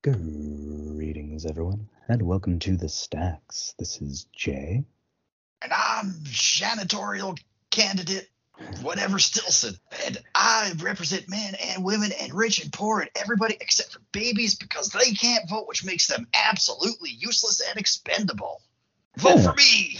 [0.00, 3.74] Greetings, everyone, and welcome to the Stacks.
[3.80, 4.84] This is Jay.
[5.60, 7.36] And I'm janitorial
[7.72, 8.28] candidate,
[8.82, 9.76] whatever Stillson.
[10.06, 14.54] And I represent men and women and rich and poor and everybody except for babies
[14.54, 18.62] because they can't vote, which makes them absolutely useless and expendable.
[19.16, 19.50] Vote Yeah.
[19.50, 19.98] for me.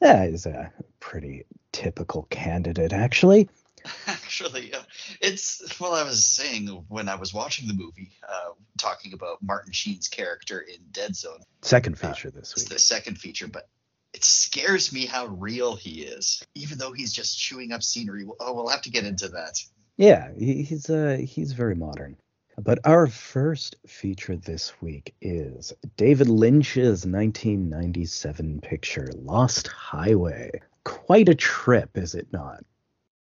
[0.00, 3.48] That is a pretty typical candidate, actually.
[4.06, 4.82] Actually, uh,
[5.20, 9.72] it's well, I was saying when I was watching the movie, uh, talking about Martin
[9.72, 11.40] Sheen's character in Dead Zone.
[11.62, 12.62] Second feature this week.
[12.62, 13.68] It's the second feature, but
[14.12, 18.26] it scares me how real he is, even though he's just chewing up scenery.
[18.40, 19.62] Oh, we'll have to get into that.
[19.96, 22.16] Yeah, he's uh he's very modern.
[22.58, 30.60] But our first feature this week is David Lynch's 1997 picture Lost Highway.
[30.84, 32.64] Quite a trip, is it not?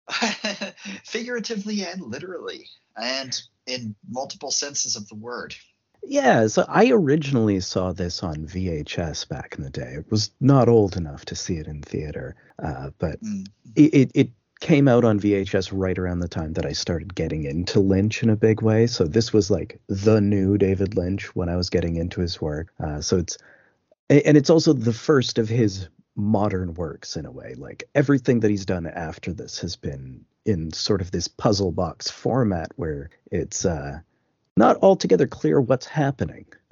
[1.05, 2.67] Figuratively and literally,
[3.01, 5.55] and in multiple senses of the word.
[6.05, 9.93] Yeah, so I originally saw this on VHS back in the day.
[9.99, 13.47] It was not old enough to see it in theater, uh, but Mm.
[13.75, 14.29] it, it, it
[14.59, 18.29] came out on VHS right around the time that I started getting into Lynch in
[18.29, 18.87] a big way.
[18.87, 22.73] So this was like the new David Lynch when I was getting into his work.
[22.83, 23.37] Uh, so it's
[24.09, 27.55] and it's also the first of his modern works in a way.
[27.55, 32.09] Like everything that he's done after this has been in sort of this puzzle box
[32.09, 33.99] format where it's uh,
[34.55, 36.45] not altogether clear what's happening.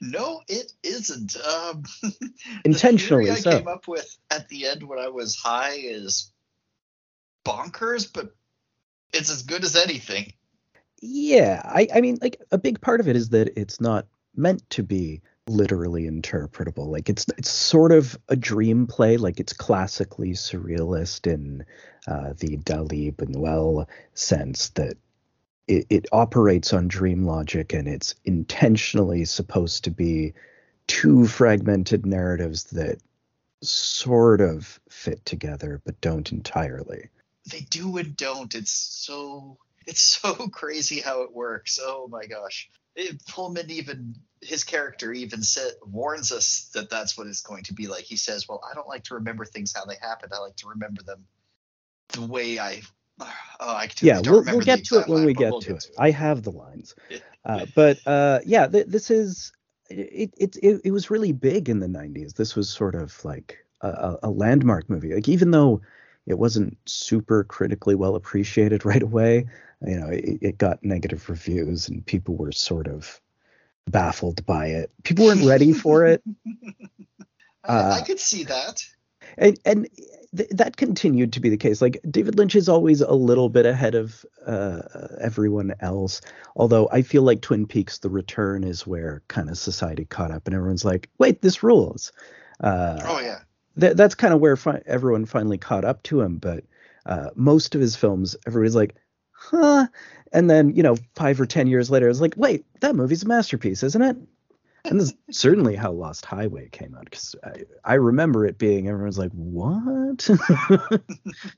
[0.00, 1.36] no, it isn't.
[1.36, 1.84] Um,
[2.64, 3.42] Intentionally the so.
[3.42, 6.30] theory I came up with at the end when I was high is
[7.44, 8.34] bonkers, but
[9.12, 10.32] it's as good as anything.
[11.00, 14.68] Yeah, I, I mean, like a big part of it is that it's not meant
[14.70, 16.86] to be literally interpretable.
[16.86, 19.16] Like it's it's sort of a dream play.
[19.16, 21.64] Like it's classically surrealist in
[22.06, 24.96] uh, the Dali Buñuel sense that
[25.66, 30.34] it, it operates on dream logic and it's intentionally supposed to be
[30.86, 32.98] two fragmented narratives that
[33.62, 37.08] sort of fit together but don't entirely.
[37.50, 38.54] They do and don't.
[38.54, 41.78] It's so it's so crazy how it works.
[41.80, 42.70] Oh my gosh.
[42.96, 44.14] It, Pullman even
[44.44, 48.04] his character even said warns us that that's what it's going to be like.
[48.04, 50.32] He says, "Well, I don't like to remember things how they happened.
[50.34, 51.24] I like to remember them
[52.12, 52.82] the way I."
[53.20, 53.26] Oh,
[53.60, 55.94] I yeah, we'll, we'll get to it when line, we get we'll to get it.
[55.98, 56.94] I have the lines,
[57.44, 59.52] uh, but uh, yeah, th- this is
[59.88, 60.56] it, it.
[60.62, 62.34] It it was really big in the '90s.
[62.34, 65.14] This was sort of like a, a a landmark movie.
[65.14, 65.80] Like even though
[66.26, 69.46] it wasn't super critically well appreciated right away,
[69.86, 73.20] you know, it, it got negative reviews and people were sort of
[73.86, 74.90] baffled by it.
[75.02, 76.22] People weren't ready for it.
[77.64, 78.82] I, I Uh, could see that.
[79.38, 79.88] and and
[80.36, 83.64] th- that continued to be the case like david lynch is always a little bit
[83.64, 84.82] ahead of uh,
[85.20, 86.20] everyone else
[86.56, 90.46] although i feel like twin peaks the return is where kind of society caught up
[90.46, 92.12] and everyone's like wait this rules
[92.60, 93.38] uh, oh yeah.
[93.80, 96.64] th- that's kind of where fi- everyone finally caught up to him but
[97.06, 98.94] uh, most of his films everybody's like
[99.32, 99.86] huh
[100.34, 103.26] and then you know five or ten years later it's like wait that movie's a
[103.26, 104.16] masterpiece isn't it
[104.84, 108.88] and this is certainly how Lost Highway came out because I, I remember it being
[108.88, 110.28] everyone's like, "What?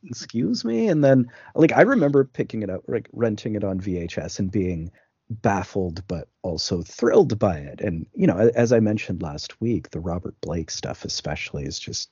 [0.05, 4.39] Excuse me?" And then like I remember picking it up, like renting it on VHS,
[4.39, 4.91] and being
[5.29, 7.81] baffled but also thrilled by it.
[7.81, 12.11] And you know, as I mentioned last week, the Robert Blake stuff especially is just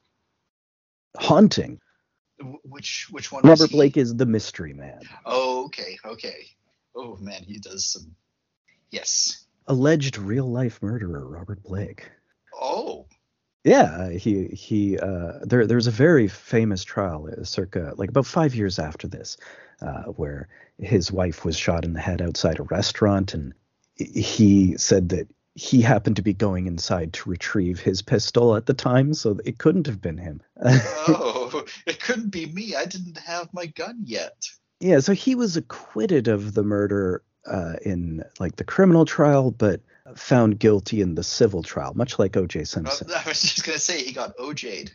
[1.16, 1.78] haunting.
[2.40, 3.42] Wh- Which which one?
[3.44, 3.70] Robert?
[3.70, 6.46] Blake is the mystery man, Oh, okay, okay.
[6.96, 8.14] Oh man, he does some.
[8.90, 9.46] Yes.
[9.66, 12.10] alleged real life murderer Robert Blake.
[12.54, 13.06] Oh.
[13.64, 18.54] Yeah, he he uh there there's a very famous trial uh, circa like about 5
[18.54, 19.36] years after this
[19.80, 23.54] uh where his wife was shot in the head outside a restaurant and
[23.96, 28.74] he said that he happened to be going inside to retrieve his pistol at the
[28.74, 30.40] time so it couldn't have been him.
[31.06, 32.74] Oh, it couldn't be me.
[32.74, 34.34] I didn't have my gun yet.
[34.80, 39.80] yeah, so he was acquitted of the murder uh in like the criminal trial but
[40.16, 42.64] found guilty in the civil trial much like O.J.
[42.64, 43.08] Simpson.
[43.16, 44.90] I was just gonna say he got OJ'd.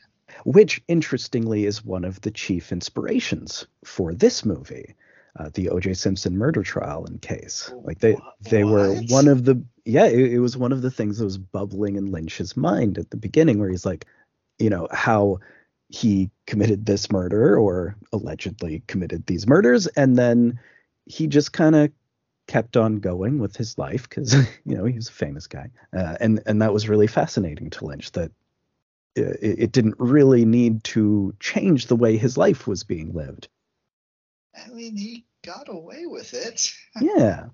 [0.46, 4.96] which interestingly is one of the chief inspirations for this movie
[5.40, 7.72] uh, the oj simpson murder trial and case.
[7.84, 10.92] Like they Wha- they were one of the yeah it, it was one of the
[10.92, 14.06] things that was bubbling in lynch's mind at the beginning where he's like
[14.60, 15.40] you know how
[15.90, 19.88] he committed this murder or allegedly committed these murders.
[19.88, 20.60] And then
[21.06, 21.92] he just kind of
[22.48, 24.34] kept on going with his life because
[24.66, 25.70] you know he was a famous guy.
[25.96, 28.32] Uh, and and that was really fascinating to lynch that
[29.16, 33.48] it, it didn't really need to change the way his life was being lived.
[34.56, 36.74] I mean, he got away with it.
[37.00, 37.48] Yeah.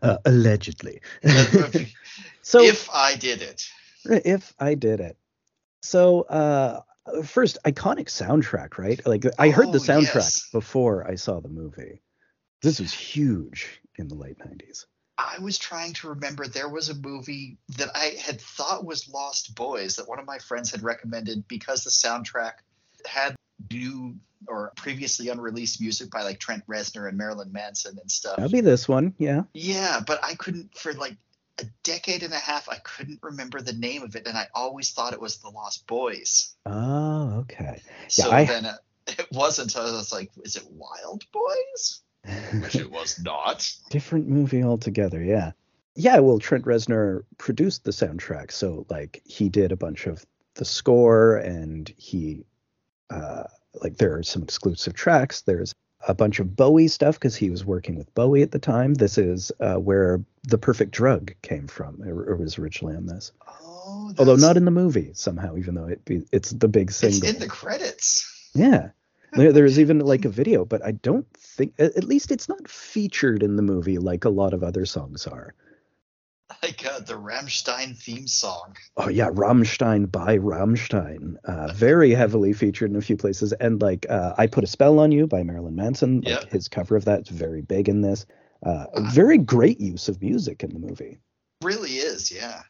[0.00, 1.00] Uh, allegedly.
[2.42, 3.68] so if I did it.
[4.04, 5.16] If I did it.
[5.82, 6.80] So uh
[7.24, 9.04] first iconic soundtrack, right?
[9.06, 10.48] Like I heard the Oh, soundtrack yes.
[10.50, 12.00] before I saw the movie.
[12.62, 14.86] This was huge in the late 90s.
[15.18, 19.54] I was trying to remember there was a movie that I had thought was Lost
[19.54, 22.52] Boys that one of my friends had recommended because the soundtrack
[23.06, 23.34] had
[23.70, 24.16] new
[24.48, 28.36] or previously unreleased music by like Trent Reznor and Marilyn Manson and stuff.
[28.36, 29.42] That'll be this one, yeah.
[29.54, 31.16] Yeah, but I couldn't for like
[31.58, 34.90] a decade and a half I couldn't remember the name of it and I always
[34.90, 36.54] thought it was The Lost Boys.
[36.66, 37.80] Oh, okay.
[38.08, 38.76] So I- then uh,
[39.06, 39.76] it wasn't.
[39.76, 42.00] I was like, is it Wild Boys?
[42.62, 43.68] Which it was not.
[43.90, 45.52] Different movie altogether, yeah.
[45.94, 50.24] Yeah, well, Trent Reznor produced the soundtrack, so like he did a bunch of
[50.54, 52.44] the score, and he,
[53.12, 53.44] uh,
[53.82, 55.42] like there are some exclusive tracks.
[55.42, 55.74] There's
[56.08, 58.94] a bunch of Bowie stuff because he was working with Bowie at the time.
[58.94, 62.02] This is uh, where the Perfect Drug came from.
[62.02, 65.86] It, it was originally on this, Oh, although not in the movie somehow, even though
[65.86, 67.18] it be, it's the big single.
[67.18, 68.50] It's in the credits.
[68.54, 68.90] Yeah.
[69.32, 72.68] There, there's even like a video, but I don't think, at at least it's not
[72.68, 75.54] featured in the movie like a lot of other songs are.
[76.62, 78.76] Like uh, the Rammstein theme song.
[78.96, 84.06] Oh yeah, Rammstein by Rammstein, uh, very heavily featured in a few places, and like
[84.08, 86.50] uh, "I Put a Spell on You" by Marilyn Manson, like Yep.
[86.50, 88.26] his cover of that's very big in this.
[88.64, 89.10] Uh, Uh-huh.
[89.10, 91.18] very great use of music in the movie.
[91.62, 92.62] Really is, yeah.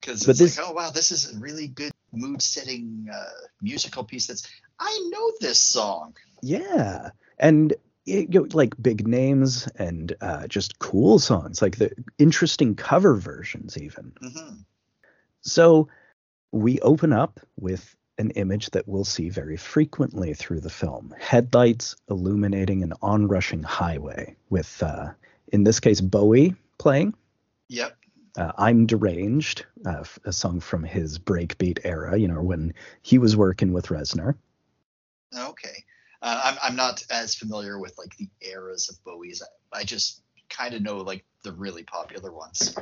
[0.00, 3.24] Because it's this- like, oh wow, this is a really good mood-setting uh,
[3.62, 4.26] musical piece.
[4.26, 4.46] That's
[4.78, 6.14] I know this song.
[6.42, 7.74] Yeah, and
[8.08, 13.76] you know, like big names and uh, just cool songs, like the interesting cover versions,
[13.76, 14.12] even.
[14.20, 14.54] hmm
[15.42, 15.88] So
[16.52, 21.94] we open up with an image that we'll see very frequently through the film headlights
[22.10, 25.10] illuminating an onrushing highway, with, uh,
[25.52, 27.14] in this case, Bowie playing.
[27.68, 27.96] Yep.
[28.36, 33.36] Uh, I'm Deranged, uh, a song from his breakbeat era, you know, when he was
[33.36, 34.34] working with Reznor.
[35.36, 35.84] Okay.
[36.20, 39.42] Uh, I'm I'm not as familiar with like the eras of Bowie's.
[39.72, 42.74] I, I just kind of know like the really popular ones.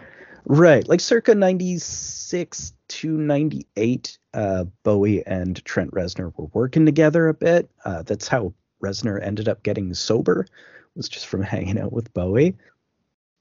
[0.44, 7.34] Right, like circa 96 to 98, uh, Bowie and Trent Reznor were working together a
[7.34, 7.68] bit.
[7.84, 10.46] Uh, that's how Reznor ended up getting sober,
[10.94, 12.56] was just from hanging out with Bowie.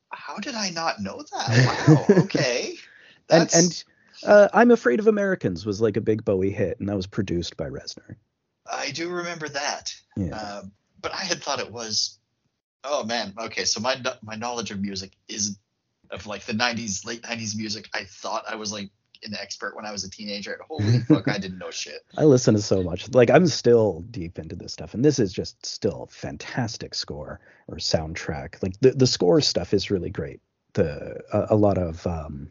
[0.10, 2.06] How did I not know that?
[2.10, 2.24] Wow.
[2.24, 2.76] Okay.
[3.30, 3.84] And and
[4.24, 7.58] uh, I'm Afraid of Americans was like a big Bowie hit, and that was produced
[7.58, 8.16] by Reznor.
[8.72, 9.94] I do remember that.
[10.18, 10.36] Yeah.
[10.38, 10.72] Um,
[11.02, 12.20] but I had thought it was.
[12.84, 13.34] Oh man.
[13.38, 13.66] Okay.
[13.66, 15.58] So my my knowledge of music is
[16.12, 17.90] of like the '90s, late '90s music.
[17.94, 18.90] I thought I was like
[19.24, 20.60] an expert when I was a teenager.
[20.68, 22.02] Holy fuck, I didn't know shit.
[22.18, 23.14] I listen to so much.
[23.14, 27.78] Like I'm still deep into this stuff, and this is just still fantastic score or
[27.78, 28.62] soundtrack.
[28.62, 30.42] Like the the score stuff is really great.
[30.74, 32.50] The a, a lot of um,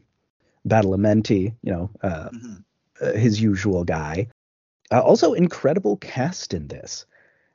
[0.67, 2.65] Badalamenti, you know, uh, Mhm.
[3.01, 4.29] uh, his usual guy.
[4.91, 7.07] Uh, also, incredible cast in this,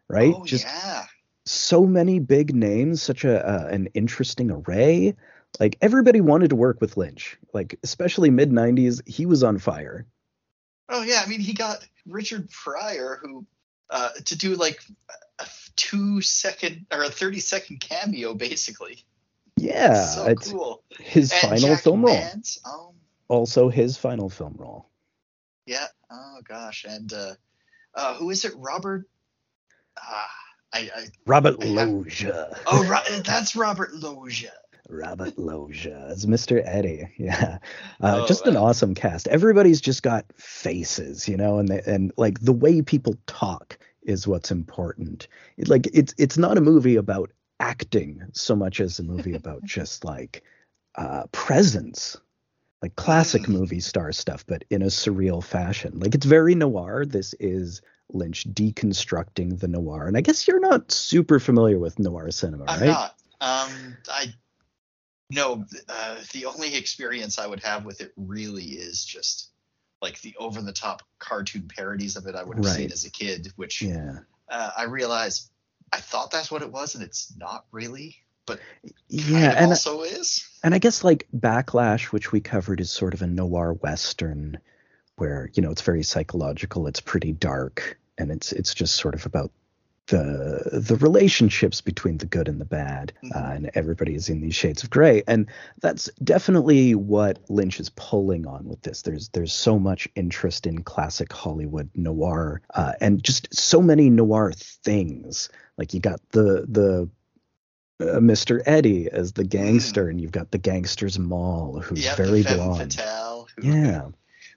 [0.08, 0.34] right?
[0.36, 1.06] Oh just yeah.
[1.46, 5.16] so many big names, such a uh, an interesting array.
[5.60, 7.38] Like everybody wanted to work with Lynch.
[7.54, 10.06] Like especially mid '90s, he was on fire.
[10.90, 11.22] Oh yeah.
[11.26, 13.46] I mean, he got Richard Pryor who
[13.90, 14.81] uh, to do like
[15.40, 19.04] a two second or a thirty second cameo, basically.
[19.58, 20.84] Yeah, so it's cool.
[21.00, 22.31] his And final Jack film role.
[22.66, 22.94] Um.
[23.28, 24.90] Also, his final film role.
[25.66, 25.88] Yeah.
[26.11, 26.85] Oh gosh.
[26.87, 27.33] And uh,
[27.95, 28.54] uh, who is it?
[28.57, 29.06] Robert.
[29.97, 30.28] Ah,
[30.73, 31.06] I, I.
[31.25, 32.57] Robert I have- Loggia.
[32.68, 34.51] Oh, Ro- that's Robert Loggia.
[34.92, 36.61] Robert Loggia as Mr.
[36.66, 37.07] Eddie.
[37.19, 37.59] Yeah,
[38.01, 38.66] uh, Oh, just an wow.
[38.66, 39.28] awesome cast.
[39.28, 44.28] Everybody's just got faces, you know, and they, and like the way people talk is
[44.28, 45.28] what's important.
[45.57, 49.63] It, like it's it's not a movie about acting so much as a movie about
[49.66, 50.42] just like
[50.95, 52.18] uh, presence,
[52.81, 53.50] like classic Mm.
[53.50, 56.00] movie star stuff, but in a surreal fashion.
[56.00, 57.06] Like it's very noir.
[57.06, 57.81] This is
[58.12, 62.80] Lynch deconstructing the noir, and I guess you're not super familiar with noir cinema, I'm
[62.80, 62.88] right?
[62.88, 63.16] not.
[63.42, 64.33] Um, I.
[65.31, 69.52] No, uh, the only experience I would have with it really is just
[70.02, 73.12] like the over the top cartoon parodies of it I would have seen as a
[73.12, 74.19] kid, which Yeah.
[74.50, 75.52] uh, I realized
[75.92, 78.16] I thought that's what it was, and it's not really,
[78.49, 78.59] but
[79.07, 80.47] Yeah, and also is.
[80.63, 84.57] and I guess like Backlash, which we covered, is sort of a noir western,
[85.15, 89.25] where you know it's very psychological, it's pretty dark, and it's it's just sort of
[89.25, 89.51] about
[90.07, 93.56] the the relationships between the good and the bad, uh, Mhm.
[93.56, 95.45] and everybody is in these shades of gray, and
[95.81, 99.03] that's definitely what Lynch is pulling on with this.
[99.03, 104.51] There's there's so much interest in classic Hollywood noir, uh, and just so many noir
[104.56, 105.49] things.
[105.77, 107.07] Like you got the the
[107.99, 108.61] uh, Mr.
[108.65, 112.94] Eddie as the gangster, and you've got the gangster's moll, who's very blonde.
[112.94, 114.07] fatale, who, Yeah.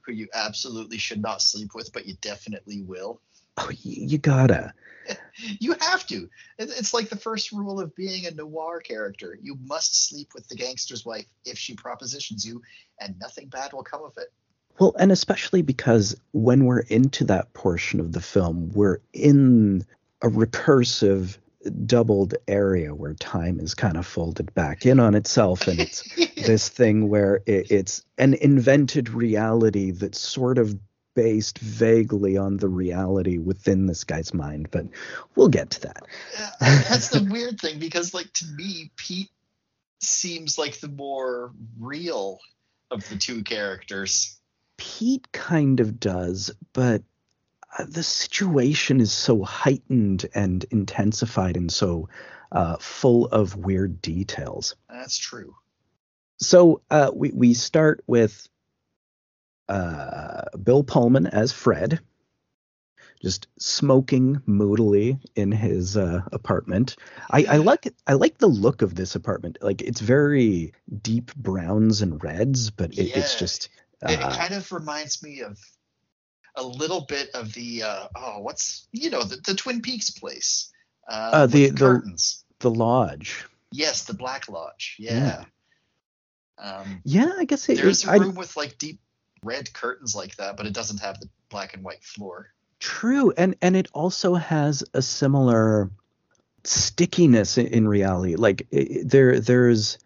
[0.03, 3.21] who you absolutely should not sleep with, but you definitely will.
[3.59, 4.73] Oh, y- you gotta.
[5.59, 6.29] You have to.
[6.59, 9.37] It's like the first rule of being a noir character.
[9.43, 12.63] You must sleep with the gangster's wife if she propositions you,
[13.01, 14.29] and nothing bad will come of it.
[14.79, 19.85] Well, and especially because when we're into that portion of the film, we're in
[20.23, 21.37] a recursive,
[21.71, 26.03] doubled area where time is kind of folded back in on itself, and it's
[26.37, 30.79] this thing where it, it's an invented reality that's sort of
[31.15, 34.71] based vaguely on the reality within this guy's mind.
[34.71, 34.87] But
[35.35, 36.03] we'll get to that.
[36.39, 36.51] Yeah,
[36.89, 39.31] That's the weird thing because, like, to me, Pete
[40.01, 42.41] seems like the more real
[42.91, 44.39] of the two characters.
[44.77, 47.03] Pete kind of does, but
[47.79, 52.09] the situation is so heightened and intensified and so
[52.51, 54.77] uh, full of weird details.
[54.91, 55.57] That's true.
[56.39, 58.49] So uh, we we start with
[59.69, 62.01] uh, Bill Pullman as Fred,
[63.23, 66.97] just smoking moodily in his uh, apartment.
[67.31, 69.59] I, I like I like the look of this apartment.
[69.63, 73.71] Like it's very deep browns and reds, but it, it's just
[74.03, 75.59] It, uh, it kind of reminds me of
[76.57, 80.71] a little bit of the uh, oh, what's you know the, the Twin Peaks place.
[81.09, 82.45] Uh, Uh, the- the the- curtains.
[82.61, 83.45] the lodge.
[83.73, 84.97] Yes, the Black Lodge.
[84.99, 85.45] Yeah.
[86.59, 89.01] Um, Yeah, I guess it, there's a a I- room with like deep
[89.43, 92.53] red curtains like that, but it doesn't have the black and white floor.
[92.81, 95.91] True, and and it also has a similar
[96.65, 98.37] stickiness in, in reality.
[98.37, 99.99] Like i i- there there's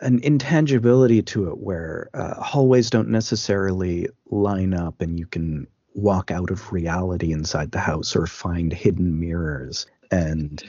[0.00, 5.66] an intangibility to it where uh, hallways don't necessarily line up, and you can
[5.98, 9.86] walk out of reality inside the house or find hidden mirrors.
[10.10, 10.62] And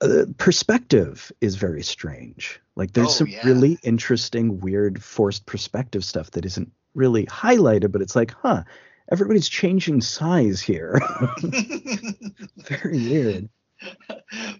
[0.00, 2.60] uh, perspective is very strange.
[2.74, 3.46] Like there's Oh, some yeah.
[3.46, 8.64] really interesting, weird, forced perspective stuff that isn't really highlighted, but it's like, huh,
[9.10, 11.00] everybody's changing size here.
[12.56, 13.48] Very weird.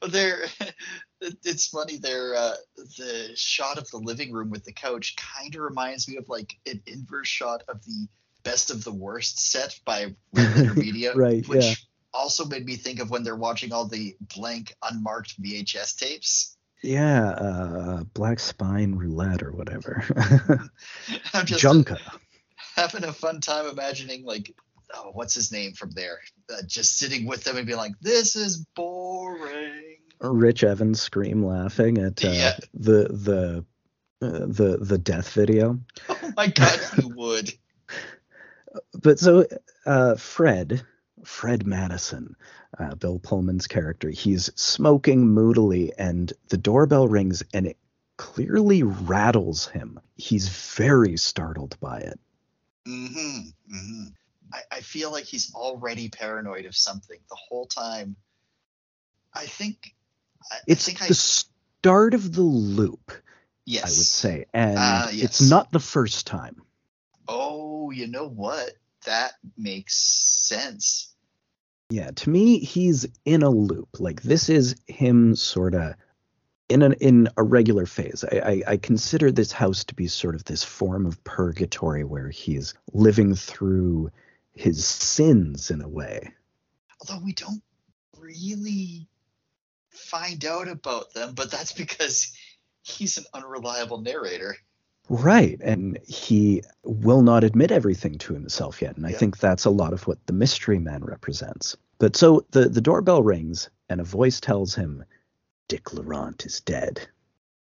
[0.01, 0.45] But they're
[1.21, 5.63] it's funny they're uh, the shot of the living room with the couch kind of
[5.63, 8.07] reminds me of like an inverse shot of the
[8.47, 11.75] best of the worst set by Red Letter Media Right, which yeah.
[12.15, 17.31] also made me think of when they're watching all the blank unmarked VHS tapes Yeah,
[17.31, 20.05] uh, black spine roulette or whatever.
[21.35, 21.99] I'm just Junka.
[22.77, 24.55] having a fun time imagining like
[24.95, 26.19] oh what's his name from there
[26.53, 31.99] uh, just sitting with them and being like this is boring Rich Evans scream laughing
[31.99, 32.57] at uh, Yeah.
[32.75, 33.65] the the
[34.23, 35.79] uh, the the death video.
[36.09, 37.53] oh my god you would
[38.95, 39.47] But so
[39.85, 40.85] uh, Fred,
[41.25, 42.37] Fred Madison,
[42.79, 47.79] uh, Bill Pullman's character, he's smoking moodily, and the doorbell rings, and it
[48.17, 50.01] clearly rattles him.
[50.17, 52.21] He's very startled by it.
[52.87, 54.05] hmm hmm
[54.53, 58.17] I, I feel like he's already paranoid of something the whole time.
[59.35, 59.95] I think.
[60.51, 63.13] I, It's I think the I, start of the loop,
[63.65, 63.85] yes.
[63.85, 66.63] I would say, and Ah, it's not the first time.
[67.29, 68.73] Oh, you know what?
[69.05, 71.15] That makes sense.
[71.91, 73.89] Yeah, to me, he's in a loop.
[74.01, 75.95] Like this is him sort of
[76.69, 78.25] in an in a regular phase.
[78.25, 82.29] I, I I consider this house to be sort of this form of purgatory where
[82.29, 84.11] he's living through
[84.53, 86.33] his sins in a way.
[87.01, 87.63] Although we don't
[88.19, 89.09] really
[89.91, 92.33] find out about them, but that's because
[92.83, 94.57] he's an unreliable narrator.
[95.09, 99.19] Right, and he will not admit everything to himself yet, and I Yeah.
[99.19, 101.77] think that's a lot of what the mystery man represents.
[101.99, 105.05] But so the the doorbell rings, and a voice tells him,
[105.69, 107.09] "Dick Laurent is dead."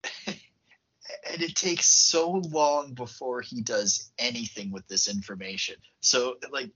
[0.26, 5.76] and it takes so long before he does anything with this information.
[6.00, 6.70] So like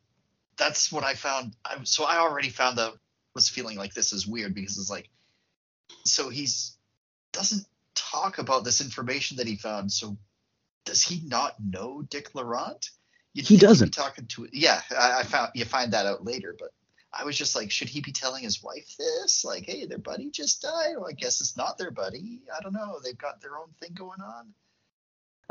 [0.56, 1.56] that's what I found.
[1.64, 2.92] I, so I already found that
[3.34, 5.08] was feeling like this is weird because it's like
[6.04, 6.76] so he's
[7.32, 9.92] doesn't talk about this information that he found.
[9.92, 10.16] So
[10.84, 12.90] does he not know Dick Laurent?
[13.34, 13.90] You'd He think he'd be doesn't.
[13.90, 14.80] talking to yeah.
[14.90, 16.70] I, I found you find that out later, but.
[17.10, 19.42] I was just like, should he be telling his wife this?
[19.42, 20.94] Like, hey, their buddy just died.
[20.96, 22.42] Well, I guess it's not their buddy.
[22.54, 22.98] I don't know.
[23.02, 24.52] They've got their own thing going on.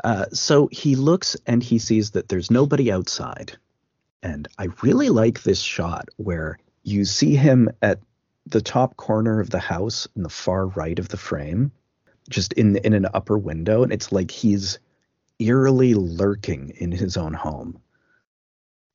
[0.04, 3.58] Uh, so he looks and he sees that there's nobody outside.
[4.22, 7.98] And I really like this shot where you see him at
[8.46, 11.72] the top corner of the house in the far right of the frame,
[12.30, 14.78] just in in an upper window, and it's like he's
[15.38, 17.78] eerily lurking in his own home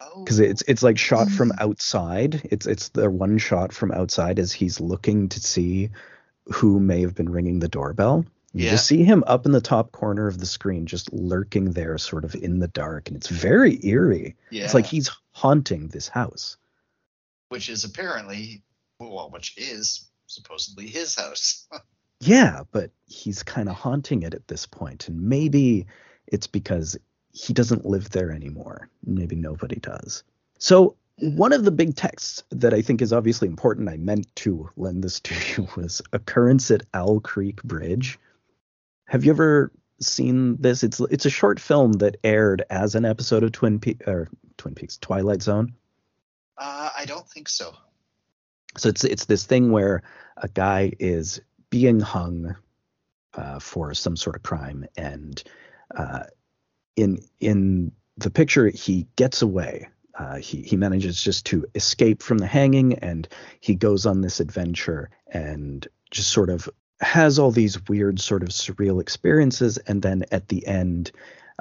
[0.02, 1.60] Oh, because it's oh, it's like shot from hmm.
[1.60, 2.42] outside.
[2.52, 5.90] It's it's the one shot from outside as he's looking to see
[6.48, 8.26] who may have been ringing the doorbell.
[8.54, 8.72] You Yeah.
[8.72, 12.26] just see him up in the top corner of the screen, just lurking there, sort
[12.26, 14.36] of in the dark, and it's very eerie.
[14.52, 14.66] Yeah.
[14.66, 16.58] It's like he's haunting this house.
[17.50, 18.62] which is apparently
[19.00, 21.68] well, which is supposedly his house.
[22.20, 25.88] Yeah, but he's kind of haunting it at this point, and maybe
[26.27, 26.98] it's because
[27.32, 28.89] he doesn't live there anymore.
[29.06, 30.24] Maybe nobody does.
[30.60, 34.70] So one of the big texts that I think is obviously important, I meant to
[34.77, 38.20] lend this to you, was occurrence at Owl Creek Bridge.
[39.08, 40.84] Have you ever seen this?
[40.84, 44.75] It's it's a short film that aired as an episode of Twin Peaks or Twin
[44.75, 45.74] Peaks Twilight Zone.
[46.58, 47.74] Uh, I don't think so.
[48.77, 50.01] So it's it's this thing where
[50.38, 52.56] a guy is being hung
[53.36, 55.44] uh, for some sort of crime, and
[55.96, 56.24] uh,
[56.96, 59.90] in in the picture he gets away.
[60.18, 63.28] Uh, he he manages just to escape from the hanging, and
[63.60, 66.70] he goes on this adventure and just sort of
[67.02, 71.12] has all these weird sort of surreal experiences, and then at the end.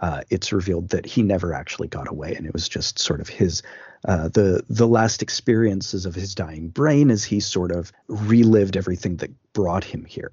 [0.01, 3.29] Uh, it's revealed that he never actually got away, and it was just sort of
[3.29, 3.63] his
[4.07, 9.17] uh, the the last experiences of his dying brain as he sort of relived everything
[9.17, 10.33] that brought him here.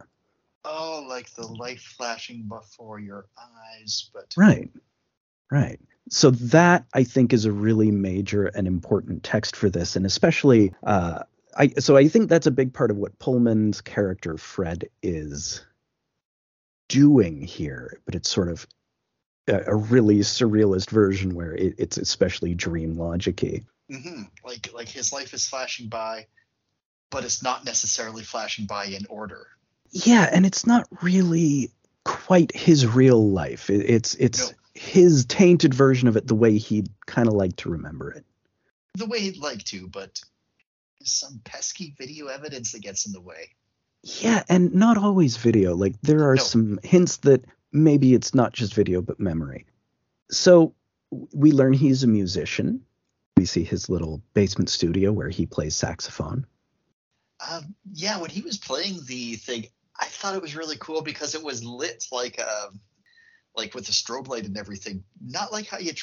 [0.65, 4.69] Oh, like the light flashing before your eyes, but Right,
[5.51, 5.79] right.
[6.09, 10.73] So that I think is a really major and important text for this, and especially
[10.83, 11.23] uh,
[11.57, 11.69] I.
[11.79, 15.65] So I think that's a big part of what Pullman's character Fred is
[16.87, 18.65] doing here, but it's sort of
[19.47, 23.65] a, a really surrealist version where it, it's especially dream logicy.
[23.91, 26.27] hmm like like his life is flashing by,
[27.11, 29.47] but it's not necessarily flashing by in order.
[29.91, 31.71] Yeah, and it's not really
[32.05, 33.69] quite his real life.
[33.69, 34.55] It, it's it's No.
[34.73, 38.25] his tainted version of it, the way he'd kind of like to remember it.
[38.95, 40.19] The way he'd like to, but
[41.03, 43.49] some pesky video evidence that gets in the way.
[44.03, 45.75] Yeah, and not always video.
[45.75, 46.43] Like there are No.
[46.43, 49.65] some hints that maybe it's not just video but memory.
[50.31, 50.73] So
[51.33, 52.85] we learn he's a musician.
[53.37, 56.45] We see his little basement studio where he plays saxophone.
[57.49, 59.67] Um, yeah, when he was playing the thing,
[59.99, 62.79] I thought it was really cool because it was lit like um,
[63.55, 65.03] like with the strobe light and everything.
[65.21, 65.93] Not like how you,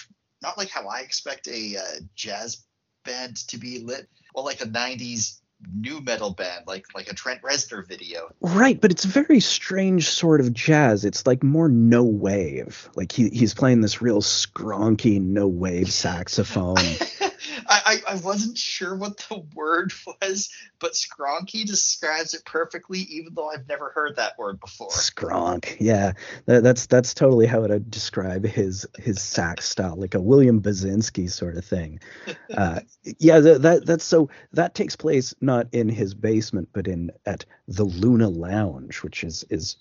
[0.42, 2.64] not like how I expect a uh, jazz
[3.04, 5.40] band to be lit, or like a '90s
[5.74, 8.28] nu metal band, like like a Trent Reznor video.
[8.40, 11.04] Right, but it's a very strange sort of jazz.
[11.04, 12.90] It's like more no wave.
[12.94, 16.76] Like he he's playing this real skronky no wave saxophone.
[17.68, 23.34] I, I I wasn't sure what the word was, but skronky describes it perfectly, even
[23.34, 24.88] though I've never heard that word before.
[24.88, 25.76] Skronk.
[25.80, 26.12] Yeah,
[26.46, 31.30] that, that's that's totally how I'd describe his his sax style, like a William Basinski
[31.30, 32.00] sort of thing.
[32.56, 32.80] Uh,
[33.18, 37.44] yeah, that, that that's so that takes place not in his basement, but in at
[37.68, 39.76] the Luna Lounge, which is is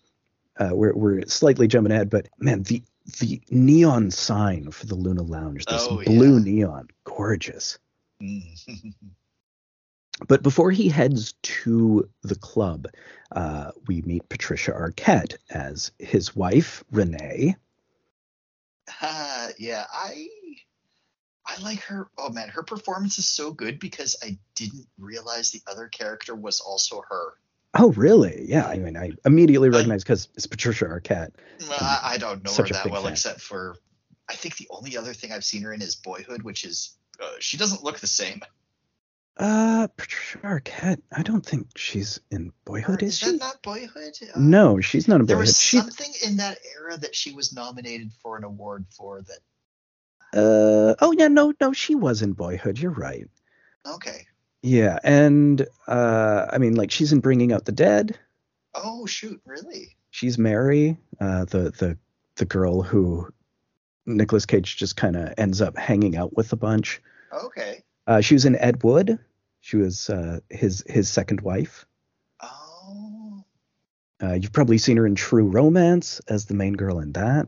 [0.60, 2.82] uh, we're we're slightly jumping ahead, but man, the
[3.20, 6.44] the neon sign for the Luna Lounge, this Oh, blue yeah.
[6.44, 7.78] neon, gorgeous.
[8.22, 8.94] Mm.
[10.28, 12.88] But before he heads to the club,
[13.34, 17.58] uh, we meet Patricia Arquette as his wife, Renee.
[19.02, 20.28] Uh, yeah, I
[21.46, 22.10] I like her.
[22.18, 26.62] Oh man, her performance is so good because I didn't realize the other character was
[26.62, 27.34] also her.
[27.78, 28.46] Oh, really?
[28.48, 28.68] Yeah.
[28.68, 31.32] I mean, I immediately recognize because it's Patricia Arquette.
[31.70, 33.12] I, I don't know her that well, fan.
[33.12, 33.76] except for
[34.28, 37.34] I think the only other thing I've seen her in is Boyhood, which is uh,
[37.40, 38.42] she doesn't look the same.
[39.38, 41.02] Uh, Patricia Arquette.
[41.12, 43.38] I don't think she's in Boyhood, Or is that she?
[43.38, 44.14] not Boyhood?
[44.34, 45.30] Uh, No, she's not in Boyhood.
[45.30, 49.22] There was something in that era that she was nominated for an award for.
[49.22, 49.40] That
[50.40, 52.80] uh, oh yeah, no, no, she was in Boyhood.
[52.80, 53.28] You're right.
[53.86, 54.28] okay.
[54.66, 58.18] Yeah, and uh, I mean, like she's in Bringing Out the Dead.
[58.74, 59.96] Oh shoot, really?
[60.16, 61.98] she's Mary, uh, the the
[62.36, 63.32] the girl who
[64.06, 67.02] Nicolas Cage just kind of ends up hanging out with a bunch.
[67.34, 67.84] Okay.
[68.08, 69.20] Uh, she was in Ed Wood.
[69.62, 71.86] She was uh, his his second wife.
[72.42, 73.44] Oh.
[74.24, 77.48] Uh, you've probably seen her in True Romance as the main girl in that.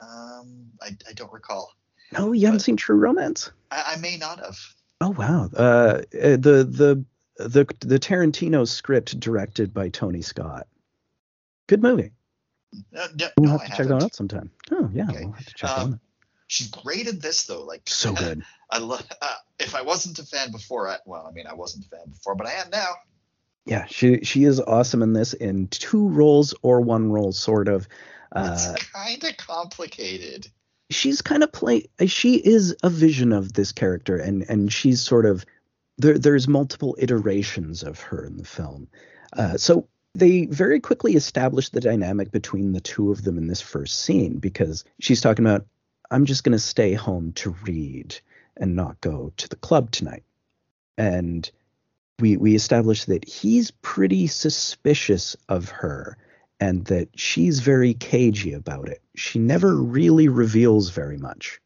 [0.00, 1.72] Um, I, I don't recall.
[2.12, 3.50] No, you haven't seen True Romance.
[3.70, 4.58] I, I may not have.
[5.04, 5.50] Oh wow.
[5.54, 7.04] Uh, uh, the the
[7.36, 10.66] the the Tarantino script directed by Tony Scott.
[11.66, 12.12] Good movie.
[12.90, 14.50] No, no, We'll no, have I to check that out sometime.
[14.70, 15.24] Oh yeah, Okay.
[15.24, 16.00] we'll have to check Um, that out.
[16.46, 17.64] She's great in this though.
[17.64, 18.42] Like So good.
[18.70, 19.06] I love.
[19.20, 22.08] Uh, if I wasn't a fan before, I, well, I mean, I wasn't a fan
[22.08, 22.88] before, but I am now.
[23.66, 27.86] Yeah, she she is awesome in this in two roles or one role, sort of.
[28.36, 30.48] It's Uh, kind of complicated.
[30.90, 31.86] She's kind of play.
[32.06, 35.44] She is a vision of this character, and and she's sort of
[35.98, 36.18] there.
[36.18, 38.88] There's multiple iterations of her in the film.
[39.32, 43.60] Uh, so They very quickly establish the dynamic between the two of them in this
[43.60, 45.66] first scene because she's talking about,
[46.08, 48.14] I'm just going to stay home to read
[48.56, 50.22] and not go to the club tonight.
[50.96, 51.50] And
[52.20, 56.16] we we establish that he's pretty suspicious of her
[56.60, 59.02] and that she's very cagey about it.
[59.14, 61.60] She never really reveals very much.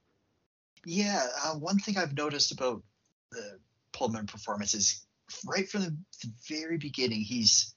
[0.85, 2.83] Yeah, uh, one thing I've noticed about
[3.31, 3.59] the
[3.93, 5.05] Pullman performance is
[5.47, 7.75] right from the, the very beginning, he's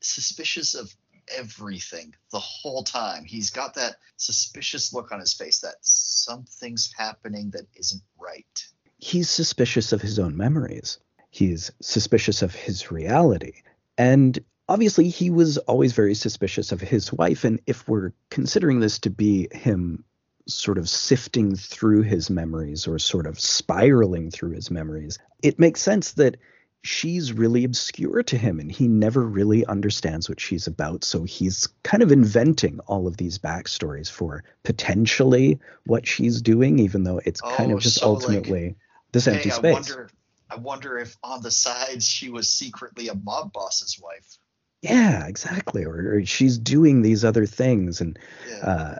[0.00, 0.94] suspicious of
[1.36, 3.24] everything the whole time.
[3.24, 8.66] He's got that suspicious look on his face that something's happening that isn't right.
[8.98, 10.98] He's suspicious of his own memories.
[11.30, 13.62] He's suspicious of his reality.
[13.98, 17.44] And obviously, he was always very suspicious of his wife.
[17.44, 20.04] And if we're considering this to be him
[20.46, 25.80] sort of sifting through his memories or sort of spiraling through his memories, it makes
[25.80, 26.36] sense that
[26.84, 31.04] she's really obscure to him and he never really understands what she's about.
[31.04, 37.04] So he's kind of inventing all of these backstories for potentially what she's doing, even
[37.04, 38.76] though it's kind Oh, of just so, ultimately like,
[39.12, 40.10] this empty hey, I wonder,
[40.50, 44.38] I wonder if on the sides she was secretly a mob boss's wife.
[44.82, 45.84] Yeah, exactly.
[45.84, 48.18] Or, or she's doing these other things and
[48.48, 48.56] Yeah.
[48.66, 48.98] uh,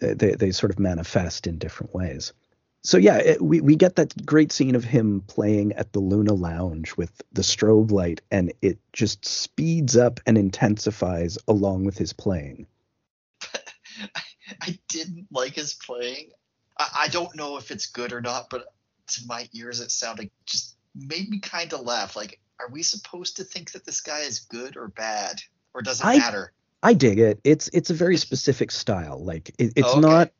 [0.00, 2.32] they, they sort of manifest in different ways.
[2.82, 6.32] So yeah, it, we we get that great scene of him playing at the Luna
[6.32, 12.14] Lounge with the strobe light, and it just speeds up and intensifies along with his
[12.14, 12.66] playing.
[14.62, 16.30] I didn't like his playing.
[16.78, 18.72] I, I don't know if it's good or not, but
[19.08, 22.16] to my ears it sounded just made me kind of laugh.
[22.16, 25.40] Like, are we supposed to think that this guy is good or bad,
[25.74, 26.52] or does it I- matter?
[26.82, 27.38] I dig it.
[27.44, 29.22] It's it's a very specific style.
[29.22, 30.00] Like it, it's Oh, okay.
[30.00, 30.30] not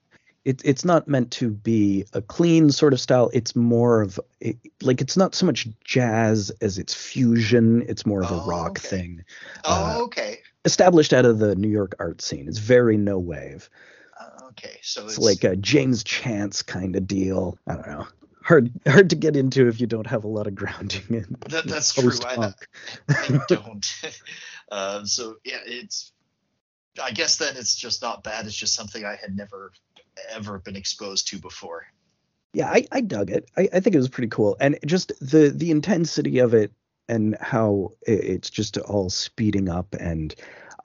[0.47, 3.29] it, it's not meant to be a clean sort of style.
[3.35, 7.85] It's more of it, like it's not so much jazz as it's fusion.
[7.87, 8.89] It's more of a Oh, rock okay.
[8.89, 9.25] thing.
[9.67, 10.39] Oh, uh, okay.
[10.65, 12.49] Established out of the New York art scene.
[12.49, 13.69] It's very no wave.
[14.19, 17.59] Uh, okay, so It's it's, like a James Chance kind of deal.
[17.67, 18.07] I don't know.
[18.51, 21.67] Hard hard to get into if you don't have a lot of grounding in That-
[21.67, 22.11] that's true.
[22.27, 22.53] I
[23.09, 24.03] I don't.
[24.73, 26.11] uh, so yeah, it's.
[27.01, 28.47] I guess then it's just not bad.
[28.47, 29.71] It's just something I had never
[30.31, 31.87] ever been exposed to before.
[32.53, 35.53] yeah I, I dug it I, I think it was pretty cool and just the
[35.55, 36.73] the intensity of it
[37.09, 40.35] and how it's just all speeding up and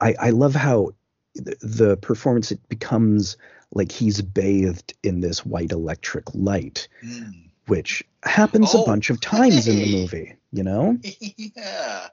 [0.00, 0.92] i i love how
[1.34, 3.36] the, the performance it becomes
[3.72, 7.30] like he's bathed in this white electric light Hmm.
[7.66, 10.98] Which happens Oh, a bunch of times in the movie you know
[11.36, 12.08] yeah.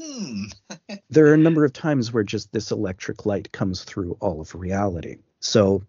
[0.00, 0.44] Hmm.
[1.10, 4.54] there are a number of times where just this electric light comes through all of
[4.54, 5.16] reality.
[5.40, 5.82] So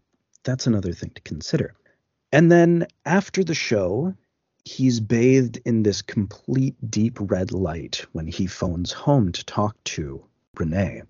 [0.44, 1.76] that's another thing to consider.
[2.32, 4.14] And then after the show,
[4.64, 10.24] he's bathed in this complete deep red light when he phones home to talk to
[10.58, 11.04] Renee.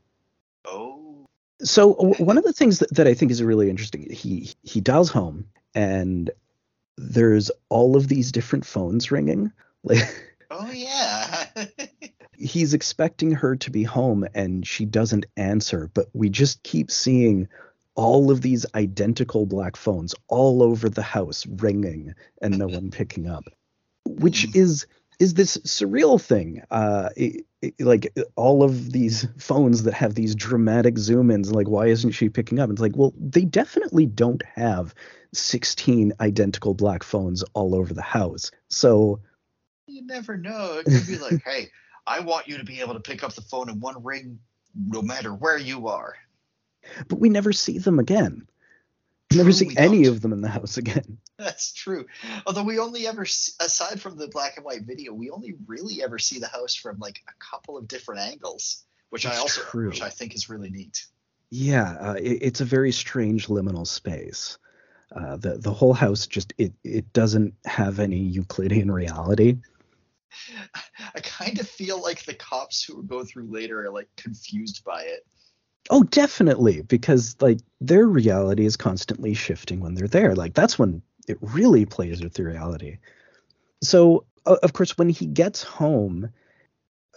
[0.65, 1.25] Oh.
[1.61, 5.09] So one of the things that, that I think is really interesting, he he dials
[5.09, 6.31] home and
[6.99, 9.51] there's all of these different phones ringing.
[9.83, 9.99] Like
[10.51, 11.45] Oh yeah.
[12.33, 17.47] he's expecting her to be home and she doesn't answer, but we just keep seeing
[17.95, 23.29] all of these identical black phones all over the house ringing and no one picking
[23.29, 23.43] up,
[24.05, 24.87] which is
[25.19, 26.63] is this surreal thing.
[26.71, 27.45] Uh, it-
[27.79, 32.29] like all of these phones that have these dramatic zoom ins, like why isn't she
[32.29, 32.69] picking up?
[32.69, 34.95] It's like, well, they definitely don't have
[35.33, 38.51] 16 identical black phones all over the house.
[38.69, 39.19] So
[39.87, 40.79] you never know.
[40.79, 41.69] It could be like, hey,
[42.07, 44.39] I want you to be able to pick up the phone in one ring,
[44.75, 46.15] no matter where you are.
[47.07, 48.47] but we never see them again.
[49.31, 50.13] We never True, see we any don't.
[50.15, 51.17] of them in the house again.
[51.39, 52.05] That's true.
[52.45, 56.19] Although we only ever, aside from the black and white video, we only really ever
[56.19, 59.87] see the house from like a couple of different angles, which I also, true.
[59.87, 61.05] which I think is really neat.
[61.49, 64.57] Yeah, uh, it, it's a very strange liminal space.
[65.15, 69.57] Uh, the the whole house just it it doesn't have any Euclidean reality.
[71.15, 75.03] I kind of feel like the cops who go through later are like confused by
[75.03, 75.25] it.
[75.89, 80.35] Oh, definitely, because like their reality is constantly shifting when they're there.
[80.35, 82.97] Like that's when it really plays with the reality.
[83.83, 86.29] So o- of course, when he gets home,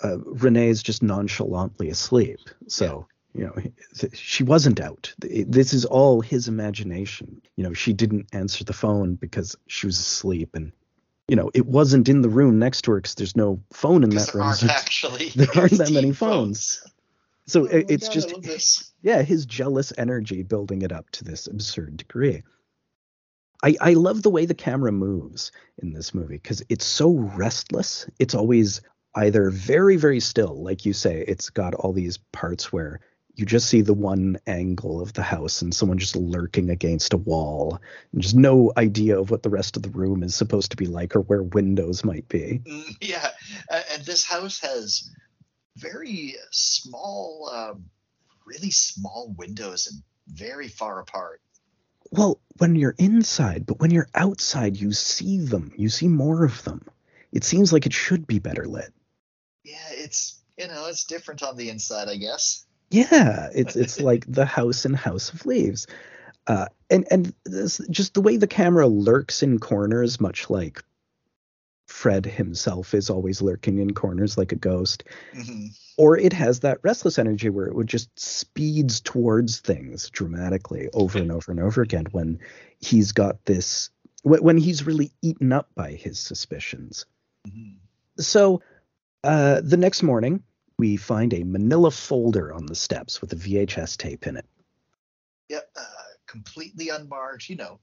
[0.04, 2.38] uh, Renee is just nonchalantly asleep.
[2.68, 3.54] So you know
[3.96, 5.14] th- she wasn't out.
[5.18, 7.40] This is all his imagination.
[7.56, 10.72] You know she didn't answer the phone because she was asleep, and
[11.28, 14.10] you know it wasn't in the room next to her because there's no phone in
[14.10, 14.48] that there room.
[14.48, 16.82] aren't So- actually there aren't that many phones.
[16.84, 16.90] Oh
[17.46, 18.92] So it, it's God, just I love this.
[19.02, 22.42] yeah, his jealous energy building it up to this absurd degree.
[23.62, 28.08] I, I love the way the camera moves in this movie because it's so restless.
[28.18, 28.80] It's always
[29.14, 33.00] either very very still like you say it's got all these parts where
[33.34, 37.18] you just see the one angle of the house and someone just lurking against a
[37.18, 37.78] wall
[38.12, 40.86] and just no idea of what the rest of the room is supposed to be
[40.86, 43.28] like or where windows might be Mm, yeah,
[43.70, 45.10] and this house has
[45.76, 47.84] very small, um,
[48.46, 51.40] really small windows and very far apart.
[52.12, 55.72] Well when you're inside but when you're outside you see them.
[55.76, 56.86] You see more of them.
[57.32, 58.92] It seems like it should be better lit.
[59.64, 62.66] Yeah, it's you know it's different on the inside, I guess.
[62.90, 65.86] Yeah, it's it's like the house in House of Leaves,
[66.46, 70.82] uh, and and this, just the way the camera lurks in corners, much like
[71.92, 75.66] Fred himself is always lurking in corners like a ghost, hmm
[75.98, 81.18] or it has that restless energy where it would just speeds towards things dramatically over
[81.18, 82.40] and over and over again when
[82.80, 83.90] he's got this
[84.24, 87.04] when he's really eaten up by his suspicions.
[87.46, 87.74] hmm
[88.18, 88.62] So
[89.22, 90.42] uh, the next morning,
[90.78, 94.46] we find a manila folder on the steps with a VHS tape in it.
[95.50, 95.84] Yep, uh,
[96.26, 97.48] completely unmarked.
[97.48, 97.80] You know,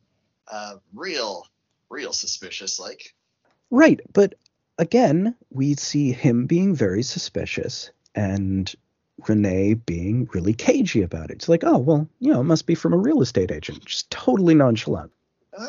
[0.51, 1.45] uh, real,
[1.89, 2.79] real suspicious.
[2.79, 3.13] Like,
[3.71, 4.35] Right, but
[4.77, 8.73] again, we see him being very suspicious and
[9.27, 11.35] Renee being really cagey about it.
[11.35, 13.85] It's like, oh, well, you know, it must be from a real estate agent.
[13.85, 15.11] Just totally nonchalant.
[15.57, 15.67] uh,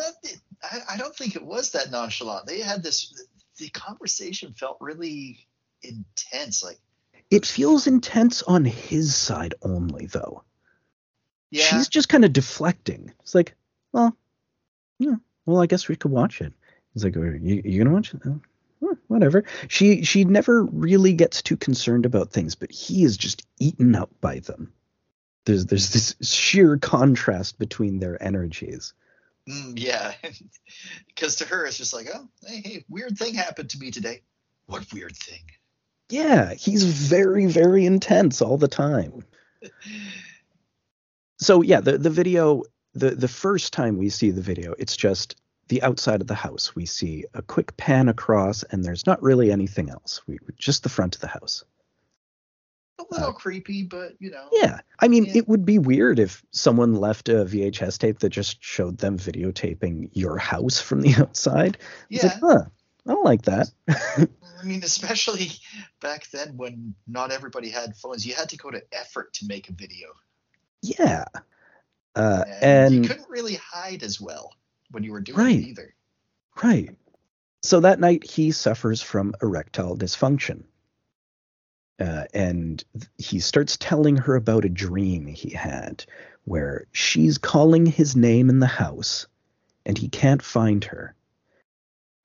[0.62, 2.46] I, I don't think it was that nonchalant.
[2.46, 3.26] They had this.
[3.58, 5.46] The conversation felt really
[5.82, 6.62] intense.
[6.64, 6.78] Like,
[7.30, 10.44] It feels intense on his side only, though.
[11.50, 13.12] yeah, She's just kind of deflecting.
[13.20, 13.54] It's like,
[13.92, 14.16] well,
[14.98, 16.52] yeah, well, I guess we could watch it.
[16.94, 18.20] He's like, "Are you, you gonna watch it?
[18.26, 19.44] Oh, whatever.
[19.68, 24.10] She she never really gets too concerned about things, but he is just eaten up
[24.20, 24.72] by them.
[25.44, 28.92] There's there's this sheer contrast between their energies.
[29.48, 30.12] Mm, yeah,
[31.08, 34.22] because to her it's just like, oh, hey, hey, weird thing happened to me today.
[34.66, 35.42] What weird thing?
[36.08, 39.24] Yeah, he's very very intense all the time.
[41.42, 45.36] So yeah, the the video the the first time we see the video, it's just
[45.70, 46.74] the outside of the house.
[46.74, 50.20] We see a quick pan across, and there's not really anything else.
[50.26, 51.64] We just the front of the house.
[52.98, 54.48] A little creepy, but you know.
[54.52, 55.38] Yeah, I mean, Yeah.
[55.38, 60.10] it would be weird if someone left a VHS tape that just showed them videotaping
[60.12, 61.78] your house from the outside.
[62.10, 62.64] It's Yeah, like, huh,
[63.06, 63.70] I don't like that.
[63.88, 65.52] I mean, especially
[66.00, 69.70] back then when not everybody had phones, you had to go to effort to make
[69.70, 70.08] a video,
[70.82, 71.24] yeah,
[72.16, 74.52] uh, and, you couldn't really hide as well
[74.90, 75.58] when you were doing Right.
[75.58, 75.94] it either.
[76.62, 76.96] Right.
[77.62, 80.64] So that night he suffers from erectile dysfunction.
[81.98, 82.82] Uh, and
[83.18, 86.04] he starts telling her about a dream he had
[86.44, 89.26] where she's calling his name in the house
[89.84, 91.14] and he can't find her.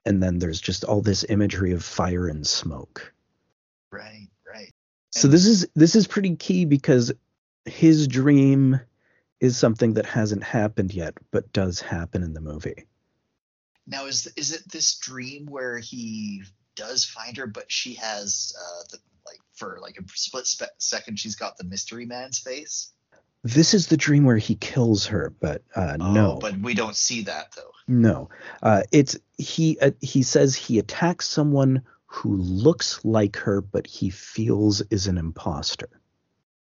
[0.05, 3.11] And then there's just all this imagery of fire and smoke.
[3.91, 4.71] Right, right.
[5.11, 7.11] So this is this is pretty key because
[7.65, 8.79] his dream
[9.39, 12.85] is something that hasn't happened yet but does happen in the movie.
[13.87, 16.43] Now, is is it this dream where he
[16.75, 21.19] does find her, but she has uh, the like for like a split spe- second,
[21.19, 22.91] she's got the mystery man's face?
[23.43, 26.95] This is the dream where he kills her, but uh, Oh, no, but we don't
[26.95, 27.71] see that though.
[27.87, 28.29] no.
[28.63, 29.77] Uh, it's he.
[29.79, 35.19] Uh, he says he attacks someone who looks like her, but he feels is an
[35.19, 35.89] imposter.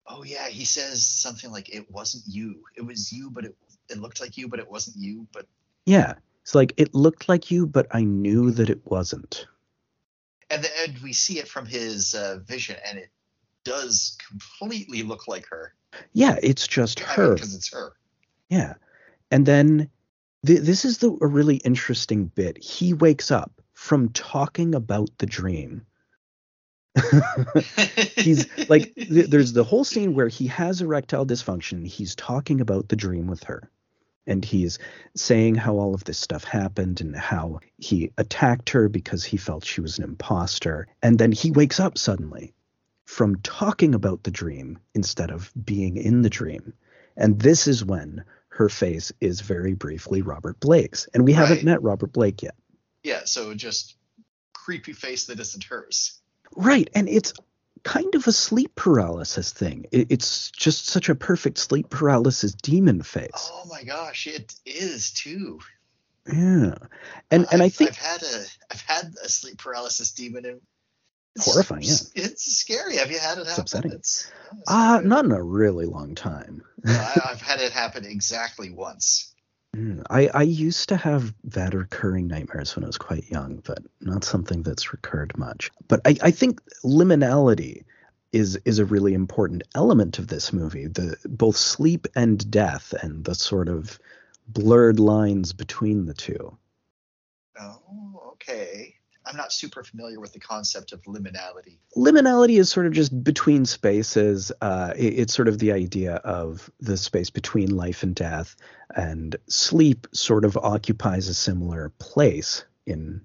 [0.08, 2.64] Oh yeah, he says something like it wasn't you.
[2.76, 3.56] It was you, but it
[3.90, 5.28] it looked like you, but it wasn't you.
[5.34, 5.48] But
[5.86, 9.48] Yeah, it's like it looked like you, but I knew that it wasn't.
[10.50, 13.10] and then and we see it from his uh, vision, and it
[13.64, 15.74] does completely look like her.
[16.14, 17.34] Yeah, it's just her.
[17.34, 17.94] because it's her.
[18.50, 18.76] Yeah,
[19.32, 19.90] and then
[20.46, 22.58] th- this is the a really interesting bit.
[22.64, 25.86] He wakes up from talking about the dream.
[28.16, 31.86] he's like th- there's the whole scene where he has erectile dysfunction.
[31.86, 33.70] He's talking about the dream with her.
[34.28, 34.80] And he's
[35.16, 39.66] saying how all of this stuff happened and how he attacked her because he felt
[39.66, 40.88] she was an imposter.
[41.04, 42.54] And then he wakes up suddenly
[43.06, 46.74] from talking about the dream instead of being in the dream.
[47.16, 51.08] And this is when her face is very briefly Robert Blake's.
[51.14, 52.56] And we haven't met Robert Blake yet.
[53.04, 53.96] Yeah, so just
[54.54, 56.20] creepy face that isn't hers.
[56.56, 57.34] Right, and it's
[57.84, 59.86] kind of a sleep paralysis thing.
[59.92, 63.50] It, it's just such a perfect sleep paralysis demon face.
[63.54, 65.60] Oh my gosh, it is too.
[66.28, 66.76] Yeah,
[67.30, 70.46] and and I I've- think I've had a I've had a sleep paralysis demon.
[70.46, 70.62] And
[71.36, 71.96] it's, Horrifying, yeah.
[72.16, 72.96] It's scary.
[72.98, 73.62] Have you had it happen?
[73.62, 73.92] upsetting.
[73.92, 76.64] It's, it's uh not in a really long time.
[76.86, 79.35] I, I've had it happen exactly once.
[79.76, 83.80] Mm, I, I used to have that recurring nightmares when I was quite young, but
[84.00, 85.70] not something that's recurred much.
[85.88, 87.84] But I, I think liminality
[88.32, 90.88] is is a really important element of this movie.
[90.88, 94.00] The both sleep and death and the sort of
[94.48, 96.58] blurred lines between the two.
[97.60, 98.95] Oh, okay.
[99.26, 101.78] I'm not super familiar with the concept of liminality.
[101.96, 104.52] Liminality is sort of just between spaces.
[104.62, 108.56] Uh, it, it's sort of the idea of the space between life and death,
[108.96, 113.22] and sleep sort of occupies a similar place in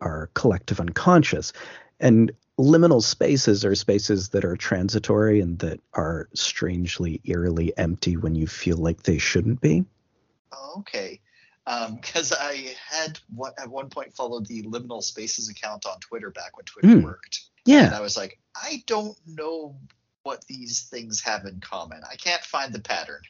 [0.00, 1.52] our collective unconscious.
[2.00, 8.34] And liminal spaces are spaces that are transitory and that are strangely, eerily empty when
[8.34, 9.84] you feel like they shouldn't be.
[10.52, 11.20] Oh, okay
[11.64, 16.30] because um, I had what at one point followed the Liminal Spaces account on Twitter
[16.30, 17.04] back when Twitter mm.
[17.04, 17.42] worked.
[17.64, 19.76] Yeah, and I was like, I don't know
[20.24, 22.02] what these things have in common.
[22.10, 23.22] I can't find the pattern.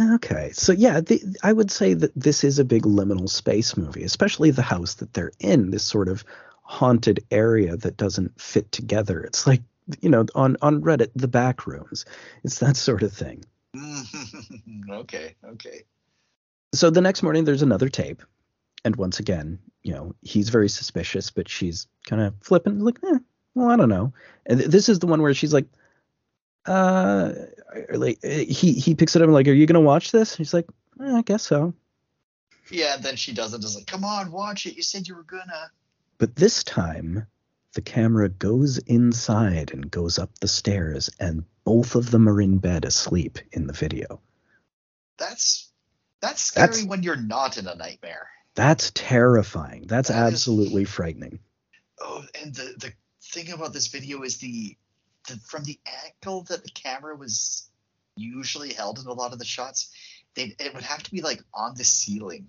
[0.00, 4.02] Okay, so yeah, the, I would say that this is a big liminal space movie,
[4.02, 5.70] especially the house that they're in.
[5.70, 6.24] This sort of
[6.62, 9.22] haunted area that doesn't fit together.
[9.22, 9.62] It's like
[10.00, 12.04] you know on on Reddit, the back rooms.
[12.44, 13.44] It's that sort of thing.
[14.90, 15.84] okay, okay
[16.76, 18.22] so the next morning there's another tape.
[18.84, 23.18] And once again you know he's very suspicious but she's kind of flipping like eh,
[23.54, 24.12] well i don't know.
[24.46, 25.66] And this is the one where she's like
[26.66, 27.32] uh
[27.92, 30.36] like eh, he he picks it up and like are you gonna watch this?
[30.36, 30.66] He's like
[31.00, 31.74] eh, i guess so.
[32.70, 34.76] Yeah then she does it just like come on watch it.
[34.76, 35.70] You said you were gonna.
[36.18, 37.26] But this time
[37.74, 42.58] the camera goes inside and goes up the stairs and both of them are in
[42.58, 44.20] bed asleep in the video.
[45.18, 45.63] That's
[46.24, 48.28] that's scary that's, when you're not in a nightmare.
[48.54, 49.84] That's terrifying.
[49.86, 51.38] That's that absolutely is, frightening.
[52.00, 54.76] Oh, and the the thing about this video is the,
[55.28, 57.68] the from the angle that the camera was
[58.16, 59.90] usually held in a lot of the shots,
[60.34, 62.48] they it would have to be like on the ceiling.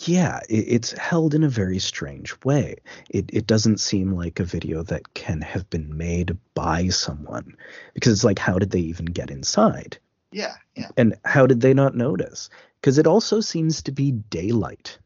[0.00, 2.76] Yeah, it, it's held in a very strange way.
[3.08, 7.56] It it doesn't seem like a video that can have been made by someone
[7.94, 9.98] because it's like how did they even get inside?
[10.32, 10.90] Yeah, yeah.
[10.96, 12.50] And how did they not notice?
[12.80, 14.98] Because it also seems to be daylight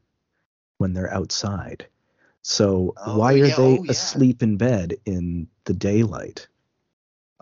[0.78, 1.86] when they're outside.
[2.42, 3.90] So oh, why are yeah, they oh, yeah.
[3.90, 6.48] asleep in bed in the daylight?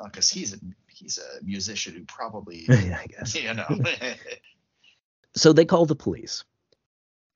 [0.03, 3.67] Because uh, he's a he's a musician who probably yeah, I guess you know.
[5.37, 6.45] so they call the police.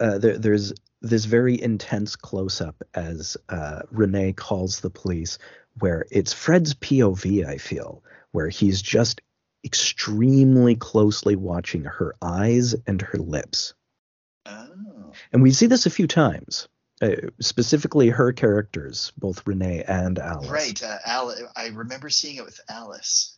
[0.00, 5.38] Uh, there, there's this very intense close up as uh, Renee calls the police,
[5.78, 7.46] where it's Fred's POV.
[7.46, 8.02] I feel
[8.32, 9.20] where he's just
[9.64, 13.74] extremely closely watching her eyes and her lips.
[14.46, 15.12] Oh.
[15.32, 16.68] And we see this a few times.
[17.00, 20.48] Uh, specifically her characters, both Renee and Alice.
[20.48, 21.42] Right, uh, Alice.
[21.56, 23.36] I remember seeing it with Alice.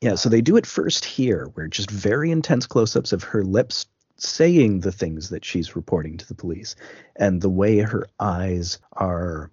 [0.00, 3.86] Yeah, so they do it first here, where just very intense close-ups of her lips
[4.16, 6.76] saying the things that she's reporting to the police,
[7.16, 9.50] and the way her eyes are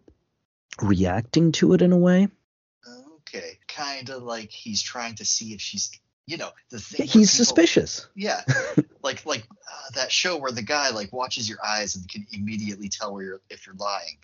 [0.81, 2.27] reacting to it in a way.
[3.17, 5.89] Okay, kind of like he's trying to see if she's
[6.27, 7.07] you know the thing.
[7.07, 8.07] He's people, suspicious.
[8.15, 8.41] Yeah,
[9.03, 12.89] like like uh, that show where the guy like watches your eyes and can immediately
[12.89, 14.17] tell where you're if you're lying.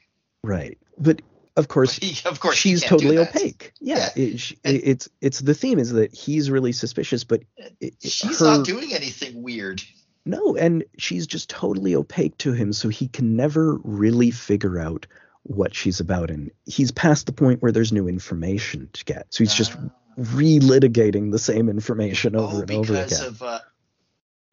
[0.44, 1.22] Right, but
[1.56, 3.72] of course, he, of course, she's totally opaque.
[3.80, 4.24] Yeah, yeah.
[4.24, 7.44] It, she, it's it's the theme is that he's really suspicious, but
[7.80, 9.82] it, she's her, not doing anything weird.
[10.26, 15.08] No, and she's just totally opaque to him, so he can never really figure out
[15.44, 19.28] what she's about, and he's past the point where there's new information to get.
[19.30, 23.04] So he's just ah relitigating the same information over oh, and over again.
[23.06, 23.60] Because of uh,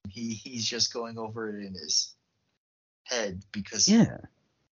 [0.08, 2.14] he he's just going over it in his
[3.04, 4.18] head because yeah,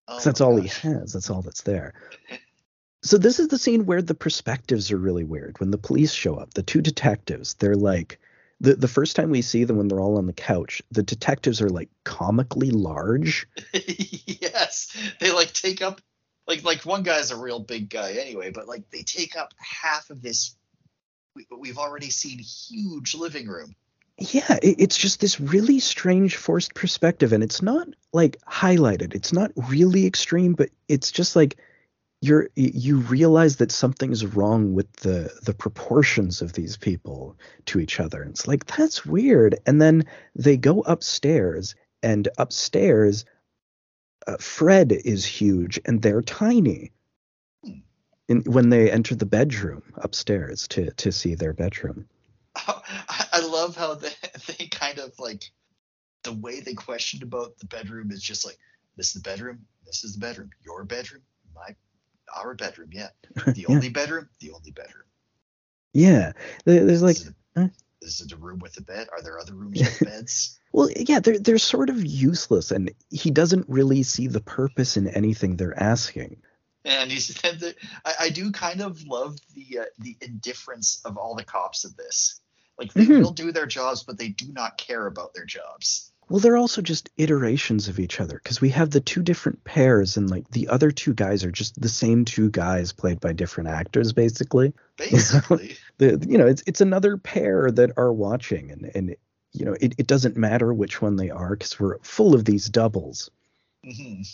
[0.06, 0.80] oh that's all gosh.
[0.80, 1.12] he has.
[1.12, 1.94] That's all that's there.
[3.02, 5.58] so this is the scene where the perspectives are really weird.
[5.60, 8.20] When the police show up, the two detectives, they're like
[8.60, 11.62] the the first time we see them when they're all on the couch, the detectives
[11.62, 13.46] are like comically large.
[13.72, 16.00] yes, they like take up
[16.46, 20.10] like like one guy's a real big guy anyway, but like they take up half
[20.10, 20.56] of this
[21.50, 23.74] we, have already seen huge living room.
[24.18, 29.14] Yeah, it's just this really strange forced perspective, and it's not like highlighted.
[29.14, 31.56] It's not really extreme, but it's just like
[32.20, 38.00] you're you realize that something's wrong with the the proportions of these people to each
[38.00, 38.22] other.
[38.22, 39.56] And it's like that's weird.
[39.66, 40.04] And then
[40.34, 43.24] they go upstairs, and upstairs,
[44.26, 46.92] uh, Fred is huge, and they're tiny
[48.28, 52.08] in, when they enter the bedroom upstairs to to see their bedroom.
[52.56, 54.10] I love how they
[54.58, 55.44] they kind of like
[56.24, 58.58] the way they questioned about the bedroom is just like
[58.96, 61.22] this is the bedroom, this is the bedroom, your bedroom,
[61.54, 61.76] my
[62.34, 63.08] our bedroom, yeah,
[63.46, 63.74] the yeah.
[63.74, 65.04] only bedroom, the only bedroom.
[65.94, 66.32] Yeah,
[66.64, 67.18] there's like.
[68.02, 69.08] is it a room with a bed?
[69.12, 70.58] Are there other rooms with beds?
[70.72, 75.08] Well, yeah, they're they're sort of useless, and he doesn't really see the purpose in
[75.08, 76.42] anything they're asking.
[76.84, 77.74] And he said
[78.04, 81.92] I, I do kind of love the uh, the indifference of all the cops in
[81.96, 82.40] this.
[82.78, 83.22] Like they Mhm.
[83.22, 86.07] will do their jobs, but they do not care about their jobs.
[86.28, 90.16] Well, they're also just iterations of each other because we have the two different pairs,
[90.16, 93.70] and like the other two guys are just the same two guys played by different
[93.70, 94.72] actors, basically.
[94.98, 99.16] Basically, The you know it's it's another pair that are watching, and and
[99.52, 102.68] you know it, it doesn't matter which one they are because we're full of these
[102.68, 103.30] doubles.
[103.86, 104.26] Mhm.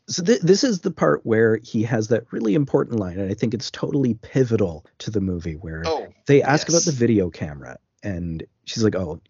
[0.08, 3.34] So th- this is the part where he has that really important line, and I
[3.34, 7.78] think it's totally pivotal to the movie where oh, they ask about the video camera,
[8.02, 9.20] and she's like, "Oh,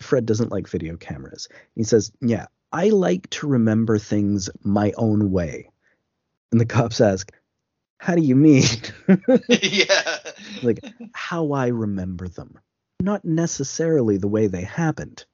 [0.00, 5.30] Fred doesn't like video cameras." He says, "Yeah, I like to remember things my own
[5.30, 5.70] way."
[6.52, 7.30] And the cops ask,
[7.98, 8.64] "How do you mean?"
[9.48, 10.18] yeah,
[10.62, 10.80] like,
[11.12, 12.58] "How I remember them,
[13.00, 15.24] not necessarily the way they happened."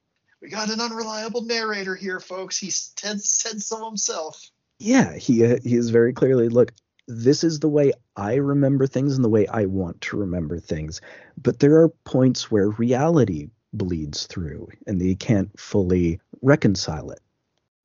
[0.47, 2.57] we got an unreliable narrator here, folks.
[2.57, 4.51] He said, said so himself.
[4.79, 6.73] Yeah, he uh, he is very clearly look.
[7.09, 11.01] This is the way I remember things and the way I want to remember things.
[11.41, 17.21] But there are points where reality bleeds through and they can't fully reconcile it.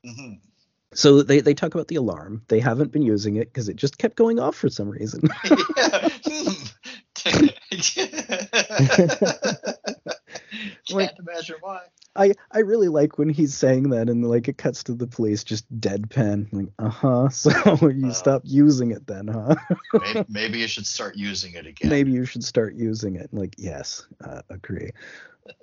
[0.06, 0.34] hmm
[0.94, 2.44] So they, they talk about the alarm.
[2.48, 5.22] They haven't been using it because it just kept going off for some reason.
[10.86, 11.82] Can't imagine why.
[12.16, 15.46] I, I really like when he's saying that and like it cuts to the police
[15.46, 16.48] just deadpan.
[16.52, 17.30] Like, uh-huh.
[17.30, 17.52] So
[17.90, 18.14] you Uh.
[18.14, 19.56] stopped using it then, huh?
[19.94, 21.90] Maybe, maybe you should start using it again.
[21.90, 23.30] Maybe you should start using it.
[23.32, 24.92] Like, yes, uh, agree.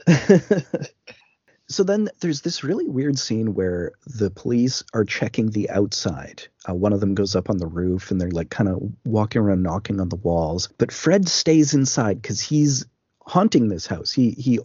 [1.68, 6.42] so then there's this really weird scene where the police are checking the outside.
[6.68, 9.42] Uh, one of them goes up on the roof and they're like kind of walking
[9.42, 10.68] around knocking on the walls.
[10.78, 12.86] But Fred stays inside because he's
[13.22, 14.10] haunting this house.
[14.10, 14.62] He he uh,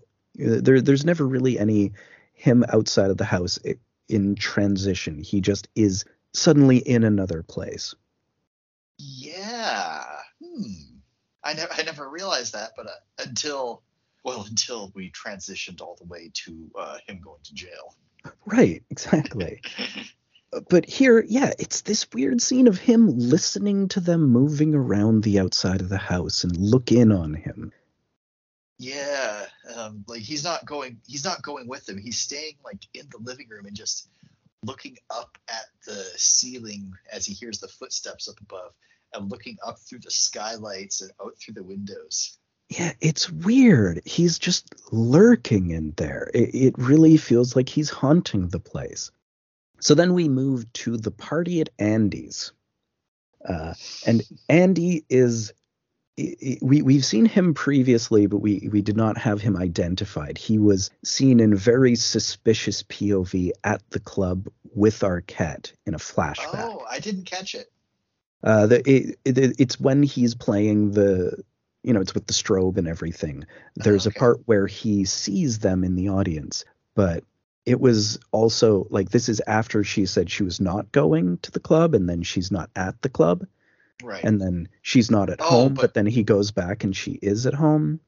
[0.61, 1.91] there there's never really any
[2.33, 3.59] him outside of the house
[4.07, 5.19] in transition.
[5.19, 7.93] He just is suddenly in another place.
[8.97, 10.03] Yeah.
[10.43, 10.71] Hmm.
[11.43, 13.83] I never I never realized that, but uh, until
[14.23, 17.95] well, until we transitioned all the way to uh, him going to jail.
[18.45, 19.61] Right, exactly.
[20.69, 25.39] but here, yeah, it's this weird scene of him listening to them moving around the
[25.39, 27.73] outside of the house and look in on him.
[28.79, 29.45] Yeah,
[29.75, 30.99] um, like he's not going.
[31.05, 31.97] He's not going with them.
[31.97, 34.09] He's staying like in the living room and just
[34.63, 38.73] looking up at the ceiling as he hears the footsteps up above,
[39.13, 42.39] and looking up through the skylights and out through the windows.
[42.69, 44.01] Yeah, it's weird.
[44.05, 46.31] He's just lurking in there.
[46.33, 49.11] It, it really feels like he's haunting the place.
[49.79, 52.51] So then we move to the party at Andy's.
[53.47, 53.73] Uh,
[54.07, 55.51] and Andy is
[56.17, 60.37] we we've seen him previously, but we we did not have him identified.
[60.37, 66.53] He was seen in very suspicious POV at the club with Arquette in a flashback.
[66.53, 67.71] Oh, I didn't catch it.
[68.43, 71.43] Uh, the, it, it, it's when he's playing the,
[71.83, 73.45] you know, it's with the strobe and everything.
[73.47, 74.15] Oh, There's okay.
[74.15, 76.65] a part where he sees them in the audience,
[76.95, 77.23] but
[77.65, 81.59] it was also like this is after she said she was not going to the
[81.59, 83.45] club, and then she's not at the club,
[84.01, 84.23] Right.
[84.23, 87.11] and then she's not at Oh, home, but, but- then he goes back and she
[87.21, 87.99] is at home.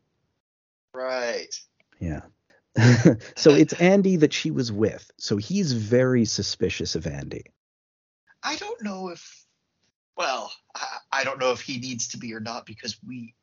[0.93, 1.53] right.
[1.99, 2.21] Yeah.
[3.37, 5.09] so it's Andy that she was with.
[5.17, 7.43] So he's very suspicious of Andy.
[8.43, 9.45] I don't know if.
[10.17, 13.33] Well, I, I don't know if he needs to be or not because we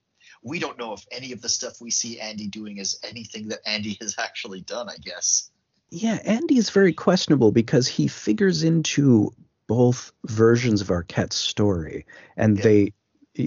[0.43, 3.61] we don't know if any of the stuff we see Andy doing is anything that
[3.67, 4.89] Andy has actually done.
[4.89, 5.51] I guess.
[5.91, 9.31] Yeah, Andy is very questionable because he figures into
[9.67, 12.63] both versions of Arquette's story, and Yeah.
[12.63, 12.93] they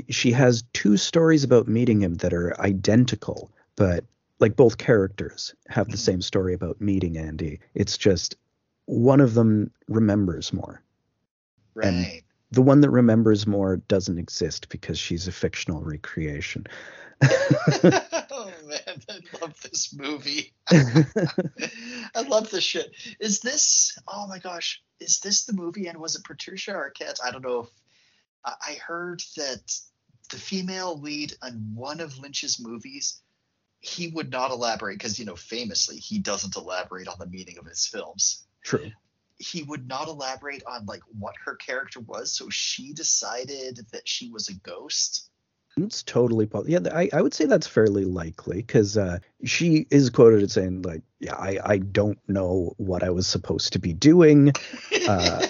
[0.09, 4.03] she has two stories about meeting him that are identical, but
[4.39, 5.99] like both characters have the Mhm.
[5.99, 7.59] same story about meeting Andy.
[7.75, 8.35] It's just
[8.85, 10.81] one of them remembers more.
[11.81, 12.23] And- Right.
[12.51, 16.65] The one that remembers more doesn't exist because she's a fictional recreation.
[17.23, 20.53] oh man, I love this movie.
[20.71, 22.91] I love this shit.
[23.19, 23.97] Is this?
[24.07, 25.87] Oh my gosh, is this the movie?
[25.87, 27.19] And was it Patricia Arquette?
[27.25, 27.61] I don't know.
[27.61, 27.69] If,
[28.43, 29.79] I I heard that
[30.29, 33.21] the female lead on one of Lynch's movies,
[33.79, 37.65] he would not elaborate because you know famously he doesn't elaborate on the meaning of
[37.65, 38.45] his films.
[38.63, 38.91] True.
[39.37, 44.29] He would not elaborate on like what her character was, so she decided that she
[44.29, 45.29] was a ghost.
[45.77, 46.71] It's totally possible.
[46.71, 50.83] Yeah, I, I would say that's fairly likely because uh, she is quoted as saying,
[50.83, 54.53] like, yeah, I, I don't know what I was supposed to be doing.
[55.05, 55.45] Uh,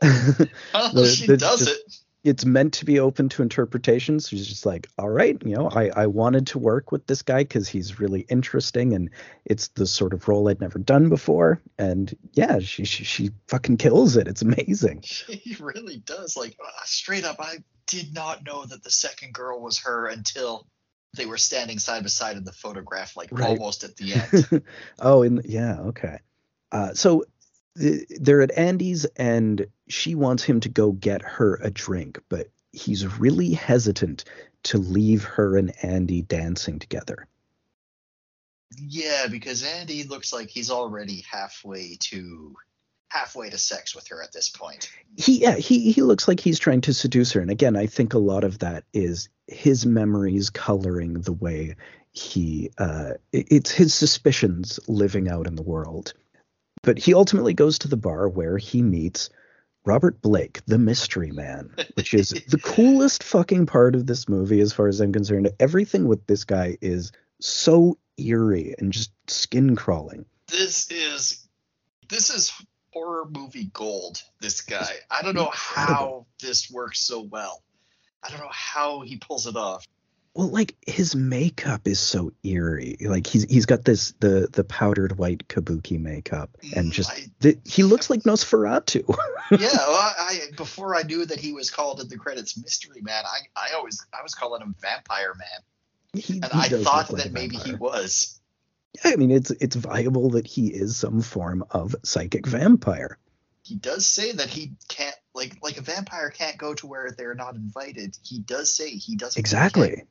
[0.94, 2.01] the- she does just- it.
[2.24, 4.20] It's meant to be open to interpretation.
[4.20, 7.22] So she's just like, all right, you know, I, I wanted to work with this
[7.22, 9.10] guy because he's really interesting and
[9.44, 11.60] it's the sort of role I'd never done before.
[11.78, 14.28] And yeah, she she, she fucking kills it.
[14.28, 15.02] It's amazing.
[15.12, 16.36] She really does.
[16.36, 17.56] Like uh, straight up, I
[17.88, 20.66] did not know that the second girl was her until
[21.16, 23.48] they were standing side by side in the photograph, like Right.
[23.50, 24.14] almost at the
[24.52, 24.62] end.
[25.00, 26.18] oh, and yeah, okay.
[26.70, 27.24] Uh, so
[27.74, 33.18] they're at Andy's, and she wants him to go get her a drink, but he's
[33.18, 34.24] really hesitant
[34.64, 37.26] to leave her and Andy dancing together.
[38.78, 42.54] yeah, because Andy looks like he's already halfway to
[43.08, 44.90] halfway to sex with her at this point.
[45.16, 48.14] He yeah, he he looks like he's trying to seduce her, and again, I think
[48.14, 51.76] a lot of that is his memories coloring the way
[52.12, 56.14] he uh, it's his suspicions living out in the world.
[56.82, 59.30] But he ultimately goes to the bar where he meets
[59.84, 64.72] Robert Blake, the mystery man, which is the coolest fucking part of this movie as
[64.72, 65.50] far as I'm concerned.
[65.58, 70.24] Everything with this guy is so eerie and just skin crawling.
[70.48, 71.48] This is
[72.08, 72.52] this is
[72.92, 74.22] horror movie gold.
[74.40, 74.90] This guy.
[75.10, 77.62] I don't know how this works so well.
[78.22, 79.86] I don't know how he pulls it off.
[80.34, 82.96] Well, like his makeup is so eerie.
[83.00, 87.26] Like he's he's got this the the powdered white kabuki makeup, and Mm, just I-
[87.40, 89.04] the, he looks like Nosferatu.
[89.50, 93.02] yeah, well, I, I before I knew that he was called in the credits Mystery
[93.02, 97.12] Man, I, I always I was calling him Vampire Man, he, and he I thought
[97.12, 98.40] like that maybe he was.
[99.04, 103.18] I mean, it's it's viable that he is some form of psychic vampire.
[103.64, 107.34] He does say that he can't like like a vampire can't go to where they're
[107.34, 108.16] not invited.
[108.22, 110.04] He does say he doesn't Exactly.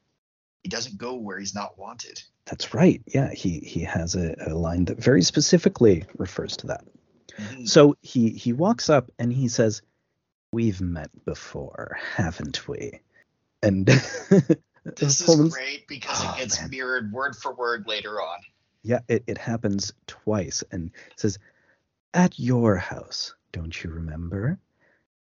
[0.63, 2.21] He doesn't go where he's not wanted.
[2.45, 3.01] That's right.
[3.07, 6.85] Yeah, he he has a, a line that very specifically refers to that.
[7.37, 7.67] Mhm.
[7.67, 9.81] So he he walks up and he says,
[10.51, 12.99] "We've met before, haven't we?"
[13.63, 13.85] And
[14.95, 16.69] This is great because Oh, it gets man.
[16.71, 18.39] mirrored word for word later on.
[18.83, 21.37] Yeah, it, it happens twice and says,
[22.15, 24.57] At your house, don't you remember?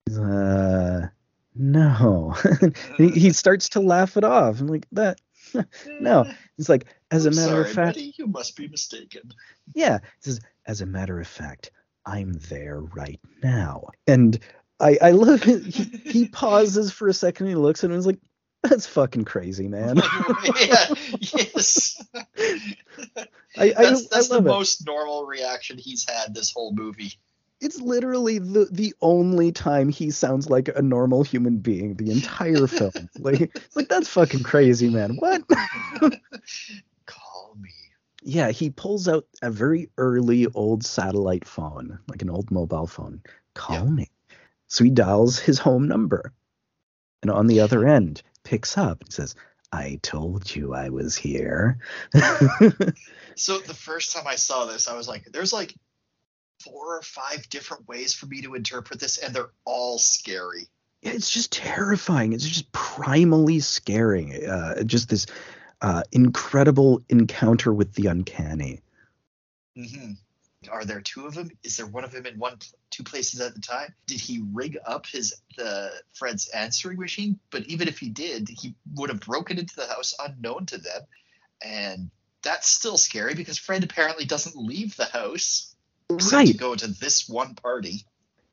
[0.08, 1.08] Uh
[1.54, 2.34] no.
[2.96, 3.32] he, he uh.
[3.32, 4.60] starts to laugh it off.
[4.60, 5.20] I'm like, that
[6.00, 6.22] no.
[6.22, 6.32] Eh.
[6.56, 9.32] He's like, as a I'm matter sorry, of fact, you must be mistaken.
[9.74, 9.98] yeah.
[9.98, 11.70] He says, as a matter of fact,
[12.06, 13.88] I'm there right now.
[14.06, 14.38] And
[14.78, 15.66] I I love it.
[15.66, 18.20] He, he pauses for a second and he looks at him and is like,
[18.62, 19.96] that's fucking crazy, man.
[20.60, 20.86] yeah,
[21.20, 22.04] yes.
[22.36, 23.24] I,
[23.56, 27.14] I, that's that's I the most normal reaction he's had this whole movie.
[27.60, 32.66] It's literally the the only time he sounds like a normal human being the entire
[32.66, 33.08] film.
[33.18, 35.16] like like that's fucking crazy, man.
[35.18, 35.42] What?
[37.06, 37.70] Call me.
[38.22, 43.22] yeah, he pulls out a very early old satellite phone, like an old mobile phone.
[43.54, 43.84] Call Yeah.
[43.90, 44.10] me.
[44.68, 46.32] So he dials his home number.
[47.22, 49.34] And on the other end, picks up and says,
[49.72, 51.78] I told you I was here.
[53.36, 55.74] So the first time I saw this, I was like, there's like
[56.64, 60.68] four or five different ways for me to interpret this, and they're all scary.
[61.02, 62.32] it's just terrifying.
[62.32, 64.46] It's just primally scary.
[64.46, 65.26] Uh, just this
[65.80, 68.80] uh, incredible encounter with the uncanny.
[69.76, 70.12] hmm
[70.70, 71.50] Are there two of them?
[71.64, 72.58] Is there one of them in one,
[72.90, 73.94] two places at the time?
[74.06, 77.38] Did he rig up his the Fred's answering machine?
[77.50, 81.02] But even if he did, he would have broken into the house unknown to them,
[81.62, 82.10] and
[82.42, 85.69] that's still scary because Fred apparently doesn't leave the house
[86.14, 86.56] except to Right.
[86.56, 88.04] go to this one party.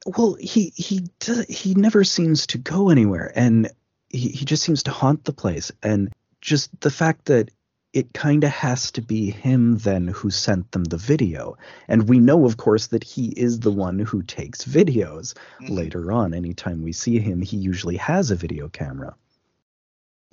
[0.05, 3.69] Well, he he does, he never seems to go anywhere, and
[4.09, 5.71] he, he just seems to haunt the place.
[5.83, 7.49] And just the fact that
[7.93, 12.19] it kind of has to be him then who sent them the video, and we
[12.19, 15.69] know, of course, that he is the one who takes videos Mhm.
[15.69, 16.33] later on.
[16.33, 19.15] Anytime we see him, he usually has a video camera.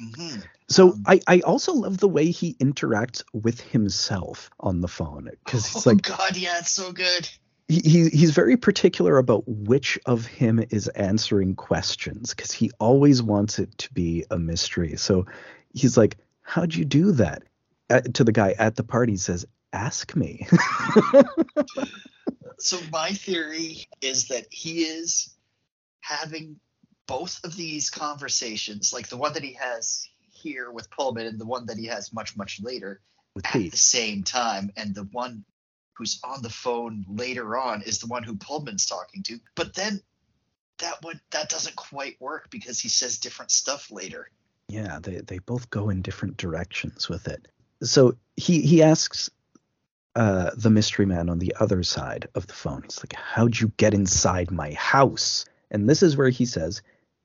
[0.01, 0.43] Mhm.
[0.69, 5.31] So Um, I, I also love the way he interacts with himself on the phone
[5.45, 7.29] because oh like God, yeah, it's so good.
[7.69, 13.23] he, he he's very particular about which of him is answering questions because he always
[13.23, 14.97] wants it to be a mystery.
[14.97, 15.27] So
[15.73, 17.45] he's like, "How'd you do that?"
[17.91, 20.47] Uh, to the guy at the party, he says, "Ask me."
[22.59, 25.35] So my theory is that he is
[26.01, 26.59] having
[27.07, 31.47] both of these conversations, like the one that he has here with Pullman and the
[31.47, 33.01] one that he has much, much later,
[33.35, 33.71] with at Pete.
[33.71, 34.73] the same time.
[34.77, 35.45] And the one
[35.95, 39.39] who's on the phone later on is the one who Pullman's talking to.
[39.55, 40.01] But then
[40.79, 44.29] that one that doesn't quite work because he says different stuff later.
[44.69, 47.47] Yeah, they they both go in different directions with it.
[47.83, 49.31] So he he asks
[50.17, 52.83] uh, the mystery man on the other side of the phone.
[52.83, 56.83] He's like, "How'd you get inside my house?" And this is where he says,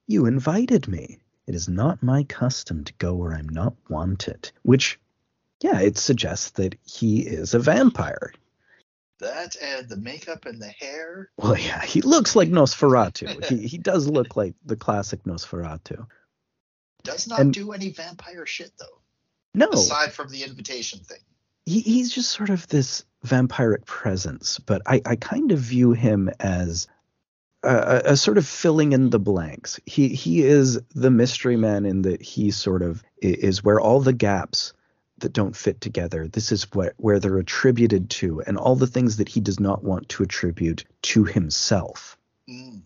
[0.09, 1.19] You invited me.
[1.45, 4.51] It is not my custom to go where I'm not wanted.
[4.63, 4.99] Which,
[5.61, 8.33] yeah, it suggests that he is a vampire.
[9.19, 11.29] That and the makeup and the hair.
[11.37, 13.45] Well, yeah, he looks like Nosferatu.
[13.45, 16.07] he, he does look like the classic Nosferatu.
[17.03, 19.01] Does not And- do any vampire shit though,
[19.53, 21.19] No, aside from the invitation thing.
[21.67, 26.31] he, he's just sort of this vampiric presence, but I, I kind of view him
[26.39, 26.87] as
[27.63, 29.79] a, sort of filling in the blanks.
[29.85, 34.13] He he is the mystery man in that he sort of is where all the
[34.13, 34.73] gaps
[35.17, 36.27] that don't fit together.
[36.27, 39.83] This is what where they're attributed to, and all the things that he does not
[39.83, 42.17] want to attribute to himself.
[42.49, 42.81] Mm.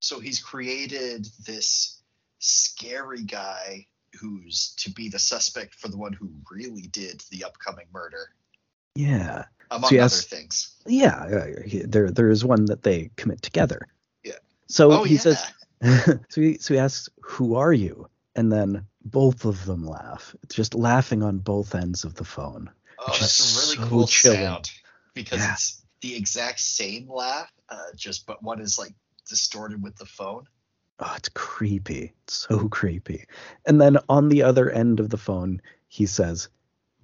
[0.00, 2.00] So he's created this
[2.40, 3.86] scary guy
[4.20, 8.30] who's to be the suspect for the one who really did the upcoming murder,
[8.94, 10.74] Yeah, among So other things.
[10.86, 11.46] yeah.
[11.84, 13.86] There there is one that they commit together.
[14.68, 15.20] So oh he yeah.
[15.20, 15.44] says.
[16.28, 20.34] so he so he asks, "Who are you?" And then both of them laugh.
[20.42, 22.70] It's just laughing on both ends of the phone.
[22.98, 24.40] oh, that's a really so cool chilling.
[24.40, 24.70] sound
[25.14, 25.52] because Yeah.
[25.52, 28.94] it's the exact same laugh, uh, just but one is like
[29.28, 30.44] distorted with the phone.
[31.00, 32.12] Oh, it's creepy.
[32.24, 33.24] It's so creepy.
[33.66, 36.48] And then on the other end of the phone, he says,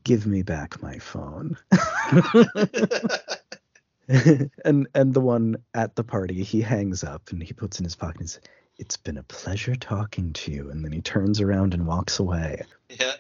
[0.03, 1.57] "Give me back my phone."
[4.65, 7.97] and and the one at the party, he hangs up and he puts in his
[7.97, 8.43] pocket and says,
[8.79, 12.63] "It's been a pleasure talking to you." And then he turns around and walks away.
[12.89, 13.15] yeah.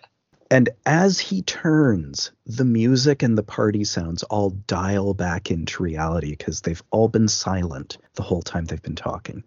[0.50, 6.30] And as he turns, the music and the party sounds all dial back into reality
[6.32, 9.42] because they've all been silent the whole time they've been talking.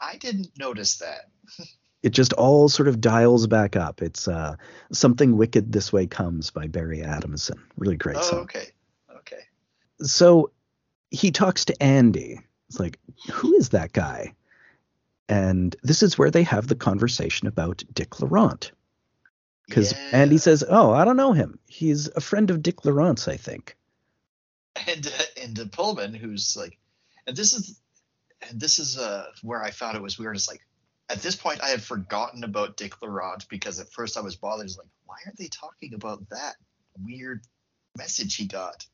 [0.00, 1.30] I didn't notice that.
[2.02, 4.02] It just all sort of dials back up.
[4.02, 4.56] It's uh,
[4.92, 7.60] Something Wicked This Way Comes by Barry Adamson.
[7.78, 8.38] Really great Oh, song.
[8.40, 8.66] okay.
[9.16, 9.40] Okay.
[10.02, 10.50] So
[11.14, 12.40] he talks to Andy.
[12.68, 12.98] It's like,
[13.32, 14.34] who is that guy?
[15.28, 18.72] And this is where they have the conversation about Dick Laurent.
[19.66, 20.10] Because Yeah.
[20.12, 21.58] Andy says, Oh, I don't know him.
[21.66, 23.76] He's a friend of Dick Laurent's, I think.
[24.86, 26.76] and uh, and Pullman, who's like,
[27.26, 27.80] and this is,
[28.50, 30.36] and this is uh where I found it was weird.
[30.36, 30.60] It's like
[31.08, 34.66] at this point I had forgotten about Dick Laurent because at first I was bothered.
[34.66, 36.56] It's like, why aren't they talking about that
[37.02, 37.40] weird
[37.96, 38.84] message he got?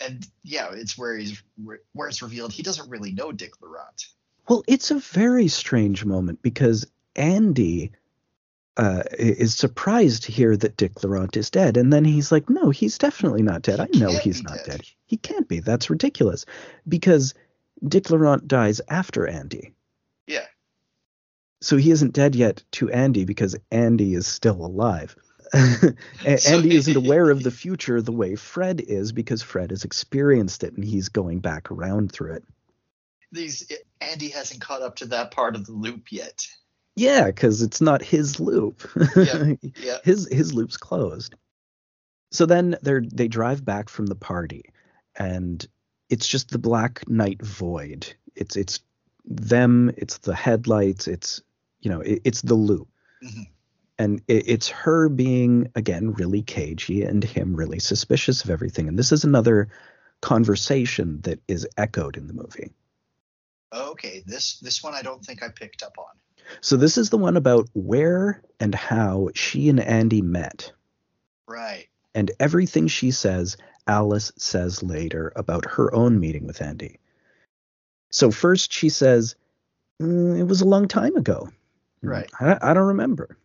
[0.00, 4.06] And yeah, it's where he's where, it's revealed he doesn't really know Dick Laurent.
[4.48, 7.92] Well, it's a very strange moment because Andy
[8.76, 11.76] uh, is surprised to hear that Dick Laurent is dead.
[11.76, 13.80] And then he's like, no, he's definitely not dead.
[13.80, 14.80] I know he's not dead." dead.
[15.06, 15.60] He can't be.
[15.60, 16.46] That's ridiculous.
[16.88, 17.34] Because
[17.86, 19.74] Dick Laurent dies after Andy.
[20.26, 20.46] Yeah.
[21.60, 25.14] So he isn't dead yet to Andy because Andy is still alive.
[25.54, 30.74] Andy isn't aware of the future the way Fred is because Fred has experienced it
[30.74, 32.44] and he's going back around through it.
[33.32, 33.70] These
[34.00, 36.46] Andy hasn't caught up to that part of the loop yet.
[36.96, 38.82] Yeah, because it's not his loop.
[39.16, 39.52] Yeah.
[39.76, 39.98] Yeah.
[40.04, 41.34] his his loop's closed.
[42.32, 44.64] So then they're they drive back from the party,
[45.16, 45.64] and
[46.08, 48.12] it's just the black night void.
[48.34, 48.80] It's it's
[49.24, 49.92] them.
[49.96, 51.06] It's the headlights.
[51.08, 51.40] It's
[51.80, 52.88] you know it, it's the loop,
[53.24, 53.46] Mhm.
[54.00, 58.88] And it, it's her being again really cagey and him really suspicious of everything.
[58.88, 59.68] And this is another
[60.22, 62.72] conversation that is echoed in the movie.
[63.72, 66.16] Okay, this this one I don't think I picked up on.
[66.62, 70.72] So this is the one about where and how she and Andy met.
[71.46, 71.88] Right.
[72.14, 76.98] And everything she says, Alice says later about her own meeting with Andy.
[78.10, 79.36] So first she says,
[80.00, 81.50] "Mm, it was a long time ago.
[82.02, 82.30] Right.
[82.40, 83.36] I, I don't remember.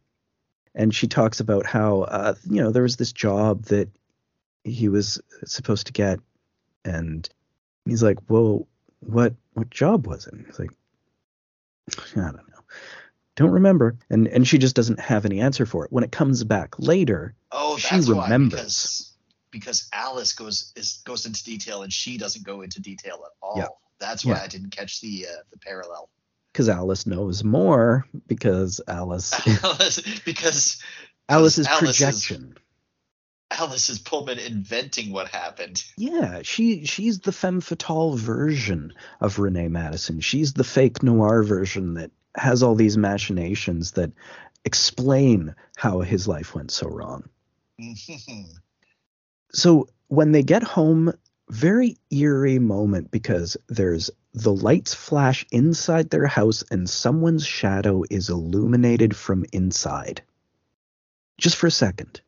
[0.75, 3.89] And she talks about how, uh, you know, there was this job that
[4.63, 6.19] he was supposed to get.
[6.83, 7.27] And
[7.85, 8.67] he's like, well,
[8.99, 10.33] what, what job was it?
[10.45, 10.71] He's like,
[12.15, 12.41] I don't know.
[13.35, 13.95] Don't remember.
[14.09, 15.91] And, and she just doesn't have any answer for it.
[15.91, 18.51] When it comes back later, Oh, She that's why remembers.
[18.59, 19.11] because
[19.51, 23.53] because Alice goes is goes into detail and she doesn't go into detail at all.
[23.57, 23.67] Yeah.
[23.99, 24.41] That's why Yeah.
[24.43, 26.09] I didn't catch the uh, the parallel.
[26.55, 29.33] Because Alice knows more because Alice
[29.63, 30.81] Alice because
[31.27, 32.57] Alice's Alice is- projection.
[33.51, 35.83] Alice is Pullman inventing what happened.
[35.97, 40.21] Yeah, she she's the femme fatale version of Renee Madison.
[40.21, 44.11] She's the fake noir version that has all these machinations that
[44.63, 47.25] explain how his life went so wrong.
[47.79, 48.43] Mm-hmm.
[49.51, 51.13] So when they get home,
[51.49, 58.29] very eerie moment because there's the lights flash inside their house and someone's shadow is
[58.29, 60.21] illuminated from inside.
[61.37, 62.21] Just for a second.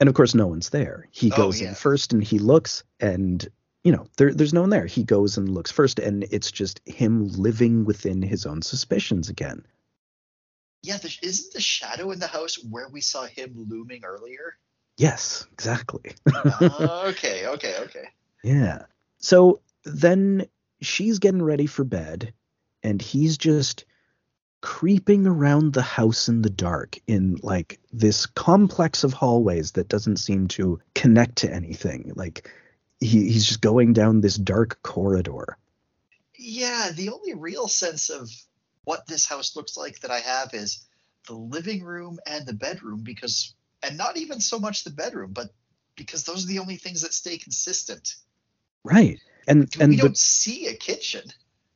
[0.00, 1.08] And of course, no one's there.
[1.10, 1.68] He Oh, goes yeah.
[1.68, 3.46] in first and he looks, and
[3.84, 4.86] you know, there, there's no one there.
[4.86, 9.64] He goes and looks first, and it's just him living within his own suspicions again.
[10.82, 14.56] Yeah, the, isn't the shadow in the house where we saw him looming earlier?
[14.96, 16.12] Yes, exactly.
[16.34, 18.08] uh, okay, okay, okay.
[18.42, 18.82] Yeah.
[19.18, 20.46] So then
[20.80, 22.32] she's getting ready for bed,
[22.82, 23.84] and he's just
[24.60, 30.16] creeping around the house in the dark in like this complex of hallways that doesn't
[30.16, 32.12] seem to connect to anything.
[32.16, 32.50] Like
[32.98, 35.58] he, he's just going down this dark corridor.
[36.38, 38.30] Yeah, the only real sense of
[38.84, 40.86] what this house looks like that I have is
[41.26, 43.54] the living room and the bedroom because
[43.84, 45.50] and not even so much the bedroom, but
[45.96, 48.16] because those are the only things that stay consistent.
[48.82, 49.20] Right.
[49.46, 51.22] And and we the, don't see a kitchen.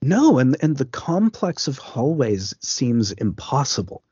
[0.03, 4.03] no, and and the complex of hallways seems impossible.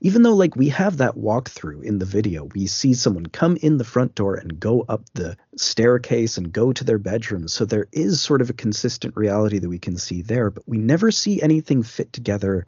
[0.00, 3.78] Even though like we have that walkthrough in the video, we see someone come in
[3.78, 7.48] the front door and go up the staircase and go to their bedroom.
[7.48, 10.78] So there is sort of a consistent reality that we can see there, but we
[10.78, 12.66] never see anything fit together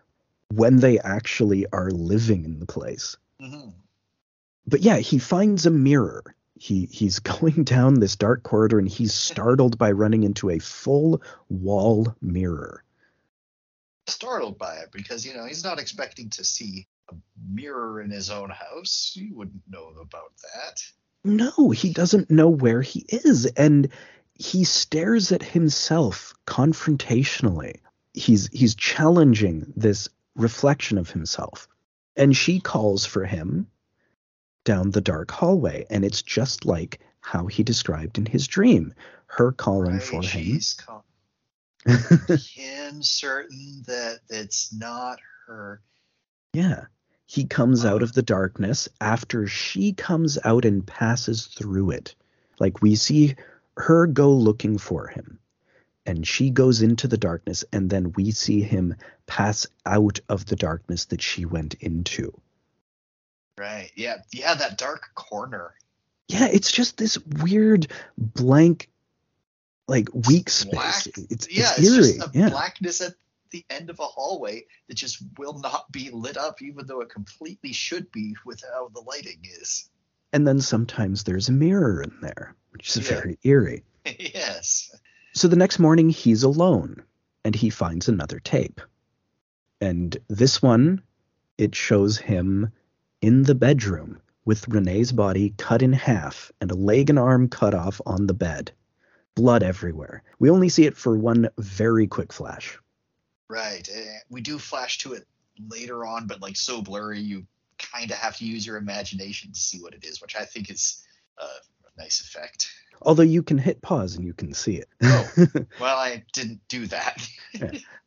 [0.53, 3.16] when they actually are living in the place.
[3.39, 3.68] hmm
[4.67, 6.35] but yeah, he finds a mirror.
[6.55, 11.23] He he's going down this dark corridor and he's startled by running into a full
[11.49, 12.85] wall mirror.
[14.07, 17.15] Startled by it because you know he's not expecting to see a
[17.49, 19.13] mirror in his own house.
[19.15, 20.83] You wouldn't know about that.
[21.23, 23.91] No, he doesn't know where he is and
[24.35, 27.81] he stares at himself confrontationally.
[28.15, 31.69] He's he's challenging this reflection of himself.
[32.17, 33.67] And she calls for him
[34.65, 38.95] down the dark hallway and it's just like how he described in his dream.
[39.27, 40.61] Her calling Right, for him.
[40.79, 41.05] call-
[41.87, 45.81] him certain that it's not her.
[46.53, 46.85] Yeah.
[47.27, 52.15] He comes out of the darkness after she comes out and passes through it.
[52.59, 53.37] Like we see
[53.77, 55.39] her go looking for him.
[56.07, 58.97] And she goes into the darkness, and then we see him
[59.27, 62.33] pass out of the darkness that she went into.
[63.61, 63.91] Right.
[63.95, 64.17] Yeah.
[64.33, 64.55] Yeah.
[64.55, 65.75] That dark corner.
[66.29, 68.89] Yeah, it's just this weird blank,
[69.87, 70.71] like weak space.
[70.73, 71.07] Black.
[71.29, 71.73] It's, yeah.
[71.77, 72.49] it's It's, just a yeah.
[72.49, 73.13] blackness at
[73.51, 77.11] the end of a hallway that just will not be lit up, even though it
[77.11, 79.91] completely should be with how the lighting is.
[80.33, 83.17] And then sometimes there's a mirror in there, which is Yeah.
[83.17, 83.85] very eerie.
[84.19, 84.91] yes.
[85.35, 87.03] So the next morning, he's alone
[87.45, 88.81] and he finds another tape.
[89.83, 91.03] And this one,
[91.59, 92.71] it shows him
[93.23, 97.75] in the bedroom with Renee's body cut in half and a leg and arm cut
[97.75, 98.73] off on the bed.
[99.35, 100.23] Blood everywhere.
[100.39, 102.79] We only see it for one very quick flash.
[103.49, 103.89] Right.
[103.93, 105.27] eh, We do flash to it
[105.68, 107.47] later on, but like so blurry, you
[107.79, 110.71] kind of have to use your imagination to see what it is, which I think
[110.71, 111.03] is
[111.39, 112.68] uh, a nice effect.
[113.03, 114.89] Although you can hit pause and you can see it.
[115.03, 115.31] Oh.
[115.81, 117.27] Well, I didn't do that.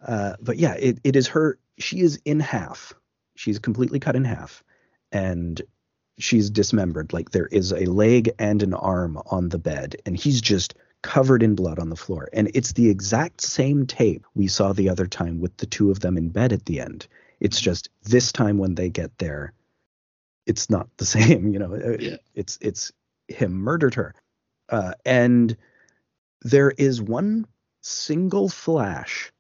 [0.06, 1.58] Uh, but yeah, it, it is her.
[1.80, 2.94] She is in half.
[3.36, 4.64] She's completely cut in half,
[5.14, 5.62] and
[6.20, 7.14] she's dismembered.
[7.14, 11.44] Like there is a leg and an arm on the bed, and he's just covered
[11.44, 12.30] in blood on the floor.
[12.34, 16.00] And it's the exact same tape we saw the other time with the two of
[16.00, 17.08] them in bed at the end.
[17.40, 19.54] It's just this time when they get there,
[20.46, 21.48] it's not the same.
[21.54, 22.18] You know, Uh, Yeah.
[22.36, 22.92] it's it's
[23.28, 24.14] him murdered her,
[24.70, 25.56] uh, and
[26.42, 27.46] there is one
[27.82, 29.32] single flash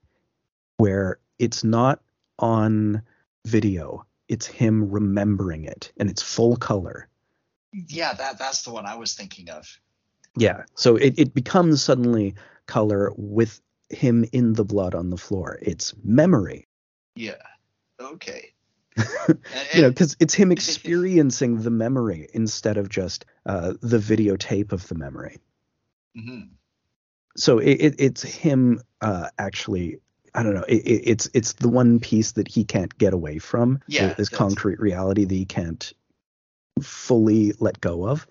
[0.77, 2.01] where it's not
[2.39, 3.01] on
[3.45, 7.07] video it's him remembering it and it's full color
[7.87, 9.65] yeah, that that's the one I was thinking of.
[10.37, 15.59] yeah so it, it becomes suddenly color with him in the blood on the floor
[15.61, 16.67] it's memory
[17.15, 17.35] Yeah.
[17.99, 18.53] Okay.
[19.73, 24.87] you know because it's him experiencing the memory instead of just uh, the videotape of
[24.87, 25.37] the memory
[26.17, 26.49] Mhm.
[27.35, 29.97] so it, it, it's him uh, actually
[30.35, 30.65] I don't know.
[30.67, 33.81] It, it, it's it's the one piece that he can't get away from.
[33.87, 35.93] Yeah, this concrete reality that he can't
[36.81, 38.27] fully let go of.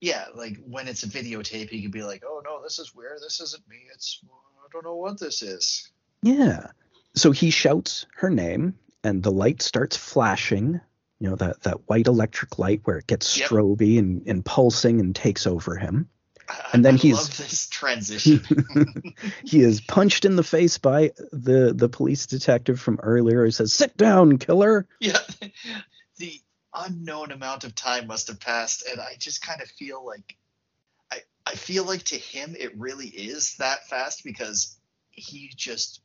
[0.00, 3.18] Yeah, like when it's a videotape, he can be like, "Oh no, this is weird.
[3.22, 3.78] This isn't me.
[3.92, 5.90] It's I don't know what this is."
[6.22, 6.68] Yeah.
[7.16, 10.80] So he shouts her name, and the light starts flashing.
[11.20, 13.48] You know that that white electric light where it gets Yep.
[13.48, 16.08] stroby and, and pulsing and takes over him.
[16.48, 18.42] I- And then I he's- love this transition.
[19.44, 23.44] he is punched in the face by the the police detective from earlier.
[23.44, 25.18] He says, "Sit down, killer." yeah,
[26.18, 26.40] the
[26.74, 30.36] unknown amount of time must have passed, and I just kind of feel like
[31.12, 34.76] I I feel like to him it really is that fast because
[35.10, 36.00] he just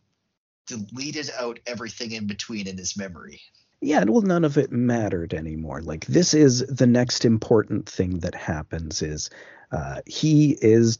[0.67, 3.41] deleted out everything in between in his memory.
[3.81, 5.81] Yeah, and well, none of it mattered anymore.
[5.81, 9.29] Like this is the next important thing that happens is
[9.71, 10.99] uh, he is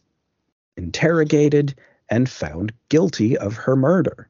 [0.78, 1.76] interrogated
[2.09, 4.30] and found guilty of her murder.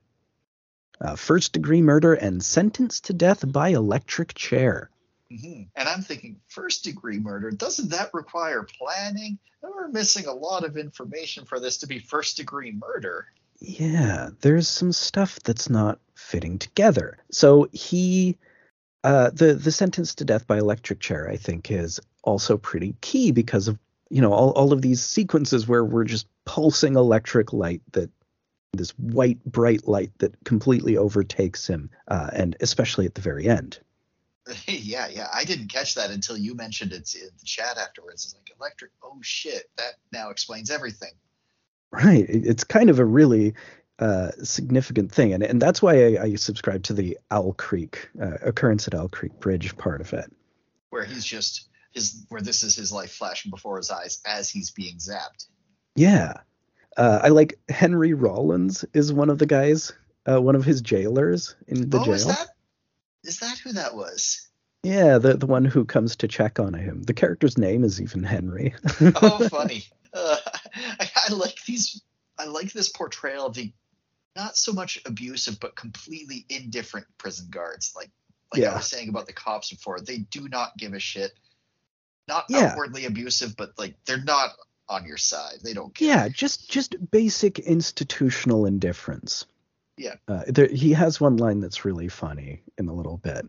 [1.02, 4.90] uh, first degree murder and sentenced to death by electric chair.
[5.32, 9.40] hmm And I'm thinking, first degree murder, doesn't that require planning?
[9.62, 13.28] And we're missing a lot of information for this to be first degree murder.
[13.62, 17.18] Yeah, there's some stuff that's not fitting together.
[17.32, 18.38] So he,
[19.04, 23.32] uh, the the sentence to death by electric chair, I think, is also pretty key
[23.32, 23.80] because of
[24.10, 28.10] you know all all of these sequences where we're just pulsing electric light that
[28.74, 33.80] this white bright light that completely overtakes him, uh, and especially at the very end.
[34.68, 35.28] yeah, yeah.
[35.34, 38.26] I didn't catch that until you mentioned it in the chat afterwards.
[38.26, 38.92] It's like electric.
[39.04, 41.12] Oh shit, that now explains everything.
[41.92, 42.26] Right.
[42.30, 43.56] It's kind of a really
[43.98, 48.38] uh, significant thing, and and that's why I, I subscribe to the Owl Creek uh,
[48.42, 50.32] occurrence at Owl Creek Bridge part of it.
[50.90, 54.72] Where he's just his where this is his life flashing before his eyes as he's
[54.72, 55.48] being zapped.
[55.96, 56.34] Yeah.
[56.98, 59.94] Uh, I like Henry Rollins is one of the guys,
[60.30, 62.14] uh, one of his jailers in the oh, jail.
[62.14, 62.48] is that
[63.24, 64.50] is that who that was?
[64.84, 67.04] Yeah, the the one who comes to check on him.
[67.04, 68.74] The character's name is even Henry.
[69.02, 69.86] Oh, funny.
[70.14, 70.38] Uh,
[71.00, 72.02] I, I like these.
[72.38, 73.74] I like this portrayal of the
[74.36, 77.92] not so much abusive but completely indifferent prison guards.
[77.96, 78.10] Like
[78.54, 81.34] like I was saying about the cops before, they do not give a shit.
[82.30, 82.68] Not Yeah.
[82.72, 84.52] outwardly abusive, but like they're not
[84.88, 85.58] on your side.
[85.64, 86.08] They don't care.
[86.08, 89.46] yeah, just just basic institutional indifference.
[89.98, 90.16] Yeah.
[90.30, 93.46] Uh, there, he has one line that's really funny in a little bit.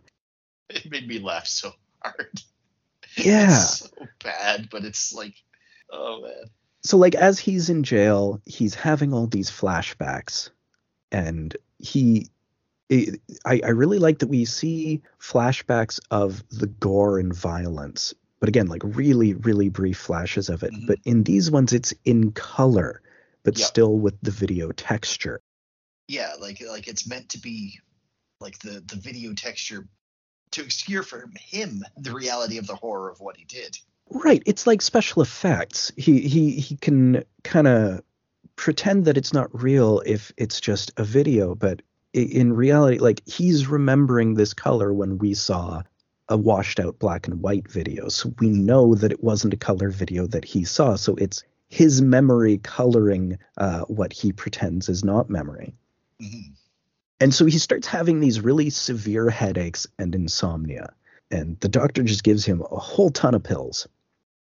[0.70, 1.72] It made me laugh so
[2.02, 2.40] hard.
[3.16, 3.50] Yeah.
[3.50, 3.88] It's so
[4.22, 5.34] bad, but it's like,
[5.90, 6.44] oh man.
[6.84, 10.50] so like as he's in jail he's having all these flashbacks
[11.10, 12.28] and he
[12.88, 18.48] it, I, I really like that we see flashbacks of the gore and violence but
[18.48, 20.86] again like really really brief flashes of it Mhm.
[20.86, 23.02] but in these ones it's in color
[23.42, 23.66] but Yep.
[23.68, 25.40] still with the video texture
[26.08, 27.78] Yeah, like like it's meant to be
[28.40, 29.86] like the the video texture
[30.52, 33.78] to obscure from him the reality of the horror of what he did.
[34.10, 38.02] right it's like special effects he he he can kind of
[38.56, 41.80] pretend that it's not real if it's just a video but
[42.12, 45.80] in reality like he's remembering this color when we saw
[46.30, 49.90] a washed out black and white video so we know that it wasn't a color
[49.90, 55.28] video that he saw so it's his memory coloring uh, what he pretends is not
[55.28, 55.74] memory
[56.22, 56.52] Mhm.
[57.20, 60.92] and so he starts having these really severe headaches and insomnia
[61.30, 63.86] and the doctor just gives him a whole ton of pills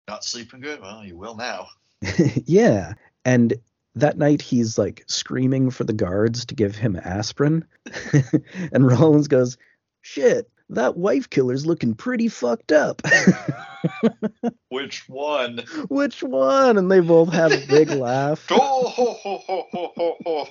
[0.07, 0.81] Not sleeping good?
[0.81, 1.67] Well, you will now.
[2.45, 2.93] yeah.
[3.25, 3.53] And
[3.95, 7.65] that night he's like screaming for the guards to give him aspirin.
[8.71, 9.57] and Rollins goes,
[10.01, 13.01] Shit, that wife killer's looking pretty fucked up.
[14.69, 15.59] Which one?
[15.89, 16.77] Which one?
[16.77, 18.45] And they both have a big laugh.
[18.49, 20.47] Oh, ho, ho, ho.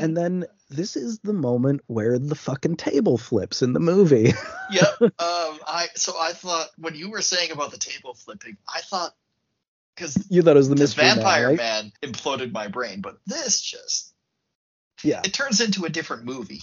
[0.00, 4.32] And then this is the moment where the fucking table flips in the movie.
[4.70, 5.00] yep.
[5.00, 9.14] Um, I so I thought when you were saying about the table flipping, I thought
[9.94, 11.56] because you thought it was the the mystery Man, Vampire right?
[11.56, 14.12] Man imploded my brain, but this just
[15.02, 15.20] Yeah.
[15.24, 16.62] it turns into a different movie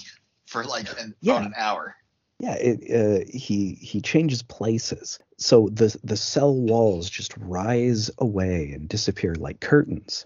[0.53, 1.33] for like an, Yeah.
[1.33, 1.95] about an hour.
[2.39, 8.71] Yeah, it, uh, he he changes places, so the the cell walls just rise away
[8.71, 10.25] and disappear like curtains,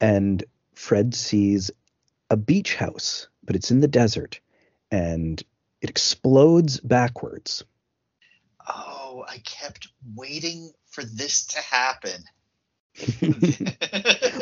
[0.00, 0.44] and
[0.74, 1.70] Fred sees
[2.30, 4.40] a beach house, but it's in the desert,
[4.90, 5.42] and
[5.80, 7.64] it explodes backwards.
[8.68, 12.22] Oh, I kept waiting for this to happen.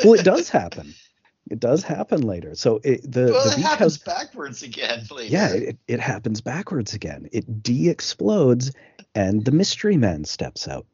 [0.03, 0.93] well, it does happen.
[1.49, 2.55] It does happen later.
[2.55, 5.31] So it, the Well, the it happens backwards again later.
[5.31, 7.27] Yeah, it, it happens backwards again.
[7.31, 8.71] It de explodes,
[9.15, 10.85] and the mystery man steps out.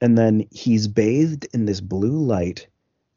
[0.00, 2.66] And then he's bathed in this blue light,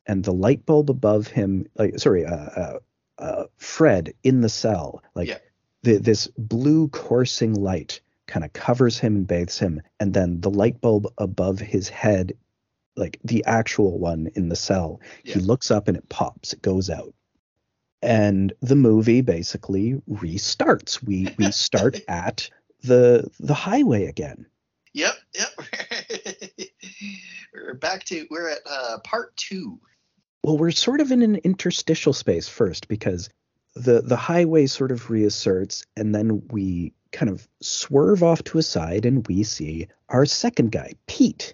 [0.05, 2.79] and the light bulb above him, like, sorry, uh, uh,
[3.17, 5.37] uh, Fred in the cell, like, Yeah.
[5.83, 9.81] the, this blue coursing light kind of covers him and bathes him.
[9.99, 12.33] And then the light bulb above his head,
[12.99, 16.89] like the actual one in the cell, he looks up and it pops, it goes
[16.89, 17.13] out
[18.01, 21.03] and the movie basically restarts.
[21.03, 22.49] We we start at
[22.83, 24.45] the the highway again.
[24.93, 25.49] Yep, yep.
[27.53, 29.79] we're back to we're at uh, part two.
[30.43, 33.29] Well, we're sort of in an interstitial space first because
[33.75, 38.63] the the highway sort of reasserts, and then we kind of swerve off to a
[38.63, 41.53] side, and we see our second guy, Pete,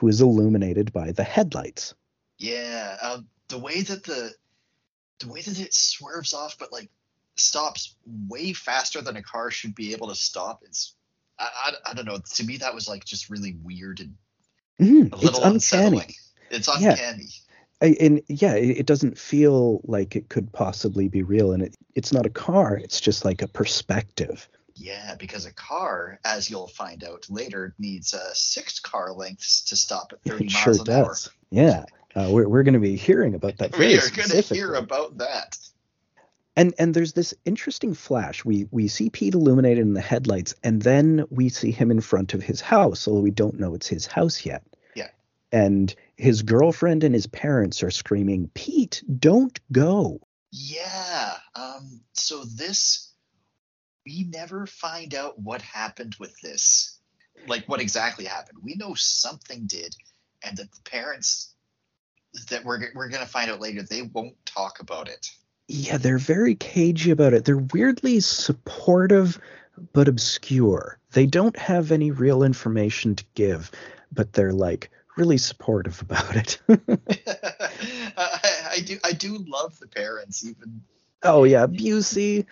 [0.00, 1.94] who is illuminated by the headlights.
[2.38, 4.32] Yeah, um, the way that the
[5.18, 6.88] the way that it swerves off, but like
[7.36, 10.62] stops way faster than a car should be able to stop.
[10.64, 10.94] It's
[11.38, 12.18] I, I, I don't know.
[12.18, 14.14] To me, that was like just really weird and
[14.80, 15.54] Mhm, a it's little uncanny.
[15.54, 16.14] unsettling.
[16.50, 16.92] It's Yeah.
[16.92, 17.28] uncanny.
[17.82, 21.76] I, and yeah, it, it doesn't feel like it could possibly be real, and it,
[21.94, 22.76] it's not a car.
[22.76, 24.48] It's just like a perspective.
[24.80, 29.76] Yeah, because a car, as you'll find out later, needs uh, six car lengths to
[29.76, 31.30] stop at 30 It miles sure an does.
[31.50, 31.84] Yeah,
[32.16, 33.76] uh, we're we're going to be hearing about that.
[33.76, 35.58] We are going to hear about that.
[36.56, 38.42] And and there's this interesting flash.
[38.42, 42.32] We we see Pete illuminated in the headlights, and then we see him in front
[42.32, 44.62] of his house, although we don't know it's his house yet.
[44.94, 45.08] Yeah.
[45.52, 50.22] And his girlfriend and his parents are screaming, "Pete, don't go!"
[50.52, 51.36] Yeah.
[51.54, 53.09] Um, so this,
[54.04, 56.98] we never find out what happened with this.
[57.46, 58.58] Like what exactly happened.
[58.62, 59.94] We know something did,
[60.44, 61.54] and that the parents
[62.50, 65.30] that we're we're gonna find out later they won't talk about it.
[65.68, 67.44] Yeah, they're very cagey about it.
[67.44, 69.40] They're weirdly supportive
[69.92, 70.98] but obscure.
[71.12, 73.70] They don't have any real information to give,
[74.12, 76.60] but they're like really supportive about it.
[78.16, 80.82] I, I do I do love the parents even.
[81.22, 82.46] Oh yeah, Busey.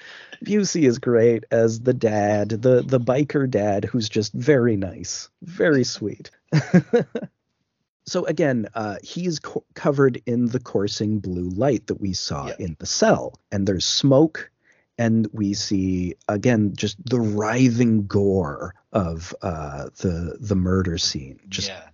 [0.45, 5.85] Busey is great as the dad, the the biker dad who's just very nice, very
[5.85, 6.31] sweet.
[8.07, 12.55] so again, uh, he's co- covered in the coursing blue light that we saw Yeah.
[12.59, 14.51] in the cell, and there's smoke,
[14.97, 21.69] and we see again just the writhing gore of uh, the the murder scene, just
[21.69, 21.85] yeah.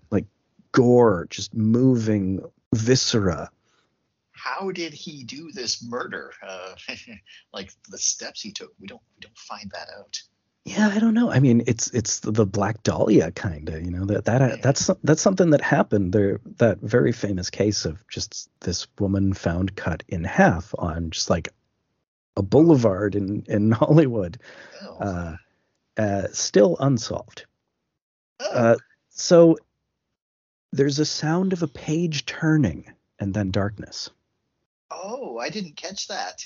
[0.73, 2.41] gore, just moving
[2.75, 3.49] viscera.
[4.45, 6.33] How did he do this murder?
[6.47, 6.75] Uh,
[7.55, 8.73] like the steps he took.
[8.79, 10.21] We don't we don't find that out.
[10.67, 11.31] Yeah, I don't know.
[11.31, 14.57] I mean, it's it's the Black Dahlia kind of, you know, that that Yeah.
[14.63, 16.41] that's that's something that happened there.
[16.59, 21.49] That very famous case of just this woman found cut in half on just like
[22.37, 24.39] a boulevard in in Hollywood,
[24.83, 24.97] Oh.
[24.99, 25.37] uh,
[25.97, 27.47] uh, still unsolved.
[28.41, 28.51] Oh.
[28.51, 28.77] Uh,
[29.09, 29.57] so
[30.73, 34.11] there's a sound of a page turning and then darkness.
[34.91, 36.45] Oh, I didn't catch that.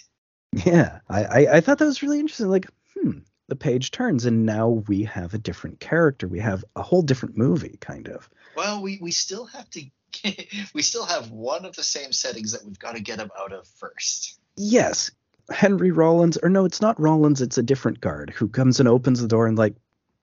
[0.53, 2.49] Yeah, I, I, I thought that was really interesting.
[2.49, 3.19] Like, hmm,
[3.49, 6.27] the page turns, and now we have a different character.
[6.27, 8.29] We have a whole different movie, kind of.
[8.57, 9.85] Well, we we still have to.
[10.75, 13.53] we still have one of the same settings that we've got to get him out
[13.53, 14.39] of first.
[14.57, 15.11] Yes,
[15.51, 17.41] Henry Rollins, or no, it's not Rollins.
[17.41, 19.75] It's a different guard who comes and opens the door and like,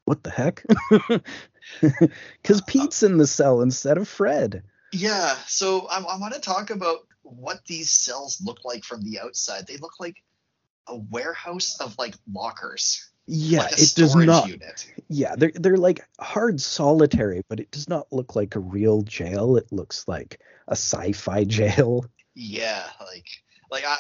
[0.05, 0.63] what the heck?
[1.81, 4.63] Because Pete's in the cell instead of Fred.
[4.93, 5.35] Yeah.
[5.47, 9.67] So I, I want to talk about what these cells look like from the outside.
[9.67, 10.23] They look like
[10.87, 13.09] a warehouse of like lockers.
[13.27, 14.47] Yeah, like it does not.
[14.47, 14.93] Unit.
[15.09, 19.57] Yeah, they're they're like hard solitary, but it does not look like a real jail.
[19.57, 22.05] It looks like a sci-fi jail.
[22.35, 22.83] Yeah.
[22.99, 23.27] Like
[23.71, 23.97] like I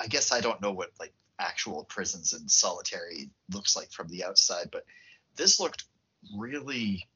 [0.00, 4.24] I guess I don't know what like actual prisons and solitary looks like from the
[4.24, 4.84] outside, but
[5.36, 5.84] this looked
[6.36, 7.06] really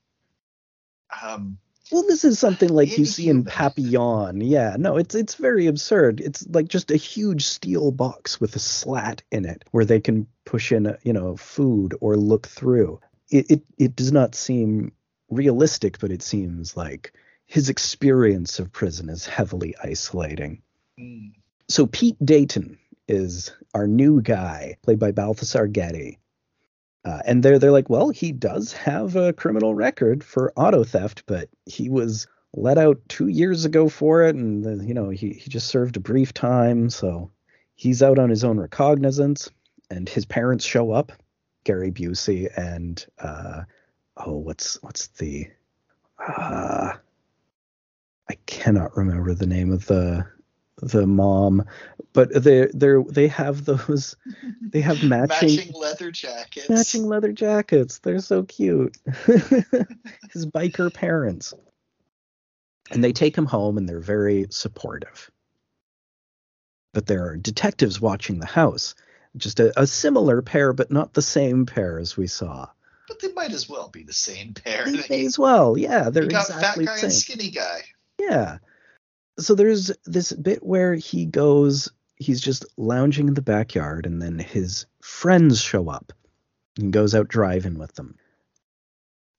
[1.22, 1.58] um
[1.90, 4.40] Well, this is something like you see in Papillon.
[4.40, 6.20] Yeah, no, it's it's very absurd.
[6.20, 10.26] It's like just a huge steel box with a slat in it where they can
[10.44, 13.00] push in, you know, food or look through.
[13.28, 14.92] It it it does not seem
[15.30, 17.12] realistic, but it seems like
[17.46, 20.62] his experience of prison is heavily isolating.
[20.98, 21.32] mm,
[21.68, 22.78] So Pete Dayton
[23.08, 26.18] is our new guy, played by Balthazar Getty.
[27.04, 31.22] Uh, and they're they're like, well, he does have a criminal record for auto theft,
[31.26, 35.30] but he was let out two years ago for it, and uh, you know he
[35.30, 37.30] he just served a brief time, so
[37.74, 39.50] he's out on his own recognizance.
[39.92, 41.10] And his parents show up,
[41.64, 43.62] Gary Busey and uh,
[44.18, 45.48] oh, what's what's the
[46.18, 46.92] uh,
[48.28, 50.26] I cannot remember the name of the
[50.80, 51.64] the mom,
[52.12, 54.16] but they they they have those
[54.60, 56.68] they have matching matching leather jackets.
[56.68, 57.98] matching leather jackets.
[57.98, 58.96] They're so cute.
[60.32, 61.54] His biker parents.
[62.90, 65.30] And they take him home and they're very supportive.
[66.92, 68.96] But there are detectives watching the house.
[69.36, 72.68] Just a, a similar pair, but not the same pair as we saw.
[73.06, 74.84] But they might as well be the same pair.
[74.86, 75.78] They may as well.
[75.78, 77.36] Yeah, they're you got exactly fat guy the and same.
[77.36, 77.82] skinny guy.
[78.18, 78.58] Yeah.
[79.38, 84.38] So there's this bit where he goes, he's just lounging in the backyard, and then
[84.38, 86.12] his friends show up
[86.78, 88.16] and goes out driving with them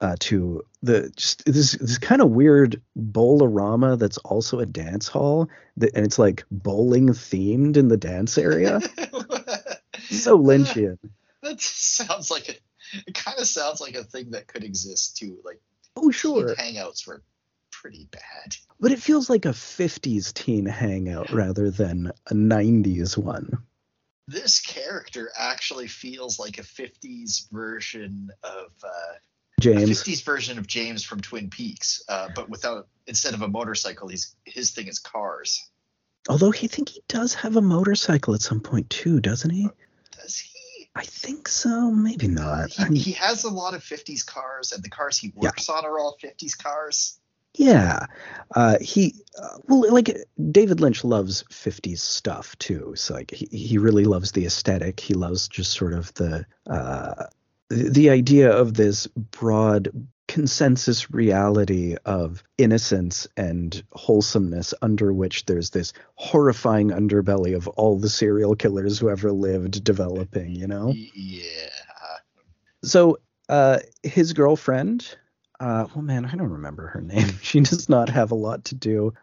[0.01, 5.47] uh, to the just this this kind of weird bowlerama that's also a dance hall,
[5.77, 8.81] that, and it's like bowling themed in the dance area.
[10.09, 10.97] so Lynchian.
[11.43, 12.53] That sounds like a.
[13.07, 15.39] It kind of sounds like a thing that could exist too.
[15.43, 15.59] Like
[15.95, 17.23] Oh sure, hangouts were
[17.81, 18.55] pretty bad.
[18.79, 23.57] but it feels like a '50s teen hangout rather than a '90s one.
[24.27, 29.13] This character actually feels like a 50s version of uh,
[29.59, 30.03] James.
[30.03, 34.35] 50s version of James from Twin Peaks, uh, but without instead of a motorcycle, he's
[34.45, 35.67] his thing is cars.
[36.29, 39.67] Although he think he does have a motorcycle at some point too, doesn't he?
[40.21, 40.89] Does he?
[40.95, 41.89] I think so.
[41.89, 42.79] Maybe not.
[42.79, 45.83] I mean, he has a lot of 50s cars, and the cars he works on
[45.85, 47.19] are all 50s cars.
[47.55, 48.05] Yeah.
[48.55, 50.15] Uh, he uh, well, like
[50.51, 52.93] David Lynch loves '50s stuff too.
[52.95, 54.99] So like he he really loves the aesthetic.
[54.99, 57.25] He loves just sort of the uh,
[57.69, 59.89] the the idea of this broad
[60.27, 68.07] consensus reality of innocence and wholesomeness under which there's this horrifying underbelly of all the
[68.07, 71.41] serial killers who ever lived developing you know Yeah.
[72.81, 73.17] so
[73.49, 75.17] uh his girlfriend
[75.61, 78.75] uh oh man i don't remember her name she does not have a lot to
[78.75, 79.13] do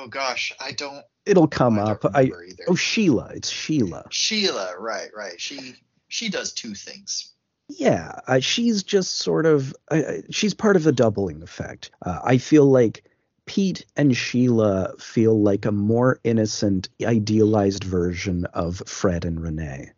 [0.00, 1.04] Oh gosh, I don't.
[1.26, 2.64] it'll come I up i either.
[2.68, 5.40] oh sheila it's sheila Sheila, right, right.
[5.40, 5.74] She
[6.06, 7.32] she does two things.
[7.68, 12.20] yeah uh, she's just sort of uh, uh, she's part of the doubling effect uh,
[12.24, 13.04] i feel like
[13.46, 19.90] pete and sheila feel like a more innocent idealized version of fred and renee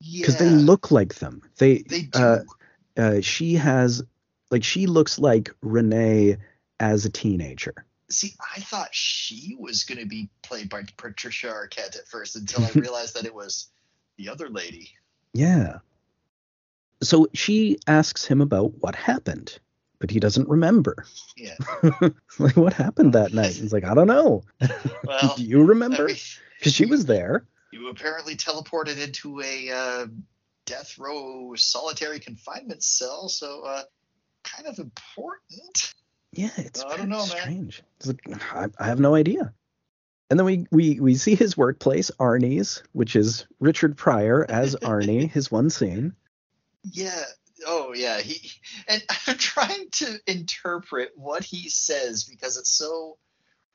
[0.00, 0.22] Yeah.
[0.22, 2.18] because they look like them they They do.
[2.18, 2.38] uh,
[2.96, 4.02] uh, she has
[4.50, 6.36] like she looks like renee
[6.80, 11.98] as a teenager See, I thought she was going to be played by Patricia Arquette
[11.98, 13.68] at first until I realized that it was
[14.16, 14.90] the other lady.
[15.32, 15.78] Yeah.
[17.02, 19.58] So she asks him about what happened,
[19.98, 21.04] but he doesn't remember.
[21.36, 21.56] Yeah.
[22.38, 23.54] like, what happened that night?
[23.54, 24.44] He's like, I don't know.
[25.04, 26.04] Well, Do you remember?
[26.04, 26.16] I mean,
[26.58, 27.44] Because she was there.
[27.72, 30.06] you apparently teleported into a uh,
[30.64, 33.82] death row solitary confinement cell, so uh,
[34.56, 35.94] kind of important.
[36.32, 37.26] Yeah, it's I don't know, man.
[37.26, 37.82] strange.
[37.98, 38.20] It's like,
[38.52, 39.52] I, I have no idea.
[40.28, 45.30] And then we, we we see his workplace, Arnie's, which is Richard Pryor as Arnie,
[45.30, 46.14] his one scene.
[46.82, 47.22] Yeah.
[47.66, 48.20] Oh, yeah.
[48.20, 48.50] He
[48.88, 53.18] and I'm trying to interpret what he says because it's so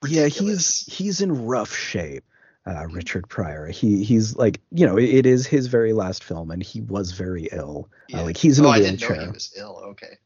[0.05, 0.83] Yeah, ridiculous.
[0.85, 2.23] he's he's in rough shape.
[2.63, 3.67] Uh, Richard Pryor.
[3.67, 7.11] He he's like you know it, it is his very last film, and he was
[7.13, 7.89] very ill.
[8.13, 9.25] Uh, like he's in oh, a I didn't know wheelchair.
[9.25, 9.81] he was ill.
[9.91, 10.19] Okay.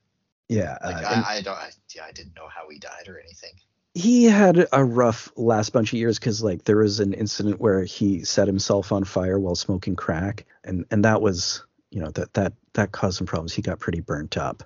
[0.47, 1.57] Yeah, Like uh, I, I don't.
[1.57, 3.53] I, yeah, I didn't know how he died or anything.
[3.93, 7.83] he had a rough last bunch of years because like there was an incident where
[7.83, 12.33] he set himself on fire while smoking crack, and and that was you know that
[12.33, 13.53] that that caused some problems.
[13.53, 14.63] He got pretty burnt up.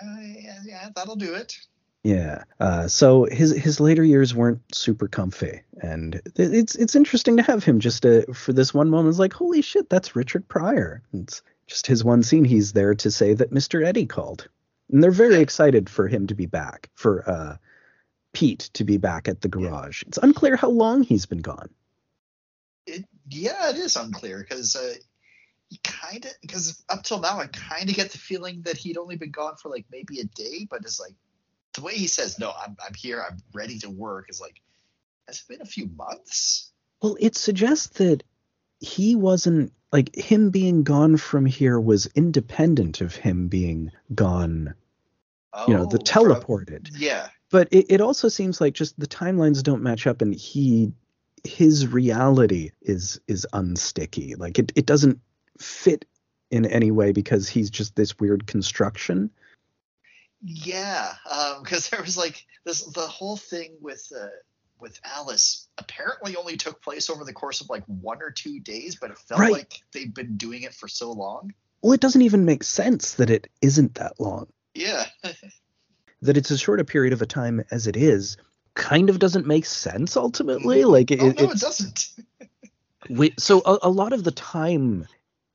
[0.00, 1.58] Uh, yeah, yeah, that'll do it.
[2.02, 2.44] Yeah.
[2.58, 7.62] Uh, so his his later years weren't super comfy, and it's it's interesting to have
[7.62, 9.10] him just uh for this one moment.
[9.10, 11.02] It's like, holy shit, that's Richard Pryor.
[11.12, 12.44] It's just his one scene.
[12.46, 13.84] He's there to say that Mr.
[13.84, 14.48] Eddie called,
[14.90, 16.90] and they're very excited for him to be back.
[16.94, 17.56] For uh,
[18.32, 20.02] Pete to be back at the garage.
[20.06, 21.70] It's unclear how long he's been gone.
[22.86, 24.94] It yeah, it is unclear because uh,
[25.68, 28.98] he kind of because up till now I kind of get the feeling that he'd
[28.98, 31.14] only been gone for like maybe a day, but it's like
[31.74, 33.24] the way he says, "No, I'm I'm here.
[33.28, 34.60] I'm ready to work." Is like,
[35.26, 36.72] has it been a few months?
[37.02, 38.22] Well, it suggests that
[38.80, 44.74] he wasn't like him being gone from here was independent of him being gone.
[45.66, 46.90] You know, the Oh, from- teleported.
[46.96, 50.92] yeah, but it, it also seems like just the timelines don't match up and he
[51.44, 55.18] his reality is is unsticky like it, it doesn't
[55.58, 56.04] fit
[56.50, 59.30] in any way because he's just this weird construction
[60.42, 61.12] yeah.
[61.62, 64.28] Because there was like this the whole thing with uh,
[64.78, 68.96] with Alice apparently only took place over the course of like one or two days,
[68.96, 69.52] but it felt Right.
[69.52, 71.52] like they'd been doing it for so long.
[71.82, 75.06] well it doesn't even make sense that it isn't that long Yeah.
[76.22, 78.36] that it's as short a period of a time as it is
[78.74, 82.10] kind of doesn't make sense ultimately like it, oh no, it doesn't.
[83.10, 85.06] we, so a, a lot of the time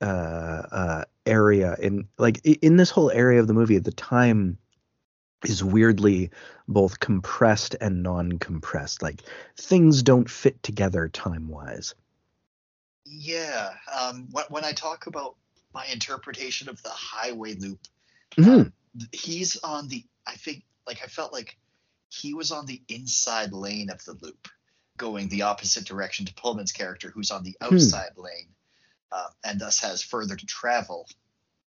[0.01, 0.03] uh
[0.71, 4.57] uh area in like in this whole area of the movie the time
[5.45, 6.29] is weirdly
[6.67, 9.21] both compressed and non-compressed like
[9.55, 11.95] things don't fit together time wise
[13.05, 13.73] Yeah.
[13.97, 15.35] Um, when, when I talk about
[15.73, 17.79] my interpretation of the highway loop,
[18.37, 18.71] Mhm.
[18.97, 21.57] th- he's on the, I think, like, I felt like
[22.09, 24.47] he was on the inside lane of the loop,
[24.97, 27.73] going the opposite direction to Pullman's character, who's on the Hmm.
[27.73, 28.49] outside lane,
[29.11, 31.07] uh, and thus has further to travel.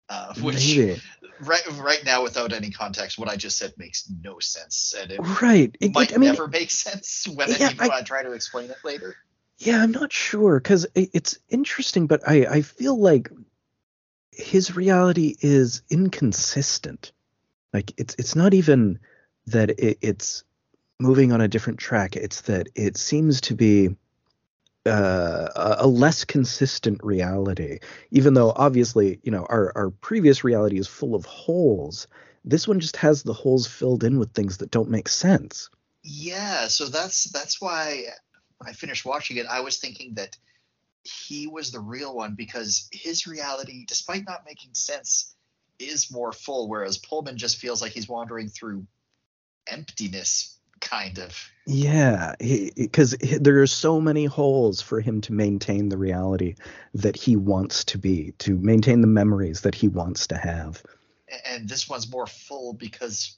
[0.09, 1.01] Uh, which Maybe.
[1.39, 5.19] right right now, without any context, what I just said makes no sense, and it
[5.41, 8.21] right it, might it- i mean never make sense when Yeah, you I- I try
[8.21, 9.15] to explain it later.
[9.59, 13.31] Yeah, I'm not sure because it's interesting, but I, I feel like
[14.31, 17.11] his reality is inconsistent.
[17.73, 18.99] Like it's it's not even
[19.47, 20.43] that it, it's
[20.99, 22.15] moving on a different track.
[22.15, 23.95] It's that it seems to be
[24.85, 27.79] uh, a less consistent reality.
[28.11, 32.07] Even though obviously, you know, our our previous reality is full of holes.
[32.43, 35.69] This one just has the holes filled in with things that don't make sense.
[36.03, 38.05] Yeah, so that's that's why
[38.57, 40.37] when I finished watching it, I was thinking that
[41.03, 45.35] he was the real one because his reality, despite not making sense,
[45.79, 48.85] is more full, whereas Pullman just feels like he's wandering through
[49.67, 51.37] emptiness, kind of.
[51.65, 56.55] Yeah, because there are so many holes for him to maintain the reality
[56.93, 60.83] that he wants to be, to maintain the memories that he wants to have.
[61.45, 63.37] And this one's more full because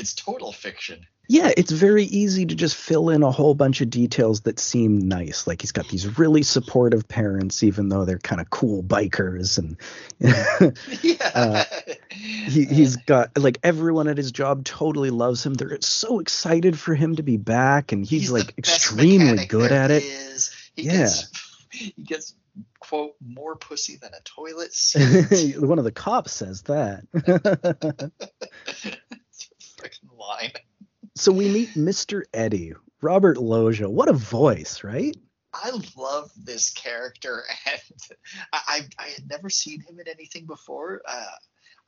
[0.00, 1.06] it's total fiction.
[1.28, 4.98] Yeah, it's very easy to just fill in a whole bunch of details that seem
[4.98, 5.46] nice.
[5.46, 9.76] Like he's got these really supportive parents, even though they're kind of cool bikers, and
[11.02, 11.64] yeah, uh,
[12.10, 15.54] he, he's got like everyone at his job totally loves him.
[15.54, 19.92] They're so excited for him to be back, and he's, He's like extremely good at
[19.92, 20.02] it.
[20.02, 20.50] is.
[20.74, 20.92] He Yeah.
[21.04, 21.30] gets
[21.70, 22.34] he gets
[22.80, 25.60] quote more pussy than a toilet seat.
[25.60, 27.04] One of the cops says that.
[30.20, 30.52] Line.
[31.16, 32.22] so we meet Mr.
[32.34, 33.88] Eddie, Robert Loggia.
[33.90, 35.16] What a voice, right?
[35.52, 37.80] I love this character, and
[38.52, 41.02] I, I, I had never seen him in anything before.
[41.08, 41.24] Uh,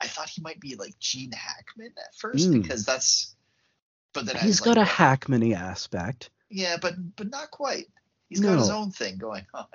[0.01, 2.61] I thought he might be like Gene Hackman at first Mm.
[2.61, 3.35] because that's.
[4.13, 6.29] But then He's got like, a Hackman-y aspect.
[6.49, 7.85] yeah, but but not quite.
[8.29, 9.65] He's got his own thing going on.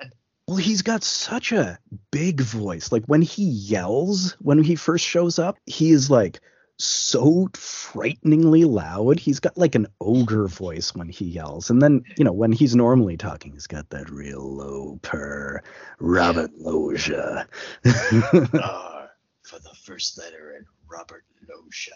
[0.47, 1.77] Well, he's got such a
[2.11, 2.91] big voice.
[2.91, 6.39] Like when he yells, when he first shows up, he is like
[6.79, 9.19] so frighteningly loud.
[9.19, 11.69] He's got like an ogre voice when he yells.
[11.69, 15.61] And then, you know, when he's normally talking, he's got that real low purr.
[15.99, 17.47] Robert Loggia.
[17.85, 19.09] R
[19.43, 21.95] for the first letter in Robert Loggia.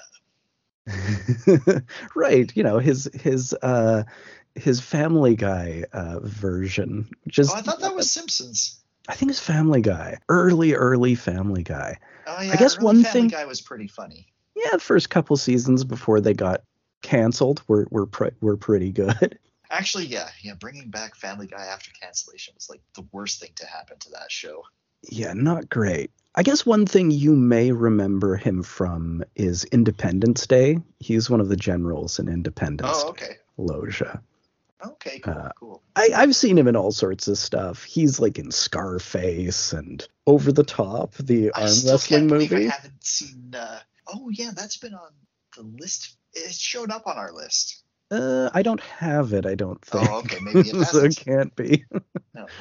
[2.16, 2.52] right.
[2.56, 4.04] You know, his his uh
[4.56, 7.10] his family guy uh version.
[7.28, 8.82] Just Oh, I thought that was Simpsons.
[9.08, 10.20] I think it's Family Guy.
[10.30, 12.00] Early, early Family Guy.
[12.26, 14.33] Oh yeah, I guess one Family thing- Guy was pretty funny.
[14.64, 16.64] Yeah, the first couple seasons before they got
[17.02, 19.38] canceled were were pre- were pretty good.
[19.70, 20.54] Actually, yeah, yeah.
[20.54, 24.32] Bringing back Family Guy after cancellation was like the worst thing to happen to that
[24.32, 24.64] show.
[25.10, 26.12] Yeah, not great.
[26.36, 30.80] I guess one thing you may remember him from is Independence Day.
[31.00, 34.22] He's one of the generals in Independence Oh, Day, okay, Loggia.
[34.86, 35.82] okay, cool, Uh, cool.
[35.96, 37.84] I, I've seen him in all sorts of stuff.
[37.84, 42.68] He's like in Scarface and Over the Top, the I arm still wrestling movie.
[42.68, 43.54] I haven't seen.
[43.56, 45.12] Uh, oh yeah, that's been on
[45.56, 46.18] the list.
[46.34, 47.84] It showed up on our list.
[48.12, 49.46] Uh, I don't have it.
[49.46, 50.10] I don't think.
[50.10, 51.86] Oh, okay, maybe it so it can't be.
[52.34, 52.46] No.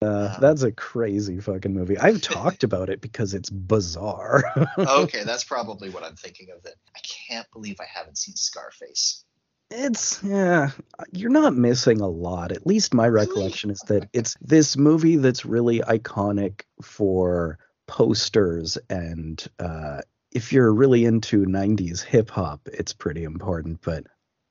[0.00, 1.98] Uh, Um, that's a crazy fucking movie.
[1.98, 4.44] I've talked about it because it's bizarre.
[4.78, 6.62] okay, that's probably what I'm thinking of.
[6.62, 9.24] Then I can't believe I haven't seen Scarface.
[9.72, 10.70] it's yeah,
[11.10, 12.52] you're not missing a lot.
[12.52, 19.44] At least my recollection is that it's this movie that's really iconic for posters and
[19.58, 20.02] uh,
[20.32, 24.04] if you're really into 90s hip hop, it's pretty important, but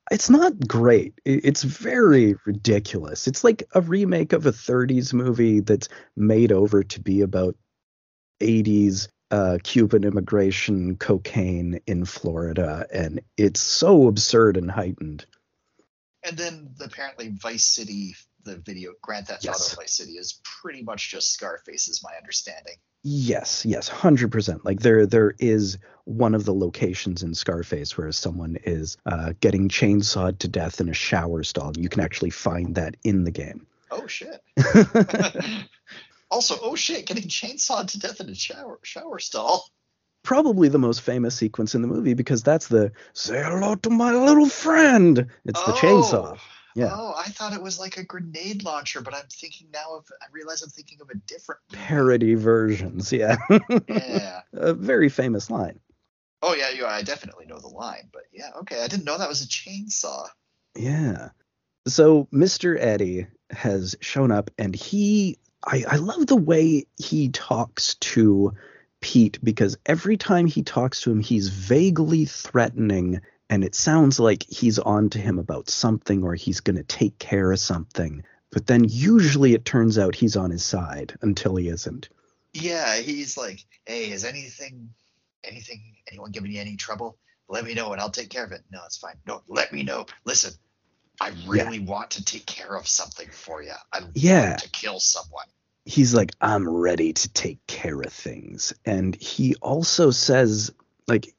[0.09, 1.19] it's not great.
[1.25, 3.27] It's very ridiculous.
[3.27, 7.55] It's like a remake of a 30s movie that's made over to be about
[8.39, 15.25] 80s uh, Cuban immigration, cocaine in Florida, and it's so absurd and heightened.
[16.23, 19.73] And then apparently Vice City, the video Grand Theft Yes.
[19.73, 22.75] Auto Vice City, is pretty much just Scarface, is my understanding.
[23.09, 24.65] Yes, yes, hundred percent.
[24.65, 29.69] Like there, there is one of the locations in Scarface where someone is uh, getting
[29.69, 31.71] chainsawed to death in a shower stall.
[31.77, 33.65] You can actually find that in the game.
[33.91, 34.43] Oh shit.
[36.29, 39.65] also, oh shit, getting chainsawed to death in a shower shower stall.
[40.23, 44.11] Probably the most famous sequence in the movie because that's the "Say hello to my
[44.11, 46.37] little friend." It's the chainsaw.
[46.77, 46.91] Yeah.
[46.93, 50.25] Oh, I thought it was like a grenade launcher, but I'm thinking now of I
[50.31, 53.37] realize I'm thinking of a different Parody versions, yeah.
[53.87, 54.41] Yeah.
[54.53, 55.79] a very famous line.
[56.43, 58.83] Oh yeah, yeah, I definitely know the line, but yeah, okay.
[58.83, 60.27] I didn't know that was a chainsaw.
[60.75, 61.29] Yeah.
[61.87, 62.77] So Mr.
[62.79, 68.53] Eddie has shown up and he I, I love the way he talks to
[69.01, 74.43] Pete because every time he talks to him he's vaguely threatening and it sounds like
[74.49, 78.23] he's on to him about something or he's going to take care of something.
[78.51, 82.09] But then usually it turns out he's on his side until he isn't.
[82.53, 84.89] Yeah, he's like, hey, is anything,
[85.43, 87.17] anything, anyone giving you any trouble?
[87.49, 88.61] Let me know and I'll take care of it.
[88.71, 89.15] No, it's fine.
[89.25, 90.05] No, let me know.
[90.25, 90.51] Listen,
[91.21, 93.71] I really want to take care of something for you.
[93.93, 94.55] I Yeah.
[94.57, 95.45] to kill someone.
[95.85, 100.69] he's like i'm ready to take care of things and he also says
[101.07, 101.33] like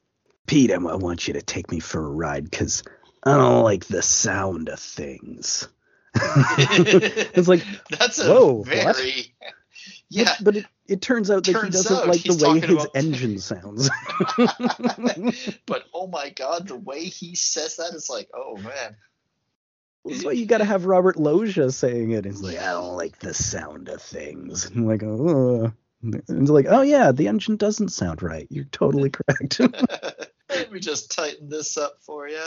[0.49, 2.83] pete i I want you to take me for a ride because
[3.23, 5.67] i don't like the sound of things
[6.15, 7.63] it's like,
[7.99, 8.67] That's a Whoa, what?
[8.67, 9.33] very
[10.09, 10.23] yeah.
[10.39, 13.37] but, but it, it turns out that he doesn't like the way his about- engine
[13.39, 13.89] sounds.
[15.67, 18.95] but oh my god, the way he says that is like, oh man.
[20.05, 22.25] That's why you got to have Robert Loggia saying it.
[22.25, 24.65] He's like, I don't like the sound of things.
[24.65, 25.71] And I'm like, oh.
[26.01, 28.47] And it's like, oh yeah, the engine doesn't sound right.
[28.49, 29.59] You're totally correct.
[30.69, 32.45] Let me just tighten this up for you.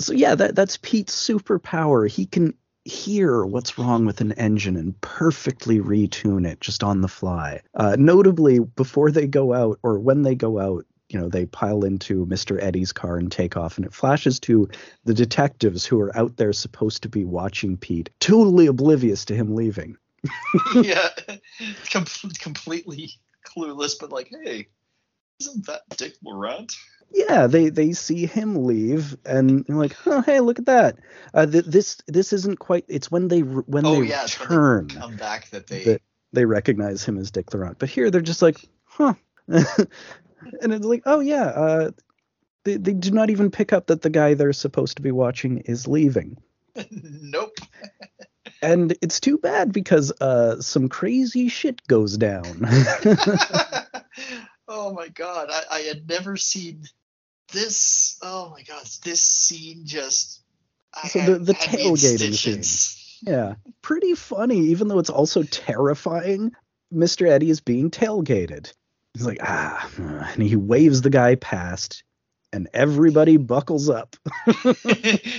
[0.00, 2.10] so yeah, that that's Pete's superpower.
[2.10, 2.54] He can
[2.86, 7.60] hear what's wrong with an engine and perfectly retune it just on the fly.
[7.74, 11.84] Uh, notably, before they go out or when they go out, you know, they pile
[11.84, 12.58] into Mr.
[12.62, 14.66] Eddie's car and take off, and it flashes to
[15.04, 19.54] the detectives who are out there supposed to be watching Pete, totally oblivious to him
[19.54, 19.94] leaving.
[20.74, 21.10] yeah,
[21.90, 22.06] Com-
[22.38, 23.10] completely
[23.44, 24.68] clueless, but like, hey,
[25.40, 26.72] isn't that Dick Laurent?
[27.10, 30.98] Yeah, they they see him leave, and they're like, "Oh, hey, look at that!
[31.32, 32.84] Uh, th- this this isn't quite.
[32.88, 35.84] It's when they when Oh they yeah, return they come back that they.
[35.84, 36.02] that
[36.34, 37.78] they recognize him as Dick Laurent.
[37.78, 39.14] But here they're just like, huh,
[39.48, 39.88] and
[40.72, 41.90] it's like, oh yeah, uh,
[42.64, 45.58] they they do not even pick up that the guy they're supposed to be watching
[45.60, 46.36] is leaving,
[46.90, 47.56] nope.
[48.62, 52.60] and it's too bad because uh some crazy shit goes down.
[54.68, 56.84] oh my god, I, I had never seen
[57.52, 58.18] this.
[58.22, 60.42] Oh my god, this scene just.
[61.08, 63.18] So the- the had me in tailgating stitches.
[63.22, 66.52] Yeah, pretty funny, even though it's also terrifying.
[66.92, 67.28] Mr.
[67.28, 68.72] Eddie is being tailgated.
[69.14, 72.04] He's like, ah, and he waves the guy past,
[72.52, 74.16] and everybody buckles up.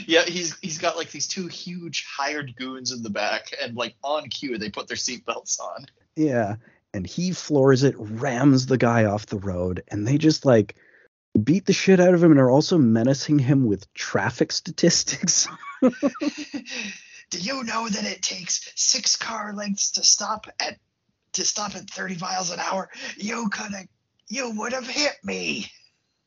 [0.05, 3.95] yeah, he's he's got like these two huge hired goons in the back, and like
[4.03, 5.85] on cue they put their seatbelts on.
[6.15, 6.55] Yeah,
[6.93, 10.75] and he floors it, rams the guy off the road, and they just like
[11.43, 15.47] beat the shit out of him and are also menacing him with traffic statistics.
[15.81, 20.77] Do you know that it takes six car lengths to stop at
[21.33, 22.89] to stop at 30 miles an hour?
[23.17, 23.87] You could have
[24.27, 25.67] you would have hit me.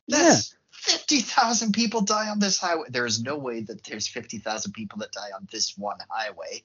[0.07, 2.87] That's 50,000 people die on this highway.
[2.89, 6.63] There is no way that there's 50,000 people that die on this one highway.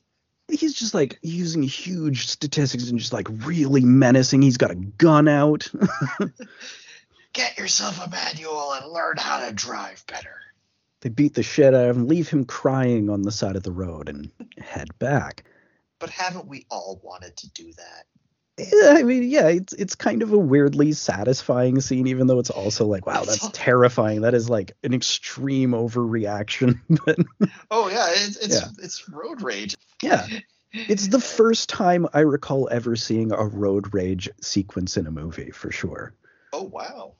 [0.49, 4.43] He's just like using huge statistics and just like really menacing.
[4.43, 5.71] He's got a gun out.
[7.39, 10.35] Get yourself a manual and learn how to drive better.
[11.03, 13.71] they beat the shit out of him, leave him crying on the side of the
[13.71, 14.29] road, and
[14.61, 15.45] head back.
[16.01, 18.07] But haven't we all wanted to do that?
[18.93, 22.87] I mean, yeah, it's it's kind of a weirdly satisfying scene, even though it's also
[22.87, 24.23] like, wow, that's terrifying.
[24.23, 26.81] That is like an extreme overreaction.
[27.05, 27.19] But
[27.71, 28.69] Oh yeah, it's it's Yeah.
[28.83, 29.77] it's road rage.
[30.03, 30.27] yeah,
[30.73, 35.53] it's the first time I recall ever seeing a road rage sequence in a movie
[35.53, 36.15] for sure.
[36.53, 37.15] Oh wow.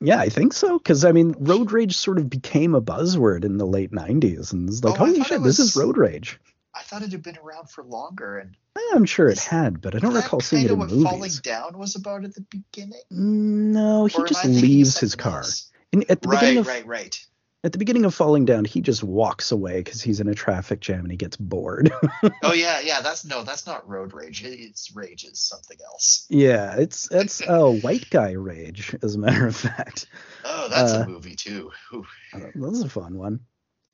[0.00, 0.78] Yeah, I think so.
[0.78, 4.68] Because I mean, road rage sort of became a buzzword in the late '90s, and
[4.68, 6.40] it's like, Oh, holy shit, it this is road rage.
[6.74, 9.94] I thought it had been around for longer, and eh, I'm sure it had, but
[9.94, 11.30] I don't recall seeing it in what Falling.
[11.42, 13.02] Down was about at the beginning.
[13.12, 15.40] Mm, no, he Or just I thinking of leaves his car.
[15.42, 17.26] at the beginning Right, of right, right.
[17.62, 20.80] At the beginning of Falling Down, he just walks away because he's in a traffic
[20.80, 21.92] jam and he gets bored.
[22.42, 23.00] Oh yeah, yeah.
[23.02, 24.42] That's no, that's not road rage.
[24.44, 26.26] It's rage is something else.
[26.30, 30.06] yeah, it's it's uh, white guy rage, as a matter of fact.
[30.44, 31.70] Oh, that's Uh, a movie too.
[31.94, 32.06] Ooh.
[32.34, 33.40] Uh, That's a fun one.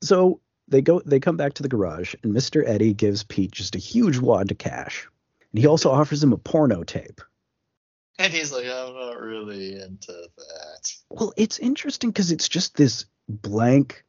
[0.01, 0.39] So
[0.69, 2.63] they go they come back to the garage and Mr.
[2.67, 5.07] Eddie gives Pete just a huge wad of cash.
[5.51, 7.21] And he also offers him a porno tape.
[8.19, 10.91] And he's like, I'm not really into that.
[11.09, 14.03] Well, it's interesting because it's just this blank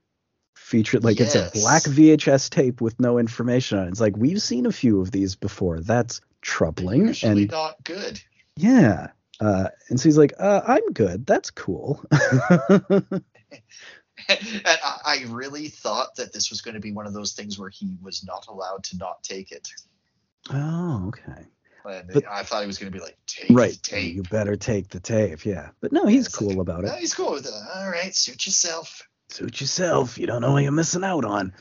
[0.54, 3.90] feature like it's a black VHS tape with no information on it.
[3.90, 5.80] It's like we've seen a few of these before.
[5.80, 7.14] That's troubling.
[7.22, 8.20] And not good.
[8.56, 9.08] yeah.
[9.40, 11.24] Uh, and so he's like, uh, I'm good.
[11.24, 12.04] That's cool.
[12.10, 13.22] and
[14.28, 17.70] I, I really thought that this was going to be one of those things where
[17.70, 19.68] he was not allowed to not take it.
[20.50, 21.46] oh, okay.
[21.84, 23.72] And But- I thought he was going to be like, take Right.
[23.72, 24.14] the tape.
[24.16, 25.46] You better take the tape.
[25.46, 25.70] Yeah.
[25.80, 26.88] But no, he's It's cool like, about it.
[26.88, 27.52] No, he's cool with it.
[27.74, 29.07] All right, suit yourself.
[29.28, 30.18] Suit yourself.
[30.18, 31.52] You don't know what you're missing out on.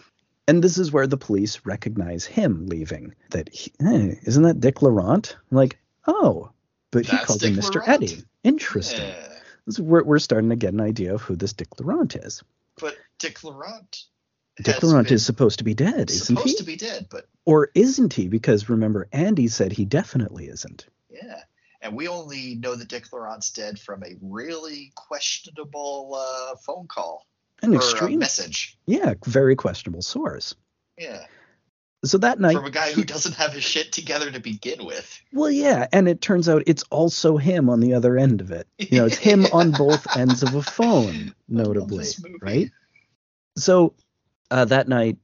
[0.48, 3.14] And this is where the police recognize him leaving.
[3.32, 5.36] That he, hey, isn't that Dick Laurent?
[5.52, 5.78] I'm like,
[6.08, 6.52] oh,
[6.92, 7.76] but he That's calls him Mr.
[7.76, 7.90] Laurent.
[7.90, 8.24] Eddie.
[8.44, 9.08] Interesting.
[9.10, 9.28] Yeah.
[9.66, 12.42] This is where we're starting to get an idea of who this Dick Laurent is.
[12.80, 14.04] But Dick Laurent.
[14.64, 16.56] Dick Laurent is supposed to be dead, isn't supposed he?
[16.56, 18.28] to be dead, but Or isn't he?
[18.30, 20.88] Because remember, Andy said he definitely isn't.
[21.10, 21.42] yeah.
[21.80, 27.28] And we only know that Dick Laurent's dead from a really questionable uh, phone call
[27.62, 28.78] An extreme, message.
[28.86, 30.56] yeah, very questionable source.
[30.98, 31.26] Yeah,
[32.06, 35.20] So that night, from a guy who doesn't have his shit together to begin with.
[35.34, 38.68] Well, yeah, and it turns out it's also him on the other end of it.
[38.78, 42.06] You know, it's him on both ends of a phone, notably,
[42.42, 42.72] right?
[43.58, 43.94] So
[44.52, 45.18] uh, that night,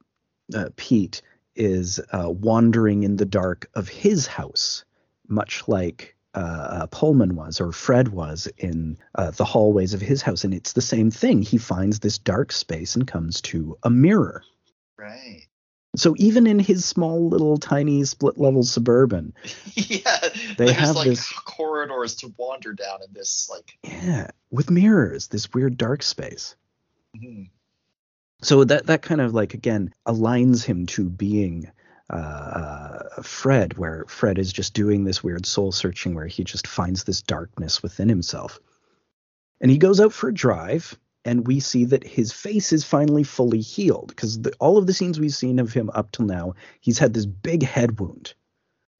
[0.55, 1.21] uh, Pete
[1.55, 4.85] is uh, wandering in the dark of his house,
[5.27, 10.21] much like uh, uh, Pullman was or Fred was in uh, the hallways of his
[10.21, 10.43] house.
[10.43, 11.41] And it's the same thing.
[11.41, 14.43] He finds this dark space and comes to a mirror.
[14.97, 15.47] Right.
[15.95, 19.33] So even in his small little tiny split level suburban,
[19.75, 20.19] yeah,
[20.57, 23.77] They have like this- corridors to wander down in this like.
[23.83, 26.55] yeah, with mirrors, this weird dark space.
[27.15, 27.49] mhm.
[28.41, 31.71] So that that kind of like again aligns him to being
[32.13, 37.03] uh, Fred, where Fred is just doing this weird soul searching, where he just finds
[37.03, 38.59] this darkness within himself,
[39.61, 43.23] and he goes out for a drive, and we see that his face is finally
[43.23, 46.99] fully healed because all of the scenes we've seen of him up till now, he's
[46.99, 48.33] had this big head wound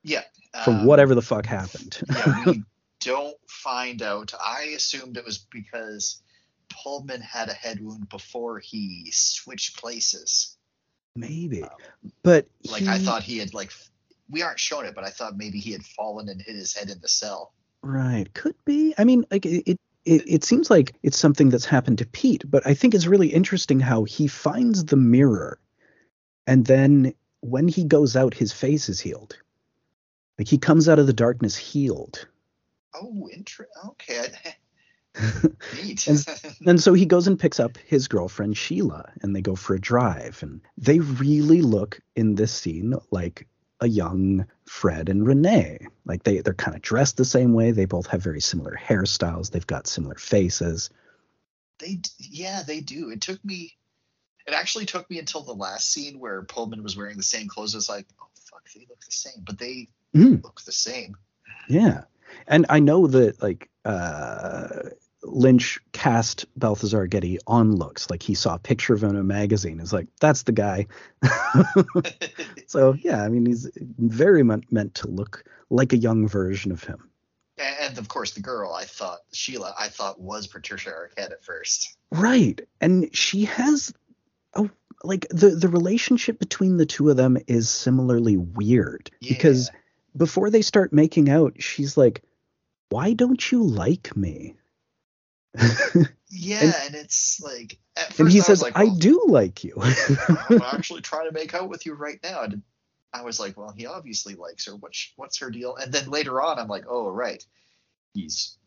[0.03, 0.23] Yeah.
[0.63, 1.99] from um, whatever the fuck happened.
[2.09, 2.63] yeah, we
[3.01, 4.33] don't find out.
[4.39, 6.21] I assumed it was because
[6.69, 10.57] Pullman had a head wound before he switched places.
[11.15, 11.69] Maybe, um,
[12.23, 13.71] but Like I thought he had like
[14.29, 16.89] we aren't shown it, but I thought maybe he had fallen and hit his head
[16.89, 17.53] in the cell.
[17.83, 18.95] Right, could be.
[18.97, 22.65] I mean, like it, it, it, seems like it's something that's happened to Pete, but
[22.65, 25.59] I think it's really interesting how he finds the mirror,
[26.47, 29.37] and then when he goes out, his face is healed.
[30.39, 32.25] Like he comes out of the darkness healed,
[32.95, 34.27] Oh, inter- okay.
[34.45, 34.55] I-.
[35.15, 36.25] And-
[36.65, 39.79] and so he goes and picks up his girlfriend Sheila, and they go for a
[39.81, 43.47] drive, and they really look in this scene like
[43.79, 45.87] a young Fred and Renee.
[46.05, 47.71] Like they they're kind of dressed the same way.
[47.71, 49.51] They both have very similar hairstyles.
[49.51, 50.89] They've got similar faces.
[51.79, 53.09] they yeah, they do.
[53.09, 53.73] It took me
[54.47, 57.75] it actually took me until the last scene where Pullman was wearing the same clothes.
[57.75, 59.43] I was like, oh fuck, they look the same.
[59.45, 60.43] But they Mm.
[60.43, 61.17] look the same.
[61.67, 62.03] Yeah.
[62.47, 64.67] And I know that like uh
[65.23, 68.09] Lynch cast Balthazar Getty on looks.
[68.09, 69.79] Like he saw a picture of him in a magazine.
[69.79, 70.87] It's like, that's the guy.
[72.67, 76.83] so yeah, I mean he's very much meant to look like a young version of
[76.83, 77.09] him.
[77.57, 81.95] And, of course, the girl I thought Sheila I thought was Patricia Arquette at first.
[82.11, 82.59] Right.
[82.81, 83.93] And she has
[84.53, 84.69] a
[85.03, 89.69] like the the relationship between the two of them is similarly weird because
[90.15, 92.23] before they start making out, she's like,
[92.89, 94.55] "Why don't you like me?"
[96.29, 99.63] Yeah, And- and, it's like at first and he I says, like, "I do like
[99.63, 99.75] you."
[100.49, 102.41] I'm actually trying to make out with you right now.
[102.41, 102.63] And
[103.13, 104.75] I was like, well, he obviously likes her.
[104.75, 105.75] What's what's her deal?
[105.75, 107.45] And then later on, I'm like, oh right,
[108.15, 108.57] he's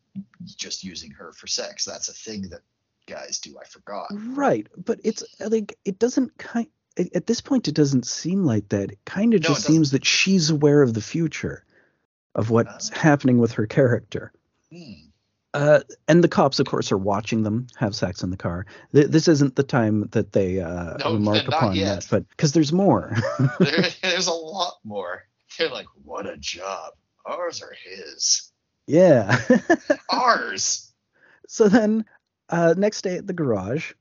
[0.44, 1.84] just using her for sex.
[1.84, 2.60] That's a thing that
[3.08, 3.56] guys do.
[3.60, 4.06] I forgot.
[4.12, 6.68] right, but it's uh, like it doesn't kind
[7.14, 8.92] at this point it doesn't seem like that.
[8.92, 11.64] It kind of No, just seems that she's aware of the future
[12.36, 12.98] of what's Oh.
[12.98, 14.32] happening with her character.
[14.72, 14.92] Hmm.
[15.56, 18.66] Uh, and the cops, of course, are watching them have sex in the car.
[18.94, 22.02] Th- this isn't the time that they uh, No, remark upon yet.
[22.02, 23.16] that, but because there's more.
[23.60, 25.22] There, there's a lot more.
[25.58, 26.92] They're like, what a job.
[27.24, 28.52] Ours are his.
[28.86, 29.38] yeah.
[30.10, 30.92] Ours.
[31.48, 32.04] so then,
[32.50, 33.92] uh, next day at the garage,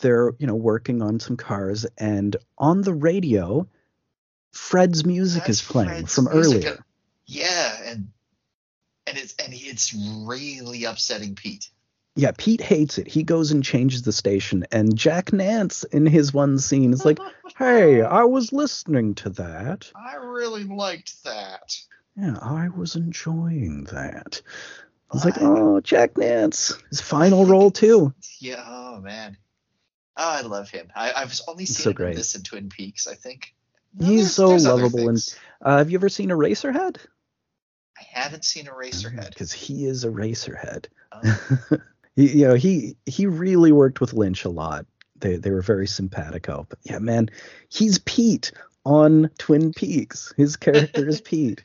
[0.00, 3.66] they're you know working on some cars, and on the radio,
[4.52, 6.84] Fred's music That's is playing Fred's from earlier.
[7.26, 8.08] Yeah, and
[9.10, 11.68] and it's and it's really upsetting Pete.
[12.16, 13.06] Yeah, Pete hates it.
[13.08, 17.18] He goes and changes the station, and Jack Nance in his one scene is like,
[17.58, 21.76] "Hey, I was listening to that." I really liked that.
[22.16, 24.42] Yeah, I was enjoying that.
[25.10, 28.14] I was like, oh, Jack Nance, his final role too.
[28.42, 29.36] Yeah, oh man.
[30.16, 30.90] Oh, I love him.
[30.96, 33.54] I, I've only He's seen so him in this in Twin Peaks, I think.
[33.98, 36.96] He's There's- so lovable and- Uh, have you ever seen Eraserhead?
[38.00, 39.28] I haven't seen Eraserhead.
[39.30, 40.86] Because he is Eraserhead.
[41.12, 41.38] Oh,
[42.16, 44.84] He, you know, he he really worked with Lynch a lot.
[45.20, 46.66] They they were very simpatico.
[46.68, 47.30] But yeah, man,
[47.68, 48.50] he's Pete
[48.84, 50.34] on Twin Peaks.
[50.36, 51.62] His character is Pete.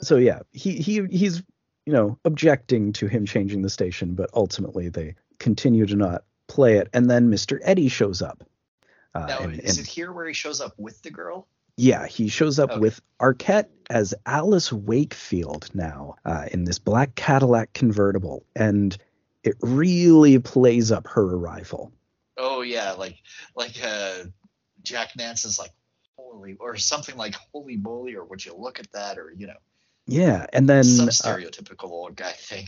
[0.00, 1.42] So yeah, he he he's
[1.86, 6.78] you know objecting to him changing the station, but ultimately they continue to not play
[6.78, 6.88] it.
[6.92, 7.60] And then Mr.
[7.62, 8.42] Eddie shows up.
[9.14, 11.46] Uh, now, and- is and- it here where he shows up with the girl?
[11.76, 12.80] Yeah, he shows up Okay.
[12.80, 18.96] with Arquette as Alice Wakefield now uh, in this black Cadillac convertible, and
[19.42, 21.92] it really plays up her arrival.
[22.36, 23.16] Oh yeah, like
[23.56, 24.24] like uh
[24.82, 25.70] Jack Nance is like
[26.16, 29.58] holy or something like holy moly or would you look at that or you know
[30.06, 32.66] Yeah, and then some uh, stereotypical old guy thing.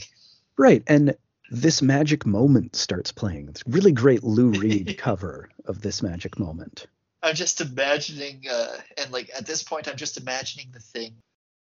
[0.59, 1.17] right, and
[1.51, 3.49] this magic moment starts playing.
[3.49, 6.87] It's a really great Lou Reed cover of this magic moment.
[7.25, 11.17] I'm just imagining, uh, and like at this point, I'm just imagining the thing,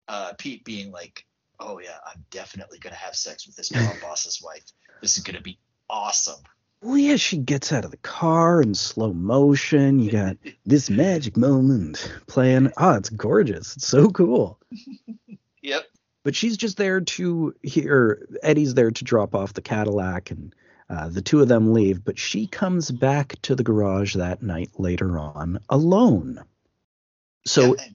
[0.08, 1.26] uh, Pete being like,
[1.60, 4.64] "Oh yeah, I'm definitely gonna have sex with this mob boss's wife.
[5.02, 5.60] This is gonna be
[5.90, 6.42] awesome."
[6.82, 10.00] Well, yeah, she gets out of the car in slow motion.
[10.00, 12.72] You got this magic moment playing.
[12.78, 13.76] Oh, it's gorgeous.
[13.76, 14.60] It's so cool.
[15.62, 15.84] Yep.
[16.24, 20.56] But she's just there to hear Eddie's there to drop off the Cadillac and
[20.90, 22.04] uh, the two of them leave.
[22.04, 26.44] But she comes back to the garage that night later on alone.
[27.46, 27.86] So Yeah,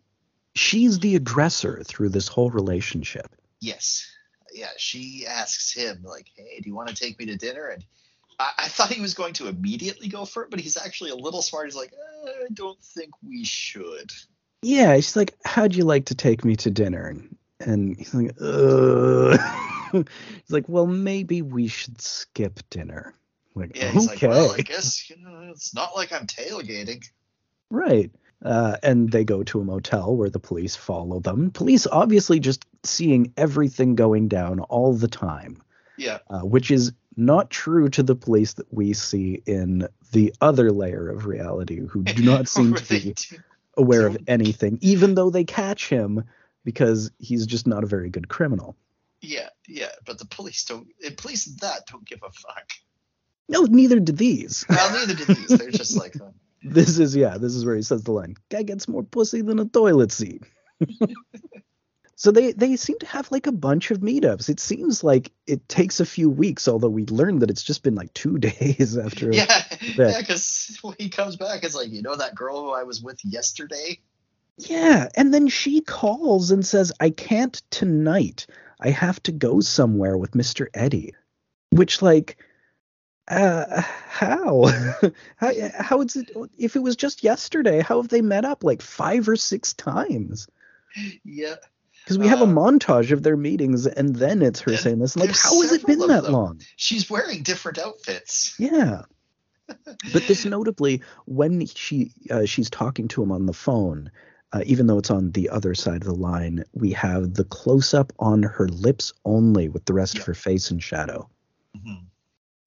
[0.54, 3.34] she's the aggressor through this whole relationship.
[3.60, 4.06] yes.
[4.52, 4.70] Yeah.
[4.76, 7.84] She asks him like, "Hey, do you want to take me to dinner?" And
[8.38, 11.16] I, I thought he was going to immediately go for it, but he's actually a
[11.16, 11.66] little smart.
[11.66, 14.12] He's like, uh, "I don't think we should."
[14.62, 18.34] Yeah, she's like, "How'd you like to take me to dinner?" And, and he's like,
[18.40, 19.36] "Uh."
[19.92, 23.14] he's like, "Well, maybe we should skip dinner."
[23.54, 23.90] Like, Yeah.
[23.90, 27.04] He's okay, like, "Well, I guess you know, it's not like I'm tailgating."
[27.70, 28.10] right.
[28.44, 31.50] Uh, and they go to a motel where the police follow them.
[31.50, 35.62] Police obviously just seeing everything going down all the time,
[35.96, 36.18] Yeah.
[36.28, 41.08] uh, which is not true to the police that we see in the other layer
[41.08, 43.14] of reality, who do not seem to be
[43.78, 46.24] aware of anything, even though they catch him
[46.64, 48.76] because he's just not a very good criminal.
[49.20, 50.86] Yeah, yeah, but the police don't.
[51.00, 52.70] The police that don't give a fuck.
[53.48, 54.64] No, neither do these.
[54.68, 55.58] Well, neither did these.
[55.58, 56.30] They're just like, uh,
[56.62, 59.58] this is yeah, this is where he says the line, "Guy gets more pussy than
[59.58, 60.42] a toilet seat."
[62.16, 64.48] so they they seem to have like a bunch of meetups.
[64.48, 67.94] It seems like it takes a few weeks, although we learned that it's just been
[67.94, 69.32] like two days after.
[69.32, 69.96] yeah, that.
[69.96, 73.02] yeah, because when he comes back, it's like, you know, that girl who I was
[73.02, 74.00] with yesterday.
[74.58, 78.46] Yeah, and then she calls and says, "I can't tonight.
[78.80, 80.68] I have to go somewhere with Mr.
[80.74, 81.14] Eddie."
[81.70, 82.36] Which like
[83.28, 84.66] uh how?
[85.36, 88.80] how how is it if it was just yesterday, how have they met up like
[88.82, 90.46] 5 or 6 times?
[91.24, 91.56] Yeah,
[92.04, 95.16] Because we have a Uh, montage of their meetings and then it's her saying this.
[95.16, 96.32] Like, how has it been that them.
[96.32, 96.60] long?
[96.76, 98.54] she's wearing different outfits.
[98.60, 99.02] Yeah.
[100.12, 104.10] But this notably, when she uh, she's talking to him on the phone,
[104.54, 107.92] uh, even though it's on the other side of the line, we have the close
[107.92, 111.28] up on her lips only, with the rest of her face in shadow.
[111.76, 112.04] Mhm.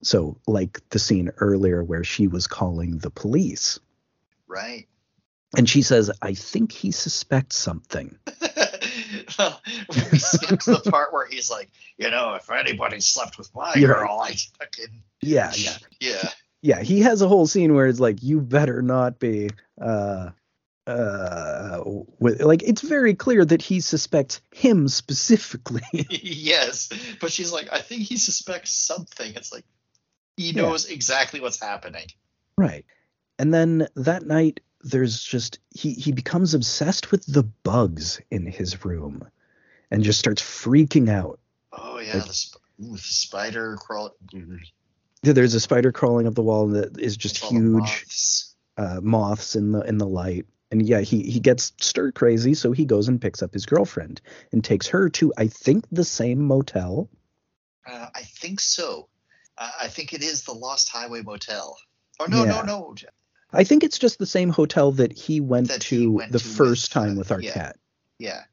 [0.02, 3.80] So, like the scene earlier where she was calling the police,
[4.46, 4.86] Right.
[5.56, 8.16] and she says, "I think he suspects something."
[9.38, 9.60] well,
[10.12, 13.86] we skipped the part where he's like, you know, if anybody slept with my Yeah.
[13.88, 16.28] girl, I fucking Yeah, yeah, yeah,
[16.62, 16.82] yeah.
[16.82, 19.50] He has a whole scene where it's like, "You better not be."
[19.80, 20.30] uh
[20.88, 21.82] uh
[22.18, 26.88] with like it's very clear that he suspects him specifically yes.
[27.20, 29.34] But she's like, I think he suspects something.
[29.34, 29.64] It's like
[30.36, 30.62] he Yeah.
[30.62, 32.06] knows exactly what's happening.
[32.56, 32.84] Right.
[33.38, 38.84] And then that night there's just he he becomes obsessed with the bugs in his
[38.84, 39.28] room
[39.90, 41.38] and just starts freaking out.
[41.72, 44.16] Oh yeah, Like- the, sp- ooh, the spider crawl.
[45.22, 48.54] There's a spider crawling up the wall that is just huge moths.
[48.76, 50.46] uh, moths in the in the light.
[50.70, 54.20] And yeah, he he gets stir crazy, so he goes and picks up his girlfriend
[54.52, 57.08] and takes her to I think the same motel.
[57.86, 59.08] Uh, I think so.
[59.56, 61.76] Uh, I think it is the Lost Highway Motel.
[62.20, 62.62] Oh no, Yeah.
[62.62, 62.94] no, no.
[63.50, 66.38] I think it's just the same hotel that he went That to he went the
[66.38, 67.52] to first with, time uh, with our yeah.
[67.54, 67.76] cat.
[68.18, 68.44] Yeah.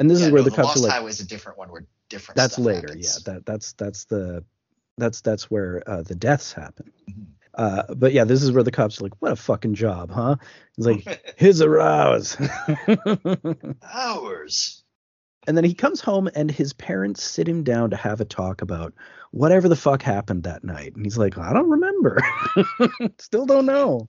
[0.00, 1.70] And this yeah, is where no, the cops Lost like, Highway is a different one
[1.70, 2.36] where different.
[2.36, 3.22] that's later happens.
[3.26, 4.44] yeah that that's that's the
[4.96, 7.26] that's that's where uh, the deaths happen Mhm.
[7.58, 10.36] Uh but yeah this is where the cops are like what a fucking job huh
[10.76, 12.36] he's like his arouse
[13.92, 14.82] Hours.
[15.46, 18.62] and then he comes home and his parents sit him down to have a talk
[18.62, 18.94] about
[19.32, 22.18] whatever the fuck happened that night and he's like i don't remember
[23.18, 24.08] still don't know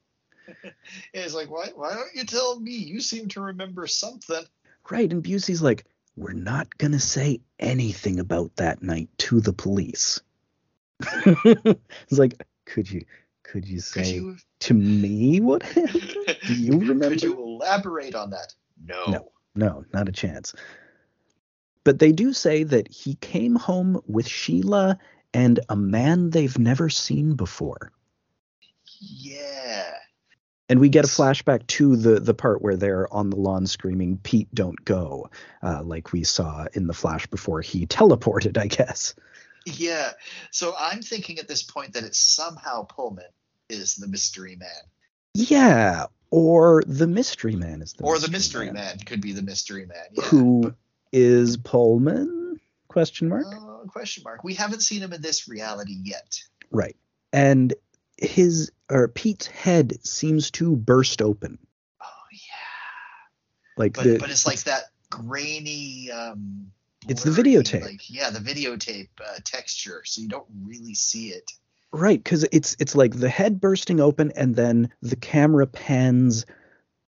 [1.13, 1.67] Yeah, he's like, why?
[1.75, 2.71] Why don't you tell me?
[2.71, 4.43] You seem to remember something.
[4.89, 5.85] right and busey's like
[6.15, 10.19] we're not gonna say anything about that night to the police
[11.43, 12.33] he's like
[12.65, 13.01] could you
[13.51, 14.37] could you Could say you?
[14.59, 16.15] to me what happened
[16.47, 17.09] Do you remember?
[17.09, 18.53] Could you elaborate on that?
[18.85, 19.05] No.
[19.07, 19.31] No.
[19.55, 20.53] No, not a chance.
[21.83, 24.99] But they do say that he came home with Sheila
[25.33, 27.91] and a man they've never seen before.
[28.99, 29.93] Yeah.
[30.69, 34.19] And we get a flashback to the the part where they're on the lawn screaming,
[34.21, 35.31] "Pete, don't go,"
[35.63, 39.15] uh, like we saw in the flash before he teleported, I guess.
[39.65, 40.11] Yeah.
[40.51, 43.25] So I'm thinking at this point that it's somehow Pullman
[43.69, 44.69] is the mystery man,
[45.33, 48.97] Yeah, or the mystery man is the or the mystery man.
[48.99, 50.05] could be the mystery man.
[50.11, 50.23] Yeah.
[50.25, 50.75] Who
[51.11, 52.59] is Pullman?
[52.87, 53.45] Question mark.
[53.45, 54.43] Uh, question mark.
[54.43, 56.41] We haven't seen him in this reality yet.
[56.71, 56.95] Right.
[57.31, 57.73] And
[58.17, 61.59] his or Pete's head seems to burst open.
[62.01, 63.77] Oh yeah.
[63.77, 66.09] Like But the but it's like that grainy.
[66.11, 66.71] um
[67.07, 67.81] It's the videotape.
[67.83, 71.51] Like yeah, the videotape uh, texture, so you don't really see it.
[71.91, 76.45] Right, because it's it's like the head bursting open, and then the camera pans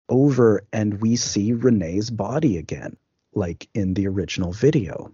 [0.07, 2.95] over, and we see Renee's body again,
[3.33, 5.11] like in the original video,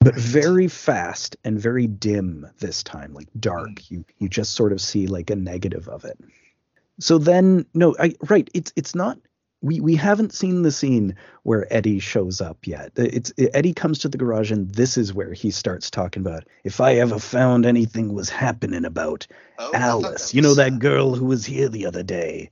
[0.00, 3.70] but very fast and very dim this time, like dark.
[3.70, 3.90] Mm.
[3.90, 6.18] You you just sort of see like a negative of it.
[6.98, 9.18] So then, no, I right, it's it's not.
[9.62, 12.92] We we haven't seen the scene where Eddie shows up yet.
[12.96, 16.80] It's Eddie comes to the garage, and this is where he starts talking about if
[16.80, 19.26] I ever found anything was happening about
[19.58, 22.50] Oh, Alice, you know that uh, girl who was here the other day.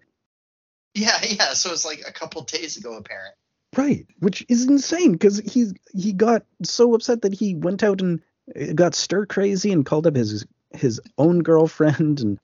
[0.95, 1.53] Yeah, yeah.
[1.53, 3.35] So it's like a couple days ago, apparent.
[3.77, 8.23] Right, which is insane because he he got so upset that he went out and
[8.59, 12.21] uh, got stir crazy and called up his his own girlfriend.
[12.21, 12.39] And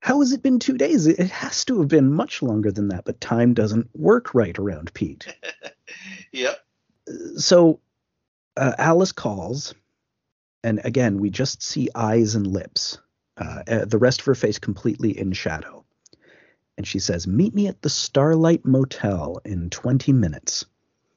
[0.00, 1.06] how has it been two days?
[1.06, 4.92] It has to have been much longer than that, but time doesn't work right around
[4.94, 5.26] Pete.
[6.32, 6.58] Yep.
[7.36, 7.80] So
[8.58, 9.74] uh, Alice calls,
[10.62, 12.98] and again we just see eyes and lips.
[13.38, 15.84] Uh, uh, the rest of her face completely in shadow.
[16.76, 20.64] And she says, Meet me at the Starlight Motel in 20 minutes.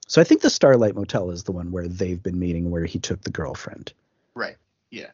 [0.07, 2.99] So I think the Starlight Motel is the one where they've been meeting, where he
[2.99, 3.93] took the girlfriend.
[4.35, 4.57] Right.
[4.89, 5.11] Yeah.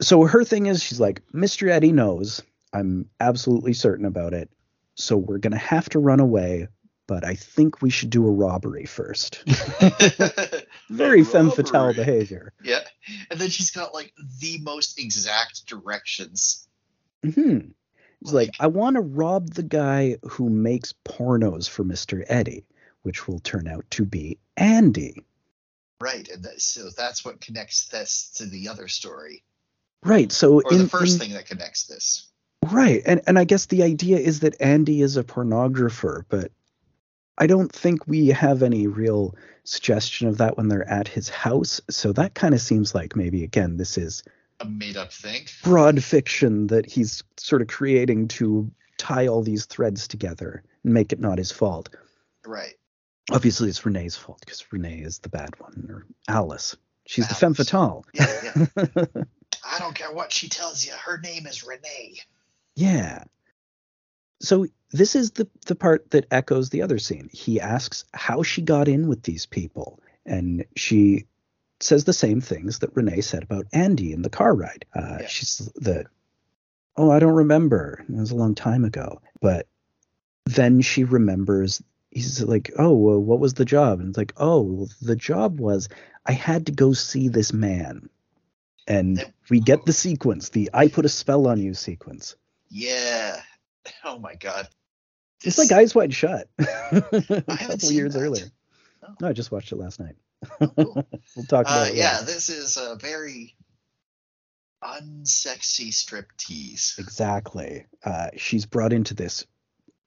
[0.00, 1.68] So her thing is, she's like, Mr.
[1.68, 2.42] Eddie knows.
[2.72, 4.50] I'm absolutely certain about it.
[4.94, 6.68] So we're going to have to run away,
[7.06, 9.42] but I think we should do a robbery first.
[10.90, 12.52] Very femme fatale behavior.
[12.62, 12.80] Yeah.
[13.30, 16.68] And then she's got like the most exact directions.
[17.24, 17.70] Mm-hmm.
[18.20, 22.22] He's like, I want to rob the guy who makes pornos for Mr.
[22.28, 22.66] Eddie,
[23.02, 25.24] which will turn out to be Andy.
[26.00, 26.28] Right.
[26.28, 29.42] And that, so that's what connects this to the other story.
[30.02, 30.30] Right.
[30.32, 32.29] So Or in, the first in- thing that connects this.
[32.66, 36.50] Right, and and I guess the idea is that Andy is a pornographer, but
[37.38, 39.34] I don't think we have any real
[39.64, 41.80] suggestion of that when they're at his house.
[41.88, 44.22] So that kind of seems like maybe again this is
[44.60, 45.46] A made up thing.
[45.62, 51.12] broad fiction that he's sort of creating to tie all these threads together and make
[51.12, 51.88] it not his fault.
[52.46, 52.74] Right.
[53.30, 56.76] Obviously, it's Renee's fault because Renee is the bad one, or Alice.
[57.06, 58.04] She's the femme fatale.
[58.12, 58.66] Yeah, yeah.
[59.64, 60.92] I don't care what she tells you.
[60.92, 62.16] Her name is Renee.
[62.80, 63.24] Yeah.
[64.40, 67.28] So this is the the part that echoes the other scene.
[67.32, 71.26] He asks how she got in with these people, and she
[71.80, 74.84] says the same things that Renee said about Andy in the car ride.
[74.94, 75.26] Uh, Yeah.
[75.26, 76.06] She's the
[76.96, 78.04] oh, I don't remember.
[78.08, 79.20] It was a long time ago.
[79.40, 79.66] But
[80.46, 81.82] then she remembers.
[82.10, 84.00] He's like, oh, well, what was the job?
[84.00, 85.88] And it's like, oh, well, the job was
[86.26, 88.08] I had to go see this man.
[88.88, 92.34] And we get the sequence, the I put a spell on you sequence.
[92.70, 93.40] Yeah.
[94.04, 94.68] Oh my god.
[95.42, 98.20] It's This- like Eyes Wide Shut a couple years that.
[98.20, 98.44] earlier.
[99.02, 99.14] Oh.
[99.22, 100.16] No, I just watched it last night.
[100.76, 101.06] cool.
[101.36, 101.94] we'll talk about Uh, it.
[101.94, 102.26] yeah, later.
[102.26, 103.56] this is a very
[104.84, 106.96] unsexy strip tease.
[106.98, 107.86] Exactly.
[108.04, 109.46] Uh, she's brought into this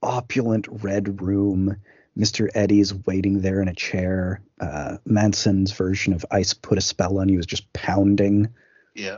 [0.02, 1.78] opulent red room.
[2.18, 2.48] Mr.
[2.54, 4.42] Eddie's waiting there in a chair.
[4.60, 8.54] Uh, Manson's version of I Put a Spell on You is just pounding.
[8.96, 9.18] Yeah.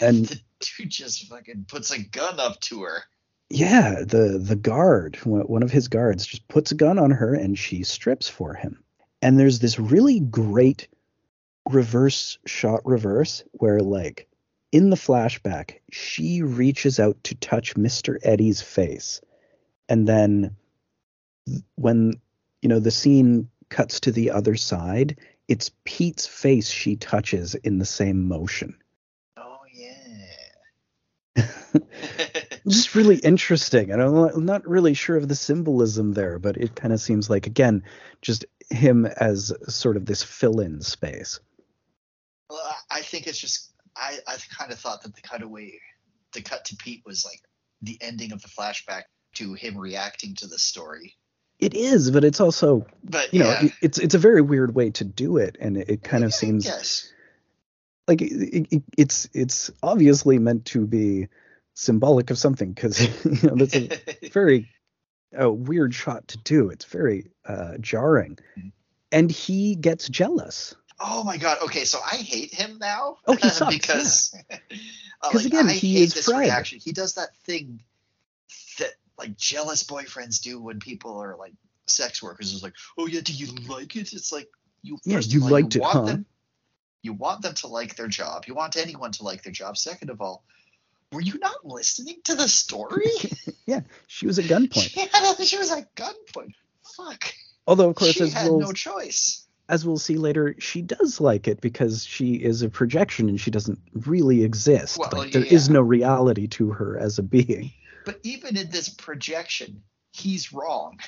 [0.00, 0.42] And
[0.78, 3.04] dude just fucking puts a gun up to her.
[3.50, 7.58] yeah, the the guard, one of his guards, just puts a gun on her and
[7.58, 8.82] she strips for him.
[9.22, 10.88] And there's this really great
[11.68, 14.28] reverse shot reverse where like
[14.72, 18.18] in the flashback she reaches out to touch Mr.
[18.22, 19.20] Eddie's face.
[19.88, 20.56] And then
[21.76, 22.20] when
[22.62, 27.78] you know the scene cuts to the other side, it's Pete's face she touches in
[27.78, 28.76] the same motion.
[32.66, 33.90] Just really interesting.
[33.90, 37.46] And I'm not- really sure of the symbolism there, but it kind of seems like
[37.46, 37.82] again,
[38.22, 41.40] just him as sort of this fill-in space.
[42.50, 45.78] well, I- think it's just I I kind of thought that the cutaway,
[46.32, 47.40] the cut to Pete was like
[47.82, 49.04] the ending of the flashback
[49.34, 51.16] to him reacting to the story.
[51.58, 54.74] It is, but it's also, But you know, yeah, it- it's it's a very weird
[54.74, 57.12] way to do it, and it, it kind of Yeah, seems Yes.
[58.06, 61.28] like it, it, it's it's obviously meant to be
[61.78, 63.88] symbolic of something because you know that's a
[64.32, 64.68] very
[65.40, 66.70] uh, weird shot to do.
[66.70, 68.72] It's very uh, jarring, Mhm.
[69.12, 70.74] and he gets jealous.
[71.00, 71.58] Oh my god.
[71.62, 73.18] Okay, so I hate him now.
[73.26, 74.34] Oh, he sucks, because
[75.22, 76.40] uh, like, again, I he is this Fred.
[76.40, 76.80] reaction.
[76.80, 77.80] He does that thing
[78.78, 81.52] that like jealous boyfriends do when people are like
[81.86, 82.52] sex workers.
[82.52, 84.12] Is like, oh yeah, do you like it?
[84.12, 84.48] It's like
[84.82, 84.98] you.
[85.04, 86.02] Yeah, first you all, liked it, want huh?
[86.06, 86.26] Them,
[87.02, 88.46] you want them to like their job.
[88.46, 89.76] You want anyone to like their job.
[89.76, 90.42] Second of all,
[91.12, 93.10] were you not listening to the story?
[93.66, 94.96] Yeah, she was at gunpoint.
[94.96, 96.54] yeah, she was at gunpoint.
[96.96, 97.34] Fuck.
[97.66, 99.46] Although of course she as had rules no choice.
[99.68, 103.50] as we'll see later, she does like it because she is a projection and she
[103.50, 104.96] doesn't really exist.
[104.96, 105.74] Well, like, there is yeah.
[105.74, 107.72] no reality to her as a being.
[108.06, 109.82] But even in this projection,
[110.12, 110.98] he's wrong.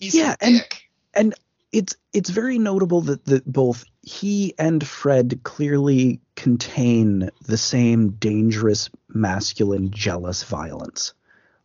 [0.00, 0.66] He's Yeah, a and-.
[1.14, 1.34] And
[1.72, 8.90] it's it's very notable that, that both he and Fred clearly contain the same dangerous
[9.08, 11.14] masculine jealous violence.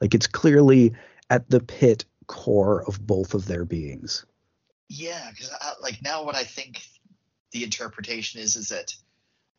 [0.02, 0.94] Like it's clearly
[1.30, 4.26] at the pit core of both of their beings.
[4.90, 5.52] Yeah, because
[5.82, 6.82] like now what I think
[7.52, 8.94] the interpretation is is that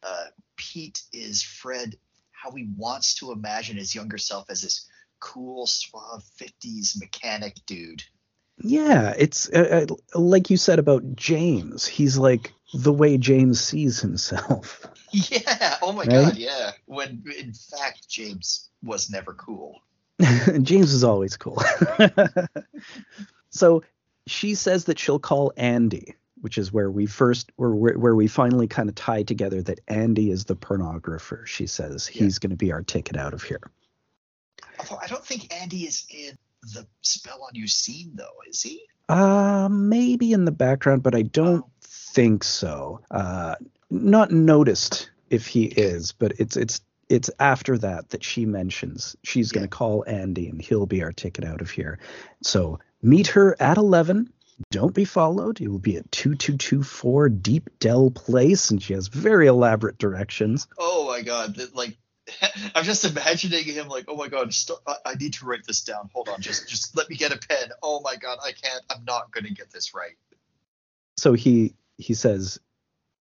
[0.03, 1.97] uh, Pete is Fred
[2.31, 4.87] how he wants to imagine his younger self as this
[5.19, 8.05] cool, suave '50s mechanic dude.
[8.59, 11.87] Yeah, it's uh, uh, like you said about James.
[11.87, 14.87] He's like the way James sees himself.
[15.13, 15.77] Yeah.
[15.81, 16.09] Oh my Right?
[16.11, 16.37] God.
[16.37, 16.73] Yeah.
[16.87, 19.81] When in fact James was never cool.
[20.63, 21.63] James is always cool.
[23.51, 23.83] so
[24.27, 28.27] she says that she'll call Andy, which is where we first where where, where we
[28.27, 31.47] finally kind of tie together that Andy is the pornographer.
[31.47, 32.25] She says Yeah.
[32.25, 33.71] he's going to be our ticket out of here.
[34.81, 36.37] Although I don't think Andy is in
[36.75, 38.83] the spell on you scene though, is he?
[39.09, 41.71] Uh, maybe in the background, but I don't Oh.
[41.83, 43.01] think so.
[43.11, 43.55] Uh,
[43.91, 49.53] not noticed if he is, but it's it's it's after that that she mentions she's
[49.53, 51.99] going to call Andy and he'll be our ticket out of here.
[52.43, 54.33] So meet her at eleven.
[54.71, 55.61] Don't be followed.
[55.61, 59.47] It will be at two two two four Deep Dell Place, and she has very
[59.47, 60.67] elaborate directions.
[60.79, 61.57] Oh my God.
[61.75, 61.97] Like
[62.75, 65.83] I'm just imagining him like, oh my God, st- I, I need to write this
[65.83, 66.11] down.
[66.13, 67.71] Hold on, just just let me get a pen.
[67.83, 68.83] Oh my God, I can't.
[68.91, 70.17] I'm not gonna get this right.
[71.17, 72.59] So he he says,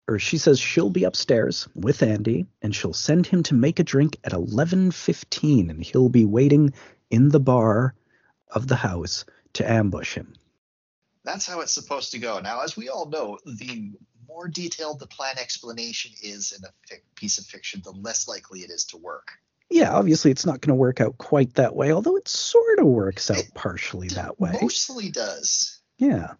[0.07, 3.85] or she says she'll be upstairs with Andy, and she'll send him to make a
[3.85, 6.73] drink at eleven fifteen, and he'll be waiting
[7.11, 7.95] in the bar
[8.51, 9.25] of the house
[9.55, 10.35] to ambush him.
[11.25, 12.41] That's how it's supposed to go.
[12.41, 13.93] Now, as we all know, the
[14.31, 18.61] more detailed the plan explanation is in a fic- piece of fiction, the less likely
[18.61, 19.33] it is to work.
[19.69, 22.87] Yeah, obviously it's not going to work out quite that way, although it sort of
[22.87, 24.57] works out It partially that way.
[24.63, 25.81] Mostly does.
[25.99, 26.33] Yeah.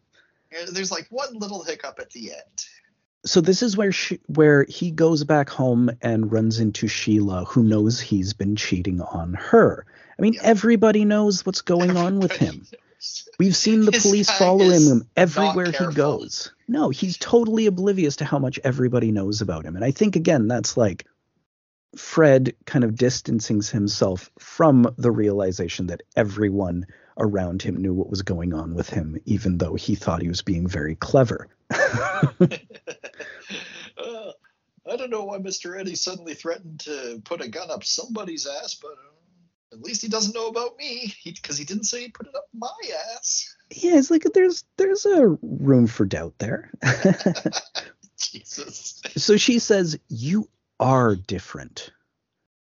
[0.73, 2.65] There's like one little hiccup at the end.
[3.27, 7.63] So this is where she, where he goes back home and runs into Sheila, who
[7.63, 9.85] knows he's been cheating on her.
[10.19, 10.41] I mean, Yeah.
[10.45, 12.59] everybody knows what's going on with him.
[12.59, 12.75] knows.
[13.39, 16.53] We've seen the police follow him everywhere he goes.
[16.69, 19.77] No, he's totally oblivious to how much everybody knows about him.
[19.77, 21.07] And I think, again, that's like
[21.97, 26.87] Fred kind of distancing himself from the realization that everyone
[27.19, 30.43] around him knew what was going on with him, even though he thought he was
[30.43, 31.49] being very clever.
[33.99, 34.33] Uh,
[34.91, 35.79] I don't know why Mr.
[35.79, 39.20] Eddie suddenly threatened to put a gun up somebody's ass, but uh,
[39.73, 42.45] at least he doesn't know about me because he, didn't say he put it up
[42.55, 42.69] my
[43.15, 43.55] ass.
[43.75, 46.71] yeah, it's like there's there's a room for doubt there.
[48.19, 49.01] Jesus.
[49.17, 50.49] so she says you
[50.79, 51.91] are different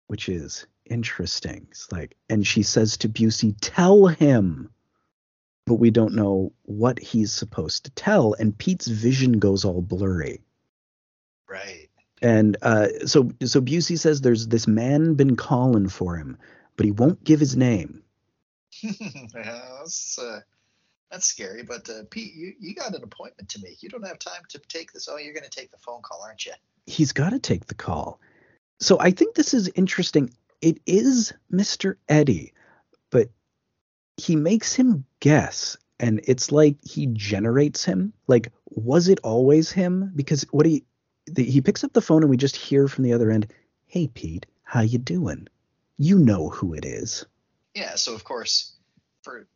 [0.09, 4.71] which is interesting it's like and she says to busey tell him
[5.67, 10.43] but we don't know what he's supposed to tell and pete's vision goes all blurry
[11.49, 11.89] Right.
[12.23, 16.39] and uh, so so busey says there's this man been calling for him
[16.77, 18.03] but he won't give his name
[19.33, 20.41] that's, uh,
[21.11, 21.63] that's scary.
[21.63, 23.83] But uh, Pete, you, you got an appointment to make.
[23.83, 25.09] You don't have time to take this.
[25.11, 26.53] Oh, you're going to take the phone call, aren't you?
[26.87, 28.21] he's got to take the call.
[28.81, 30.31] So I think this is interesting.
[30.63, 31.97] It is Mr.
[32.09, 32.55] Eddie,
[33.11, 33.29] but
[34.17, 38.13] he makes him guess, and it's like he generates him.
[38.27, 40.13] Like, was it always him?
[40.15, 40.85] Because what he
[41.27, 43.53] the, he picks up the phone and we just hear from the other end,
[43.87, 45.49] "Hey Pete, how you doing?
[45.99, 47.25] You know who it is."
[47.75, 47.95] Yeah.
[47.97, 48.73] So of course,
[49.23, 49.47] for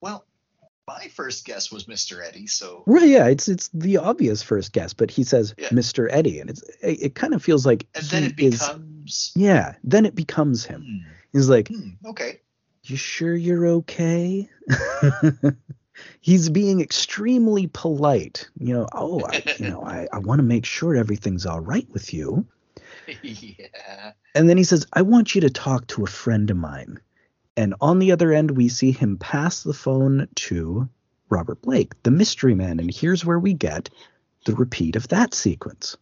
[0.00, 0.24] well,
[0.86, 2.26] my first guess was Mr.
[2.26, 2.46] Eddie.
[2.48, 3.08] So Right?
[3.08, 5.68] Yeah, it's it's the obvious first guess, but he says Yeah.
[5.68, 6.08] Mr.
[6.10, 9.32] Eddie, and it's it, it kind of feels like and then he it is- becomes.
[9.36, 9.74] yeah.
[9.84, 10.82] Then it becomes him.
[10.82, 12.40] Hmm, He's like, hmm, okay.
[12.84, 14.48] you sure you're okay?
[16.20, 18.48] He's being extremely polite.
[18.58, 21.86] You know, oh, I, you know, I, I want to make sure everything's all right
[21.92, 22.46] with you.
[23.22, 24.12] yeah.
[24.34, 27.00] And then he says, I want you to talk to a friend of mine.
[27.56, 30.88] And on the other end, we see him pass the phone to
[31.28, 32.80] Robert Blake, the mystery man.
[32.80, 33.90] And here's where we get
[34.46, 35.96] the repeat of that sequence.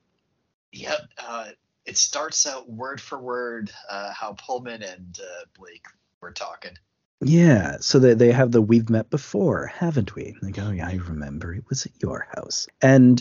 [0.73, 1.01] Yep.
[1.19, 1.49] Uh,
[1.85, 5.87] it starts out word for word uh, how Pullman and uh, Blake
[6.21, 6.73] were talking.
[7.21, 10.37] Yeah, so they, they have the we've met before, haven't we?
[10.41, 11.53] Like, oh yeah, I remember.
[11.53, 12.69] It was at your house.
[12.81, 13.21] And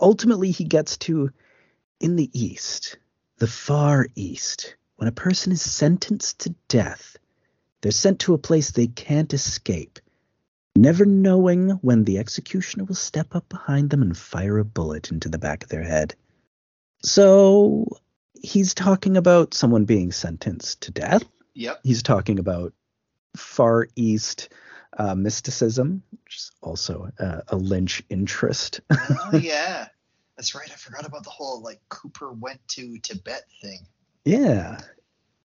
[0.00, 1.30] ultimately he gets to
[2.00, 2.96] in the east,
[3.38, 7.16] the far east, when a person is sentenced to death,
[7.80, 9.98] they're sent to a place they can't escape.
[10.74, 15.28] never knowing when the executioner will step up behind them and fire a bullet into
[15.28, 16.14] the back of their head.
[17.02, 17.86] So
[18.42, 21.24] he's talking about someone being sentenced to death.
[21.54, 21.80] Yep.
[21.82, 22.74] He's talking about
[23.36, 24.50] Far East
[24.98, 28.80] uh, mysticism, which is also uh, a Lynch interest.
[29.32, 29.88] Oh yeah,
[30.36, 30.70] that's right.
[30.70, 33.80] I forgot about the whole like Cooper went to Tibet thing.
[34.24, 34.80] yeah.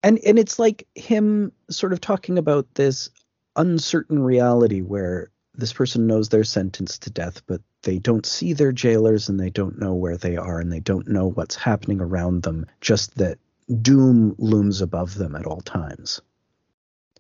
[0.04, 3.10] And and it's like him sort of talking about this
[3.56, 8.72] uncertain reality where this person knows they're sentenced to death, but they don't see their
[8.72, 12.44] jailers and they don't know where they are and they don't know what's happening around
[12.44, 13.38] them, just that
[13.82, 16.22] doom looms above them at all times.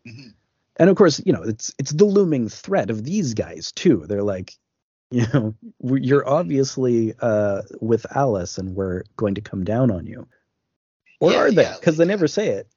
[0.07, 0.33] Mhm.
[0.77, 4.05] And of course, you know, it's it's the looming threat of these guys too.
[4.07, 4.57] They're like,
[5.21, 10.27] you know, you're obviously uh, with Alice and we're going to come down on you.
[11.19, 11.65] Or Yeah, are they?
[11.65, 12.69] yeah, Because they like, never say it.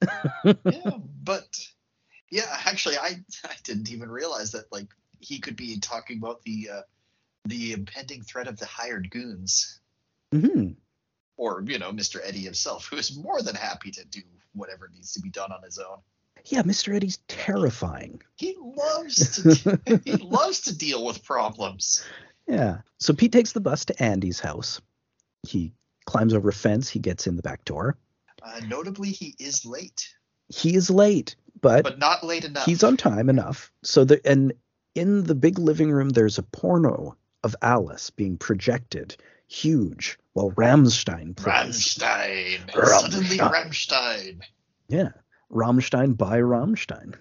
[0.65, 1.47] yeah, but
[2.31, 4.87] yeah, actually, I I didn't even realize that like
[5.19, 6.81] he could be talking about the uh,
[7.45, 9.79] the impending threat of the hired goons,
[10.31, 10.75] hmm
[11.37, 12.19] or you know, Mr.
[12.23, 14.21] Eddie himself, who is more than happy to do
[14.53, 15.99] whatever needs to be done on his own.
[16.45, 16.95] Yeah, Mr.
[16.95, 18.21] Eddie's terrifying.
[18.35, 22.03] He loves to he loves to deal with problems.
[22.47, 22.79] Yeah.
[22.99, 24.81] So Pete takes the bus to Andy's house.
[25.47, 25.73] He
[26.05, 26.89] climbs over a fence.
[26.89, 27.97] He gets in the back door.
[28.43, 30.07] Uh, notably, he is late,
[30.49, 32.65] He is late, but, but not late enough.
[32.65, 33.71] he's on time enough.
[33.83, 34.53] So the and
[34.93, 39.15] in the big living room, there's a porno of Alice being projected,
[39.47, 41.97] huge, while Rammstein plays.
[41.97, 42.71] Rammstein.
[42.85, 44.41] Suddenly Rammstein.
[44.89, 45.09] Yeah,
[45.51, 47.15] Rammstein by Rammstein.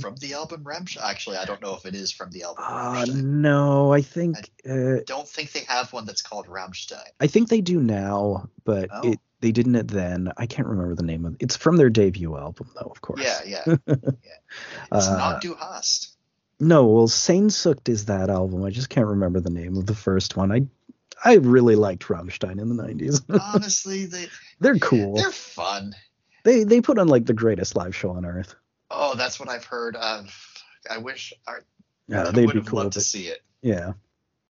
[0.00, 1.02] From the album Rammstein.
[1.02, 3.24] Actually, I don't know if it is from the album Uh, Rammstein.
[3.24, 7.02] no, I think uh, Don't think they have one that's called Rammstein.
[7.20, 9.10] I think they do now, but Oh.
[9.12, 10.32] it they didn't it then.
[10.36, 11.38] I can't remember the name of it.
[11.40, 13.20] It's from their debut album, though, of course.
[13.22, 13.76] Yeah, yeah.
[13.86, 13.94] yeah.
[14.92, 16.16] It's Uh, not Du Hast.
[16.58, 18.64] No, well, Sehnsucht is that album.
[18.64, 20.50] I just can't remember the name of the first one.
[20.50, 20.66] I
[21.24, 23.22] I really liked Rammstein in the '90s.
[23.54, 24.26] Honestly, they
[24.60, 25.14] They're cool.
[25.14, 25.94] they're fun.
[26.44, 28.54] They they put on like the greatest live show on earth.
[28.90, 30.34] Oh, that's what I've heard of.
[30.90, 31.58] I wish I,
[32.06, 32.88] Yeah, I they'd would be cool.
[32.90, 33.42] to see it.
[33.62, 33.92] yeah.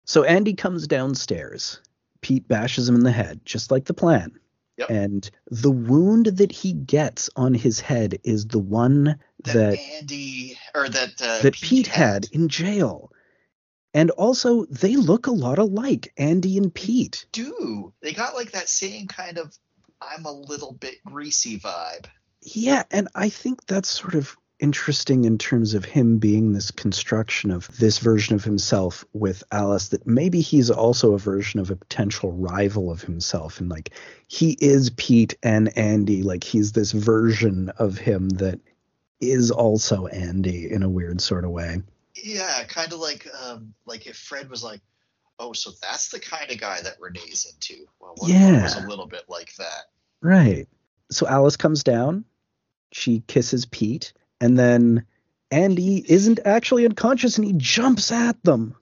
[0.04, 1.80] So Andy comes downstairs.
[2.20, 4.38] Pete bashes him in the head, just like the plan.
[4.78, 4.90] Yep.
[4.90, 10.58] And the wound that he gets on his head is the one That, that Andy
[10.74, 13.12] or that uh, that Pete had in jail.
[13.94, 17.26] And also, they look a lot alike, Andy and Pete.
[17.32, 17.92] do.
[18.02, 19.56] They got like that same kind of
[20.00, 22.06] I'm a little bit greasy vibe.
[22.42, 27.50] Yeah, and I think that's sort of interesting in terms of him being this construction
[27.50, 31.76] of this version of himself with Alice that maybe he's also a version of a
[31.76, 33.90] potential rival of himself and like
[34.26, 38.58] he is Pete and Andy like he's this version of him that
[39.20, 41.82] is also Andy in a weird sort of way.
[42.16, 44.80] Yeah, kind of like um like if Fred was like,
[45.38, 47.84] oh, so that's the kind of guy that Renee's into.
[48.00, 48.62] Well, what Yeah.
[48.62, 49.84] was a little bit like that.
[50.20, 50.68] Right.
[51.10, 52.24] So Alice comes down,
[52.92, 55.04] she kisses Pete, and then
[55.50, 58.74] Andy isn't actually unconscious and he jumps at them.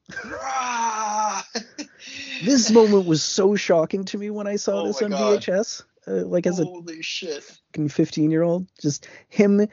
[2.43, 5.41] This moment was so shocking to me when I saw Oh this on God.
[5.43, 5.85] VHS.
[6.09, 7.43] Uh, like as a Holy shit.
[7.89, 9.67] 15 year old, just him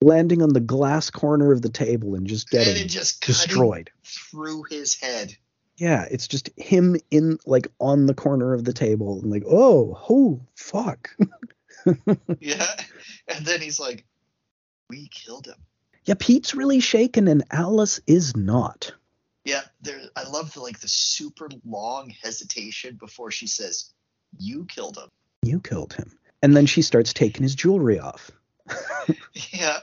[0.00, 3.90] landing on the glass corner of the table and just getting it just destroyed.
[4.04, 5.36] through his head.
[5.78, 9.98] Yeah, it's just him in like on the corner of the table and like, oh,
[10.10, 11.10] oh, fuck.
[12.40, 12.66] Yeah.
[13.28, 14.04] And then he's like,
[14.90, 15.54] we killed him.
[16.04, 18.92] yeah, Pete's really shaken and Alice is not.
[19.44, 23.90] Yeah, there I love the like the super long hesitation before she says,
[24.38, 25.08] You killed him.
[25.42, 26.18] You killed him.
[26.42, 28.30] And then she starts taking his jewelry off.
[29.52, 29.78] Yeah.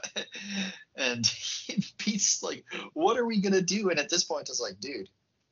[0.96, 1.24] And
[1.98, 2.64] Pete's like,
[2.94, 3.90] What are we gonna do?
[3.90, 5.08] And at this point it's like, dude,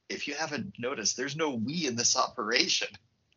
[0.08, 2.88] if you haven't noticed, there's no we in this operation.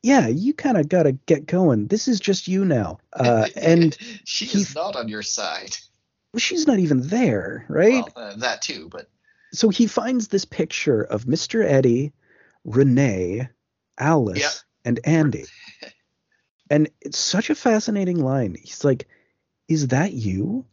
[0.03, 1.87] Yeah, you kind of got to get going.
[1.87, 2.99] This is just you now.
[3.13, 5.75] Uh, and she's he- not on your side.
[6.37, 8.03] she's not even there, right?
[8.15, 9.09] Well, uh, that too, but
[9.53, 11.63] so he finds this picture of Mr.
[11.65, 12.11] Eddie,
[12.65, 13.47] Renee,
[13.97, 15.45] Alice, and Andy.
[16.69, 18.57] And it's such a fascinating line.
[18.61, 19.07] He's like,
[19.69, 20.65] Is that you?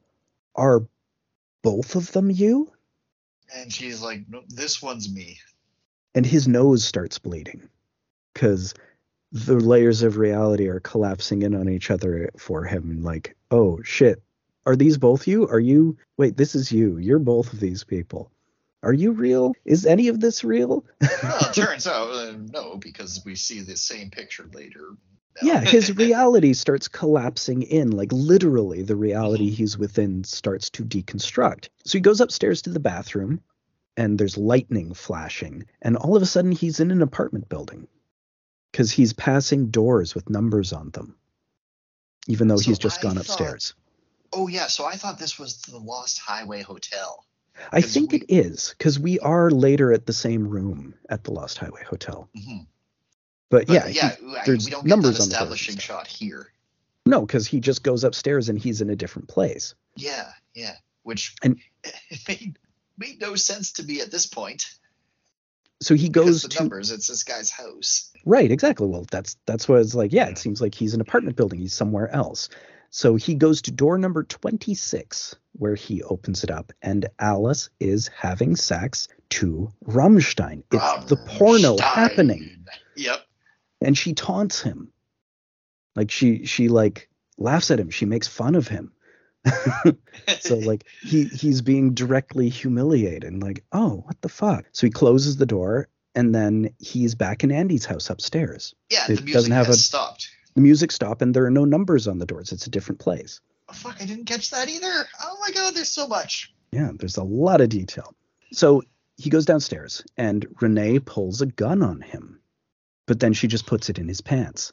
[0.56, 0.82] Are
[1.62, 2.72] both of them you?
[3.54, 5.38] and she's like, no, this one's me.
[6.14, 7.68] And his nose starts bleeding
[8.32, 8.74] because
[9.32, 13.02] the layers of reality are collapsing in on each other for him.
[13.02, 14.22] Like, oh shit,
[14.66, 15.48] are these both you?
[15.48, 16.98] Are you, wait, this is you.
[16.98, 18.30] You're both of these people.
[18.84, 19.54] Are you real?
[19.64, 20.84] Is any of this real?
[21.00, 24.90] Well, it turns out uh, no, because we see the same picture later.
[25.42, 27.90] yeah, his reality starts collapsing in.
[27.90, 31.70] Like literally, the reality he's within starts to deconstruct.
[31.84, 33.40] So he goes upstairs to the bathroom.
[33.96, 35.66] And there's lightning flashing.
[35.82, 37.86] And all of a sudden, he's in an apartment building
[38.72, 41.16] because he's passing doors with numbers on them,
[42.26, 43.74] even though So he's just I gone thought- upstairs.
[44.32, 47.24] Oh yeah, so I thought this was the Lost Highway Hotel.
[47.70, 51.30] I think we- it is because we are later at the same room at the
[51.30, 52.28] Lost Highway Hotel.
[52.36, 52.66] Mhm.
[53.48, 55.52] But, But yeah, yeah, he- there's we don't get numbers that on the doors and
[55.68, 55.84] establishing stuff.
[55.84, 56.50] shot here.
[57.06, 59.74] no, because he just goes upstairs and he's in a different place.
[59.94, 60.78] Yeah, yeah.
[61.04, 62.58] Which And- it made
[62.96, 64.66] made no sense to me at this point.
[65.82, 68.10] So he goes the to numbers, it's this guy's house.
[68.24, 68.86] Right, exactly.
[68.86, 70.12] Well, that's that's what it's like.
[70.12, 71.58] Yeah, it seems like he's an apartment building.
[71.60, 72.48] He's somewhere else.
[72.90, 78.08] So he goes to door number 26, where he opens it up, and Alice is
[78.16, 80.62] having sex to Rammstein.
[80.72, 82.64] It's the porno happening,
[82.96, 83.20] Yep.
[83.80, 84.92] and she taunts him.
[85.96, 87.90] Like she she like laughs at him.
[87.90, 88.92] She makes fun of him.
[90.40, 94.90] so like he he's being directly humiliated and like oh what the fuck so he
[94.90, 99.32] closes the door and then he's back in andy's house upstairs yeah, it the music
[99.34, 100.28] doesn't have has a- stopped.
[100.54, 103.40] the music stopped and there are no numbers on the doors it's a different place
[103.66, 104.92] Oh, fuck, I didn't catch that either.
[105.22, 106.52] Oh my god, there's so much.
[106.72, 108.14] yeah there's a lot of detail
[108.52, 108.82] so
[109.16, 112.40] he goes downstairs and renee pulls a gun on him
[113.06, 114.72] but then she just puts it in his pants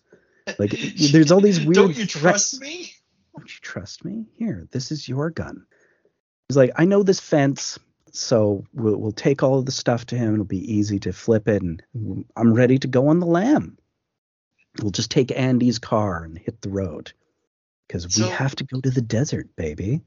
[0.60, 0.72] like
[1.12, 2.52] there's all these weird Don't you threats.
[2.52, 2.92] trust me?
[3.36, 4.26] Don't you trust me?
[4.36, 5.66] Here, this is your gun.
[6.48, 7.80] He's like, I know this fence,
[8.12, 10.34] so we'll, we'll take all of the stuff to him.
[10.34, 11.82] It'll be easy to flip it, and
[12.36, 13.78] I'm ready to go on the lam.
[14.82, 17.14] We'll just take Andy's car and hit the road
[17.88, 20.02] because we have to go to the desert, baby.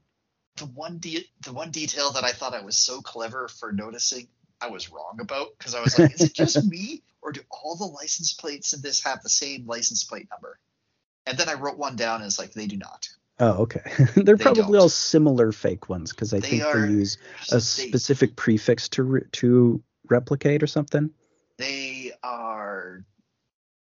[0.57, 4.29] The one de- the one detail that I thought I was so clever for noticing,
[4.61, 7.77] I was wrong about because I was like, is it just me or do all
[7.77, 10.59] the license plates in this have the same license plate number?
[11.27, 13.09] And then I wrote one down and it's like they do not.
[13.41, 13.81] Oh, okay.
[14.15, 14.77] They're They probably don't.
[14.77, 17.19] all similar fake ones because I They think are- they use
[17.51, 21.11] a They- specific prefix to re- to replicate or something.
[21.57, 23.05] they are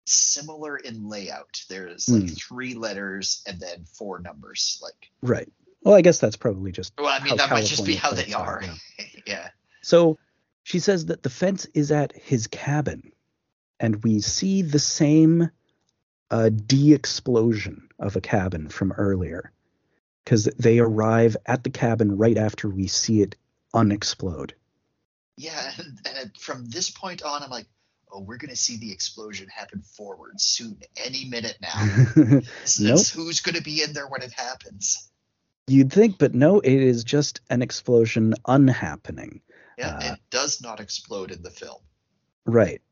[0.07, 1.63] similar in layout.
[1.69, 2.29] There's like Hmm.
[2.35, 4.81] three letters and then four numbers.
[4.83, 5.51] Like, Right.
[5.83, 8.33] Well, I guess that's probably just well, I mean, that might just be how they
[8.33, 8.63] are, are.
[8.63, 9.05] yeah.
[9.27, 9.49] yeah.
[9.83, 10.19] So
[10.65, 13.13] she says that the fence is at his cabin,
[13.79, 15.51] and we see the same
[16.31, 19.53] uh, de explosion of a cabin from earlier
[20.25, 23.37] because they arrive at the cabin right after we see it
[23.75, 24.53] unexplode.
[25.37, 27.67] Yeah, and, and from this point on, I'm like,
[28.13, 32.41] oh, we're gonna see the explosion happen forward soon, any minute now.
[32.65, 35.09] Since who's gonna be in there when it happens?
[35.67, 39.41] You'd think, but no, it is just an explosion unhappening.
[39.79, 41.81] Yeah, Uh, it does not explode in the film.
[42.45, 42.83] Right.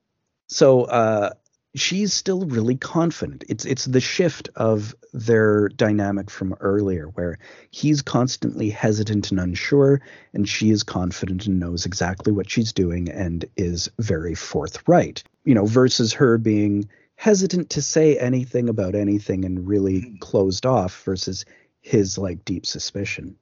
[0.47, 1.31] So uh
[1.75, 3.45] she's still really confident.
[3.49, 7.39] It's it's the shift of their dynamic from earlier where
[7.71, 10.01] he's constantly hesitant and unsure
[10.33, 15.23] and she is confident and knows exactly what she's doing and is very forthright.
[15.45, 20.21] You know, versus her being hesitant to say anything about anything and really Mhm.
[20.21, 21.45] closed off versus
[21.81, 23.37] his like deep suspicion.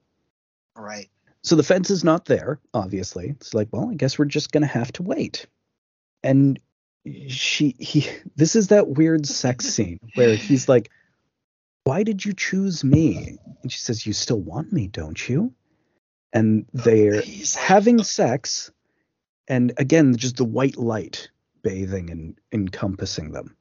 [0.76, 1.10] Right.
[1.42, 3.28] So the fence is not there, obviously.
[3.30, 5.46] It's like, well, I guess we're just gonna have to wait.
[6.22, 6.58] And
[7.28, 10.90] she he this is that weird sex scene where he's like,
[11.84, 13.38] Why did you choose me?
[13.62, 15.52] And she says, You still want me, don't you?
[16.32, 18.70] And they're He's having "Oh, sex,
[19.48, 21.30] and again, just the white light
[21.62, 23.56] bathing and encompassing them.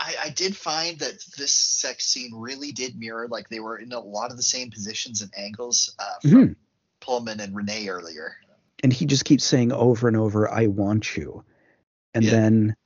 [0.00, 3.92] I, I did find that this sex scene really did mirror, like they were in
[3.92, 6.56] a lot of the same positions and angles uh, from Mhm.
[7.00, 8.36] Pullman and Renee earlier.
[8.82, 11.42] and he just keeps saying over and over i want you
[12.12, 12.30] and Yeah.
[12.32, 12.76] then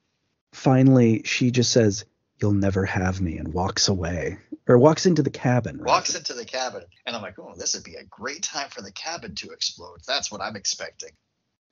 [0.52, 2.04] finally she just says
[2.40, 5.86] you'll never have me and walks away or walks into the cabin rather.
[5.86, 8.82] Walks into the cabin, and I'm like, oh, this would be a great time for
[8.82, 9.98] the cabin to explode.
[10.06, 11.10] That's what I'm expecting.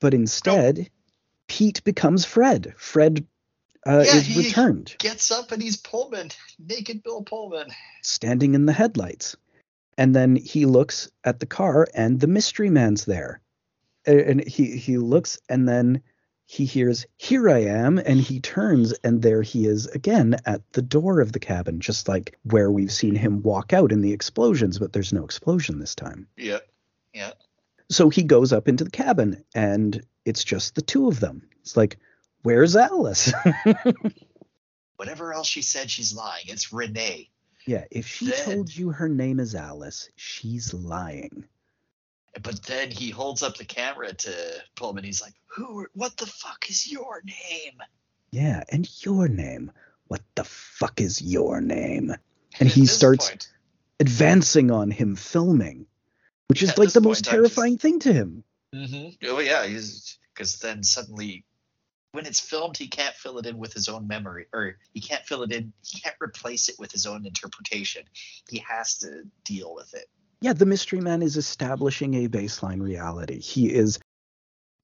[0.00, 0.90] but instead
[1.48, 3.26] pete becomes fred fred
[3.86, 7.68] uh, Yeah, is he- returned Gets up and he's Pullman, naked Bill Pullman.
[8.02, 9.36] standing in the headlights
[9.96, 13.40] and then he looks at the car and the mystery man's there
[14.06, 16.02] and he he looks and then
[16.50, 20.80] he hears here i am and he turns and there he is again at the
[20.80, 24.78] door of the cabin just like where we've seen him walk out in the explosions
[24.78, 26.60] but there's no explosion this time Yeah.
[27.12, 27.32] Yeah.
[27.90, 31.76] so he goes up into the cabin and it's just the two of them it's
[31.76, 31.98] like
[32.42, 33.30] where's alice
[34.96, 36.42] Whatever else she said, she's lying.
[36.48, 37.30] It's Renee.
[37.66, 41.44] yeah if she Then- told you her name is alice she's lying
[42.42, 45.04] But then he holds up the camera to Pullman.
[45.04, 45.86] He's like, "Who?
[45.94, 47.78] What the fuck is your name?"
[48.30, 49.72] Yeah, and your name.
[50.08, 52.14] What the fuck is your name?
[52.60, 53.48] And he starts point-
[54.00, 55.86] advancing on him, filming,
[56.48, 58.44] which is like the most terrifying thing to him.
[58.74, 59.26] Mm-hmm.
[59.26, 59.66] Oh yeah,
[60.34, 61.44] because then suddenly,
[62.12, 65.24] when it's filmed, he can't fill it in with his own memory, or he can't
[65.24, 65.72] fill it in.
[65.82, 68.04] He can't replace it with his own interpretation.
[68.48, 70.08] He has to deal with it.
[70.40, 73.40] Yeah, the Mystery Man is establishing a baseline reality.
[73.40, 73.98] He is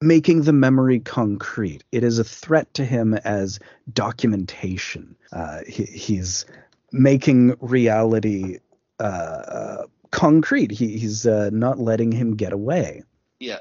[0.01, 1.83] making the memory concrete.
[1.91, 3.59] It is a threat to him as
[3.93, 5.15] documentation.
[5.31, 6.45] Uh, he, he's
[6.91, 8.59] making reality
[8.99, 10.71] uh, uh, concrete.
[10.71, 13.03] He, he's uh, not letting him get away.
[13.39, 13.59] Yeah.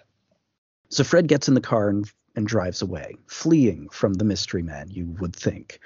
[0.88, 4.90] So Fred gets in the car and, and drives away, fleeing from the mystery man,
[4.90, 5.80] you would think.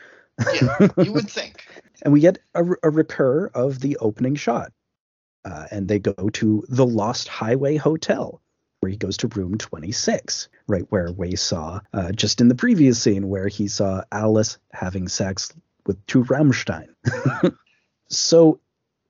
[0.55, 1.67] Yeah, you would think.
[2.03, 4.73] and we get a, a recur of the opening shot.
[5.49, 8.43] Uh, and they go to the Lost Highway Hotel,
[8.81, 13.01] where he goes to room 26, right where we saw uh, just in the previous
[13.01, 15.55] scene where he saw Alice having sex
[15.87, 16.89] with to Rammstein.
[18.09, 18.61] so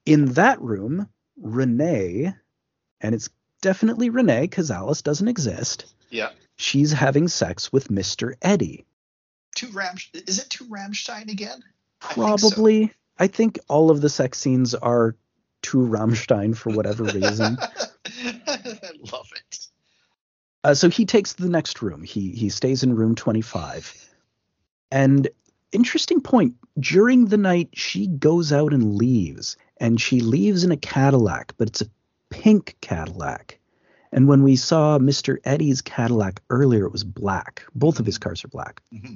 [0.06, 1.08] in that room,
[1.42, 2.32] Renee,
[3.00, 5.92] and it's definitely Renee because Alice doesn't exist.
[6.10, 6.30] Yeah.
[6.56, 8.34] She's having sex with Mr.
[8.40, 8.86] Eddie.
[9.56, 11.64] To Ram is it to Rammstein again?
[11.98, 12.76] Probably.
[12.76, 12.96] I think, so.
[13.18, 15.16] I think all of the sex scenes are
[15.62, 17.58] to Rammstein for whatever reason.
[18.46, 18.78] I
[19.12, 19.58] love it.
[20.64, 22.02] Uh, so he takes the next room.
[22.02, 24.14] He he stays in room 25.
[24.90, 25.28] And
[25.72, 30.76] interesting point, during the night she goes out and leaves and she leaves in a
[30.76, 31.90] Cadillac, but it's a
[32.30, 33.58] pink Cadillac.
[34.12, 35.38] And when we saw Mr.
[35.44, 37.62] Eddie's Cadillac earlier, it was black.
[37.74, 39.14] Both of his cars are black, mm-hmm.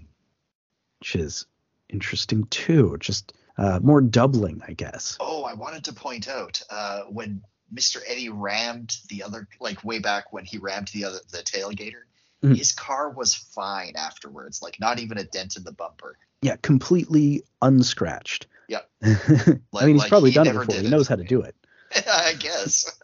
[1.01, 1.47] which is
[1.89, 2.97] interesting too.
[3.01, 5.17] Just uh, more doubling, I guess.
[5.21, 7.43] Oh, I wanted to point out uh, when
[7.75, 7.99] Mr.
[8.07, 12.03] Eddie rammed the other, like way back when he rammed the other, the tailgater,
[12.43, 12.57] mm.
[12.57, 16.17] his car was fine afterwards, like not even a dent in the bumper.
[16.43, 18.47] Yeah, completely unscratched.
[18.69, 18.81] Yeah.
[19.03, 19.07] I
[19.85, 20.81] mean, he's like probably he done it before.
[20.81, 21.55] He knows how to do it.
[22.09, 22.99] I guess.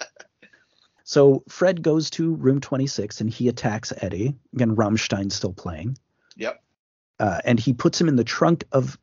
[1.05, 4.35] so Fred goes to room 26 and he attacks Eddie.
[4.55, 5.99] Again, Rammstein's still playing.
[6.37, 6.62] Yep.
[7.20, 8.99] Uh, and he puts him in the trunk of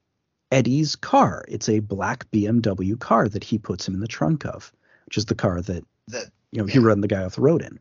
[0.56, 1.44] Eddie's car.
[1.50, 4.72] It's a black BMW car that he puts him in the trunk of,
[5.06, 6.74] which is the car that that you know yeah.
[6.74, 7.78] he run the guy off the road in.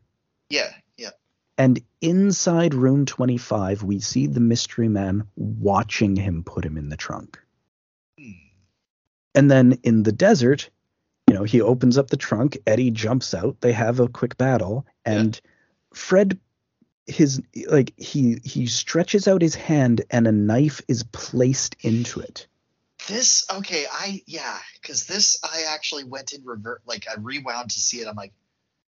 [0.49, 1.11] Yeah, yeah.
[1.57, 6.97] And inside room 25, we see the mystery man watching him put him in the
[6.97, 7.39] trunk.
[8.19, 8.31] Hmm.
[9.33, 10.69] And then in the desert,
[11.29, 14.85] you know, he opens up the trunk, Eddie jumps out, they have a quick battle,
[15.05, 15.51] and yeah.
[15.93, 16.39] Fred
[17.07, 22.47] his like he he stretches out his hand and a knife is placed into it
[23.07, 27.79] this okay, I yeah, because this I actually went in revert, like I rewound to
[27.79, 28.07] see it.
[28.07, 28.33] I'm like,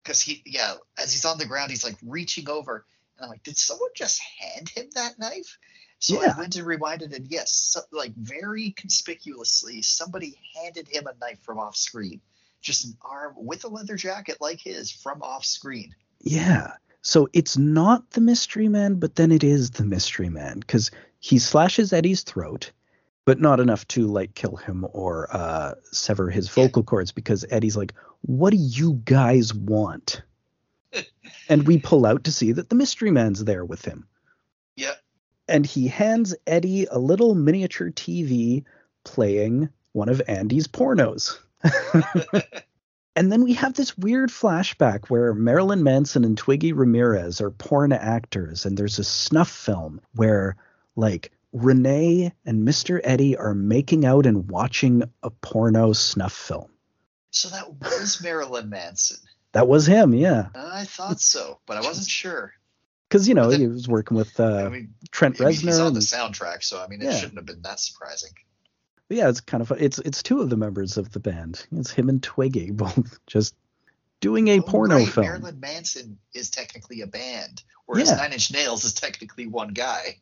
[0.03, 2.85] because he yeah, as he's on the ground, he's like reaching over,
[3.18, 5.57] and I'm like, did someone just hand him that knife?
[5.99, 6.34] So yeah.
[6.35, 11.40] I went and rewinded, and yes, so, like very conspicuously, somebody handed him a knife
[11.41, 12.22] from off screen,
[12.61, 15.95] just an arm with a leather jacket like his from off screen.
[16.19, 16.73] Yeah.
[17.02, 21.38] So it's not the mystery man, but then it is the mystery man because he
[21.38, 22.72] slashes Eddie's throat
[23.26, 27.78] but not enough to like kill him or uh, sever his vocal cords because Eddie's
[27.78, 30.22] like, "What do you guys want?"
[31.50, 34.08] and we pull out to see that the mystery man's there with him.
[34.76, 34.94] Yeah.
[35.48, 38.64] And he hands Eddie a little miniature TV
[39.04, 41.38] playing one of Andy's pornos.
[43.16, 47.91] and then we have this weird flashback where Marilyn Manson and Twiggy Ramirez are porn
[47.91, 50.56] actors, and there's a snuff film where
[50.95, 53.00] like Renee and Mr.
[53.04, 56.70] Eddie are making out and watching a porno snuff film.
[57.30, 59.18] So that was Marilyn Manson.
[59.54, 60.48] That was him, yeah.
[60.56, 62.54] I thought so, but I wasn't sure.
[63.08, 65.52] Because you know then, he was working with uh, I mean, Trent Reznor.
[65.52, 67.18] He's on the soundtrack, so I mean, it yeah.
[67.18, 68.32] shouldn't have been that surprising.
[69.08, 69.78] But yeah, it's kind of fun.
[69.80, 71.64] it's it's two of the members of the band.
[71.72, 73.54] It's him and Twiggy both just
[74.20, 75.08] doing a oh, porno right.
[75.08, 75.28] film.
[75.28, 78.16] Marilyn Manson is technically a band, whereas yeah.
[78.16, 80.18] Nine Inch Nails is technically one guy.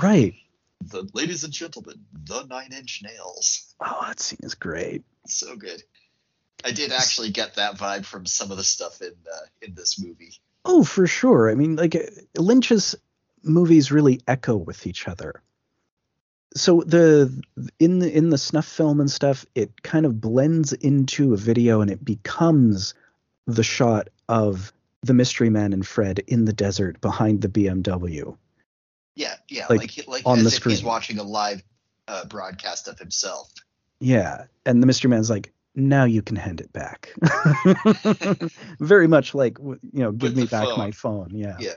[0.00, 0.34] Right
[0.80, 3.74] the ladies and gentlemen, the Nine Inch Nails.
[3.80, 5.04] Oh, that scene is great.
[5.26, 5.82] So good.
[6.64, 10.00] I did actually get that vibe from some of the stuff in uh, in this
[10.02, 10.34] movie.
[10.64, 11.50] Oh, for sure.
[11.50, 11.96] I mean, like
[12.36, 12.94] Lynch's
[13.42, 15.42] movies really echo with each other.
[16.54, 17.42] So the
[17.78, 21.80] in the in the snuff film and stuff, it kind of blends into a video
[21.80, 22.94] and it becomes
[23.46, 24.72] the shot of
[25.02, 28.36] the mystery man and Fred in the desert behind the BMW.
[29.16, 30.76] Yeah, yeah, like, like, like on the screen.
[30.76, 31.62] he's watching a live
[32.06, 33.50] uh, broadcast of himself.
[33.98, 37.14] Yeah, and the mystery man's like, now you can hand it back.
[38.80, 40.78] Very much like you know, give With me back phone.
[40.78, 41.30] my phone.
[41.32, 41.56] Yeah.
[41.60, 41.74] Yeah.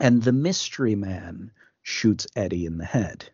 [0.00, 1.50] And the mystery man
[1.82, 3.30] shoots Eddie in the head.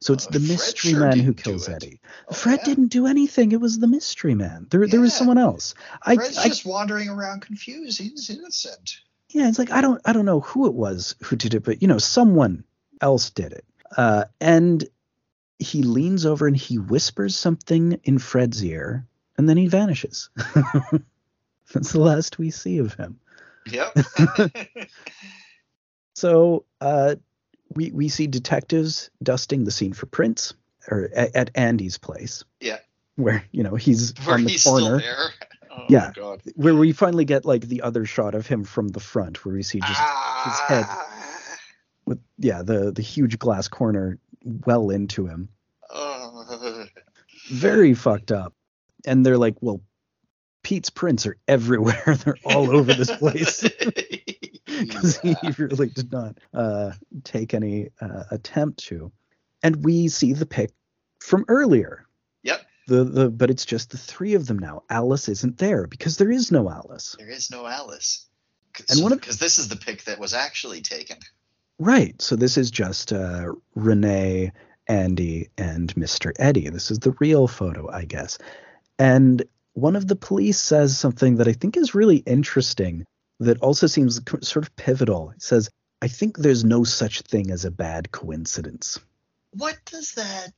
[0.00, 2.00] So it's uh, the mystery sure man who kills Eddie.
[2.28, 2.64] Oh, Fred yeah?
[2.66, 3.52] didn't do anything.
[3.52, 4.66] It was the mystery man.
[4.70, 4.90] There, yeah.
[4.90, 5.74] there was someone else.
[6.02, 8.00] I, Fred's I, just wandering around confused.
[8.00, 8.98] He's innocent.
[9.30, 11.80] yeah, it's like I don't I don't know who it was who did it, but
[11.80, 12.64] you know, someone
[13.04, 13.64] else did it.
[13.96, 14.84] Uh, and
[15.60, 19.06] he leans over and he whispers something in Fred's ear,
[19.38, 20.30] and then he vanishes.
[21.72, 23.20] That's the last we see of him.
[23.70, 23.96] Yep.
[26.16, 27.16] So uh,
[27.74, 30.54] we we see detectives dusting the scene for prints,
[30.88, 32.44] or at, at Andy's place.
[32.60, 32.78] Yeah.
[33.16, 35.00] Where you know he's Where on the he's corner.
[35.00, 35.30] still there.
[35.72, 36.12] Oh, Yeah.
[36.14, 36.42] God.
[36.54, 39.64] Where we finally get like the other shot of him from the front, where we
[39.64, 41.10] see just his head Ah.
[42.06, 45.48] With yeah the the huge glass corner well into him.
[47.50, 48.54] Very fucked up.
[49.06, 49.80] And they're like, well,
[50.62, 52.16] Pete's prints are everywhere.
[52.24, 53.62] they're all over this place.
[54.66, 55.34] because Yeah.
[55.42, 59.12] he really did not uh, take any uh, attempt to.
[59.62, 60.70] And we see the pic
[61.20, 62.06] from earlier.
[62.42, 62.60] Yep.
[62.86, 64.82] The the but it's just the three of them now.
[64.90, 67.16] Alice isn't there because there is no Alice.
[67.18, 68.26] There is no Alice.
[68.90, 71.18] And one of- because this is the pic that was actually taken.
[71.78, 72.20] Right.
[72.20, 74.52] So this is just uh, Renee,
[74.86, 76.32] Andy, and Mr.
[76.38, 76.68] Eddie.
[76.68, 78.38] This is the real photo, I guess.
[78.98, 79.42] And
[79.72, 83.04] one of the police says something that I think is really interesting
[83.40, 85.30] that also seems sort of pivotal.
[85.30, 85.68] It says,
[86.00, 89.00] I think there's no such thing as a bad coincidence.
[89.50, 90.52] What does that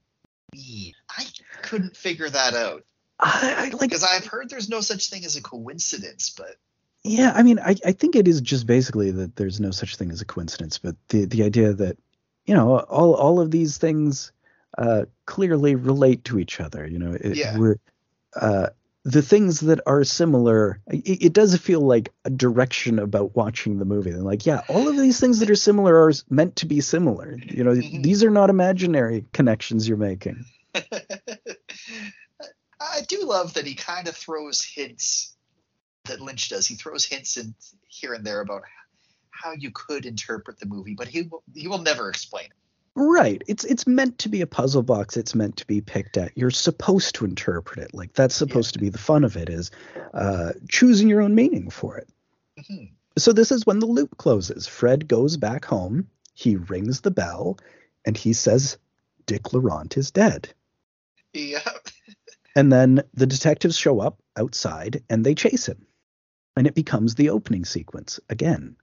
[0.54, 0.92] mean?
[1.08, 1.24] I
[1.62, 2.84] couldn't figure that out
[3.18, 6.56] I, I like because I've heard there's no such thing as a coincidence, but
[7.06, 10.10] Yeah, I mean, I, I think it is just basically that there's no such thing
[10.10, 11.96] as a coincidence, but the the idea that
[12.46, 14.32] you know all all of these things
[14.78, 16.86] uh, clearly relate to each other.
[16.86, 17.56] You know, it, Yeah.
[17.58, 17.76] we're
[18.34, 18.68] uh,
[19.04, 20.80] the things that are similar.
[20.88, 24.10] It, it does feel like a direction about watching the movie.
[24.10, 27.38] And like, yeah, all of these things that are similar are meant to be similar.
[27.44, 28.02] You know, Mhm.
[28.02, 30.44] these are not imaginary connections you're making.
[32.80, 35.35] I do love that he kind of throws hints
[36.06, 36.66] that Lynch does.
[36.66, 37.54] He throws hints in
[37.88, 38.62] here and there about
[39.30, 42.46] how you could interpret the movie, but he will, he will never explain.
[42.46, 42.52] it.
[42.98, 43.42] Right.
[43.46, 45.18] It's it's meant to be a puzzle box.
[45.18, 46.32] It's meant to be picked at.
[46.34, 47.92] You're supposed to interpret it.
[47.94, 49.70] Like that's supposed to be the fun of it is
[50.14, 52.08] uh, choosing your own meaning for it.
[52.58, 52.92] Mhm.
[53.18, 54.66] So this is when the loop closes.
[54.66, 56.08] Fred goes back home.
[56.32, 57.58] He rings the bell,
[58.06, 58.78] and he says,
[59.26, 60.54] "Dick Laurent is dead."
[61.34, 61.60] Yeah,
[62.56, 65.86] And then the detectives show up outside and they chase him,
[66.56, 68.76] and it becomes the opening sequence again.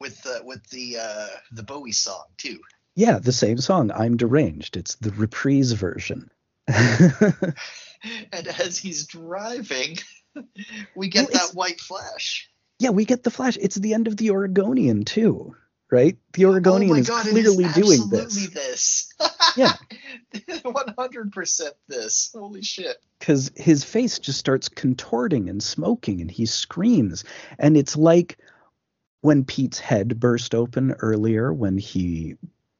[0.00, 2.58] with the with the uh, the Bowie song too.
[2.94, 3.90] Yeah, the same song.
[3.92, 4.76] I'm deranged.
[4.76, 6.30] It's the reprise version.
[8.32, 9.98] And as he's driving,
[10.96, 12.48] we get Well, that white flash.
[12.78, 13.56] Yeah, we get the flash.
[13.60, 15.56] It's the end of the Oregonian too,
[15.90, 16.16] right?
[16.34, 19.12] The Oregonian oh my is clearly is doing this this.
[19.56, 19.72] Yeah.
[20.62, 22.30] one hundred percent this.
[22.34, 22.96] Holy shit!
[23.18, 27.24] because his face just starts contorting and smoking, and he screams,
[27.58, 28.38] and it's like
[29.22, 32.36] when Pete's head burst open earlier when he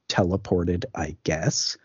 [0.07, 1.77] teleported, I guess.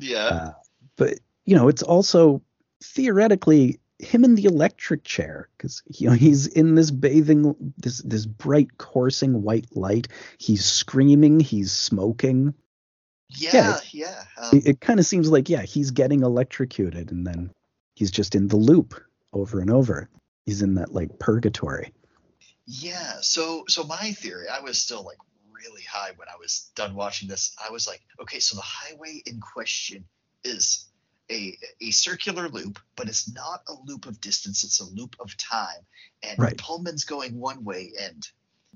[0.00, 0.50] Yeah, Uh,
[0.96, 1.14] but
[1.44, 2.42] you know, it's also
[2.82, 8.26] theoretically him in the electric chair because you know he's in this bathing this this
[8.26, 10.08] bright coursing white light
[10.38, 12.54] he's screaming he's smoking
[13.28, 14.22] yeah, yeah.
[14.38, 17.50] Um, it, it kind of seems like yeah he's getting electrocuted and then
[17.94, 18.94] he's just in the loop
[19.32, 20.08] over and over
[20.44, 21.92] he's in that like purgatory
[22.66, 23.20] Yeah.
[23.20, 25.18] So so my theory, I was still like
[25.52, 27.56] really high when I was done watching this.
[27.64, 30.04] I was like, okay, so the highway in question
[30.44, 30.85] is
[31.30, 35.36] a a circular loop, but it's not a loop of distance, it's a loop of
[35.36, 35.84] time.
[36.22, 36.56] And Right.
[36.56, 38.26] Pullman's going one way and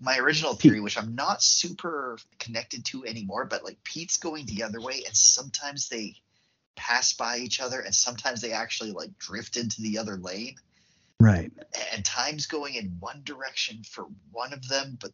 [0.02, 4.62] my original theory, which I'm not super connected to anymore, but like Pete's going the
[4.62, 6.16] other way, and sometimes they
[6.74, 10.56] pass by each other, and sometimes they actually like drift into the other lane
[11.20, 11.52] right
[11.92, 15.12] and time's going in one direction for one of them, but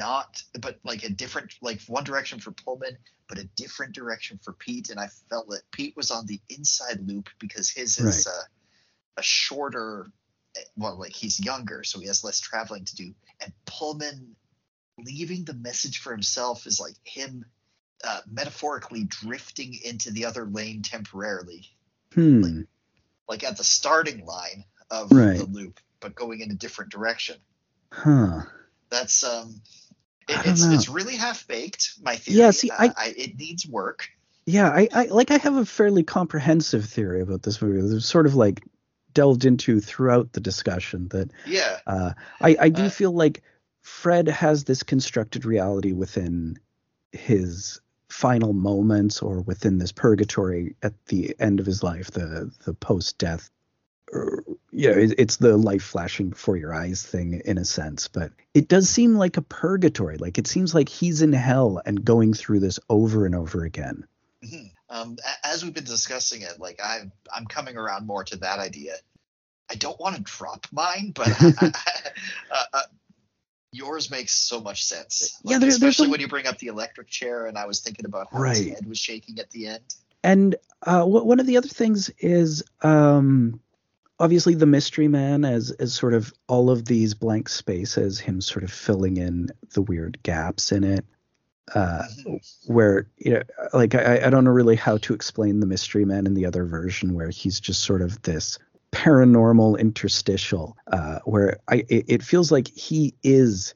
[0.00, 2.96] not, but like a different, like one direction for Pullman,
[3.28, 4.90] but a different direction for Pete.
[4.90, 8.34] And I felt that Pete was on the inside loop because his is Right.
[8.34, 8.42] uh,
[9.18, 10.10] a shorter,
[10.56, 13.14] eh, well, like he's younger, so he has less traveling to do.
[13.40, 14.36] And Pullman
[14.98, 17.44] leaving the message for himself is like him
[18.02, 21.68] uh, metaphorically drifting into the other lane temporarily
[22.14, 22.62] hmm
[23.28, 25.36] like at the starting line of Right.
[25.38, 27.36] the loop, but going in a different direction.
[27.92, 28.42] huh
[28.90, 29.60] That's um,
[30.30, 30.72] it, it's know.
[30.72, 31.94] it's really half baked.
[32.02, 32.38] My theory.
[32.38, 34.08] Yeah, see, Uh, I- it needs work.
[34.46, 37.86] Yeah, I, I like I have a fairly comprehensive theory about this movie.
[37.86, 38.62] There's sort of like
[39.12, 43.42] delved into throughout the discussion that Yeah, uh, I, I do Uh, feel like
[43.82, 46.58] Fred has this constructed reality within
[47.12, 52.74] his final moments or within this purgatory at the end of his life, the the
[52.74, 53.50] post death
[54.12, 58.68] you know, it's the life flashing before your eyes thing in a sense, but it
[58.68, 60.16] does seem like a purgatory.
[60.16, 64.06] Like it seems like he's in hell and going through this over and over again.
[64.44, 64.66] Mm-hmm.
[64.88, 68.94] Um, as we've been discussing it, like I, I'm coming around more to that idea.
[69.70, 71.72] I don't want to drop mine, but I, I,
[72.50, 72.82] uh, uh,
[73.72, 75.38] yours makes so much sense.
[75.44, 76.10] Like, yeah, there, especially a...
[76.10, 78.56] when you bring up the electric chair, and I was thinking about how right.
[78.56, 79.94] his head was shaking at the end.
[80.22, 83.60] And uh, one of the other things is um,
[84.20, 88.62] obviously the mystery man as as sort of all of these blank spaces, him sort
[88.62, 91.04] of filling in the weird gaps in it
[91.74, 92.04] uh,
[92.66, 93.42] where you know,
[93.72, 96.64] like I, I don't know really how to explain the Mystery Man in the other
[96.64, 98.58] version, where he's just sort of this
[98.92, 103.74] paranormal interstitial, uh, where I it, it feels like he is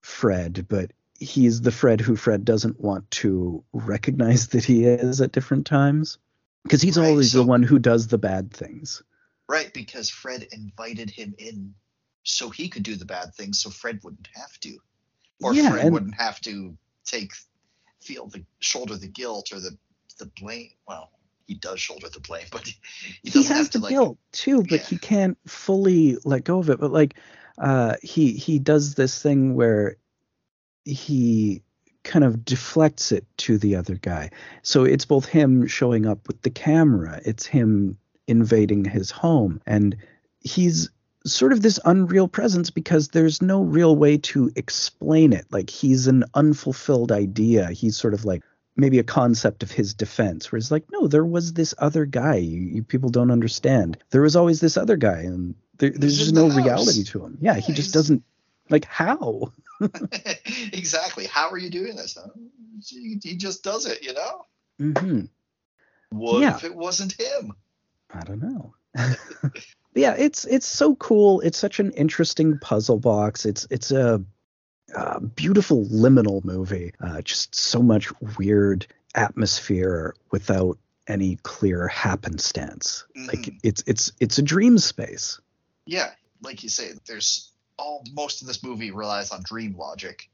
[0.00, 5.32] Fred, but he's the Fred who Fred doesn't want to recognize that he is at
[5.32, 6.18] different times,
[6.64, 9.02] because he's right, always the one who does the bad things.
[9.48, 11.74] Right, because Fred invited him in
[12.22, 14.78] so he could do the bad things, so Fred wouldn't have to,
[15.42, 16.76] or yeah, Fred and, wouldn't have to
[17.06, 17.32] take
[18.02, 19.76] feel the shoulder the guilt or the
[20.18, 20.70] the blame.
[20.86, 21.10] Well,
[21.46, 22.74] he does shoulder the blame, but he,
[23.22, 24.86] he, has the like, guilt too, but yeah.
[24.86, 26.78] he can't fully let go of it.
[26.78, 27.14] But like,
[27.56, 29.96] uh, he he does this thing where
[30.84, 31.62] he
[32.04, 34.30] kind of deflects it to the other guy.
[34.62, 39.96] So it's both him showing up with the camera, it's him invading his home, and
[40.40, 40.90] he's
[41.26, 45.46] sort of this unreal presence because there's no real way to explain it.
[45.50, 47.68] Like he's an unfulfilled idea.
[47.70, 48.42] He's sort of like
[48.76, 52.36] maybe a concept of his defense, where it's like, no, there was this other guy.
[52.36, 53.98] You, you people don't understand.
[54.10, 57.38] There was always this other guy, and there, there's just no reality to him.
[57.40, 58.22] Yeah, yeah he just doesn't
[58.70, 59.52] like how.
[60.72, 61.26] exactly.
[61.26, 62.16] How are you doing this?
[62.20, 62.30] Huh?
[62.84, 64.46] He, he, just does it, you know.
[64.80, 65.20] Mm-hmm.
[66.10, 66.56] What yeah.
[66.56, 67.52] if it wasn't him?
[68.12, 68.74] I don't know.
[69.94, 71.40] yeah, it's it's so cool.
[71.40, 73.44] It's such an interesting puzzle box.
[73.44, 74.22] It's it's a,
[74.94, 76.92] a beautiful liminal movie.
[77.00, 83.04] Uh, just so much weird atmosphere without any clear happenstance.
[83.16, 83.26] Mm-hmm.
[83.26, 85.40] Like it's it's it's a dream space.
[85.86, 86.10] Yeah,
[86.42, 90.28] like you say, there's all most of this movie relies on dream logic.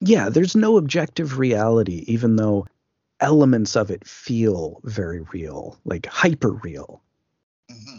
[0.00, 2.66] Yeah, there's no objective reality, even though
[3.20, 7.02] elements of it feel very real, like hyper real.
[7.70, 7.98] Mm-hmm.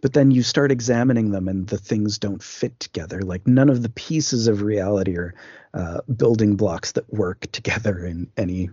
[0.00, 3.20] But then you start examining them and the things don't fit together.
[3.20, 5.34] Like none of the pieces of reality are
[5.74, 8.70] uh, building blocks that work together in any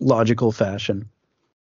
[0.00, 1.08] logical fashion.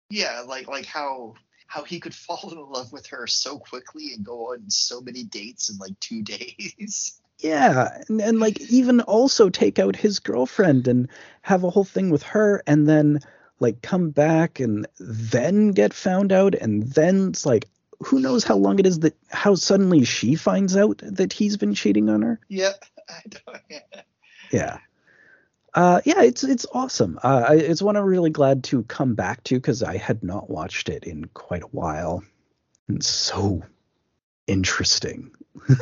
[0.10, 1.36] Yeah like like how
[1.68, 5.23] how he could fall in love with her so quickly and go on so many
[5.23, 7.19] dates in like two days.
[7.38, 11.07] Yeah and, and like even also take out his girlfriend and
[11.41, 13.19] have a whole thing with her and then
[13.60, 17.68] like come back and then get found out and then it's like
[18.04, 21.74] who knows how long it is that how suddenly she finds out that he's been
[21.74, 22.40] cheating on her.
[22.48, 22.84] Yep.
[23.10, 24.02] I don't, yeah.
[24.52, 24.78] yeah.
[25.74, 27.20] Uh, yeah, it's it's awesome.
[27.22, 30.90] Uh, it's one I'm really glad to come back to because I had not watched
[30.90, 32.24] it in quite a while.
[32.88, 33.62] It's so
[34.48, 35.32] interesting.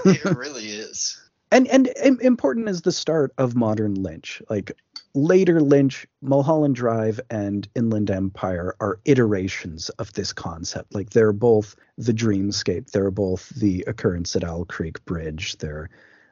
[0.06, 1.22] it really is.
[1.52, 4.42] And, and and important is the start of modern Lynch.
[4.50, 4.74] Like
[5.18, 10.94] later Lynch, Mulholland Drive, and Inland Empire are iterations of this concept.
[10.94, 15.58] Like they're both the dreamscape, they're both the occurrence at Owl Creek Bridge.
[15.58, 15.90] They're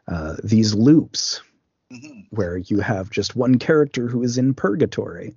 [0.08, 1.42] uh, these loops
[1.92, 2.22] mm-hmm.
[2.30, 5.36] where you have just one character who is in purgatory.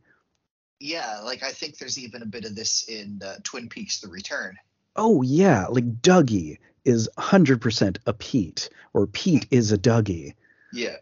[0.79, 4.09] Yeah, like I think there's even a bit of this in uh, Twin Peaks: The
[4.09, 4.57] Return.
[4.95, 10.35] Oh yeah, like Dougie is 100% a Pete, or Pete is a Dougie.
[10.73, 10.97] Yeah.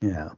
[0.00, 0.30] Yeah.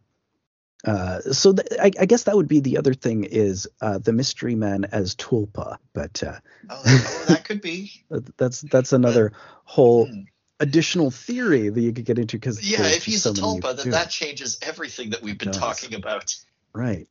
[0.85, 4.13] Uh, so th- I, I, guess that would be the other thing is uh, the
[4.13, 6.39] mystery man as Tulpa, but uh,
[6.71, 8.05] oh, that, oh, that could be.
[8.39, 9.33] that's that's another
[9.65, 10.23] whole hmm.
[10.59, 13.91] additional theory that you could get into because yeah, if he's so a Tulpa, then
[13.91, 16.35] that changes everything that we've been talking about.
[16.73, 17.09] Right.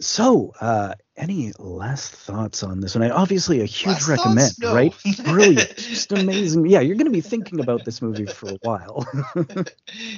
[0.00, 3.02] So, uh, any last thoughts on this one?
[3.02, 4.58] I, obviously, a huge last recommend, thoughts?
[4.60, 4.74] No.
[4.74, 4.94] right?
[5.24, 6.66] Brilliant, just amazing.
[6.66, 9.06] Yeah, you're going to be thinking about this movie for a while.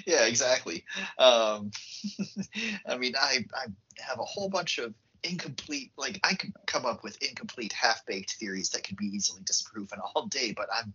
[0.07, 0.85] yeah, exactly.
[1.19, 1.71] Um,
[2.87, 3.67] I mean, I I
[4.01, 5.93] have a whole bunch of incomplete.
[5.97, 10.27] Like, I could come up with incomplete, half-baked theories that could be easily disproven all
[10.27, 10.93] day, but I'm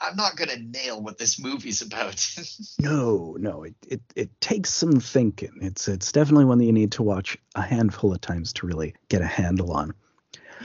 [0.00, 2.26] I'm not gonna nail what this movie's about.
[2.78, 5.58] no, no, it, it it takes some thinking.
[5.60, 8.94] It's it's definitely one that you need to watch a handful of times to really
[9.08, 9.94] get a handle on.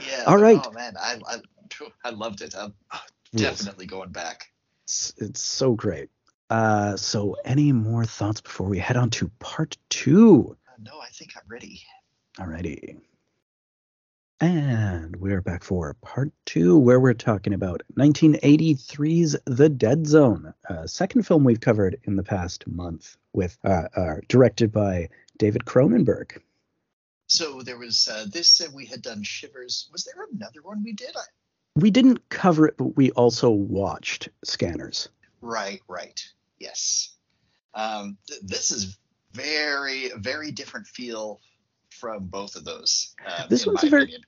[0.06, 0.24] Yeah.
[0.26, 0.60] All right.
[0.64, 1.40] Oh man, I I,
[2.04, 2.54] I loved it.
[2.56, 3.00] I'm oh,
[3.34, 4.50] definitely going back.
[4.84, 6.10] It's, it's so great.
[6.50, 10.56] Uh, so any more thoughts before we head on to part two?
[10.68, 11.82] Uh, no, I think I'm ready.
[12.38, 12.98] Alrighty.
[14.42, 20.88] And we're back for part two, where we're talking about 1983's The Dead Zone, a
[20.88, 26.40] second film we've covered in the past month, with uh, uh, directed by David Cronenberg.
[27.28, 29.88] So there was uh, this, and we had done Shivers.
[29.92, 31.14] Was there another one we did?
[31.16, 31.22] I...
[31.76, 35.08] We didn't cover it, but we also watched Scanners.
[35.40, 36.20] Right, right.
[36.58, 37.14] Yes.
[37.74, 38.98] Um, th- this is
[39.34, 41.40] very, very different feel
[41.90, 43.14] from both of those.
[43.24, 44.22] Um, this one's a very opinion.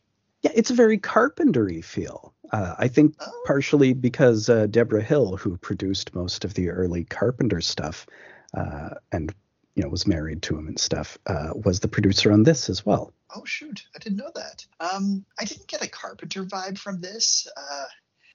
[0.45, 2.35] Yeah, it's a very carpentery feel.
[2.53, 3.43] Uh, I think oh.
[3.47, 8.07] partially because uh, Debra Hill, who produced most of the early Carpenter stuff,
[8.53, 9.35] uh, and
[9.75, 12.85] you know was married to him and stuff, uh, was the producer on this as
[12.85, 13.13] well.
[13.35, 14.67] Oh shoot, I didn't know that.
[14.79, 17.49] Um, I didn't get a Carpenter vibe from this.
[17.57, 17.85] Uh,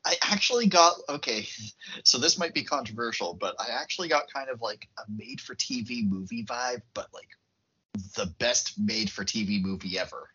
[0.03, 1.47] I actually got okay,
[2.03, 6.43] so this might be controversial, but I actually got kind of like a made-for-TV movie
[6.43, 7.29] vibe, but like
[8.15, 10.29] the best made for TV movie ever.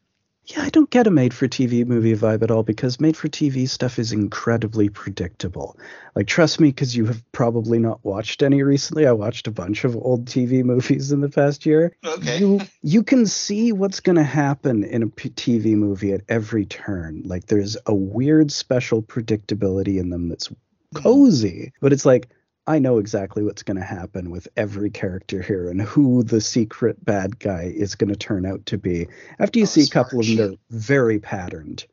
[0.47, 3.29] Yeah, I don't get a made for TV movie vibe at all because made for
[3.29, 5.79] TV stuff is incredibly predictable.
[6.15, 9.07] Like, trust me, because you have probably not watched any recently.
[9.07, 11.97] I watched a bunch of old TV movies in the past year.
[12.05, 12.41] Okay.
[12.41, 17.23] You, you can see what's going to happen in a TV movie at every turn.
[17.25, 21.03] Like, there's a weird special predictability in them that's mm-hmm.
[21.03, 22.29] cozy, but it's like,
[22.67, 27.05] I know exactly what's going to happen with every character here and who the secret
[27.05, 29.09] bad guy is going to turn out to be.
[29.39, 31.85] After you oh, see a couple of them, they're very patterned.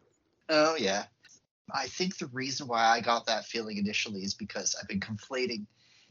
[0.47, 1.03] Oh, yeah.
[1.73, 5.65] I think the reason why I got that feeling initially is because I've been conflating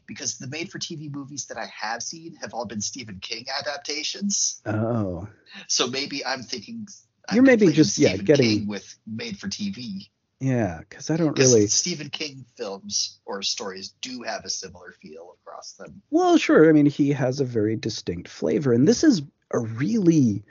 [0.05, 3.45] because the made for TV movies that I have seen have all been Stephen King
[3.59, 4.61] adaptations.
[4.65, 5.27] Oh.
[5.67, 6.87] So maybe I'm thinking
[7.33, 10.09] You're maybe just Stephen yeah, getting King with made for TV.
[10.41, 11.67] Yeah, because I don't really.
[11.67, 16.01] Stephen King films or stories do have a similar feel across them.
[16.09, 16.67] Well, sure.
[16.67, 20.43] I mean, he has a very distinct flavor, and this is a really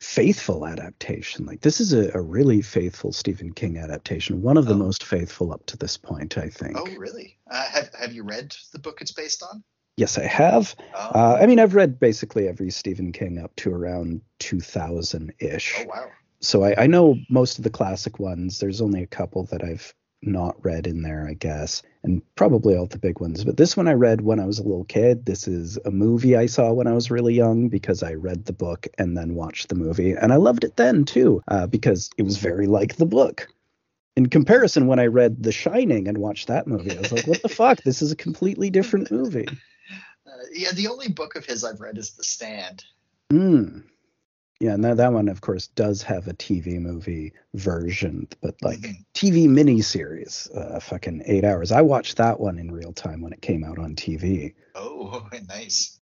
[0.00, 1.44] faithful adaptation.
[1.44, 4.78] Like, this is a, a really faithful Stephen King adaptation, one of the oh.
[4.78, 6.78] most faithful up to this point, I think.
[6.78, 7.36] Oh, really?
[7.50, 9.62] Uh, have Have you read the book it's based on?
[9.98, 10.74] Yes, I have.
[10.94, 11.10] Oh.
[11.14, 15.74] Uh, I mean, I've read basically every Stephen King up to around 2000 ish.
[15.80, 16.08] Oh, wow
[16.40, 18.58] so I, I know most of the classic ones.
[18.58, 22.86] There's only a couple that I've not read in there, I guess, and probably all
[22.86, 23.44] the big ones.
[23.44, 25.24] But this one I read when I was a little kid.
[25.24, 28.52] This is a movie I saw when I was really young because I read the
[28.52, 32.22] book and then watched the movie, and I loved it then too uh, because it
[32.22, 33.48] was very like the book.
[34.16, 37.42] In comparison, when I read The Shining and watched that movie, I was like, "What
[37.42, 37.82] the fuck?
[37.82, 39.46] This is a completely different movie."
[40.26, 42.84] Uh, yeah, the only book of his I've read is The Stand.
[43.30, 43.78] Hmm.
[44.60, 48.80] Yeah, and that, that one, of course, does have a TV movie version, but like
[48.80, 49.02] mm-hmm.
[49.14, 51.70] TV miniseries, uh, fucking eight hours.
[51.70, 54.54] I watched that one in real time when it came out on TV.
[54.74, 56.00] Oh, nice.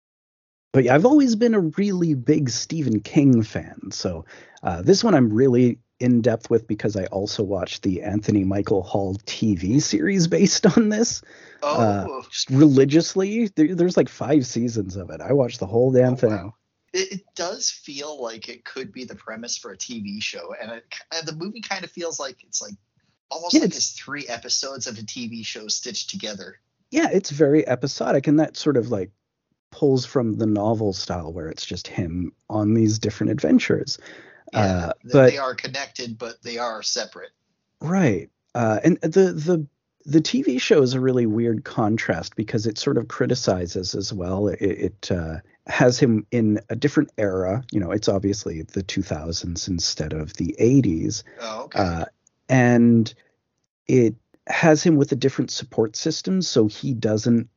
[0.71, 3.89] But yeah, I've always been a really big Stephen King fan.
[3.91, 4.25] So
[4.61, 8.83] uh, this one I'm really in depth with because I also watched the Anthony Michael
[8.83, 11.23] Hall TV series based on this.
[11.63, 12.19] Uh, oh.
[12.19, 13.47] Uh, just religiously.
[13.55, 15.21] There, there's like five seasons of it.
[15.21, 16.29] I watched the whole damn oh, thing.
[16.29, 16.53] Wow
[16.93, 20.71] it, it, does feel like it could be the premise for a TV show, and,
[20.71, 22.75] it, and the movie kind of feels like it's like
[23.31, 26.59] almost yeah, like it's, it's three episodes of a TV show stitched together.
[26.91, 29.11] Yeah, it's very episodic, and that sort of like
[29.71, 33.97] pulls from the novel style where it's just him on these different adventures.
[34.53, 37.31] Yeah, uh, but they are connected, but they are separate.
[37.81, 39.67] Right, uh, and the the
[40.05, 44.47] the TV show is a really weird contrast because it sort of criticizes as well.
[44.47, 47.63] It, it uh, has him in a different era.
[47.71, 51.23] You know, it's obviously the 2000s instead of the 80s.
[51.39, 51.79] Oh, okay.
[51.79, 52.05] Uh,
[52.49, 53.13] and
[53.87, 54.15] it
[54.47, 57.49] has him with a different support system so he doesn't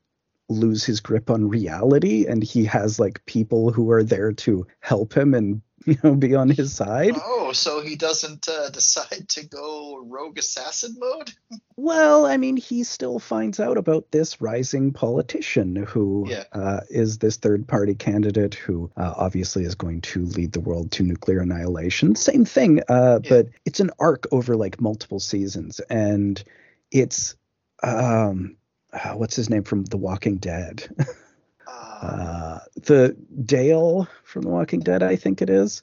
[0.48, 5.16] lose his grip on reality and he has like people who are there to help
[5.16, 5.60] him and
[5.90, 7.14] you know be on his side.
[7.16, 11.32] Oh, so he doesn't uh, decide to go rogue assassin mode?
[11.76, 16.44] well, I mean, he still finds out about this rising politician who yeah.
[16.52, 20.90] uh, is this third party candidate who uh, obviously is going to lead the world
[20.92, 22.16] to nuclear annihilation.
[22.16, 23.30] Same thing, uh, yeah.
[23.30, 26.42] but it's an arc over like multiple seasons, and
[26.90, 27.36] it's
[27.84, 28.56] um,
[28.92, 30.88] uh, what's his name from The Walking Dead.
[31.66, 35.82] Uh, the Dale from The Walking Dead, I think it is.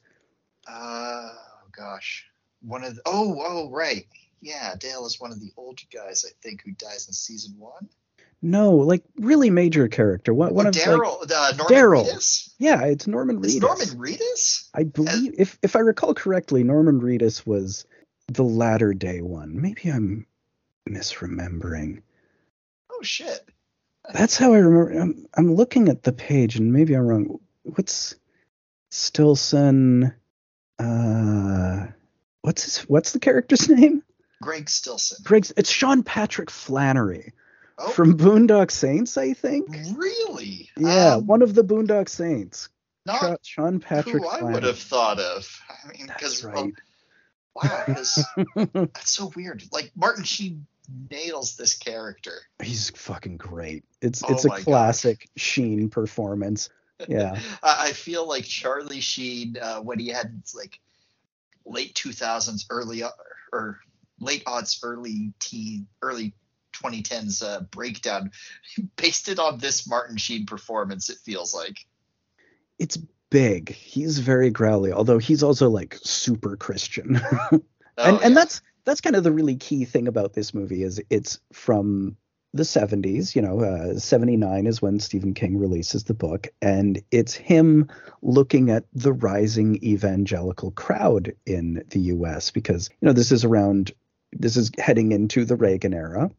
[0.67, 2.25] Uh, oh gosh,
[2.61, 4.07] one of the, oh oh right,
[4.41, 7.89] yeah, Dale is one of the old guys I think who dies in season one.
[8.41, 10.33] No, like really major character.
[10.33, 12.49] One, one oh, of Daryl, like, uh, Daryl.
[12.57, 13.45] Yeah, it's Norman Reedus.
[13.45, 14.69] It's Norman Reedus.
[14.73, 15.39] I believe, As...
[15.39, 17.85] if if I recall correctly, Norman Reedus was
[18.27, 19.61] the latter day one.
[19.61, 20.27] Maybe I'm
[20.89, 22.01] misremembering.
[22.91, 23.47] Oh shit.
[24.11, 24.99] That's how I remember.
[24.99, 27.39] I'm, I'm looking at the page, and maybe I'm wrong.
[27.63, 28.15] What's
[28.91, 30.13] Stillson?
[30.79, 31.87] Uh,
[32.41, 34.03] what's what's his what's the character's name?
[34.41, 35.19] Greg Stillson.
[35.23, 37.33] Greg's it's Sean Patrick Flanery
[37.77, 39.67] Oh, from Boondock Saints, I think.
[39.95, 40.69] really?
[40.77, 42.69] Yeah, Um, one of the Boondock Saints.
[43.05, 44.53] not Sean Patrick who I Flanery.
[44.53, 45.47] would have thought of.
[45.69, 46.71] I mean, That's because right.
[47.55, 48.23] wow, 'cause
[48.75, 49.63] that's so weird.
[49.71, 50.67] Like Martin Sheen
[51.09, 52.41] nails this character.
[52.61, 53.83] He's fucking great.
[54.01, 54.63] It's Oh it's a my God.
[54.63, 56.69] classic Sheen performance.
[57.07, 57.39] Yeah.
[57.63, 60.79] I, feel like Charlie Sheen uh, when he had like
[61.65, 63.03] late 2000s, early
[63.51, 63.79] or
[64.19, 66.33] late odds, early teen, early
[66.73, 68.31] 2010s uh, breakdown,
[68.95, 71.09] based it on this Martin Sheen performance.
[71.09, 71.85] It feels like.
[72.79, 72.97] It's
[73.29, 73.73] big.
[73.73, 77.19] He's very growly, although he's also like super Christian.
[77.95, 78.39] Oh, and and yeah.
[78.41, 82.17] that's that's kind of the really key thing about this movie is it's from
[82.55, 87.33] the 70s you know uh, 79 is when stephen king releases the book and it's
[87.33, 87.89] him
[88.21, 93.91] looking at the rising evangelical crowd in the us because you know this is around
[94.33, 96.29] this is heading into the reagan era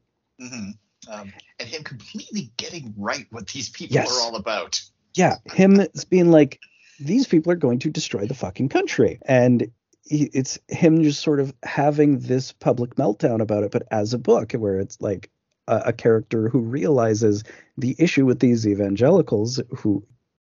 [0.41, 0.71] hmm
[1.11, 4.17] Um, and him completely getting right what these people Yes.
[4.17, 4.81] are all about.
[5.17, 5.81] yeah him
[6.11, 6.61] being like
[7.01, 9.71] these people are going to destroy the fucking country and
[10.07, 14.53] it's him just sort of having this public meltdown about it but as a book
[14.53, 15.31] where it's like
[15.67, 17.43] a, a character who realizes
[17.79, 20.05] the issue with these evangelicals who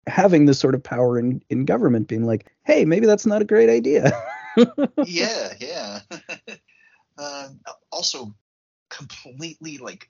[0.07, 3.45] having this sort of power in, in government being like hey maybe that's not a
[3.45, 4.13] great idea
[5.05, 6.01] yeah, yeah.
[7.19, 7.61] um,
[7.93, 8.35] also,
[8.91, 10.09] completely like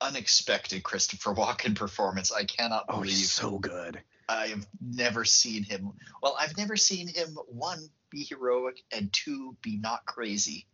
[0.00, 2.32] unexpected Christopher Walken performance.
[2.32, 3.00] I cannot believe.
[3.00, 5.92] oh he's so good I have never seen him.
[6.22, 10.66] Well, I've never seen him one be heroic and two be not crazy.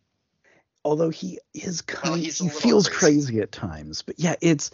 [0.85, 3.27] although he is kind a he feels crazy.
[3.31, 3.41] crazy.
[3.41, 4.69] at times but yeah it's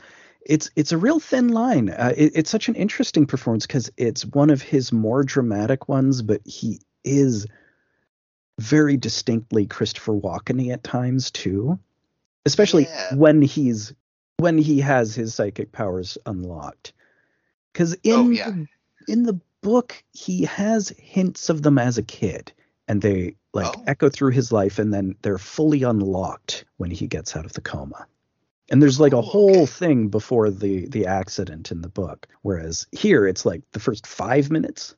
[0.46, 4.26] it's it's a real thin line uh, it, it's such an interesting performance because it's
[4.26, 7.46] one of his more dramatic ones but he is
[8.60, 11.80] very distinctly christopher walken at times too
[12.46, 13.16] especially Yeah.
[13.16, 13.94] when he's
[14.38, 16.92] when he has his psychic powers unlocked
[17.80, 18.50] because in Oh, yeah.
[18.52, 18.68] the,
[19.08, 22.52] in the book he has hints of them as a kid
[22.90, 23.84] and they like Oh.
[23.88, 27.62] echo through his life and then they're fully unlocked when he gets out of the
[27.62, 28.06] coma
[28.70, 32.86] and there's like a Oh, whole thing before the the accident in the book whereas
[32.92, 34.96] here it's like the first five minutes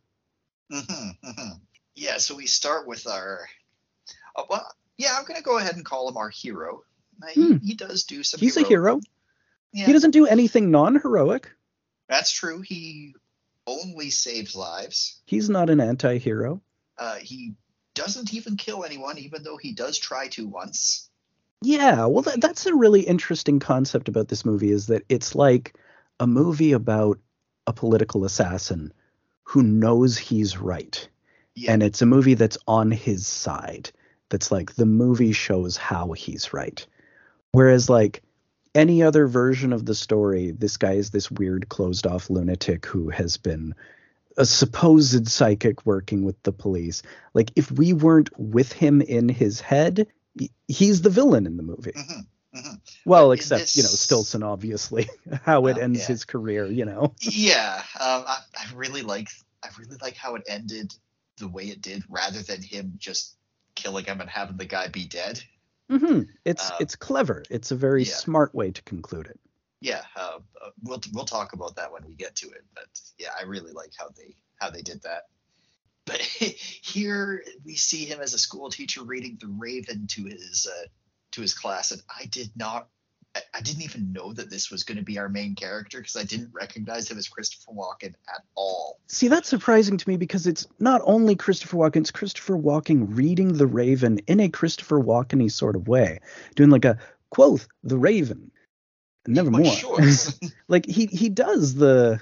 [0.71, 1.49] hmm hmm
[1.93, 3.47] Yeah, so we start with our.
[4.35, 4.65] Uh, well,
[4.97, 6.81] yeah, I'm gonna go ahead and call him our hero.
[7.29, 7.57] He, Hmm.
[7.57, 8.39] he does do some.
[8.39, 8.99] he's a hero
[9.71, 11.51] Yeah, he doesn't do anything non-heroic
[12.11, 12.61] that's true.
[12.61, 13.15] He
[13.65, 15.21] only saves lives.
[15.25, 16.61] he's not an anti-hero
[16.97, 17.53] Uh, he
[17.95, 21.09] doesn't even kill anyone, even though he does try to once.
[21.61, 25.75] Yeah, well, that, that's a really interesting concept about this movie is that it's like
[26.19, 27.19] a movie about
[27.67, 28.91] a political assassin
[29.43, 31.07] who knows he's right.
[31.55, 33.91] Yeah, And it's a movie that's on his side.
[34.29, 36.85] That's like the movie shows how he's right.
[37.51, 38.23] Whereas, like,
[38.76, 43.10] any other version of the story, this guy is this weird closed off lunatic who
[43.10, 43.76] has been
[44.38, 47.03] a supposed psychic working with the police.
[47.34, 50.07] Like, if we weren't with him in his head,
[50.68, 51.91] he's the villain in the movie.
[51.91, 52.26] Mhm,
[52.56, 52.80] mhm.
[53.06, 55.10] Well, But except you know this- Stillson, obviously,
[55.43, 56.06] how it Well, ends yeah.
[56.07, 56.65] his career.
[56.65, 57.84] You know, yeah.
[57.99, 59.27] Um, I, I really like.
[59.64, 60.93] I really like how it ended
[61.38, 63.35] the way it did, rather than him just
[63.76, 65.43] killing him and having the guy be dead.
[65.91, 67.43] Hmm it's Uh, it's clever.
[67.49, 68.13] It's a very yeah.
[68.13, 69.39] smart way to conclude it.
[69.81, 72.63] yeah, uh, uh, we'll we'll talk about that when we get to it.
[72.76, 72.88] But
[73.18, 75.23] yeah, I really like how they how they did that.
[76.05, 80.88] But here we see him as a school teacher reading The Raven to his uh,
[81.34, 82.89] to his class, and I did not.
[83.35, 86.15] I- I didn't even know that this was going to be our main character because
[86.17, 88.99] I didn't recognize him as Christopher Walken at all.
[89.07, 93.53] See, that's surprising to me because it's not only Christopher Walken, it's Christopher Walken reading
[93.53, 96.19] The Raven in a Christopher Walken sort of way,
[96.55, 96.97] doing like a
[97.29, 98.51] quoth The Raven,
[99.27, 99.99] never My more.
[100.67, 102.21] like he he does the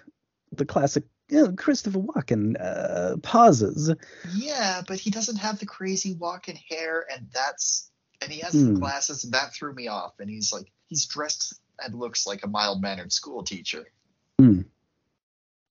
[0.51, 3.93] the classic you know, Christopher Walken uh, pauses.
[4.33, 7.89] yeah, but he doesn't have the crazy Walken hair, and that's
[8.21, 8.73] and he has Hmm.
[8.73, 10.13] the glasses, and that threw me off.
[10.19, 13.85] And he's like he's dressed and looks like a mild mannered school teacher.
[14.37, 14.61] Hmm.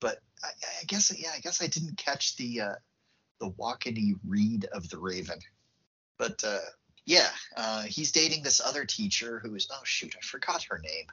[0.00, 0.48] But I,
[0.80, 2.74] I guess yeah, I guess I didn't catch the uh,
[3.40, 5.40] the Walkeny read of the Raven.
[6.18, 6.58] But uh,
[7.04, 11.06] yeah, uh, he's dating this other teacher who is oh shoot, I forgot her name.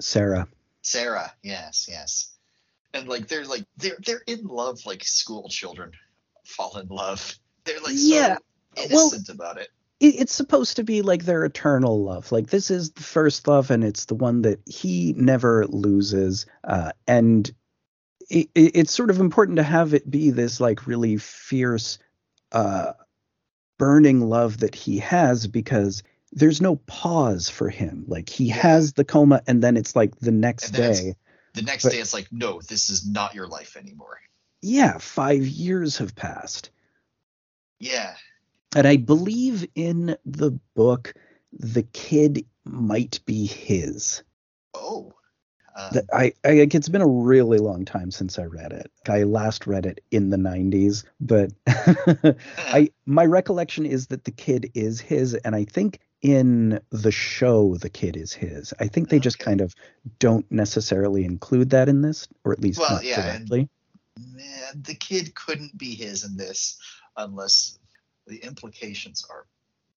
[0.00, 0.48] Sarah.
[0.82, 1.32] Sarah.
[1.42, 2.32] Yes, yes.
[2.94, 5.92] And like they're like they're they're in love like school children
[6.44, 7.36] fall in love.
[7.64, 8.36] They're like Yeah,
[8.76, 9.68] so well- innocent about it.
[10.00, 12.30] It, it's supposed to be like their eternal love.
[12.32, 16.46] Like this is the first love, and it's the one that he never loses.
[16.64, 17.50] Uh, and
[18.30, 21.98] it, it, it's sort of important to have it be this like really fierce,
[22.52, 22.92] uh,
[23.78, 26.02] burning love that he has because
[26.32, 28.04] there's no pause for him.
[28.06, 28.56] Like he Yeah.
[28.56, 31.14] has the coma and then it's like the next And then it's- day.
[31.54, 34.20] The next But- day, it's like, no, this is not your life anymore.
[34.60, 36.70] Yeah, 5 years have passed.
[37.80, 38.14] Yeah.
[38.76, 41.14] And I believe in the book
[41.52, 44.22] the kid might be his.
[44.74, 45.12] Oh.
[45.74, 48.90] Uh, That I, I it's been a really long time since I read it.
[49.08, 51.52] I last read it in the 90s, but
[52.58, 57.76] I my recollection is that the kid is his and I think in the show
[57.76, 58.74] the kid is his.
[58.80, 59.74] I think they just kind of
[60.18, 63.68] don't necessarily include that in this or at least Well, not yeah, and- man,
[64.82, 66.76] the kid couldn't be his in this
[67.16, 67.78] unless
[68.28, 69.46] the implications are.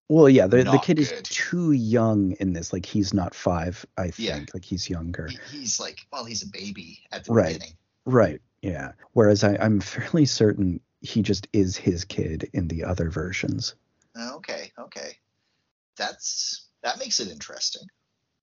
[0.10, 2.74] Well, yeah, the, the kid is too young in this.
[2.74, 4.18] Like he's not 5, I think.
[4.20, 4.40] Yeah.
[4.54, 5.28] Like he's younger.
[5.28, 7.54] he- he's like, well, he's a baby at the Right.
[7.54, 7.78] beginning.
[8.06, 8.42] Right.
[8.62, 8.92] Yeah.
[9.14, 13.76] Whereas I, I'm fairly certain he just is his kid in the other versions.
[14.20, 15.18] Okay, okay,
[15.98, 17.84] that's that makes it interesting.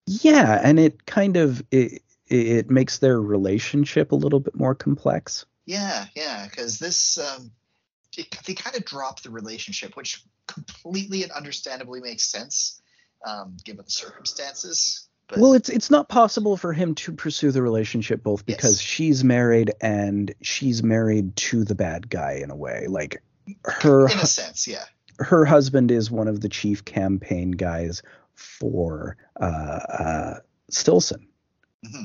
[0.06, 5.44] Yeah, and it kind of it, it makes their relationship a little bit more complex.
[5.66, 7.50] Yeah, yeah, because this um,
[8.46, 12.80] they kind of drop the relationship, which completely and understandably makes sense
[13.26, 15.08] um, given the circumstances.
[15.28, 18.80] But Well, it's it's not possible for him to pursue the relationship both because Yes.
[18.80, 22.86] she's married and she's married to the bad guy in a way.
[22.88, 23.22] Like
[23.64, 24.84] her in a sense, yeah,
[25.18, 28.02] her husband is one of the chief campaign guys
[28.34, 30.34] for uh, uh,
[30.70, 31.28] Stillson.
[31.84, 32.04] hmm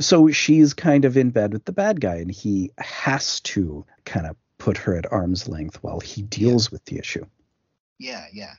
[0.00, 4.26] so she's kind of in bed with the bad guy and he has to kind
[4.26, 7.26] of put her at arm's length while he deals with the issue
[8.02, 8.54] yeah, yeah,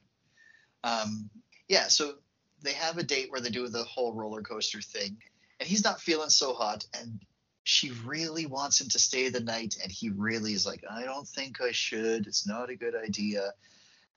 [0.84, 1.30] um,
[1.67, 1.88] yeah.
[1.88, 2.13] So
[2.61, 5.17] they have a date where they do the whole roller coaster thing,
[5.59, 7.19] and he's not feeling so hot, and
[7.65, 11.27] she really wants him to stay the night, and he really is like, I don't
[11.27, 12.25] think I should.
[12.25, 13.51] It's not a good idea.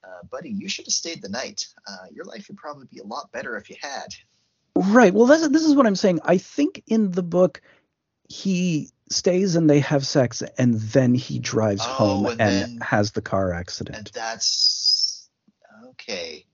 [0.04, 1.66] Uh, buddy, you should have stayed the night.
[1.88, 4.14] Uh, your life would probably be a lot better if you had.
[4.92, 7.62] right well this, this is what i'm saying i think in the book
[8.28, 12.78] he stays and they have sex and then he drives Oh, home and, and then-
[12.82, 13.97] has the car accident.
[13.97, 15.28] And that's
[15.90, 16.44] okay.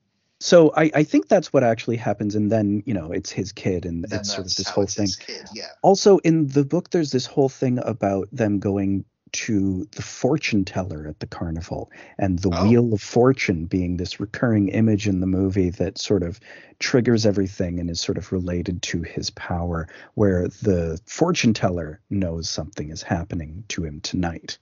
[0.40, 3.84] so I, I think that's what actually happens and then you know it's his kid
[3.86, 5.46] and Then it's sort of this whole thing Kid.
[5.54, 5.68] Yeah.
[5.82, 11.06] also in the book there's this whole thing about them going to the fortune teller
[11.08, 12.62] at the carnival and the Oh.
[12.64, 16.38] wheel of fortune being this recurring image in the movie that sort of
[16.78, 22.48] triggers everything and is sort of related to his power where the fortune teller knows
[22.48, 24.58] something is happening to him tonight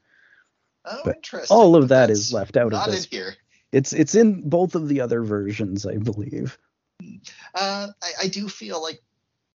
[0.87, 1.55] Oh, But interesting.
[1.57, 3.35] all of that that's is left out of this here.
[3.73, 6.57] it's it's in both of the other versions i believe
[7.55, 9.03] Uh, I, I do feel like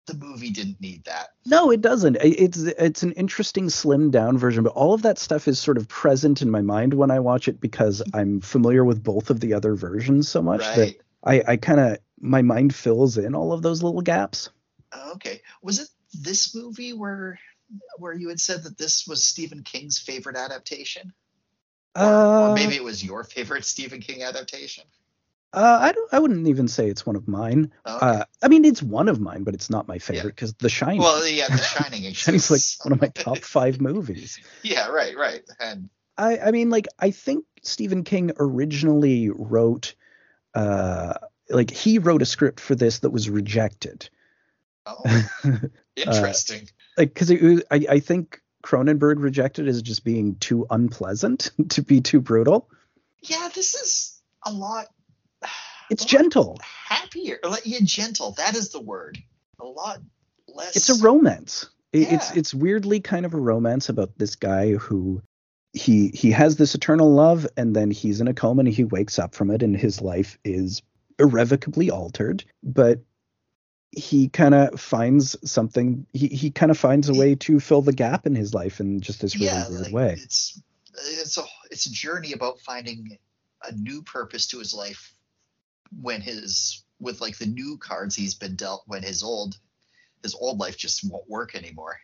[0.08, 1.30] the movie didn't need that.
[1.46, 2.18] No, it doesn't.
[2.22, 5.88] It's it's an interesting slimmed down version, but all of that stuff is sort of
[5.88, 9.54] present in my mind when I watch it because I'm familiar with both of the
[9.54, 10.96] other versions so much that.
[11.24, 14.50] I, I kind of my mind fills in all of those little gaps.
[15.12, 15.42] Okay.
[15.62, 17.40] Was it this movie where
[17.98, 21.14] where you had said that this was Stephen King's favorite adaptation?
[21.96, 24.86] Or, Uh, or maybe it was your favorite Stephen King adaptation?
[25.54, 26.14] Uh, I don't.
[26.14, 27.72] I wouldn't even say it's one of mine.
[27.86, 28.06] Okay.
[28.06, 31.00] Uh, I mean, it's one of mine, but it's not my favorite because The Shining.
[31.02, 32.24] well, yeah, The Shining exists.
[32.24, 34.40] Shining's like one of my top five movies.
[34.64, 35.42] yeah, right, right.
[35.60, 39.96] And I, I mean, like, I think Stephen King originally wrote,
[40.54, 41.14] uh,
[41.50, 44.10] like, he wrote a script for this that was rejected.
[44.86, 45.04] oh,
[45.98, 46.68] Uh, interesting.
[46.98, 52.22] like, because I, I think Cronenberg rejected as just being too unpleasant, to be too
[52.22, 52.70] brutal.
[53.22, 54.88] yeah, this is a lot.
[55.92, 56.58] It's gentle.
[56.64, 57.38] happier.
[57.44, 58.32] Like, yeah, gentle.
[58.38, 59.18] That is the word.
[59.60, 60.00] A lot
[60.48, 60.78] less.
[60.78, 61.70] It's a romance.
[61.92, 65.22] It, It's it's weirdly kind of a romance about this guy who
[65.74, 69.20] he he has this eternal love, and then he's in a coma and he wakes
[69.20, 70.82] up from it, and his life is
[71.20, 72.46] irrevocably altered.
[72.64, 73.02] But
[73.92, 76.06] he kind of finds something.
[76.14, 79.02] He he kind of finds a way to fill the gap in his life in
[79.02, 80.14] just this really yeah, weird like, way.
[80.14, 80.62] It's
[80.96, 83.18] it's a it's a journey about finding
[83.64, 85.14] a new purpose to his life
[86.00, 89.58] when his with like the new cards he's been dealt when his old
[90.24, 91.98] his old life just won't work anymore.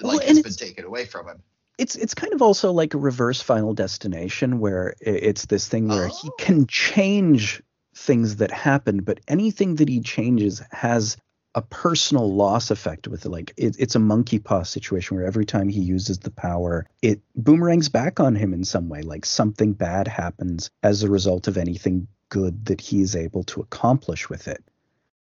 [0.00, 1.42] Well, Like and it's been it's- taken away from him.
[1.78, 6.08] it's it's kind of also like a reverse final destination where it's this thing where
[6.08, 6.34] he Oh.
[6.38, 7.62] can change
[7.94, 11.16] things that happen but anything that he changes has
[11.54, 15.46] a personal loss effect with it like it, it's a monkey paw situation where every
[15.46, 19.72] time he uses the power it boomerangs back on him in some way like something
[19.72, 24.64] bad happens as a result of anything good that he's able to accomplish with it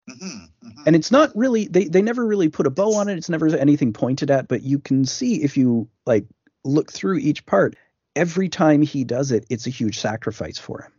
[0.09, 0.45] hmm
[0.85, 3.47] and it's not really they they never really put a bow on it it's never
[3.55, 6.25] anything pointed at but you can see if you like
[6.63, 7.75] look through each part
[8.15, 10.91] every time he does it it's a huge sacrifice for him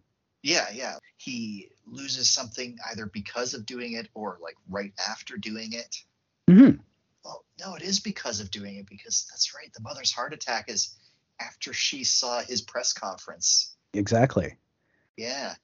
[0.42, 0.96] Yeah, yeah.
[1.16, 5.96] He loses something either because of doing it or like right after doing it.
[6.50, 6.80] Mm-hmm.
[7.24, 9.72] Well, no, it is because of doing it because that's right.
[9.72, 10.96] The mother's heart attack is
[11.40, 13.76] after she saw his press conference.
[13.94, 14.56] Exactly.
[15.16, 15.54] Yeah.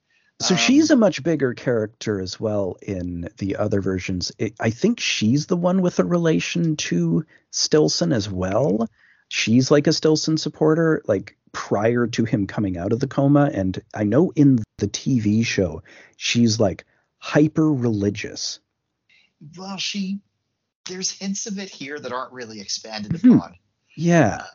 [0.41, 4.31] So Um, she's a much bigger character as well in the other versions.
[4.39, 8.89] It, I think she's the one with a relation to Stillson as well.
[9.29, 13.51] She's like a Stillson supporter, like prior to him coming out of the coma.
[13.53, 15.83] And I know in the TV show,
[16.17, 16.85] she's like
[17.19, 18.61] hyper religious.
[19.57, 20.21] Well, she
[20.89, 23.37] there's hints of it here that aren't really expanded Mhm.
[23.37, 23.57] upon.
[23.95, 24.47] Yeah.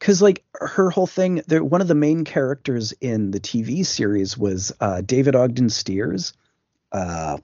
[0.00, 4.72] Because like her whole thing, one of the main characters in the TV series was
[4.80, 6.32] uh, David Ogden Stiers,
[6.90, 7.36] uh,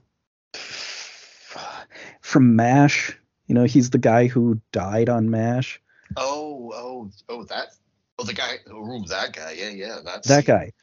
[2.21, 3.15] from Mash.
[3.45, 5.79] You know, he's the guy who died on Mash.
[6.17, 7.67] Oh, oh, oh, that.
[8.17, 8.55] Oh, the guy.
[8.69, 9.51] Oh, that guy.
[9.51, 9.99] Yeah, yeah.
[10.03, 10.73] That's That guy.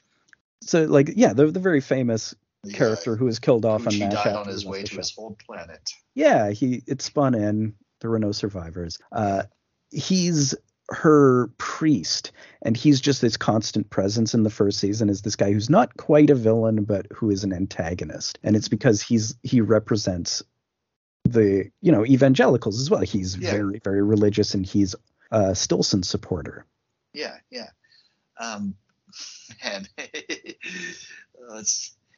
[0.63, 4.15] So like, yeah, the the very famous yeah, character who was killed off on Mash
[4.15, 5.91] died on his way to the his old planet.
[6.15, 7.75] Yeah, he it spun in.
[8.01, 8.99] There were no survivors.
[9.11, 9.43] Uh,
[9.91, 10.55] he's
[10.95, 12.33] her priest,
[12.63, 15.09] and he's just this constant presence in the first season.
[15.09, 18.69] Is this guy who's not quite a villain, but who is an antagonist, and it's
[18.69, 20.43] because he's he represents
[21.25, 23.01] the you know evangelicals as well.
[23.03, 23.51] He's Yeah.
[23.51, 24.95] very very religious, and he's
[25.31, 26.65] a Stillson supporter.
[27.13, 27.69] Yeah, yeah.
[28.39, 28.75] Um,
[29.65, 29.87] man,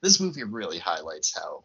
[0.03, 1.65] this movie really highlights how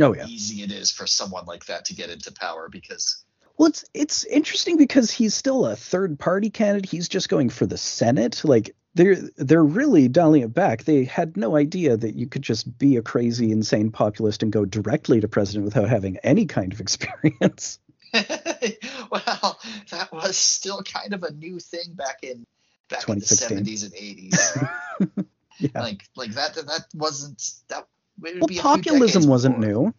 [0.00, 0.26] Oh yeah.
[0.26, 3.24] easy it is for someone like that to get into power because
[3.58, 6.88] Well, it's it's interesting because he's still a third party candidate.
[6.88, 8.44] He's just going for the Senate.
[8.44, 10.84] Like they're they're really dialing it back.
[10.84, 14.64] They had no idea that you could just be a crazy, insane populist and go
[14.64, 17.80] directly to president without having any kind of experience.
[18.14, 22.46] well, that was still kind of a new thing back in
[22.88, 25.26] back in the 70s and 80s.
[25.60, 25.70] Yeah.
[25.80, 27.88] Like like that that wasn't that
[28.20, 29.92] well, be a few populism wasn't new.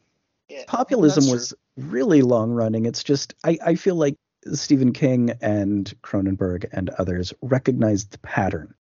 [0.49, 2.85] Yeah, Populism was really long running.
[2.85, 4.15] It's just I, I feel like
[4.53, 8.73] Stephen King and Cronenberg and others recognized the pattern.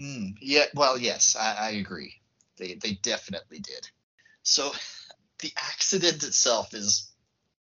[0.00, 2.14] Mm, yeah, well, yes, I, I agree.
[2.56, 3.88] They they definitely did.
[4.42, 4.72] So
[5.40, 7.12] the accident itself is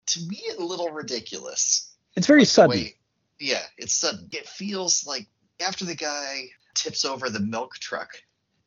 [0.08, 1.96] to me a little ridiculous.
[2.16, 2.70] It's very Like sudden.
[2.78, 2.96] way-
[3.40, 4.30] yeah, it's sudden.
[4.32, 5.28] It feels like
[5.60, 8.10] after the guy tips over the milk truck,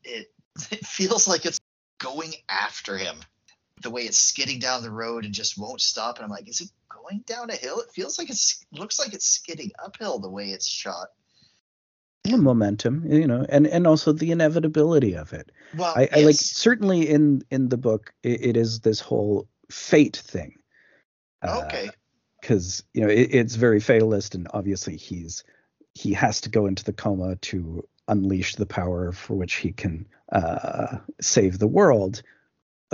[0.03, 0.33] it
[0.71, 1.61] it feels like it's
[1.99, 3.17] going after him.
[3.83, 6.61] The way it's skidding down the road and just won't stop, and I'm like, is
[6.61, 7.81] it going down a hill?
[7.81, 11.09] It feels like it's looks like it's skidding uphill the way it's shot.
[12.27, 15.51] momentum, you know, and and also the inevitability of it.
[15.77, 20.17] Well, I, I like certainly in in the book it, it is this whole fate
[20.17, 20.55] thing.
[21.45, 21.91] okay.
[22.41, 25.45] Because you know it, it's very fatalist, and obviously he's
[25.95, 30.07] he has to go into the coma to unleash the power for which he can
[30.33, 32.23] uh, save the world.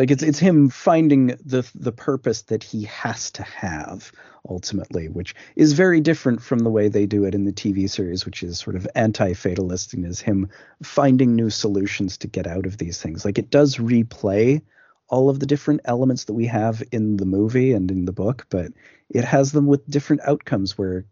[0.00, 4.10] Like it's it's him finding the the purpose that he has to have
[4.48, 8.24] ultimately, which is very different from the way they do it in the TV series,
[8.24, 10.48] which is sort of anti-fatalist and is him
[10.82, 13.26] finding new solutions to get out of these things.
[13.26, 14.62] Like it does replay
[15.08, 18.46] all of the different elements that we have in the movie and in the book,
[18.48, 18.72] but
[19.10, 21.04] it has them with different outcomes where,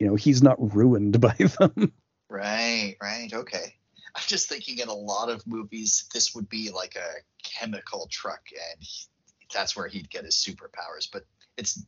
[0.00, 1.92] you know, he's not ruined by them.
[2.28, 3.76] Right, right, okay.
[4.16, 8.42] I'm just thinking in a lot of movies, this would be like a chemical truck,
[8.52, 9.06] and he,
[9.52, 11.08] that's where he'd get his superpowers.
[11.12, 11.24] But
[11.56, 11.84] it's,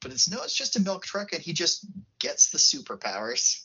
[0.00, 1.86] but it's no, it's just a milk truck, and he just
[2.18, 3.64] gets the superpowers,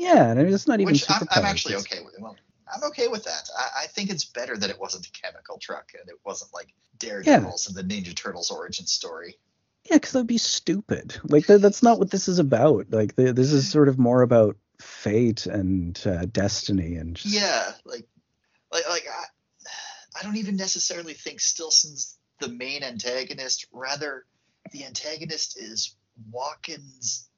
[0.00, 2.14] yeah, and it's not even which I'm, I'm actually it's- okay with.
[2.18, 2.36] Well,
[2.72, 3.50] I'm okay with that.
[3.58, 6.68] I, I think it's better that it wasn't a chemical truck, and it wasn't like
[6.98, 9.36] Daredevils and the Ninja Turtles origin story.
[9.84, 11.16] Yeah, because that'd be stupid.
[11.24, 12.86] Like that, that's not what this is about.
[12.90, 17.72] Like the, this is sort of more about fate and uh, destiny and just, Yeah,
[17.84, 18.06] like,
[18.72, 19.24] like, like I,
[20.18, 23.66] I don't even necessarily think Stillson's the main antagonist.
[23.72, 24.24] Rather,
[24.72, 25.94] the antagonist is
[26.30, 27.28] Watkins,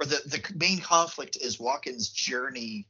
[0.00, 2.86] or the the main conflict is Watkins' journey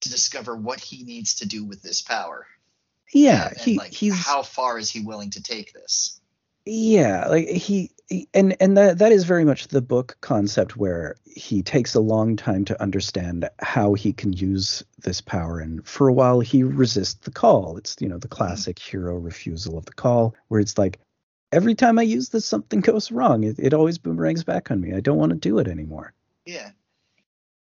[0.00, 2.46] to discover what he needs to do with this power.
[3.12, 3.48] yeah.
[3.48, 6.20] and, he like, he's how far is he willing to take this?
[6.64, 7.90] Yeah, like he
[8.32, 12.36] and and that that is very much the book concept where he takes a long
[12.36, 17.14] time to understand how he can use this power and for a while he resists
[17.24, 17.76] the call.
[17.76, 20.98] It's you know the classic hero refusal of the call where it's like
[21.52, 23.44] every time I use this something goes wrong.
[23.44, 24.94] It, it always boomerangs back on me.
[24.94, 26.12] I don't want to do it anymore.
[26.46, 26.70] Yeah,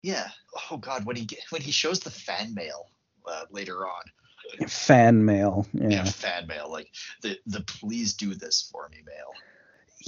[0.02, 0.28] yeah.
[0.70, 2.86] Oh God, when he get, when he shows the fan mail
[3.28, 5.66] uh, later on, Fan mail.
[5.72, 5.88] yeah.
[5.88, 6.04] Yeah.
[6.04, 6.88] fan mail, like
[7.22, 9.32] the the please do this for me mail.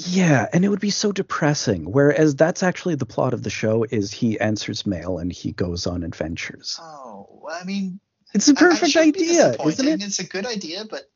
[0.01, 1.91] Yeah, and it would be so depressing.
[1.91, 5.89] Whereas that's actually the plot of the show is he answers mail and he goes
[5.89, 6.79] on adventures.
[6.81, 7.99] Oh, I mean,
[8.33, 10.03] It's a perfect shouldn't be idea, isn't it?
[10.03, 11.11] It's a good idea, but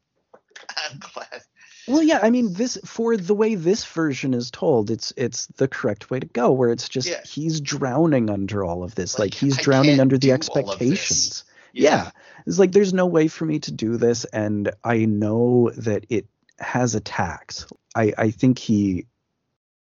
[0.90, 1.42] I'm glad.
[1.86, 5.68] Well, yeah, I mean, this for the way this version is told, it's it's the
[5.68, 6.50] correct way to go.
[6.50, 7.20] Where it's just Yeah.
[7.24, 10.34] he's drowning under all of this, like, Like, he's I drowning under the do all
[10.34, 10.90] of this.
[10.90, 11.44] expectations.
[11.72, 12.10] Yeah.
[12.46, 16.26] It's like there's no way for me to do this, and I know that it
[16.58, 17.66] has a tax.
[17.94, 19.06] I I think he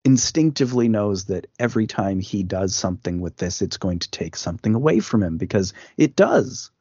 [0.03, 4.75] instinctively knows that every time he does something with this, it's going to take something
[4.75, 6.72] away from him because it does.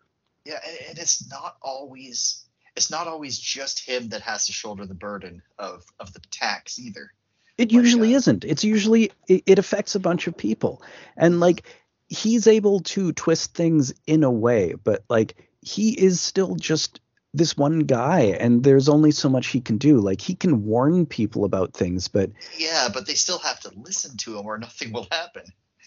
[0.44, 2.44] Yeah, and, it's not always
[2.76, 6.78] it's not always just him that has to shoulder the burden of of the tax
[6.78, 7.12] either.
[7.58, 8.44] It Like, usually uh, isn't.
[8.44, 10.82] It's usually it, it affects a bunch of people,
[11.16, 11.64] and like
[12.08, 17.00] he's able to twist things in a way, but like he is still just
[17.34, 19.98] this one guy, and there's only so much he can do.
[20.00, 24.16] Like he can warn people about things, but Yeah, but they still have to listen
[24.18, 25.44] to him or nothing will happen.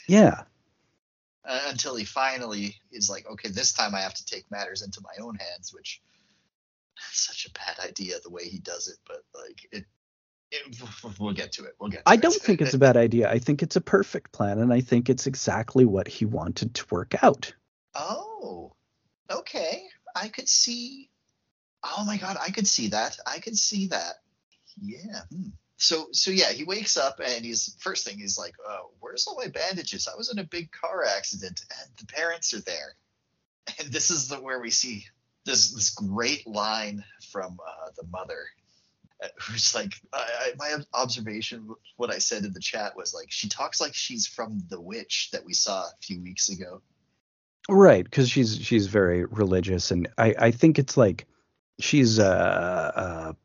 [0.08, 0.44] yeah,
[1.48, 5.02] uh, until he finally is like, okay, this time I have to take matters into
[5.02, 6.02] my own hands, which
[7.12, 9.86] such a bad idea the way he does it, but like it,
[10.52, 10.84] it
[11.20, 11.76] we'll get to it.
[11.80, 12.06] We'll get.
[12.06, 12.22] To I it.
[12.22, 13.30] don't think it's a bad idea.
[13.30, 16.86] I think it's a perfect plan, and I think it's exactly what he wanted to
[16.90, 17.54] work out.
[17.94, 18.74] oh,
[19.30, 19.84] okay.
[20.16, 21.10] I could see.
[21.98, 23.18] Oh my god, I could see that.
[23.26, 24.16] I could see that.
[24.82, 25.22] Yeah.
[25.32, 25.50] hmm.
[25.78, 29.38] So so yeah, he wakes up and he's first thing he's like, oh, where's all
[29.38, 30.08] my bandages?
[30.08, 32.96] I was in a big car accident and the parents are there.
[33.80, 35.06] And this is the where we see
[35.46, 38.46] this this great line from uh, the mother,
[39.24, 43.32] uh, who's like, I, I, my observation, what I said in the chat was like,
[43.32, 46.82] she talks like she's from The Witch that we saw a few weeks ago.
[47.68, 51.26] Right, because she's she's very religious, and I I think it's like
[51.80, 53.36] she's a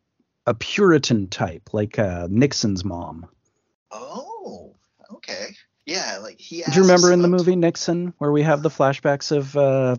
[0.47, 3.27] a, a Puritan type, like uh, Nixon's mom.
[3.91, 4.75] Oh,
[5.15, 5.49] okay.
[5.87, 6.63] Yeah, like he.
[6.63, 9.97] Do you remember in the movie Nixon where we have the flashbacks of uh,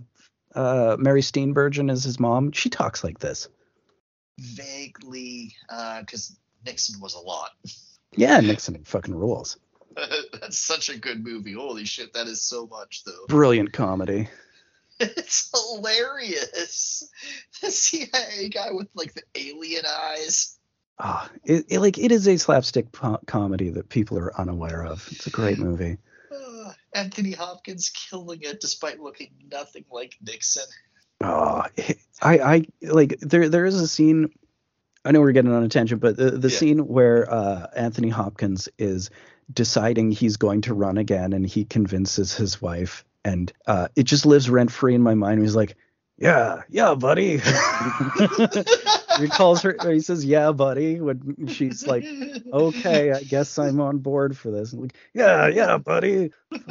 [0.55, 2.51] uh, Mary Steenburgen as his mom?
[2.51, 3.49] She talks like this.
[4.39, 5.55] Vaguely,
[5.99, 7.51] because Nixon was a lot.
[8.15, 9.57] Yeah, Nixon fucking rules.
[10.33, 11.53] That's such a good movie.
[11.53, 13.25] Holy shit, that is so much though.
[13.27, 14.29] Brilliant comedy.
[15.17, 17.07] It's hilarious.
[17.61, 20.57] The CIA guy with like the alien eyes.
[20.99, 25.07] Ah, it, it- like it is a slapstick po- comedy that people are unaware of.
[25.11, 25.97] It's a great movie.
[26.31, 30.63] Uh, Anthony Hopkins killing it despite looking nothing like Nixon.
[31.23, 31.63] Oh,
[32.21, 33.47] I, I like there.
[33.49, 34.31] There is a scene.
[35.05, 36.57] I know we're getting on a tangent, but the, the Yeah.
[36.57, 39.09] scene where uh, Anthony Hopkins is
[39.53, 44.25] deciding he's going to run again, and he convinces his wife, and uh, it just
[44.25, 45.41] lives rent free in my mind.
[45.41, 45.75] He's like,
[46.17, 47.37] "Yeah, yeah, buddy."
[49.19, 49.75] he calls her.
[49.91, 52.05] He says, "Yeah, buddy," when she's like,
[52.51, 56.31] "Okay, I guess I'm on board for this." And like, "Yeah, yeah, buddy."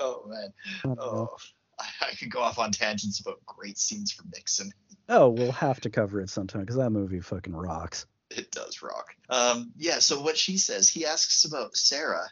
[0.00, 0.52] Oh man.
[0.84, 0.88] I.
[1.00, 1.36] Oh,
[1.78, 4.72] I, could go off on tangents about great scenes from Nixon.
[5.08, 8.06] Oh, we'll have to cover it sometime because that movie fucking rocks.
[8.30, 9.14] It does rock.
[9.28, 10.00] Um, yeah.
[10.00, 12.28] So what she says, he asks about Sarah,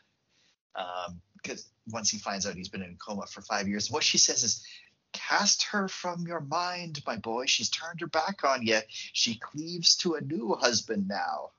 [1.41, 4.19] because once he finds out he's been in a coma for five years, what she
[4.19, 4.65] says is,
[5.13, 7.47] "Cast her from your mind, my boy.
[7.47, 8.81] She's turned her back on you.
[8.89, 11.51] She cleaves to a new husband now."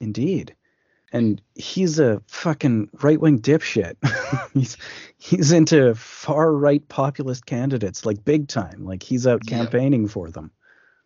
[0.00, 0.56] Indeed.
[1.14, 3.96] And he's a fucking right wing dipshit.
[4.54, 4.76] he's
[5.18, 8.84] he's into far right populist candidates, like big time.
[8.84, 9.58] Like he's out Yeah.
[9.58, 10.50] campaigning for them.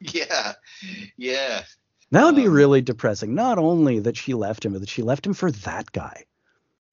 [0.00, 0.52] Yeah,
[1.16, 1.64] yeah.
[2.12, 3.34] That would be Um, really depressing.
[3.34, 6.24] Not only that she left him, but that she left him for that guy.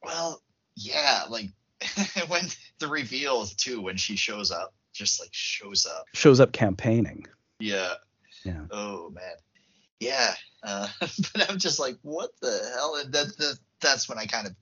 [0.02, 0.42] Well,
[0.76, 1.26] yeah.
[1.30, 1.50] Like
[2.28, 2.46] when
[2.80, 6.06] the reveal too, when she shows up, just like shows up.
[6.14, 7.26] Shows up campaigning.
[7.60, 7.94] Yeah.
[8.44, 8.66] Yeah.
[8.72, 9.36] Oh man.
[10.00, 10.34] Yeah.
[10.64, 12.96] Uh, but I'm just like, what the hell?
[13.02, 14.54] And that, that that's when I kind of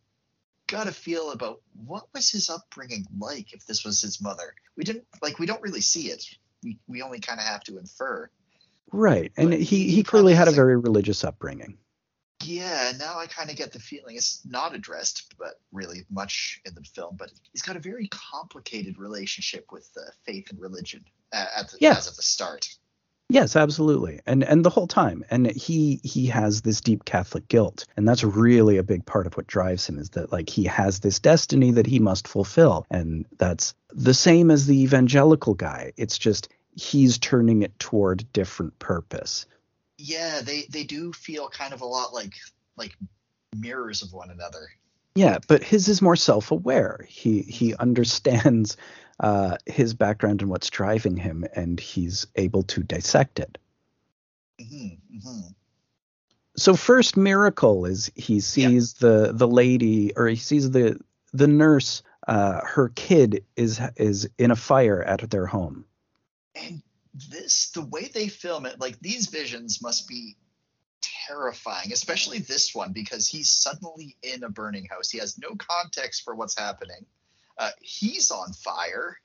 [0.67, 4.53] got a feel about what was his upbringing like if this was his mother.
[4.77, 6.24] We didn't like we don't really see it.
[6.64, 8.30] We we only kind of have to infer.
[8.93, 9.32] Right.
[9.38, 11.77] And But he, he clearly had a- very religious upbringing.
[12.43, 16.73] Yeah, now I kind of get the feeling it's not addressed, but really much in
[16.75, 17.15] the film.
[17.17, 21.03] But he's got a very complicated relationship with uh, faith and religion
[21.33, 21.91] uh, at the, Yeah.
[21.97, 22.67] as of the start.
[23.29, 24.19] Yes, absolutely.
[24.25, 25.23] And and the whole time.
[25.31, 27.85] And he he has this deep Catholic guilt.
[27.95, 30.99] And that's really a big part of what drives him is that like he has
[30.99, 32.85] this destiny that he must fulfill.
[32.91, 35.93] And that's the same as the evangelical guy.
[35.95, 39.45] It's just he's turning it toward different purpose.
[40.03, 42.33] Yeah, they they do feel kind of a lot like
[42.75, 42.95] like
[43.55, 44.67] mirrors of one another.
[45.15, 47.05] Yeah, but his is more self-aware.
[47.07, 48.77] He he understands
[49.19, 53.57] uh, his background and what's driving him, and he's able to dissect it.
[54.59, 55.41] hmm hmm
[56.57, 60.99] so first miracle is he sees the the lady or he sees the
[61.33, 65.85] the nurse uh, her kid is is in a fire at their home.
[66.55, 66.81] And
[67.14, 70.38] this, the way they film it, like these visions must be
[71.27, 75.09] terrifying, especially this one because he's suddenly in a burning house.
[75.09, 77.06] He has no context for what's happening.
[77.57, 79.17] Uh, he's on fire.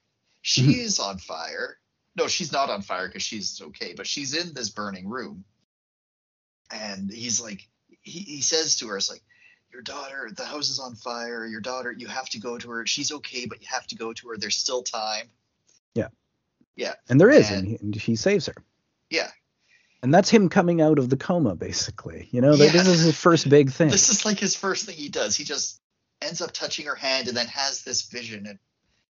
[0.42, 1.78] She's on fire.
[2.16, 5.44] No, she's not on fire because she's okay, but she's in this burning room.
[6.70, 7.68] And he's like,
[8.02, 9.22] he, he says to her, it's like,
[9.72, 11.44] your daughter, the house is on fire.
[11.44, 12.86] Your daughter, you have to go to her.
[12.86, 14.36] She's okay, but you have to go to her.
[14.38, 15.26] There's still time.
[15.94, 16.08] Yeah.
[16.76, 16.94] Yeah.
[17.08, 18.54] And there is, And- and, he, and he saves her.
[19.10, 19.30] Yeah.
[20.02, 22.28] And that's him coming out of the coma, basically.
[22.30, 22.70] You know, Yeah.
[22.70, 23.88] this is his first big thing.
[23.88, 25.36] This is like his first thing he does.
[25.36, 25.80] He just
[26.22, 28.58] ends up touching her hand and then has this vision and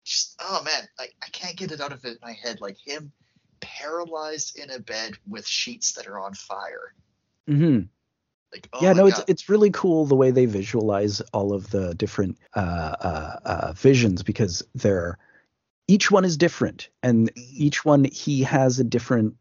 [0.04, 2.60] just oh man, I, I can't get it out of it my head.
[2.60, 3.12] Like him
[3.60, 6.94] paralyzed in a bed with sheets that are on fire.
[7.48, 7.82] Mm-hmm.
[8.52, 11.94] Like oh yeah, no, it's it's really cool the way they visualize all of the
[11.94, 12.58] different uh,
[13.00, 15.18] uh, uh, visions because they're
[15.92, 19.34] each one is different, and each one he has a different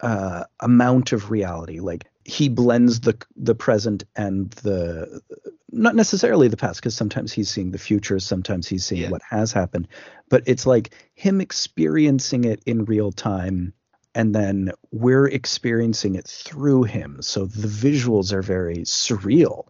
[0.00, 1.78] uh, amount of reality.
[1.78, 5.20] Like he blends the the present and the
[5.70, 9.10] not necessarily the past because sometimes he's seeing the future, sometimes he's seeing Yeah.
[9.10, 9.86] what has happened,
[10.28, 13.72] but it's like him experiencing it in real time
[14.16, 17.20] and then we're experiencing it through him.
[17.20, 19.66] So the visuals are very surreal.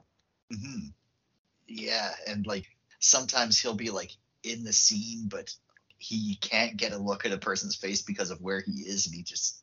[0.50, 0.92] Mhm.
[1.66, 2.64] Yeah, and like
[3.00, 4.12] sometimes he'll be like
[4.44, 5.52] in the scene, but
[5.98, 9.14] he can't get a look at a person's face because of where he is, and
[9.14, 9.62] he just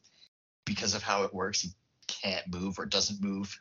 [0.65, 1.69] because of how it works, he
[2.07, 3.59] can't move or doesn't move.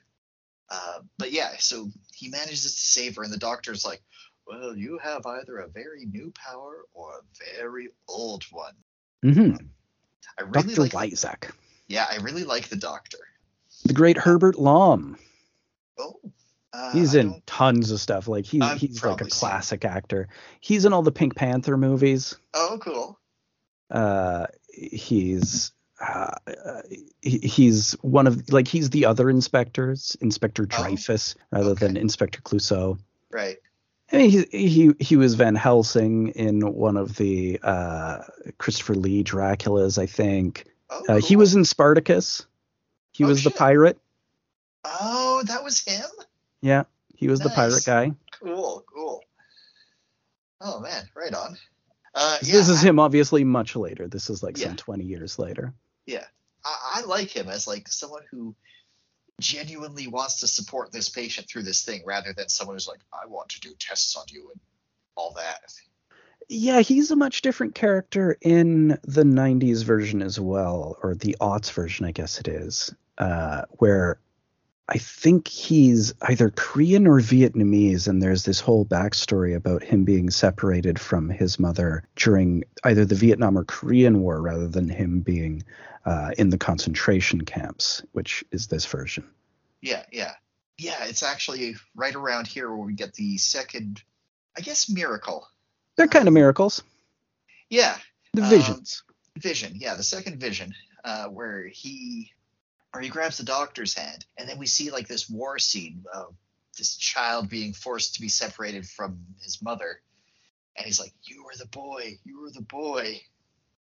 [0.71, 4.03] Uh, but yeah, so he manages to save her, and the doctor's like,
[4.47, 8.75] "Well, you have either a very new power or a very old one."
[9.25, 9.57] mm-hmm
[10.39, 10.83] I really Dr.
[10.95, 11.51] like, Weizak.
[11.89, 13.19] yeah, I really like the doctor.
[13.85, 15.19] The great Herbert Lom.
[15.99, 16.21] Oh,
[16.73, 18.29] uh, He's in tons of stuff.
[18.29, 19.51] Like he's I've he's like a probably seen him.
[19.51, 20.29] classic actor.
[20.61, 22.37] He's in all the Pink Panther movies.
[22.55, 23.19] Oh, cool.
[23.91, 26.35] Uh, he's uh,
[27.21, 31.87] he, he's one of like he's the other inspectors, Inspector Dreyfus, rather Oh, okay.
[31.87, 32.99] than Inspector Clouseau.
[33.31, 33.59] Right.
[34.13, 38.19] I mean, he he he was Van Helsing in one of the uh,
[38.59, 40.65] Christopher Lee Draculas, I think.
[40.91, 42.47] Oh, Uh, He was in Spartacus.
[43.13, 43.99] He Oh, was the pirate.
[44.85, 46.05] Oh, that was him.
[46.63, 46.85] Yeah,
[47.15, 48.13] he was the pirate guy.
[48.41, 49.23] Cool, cool.
[50.61, 51.59] Oh man, right on.
[52.15, 54.07] Uh, yeah, this is I, him, obviously, much later.
[54.09, 54.69] This is like Yeah.
[54.69, 55.75] some twenty years later.
[56.65, 58.55] I, I like him as like someone who
[59.41, 63.27] genuinely wants to support this patient through this thing, rather than someone who's like, I
[63.27, 64.61] want to do tests on you and
[65.17, 65.61] all that.
[66.49, 71.73] Yeah, he's a much different character in the '90s version as well, or the aughts
[71.73, 74.19] version, I guess it is, uh, where
[74.95, 80.29] I think he's either Korean or Vietnamese, and there's this whole backstory about him being
[80.29, 85.63] separated from his mother during either the Vietnam or Korean War, rather than him being
[86.05, 89.25] uh, in the concentration camps, which is this version.
[89.81, 90.35] Yeah, yeah,
[90.77, 91.05] yeah.
[91.05, 94.03] It's actually right around here where we get the second,
[94.59, 95.49] I guess, miracle.
[95.97, 96.83] They're kind of miracles.
[97.71, 97.97] Yeah,
[98.35, 99.05] The Um, visions.
[99.39, 99.73] vision.
[99.75, 102.33] Yeah, the second vision, uh, where he,
[102.95, 106.35] or he grabs the doctor's hand, and then we see like this war scene of
[106.79, 110.01] this child being forced to be separated from his mother,
[110.77, 112.19] and he's like, "You are the boy.
[112.25, 113.21] You are the boy."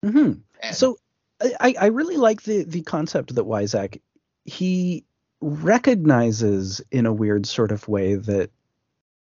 [0.02, 0.32] hmm
[0.62, 0.98] And So
[1.40, 4.00] I, I really like the the concept that Weizak
[4.44, 5.04] he
[5.40, 8.50] recognizes in a weird sort of way that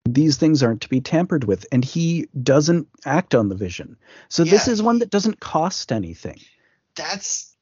[0.06, 3.96] these things aren't to be tampered with and he doesn't act on the vision.
[4.28, 6.40] So this is one that doesn't cost anything.
[6.96, 7.56] that's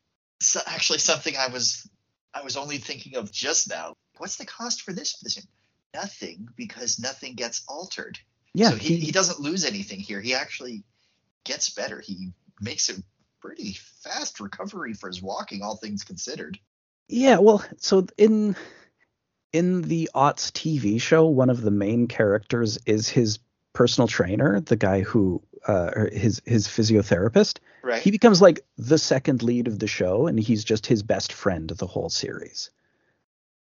[0.66, 1.90] actually something I was
[2.38, 3.96] I was only thinking of just now.
[4.18, 5.44] What's the cost for this vision?
[5.94, 8.20] Nothing, because nothing gets altered.
[8.54, 10.22] Yeah, so he, he, he doesn't lose anything here.
[10.22, 10.84] He actually
[11.44, 12.00] gets better.
[12.00, 13.02] He makes a
[13.42, 16.60] pretty fast recovery for his walking, all things considered.
[17.08, 18.56] Yeah, well, so in
[19.54, 23.40] in the Aughts TV show, one of the main characters is his
[23.74, 27.60] personal trainer, the guy who uh, his his physiotherapist.
[27.84, 28.02] Right.
[28.02, 31.70] He becomes like the second lead of the show, and he's just his best friend
[31.70, 32.72] the whole series.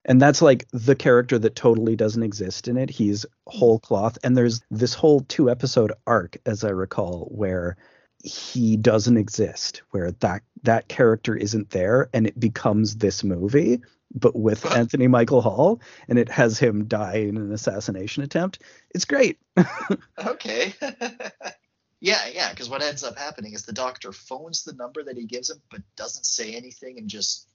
[0.06, 2.90] And that's like the character that totally doesn't exist in it.
[2.90, 7.78] He's whole cloth, and there's this whole two episode arc, as I recall, where
[8.24, 13.82] he doesn't exist, where that that character isn't there, and it becomes this movie,
[14.14, 18.60] but with Anthony Michael Hall, and it has him die in an assassination attempt.
[18.92, 19.40] It's great.
[20.26, 20.74] okay.
[22.00, 25.26] yeah, yeah, because what ends up happening is the doctor phones the number that he
[25.26, 27.48] gives him, but doesn't say anything and just,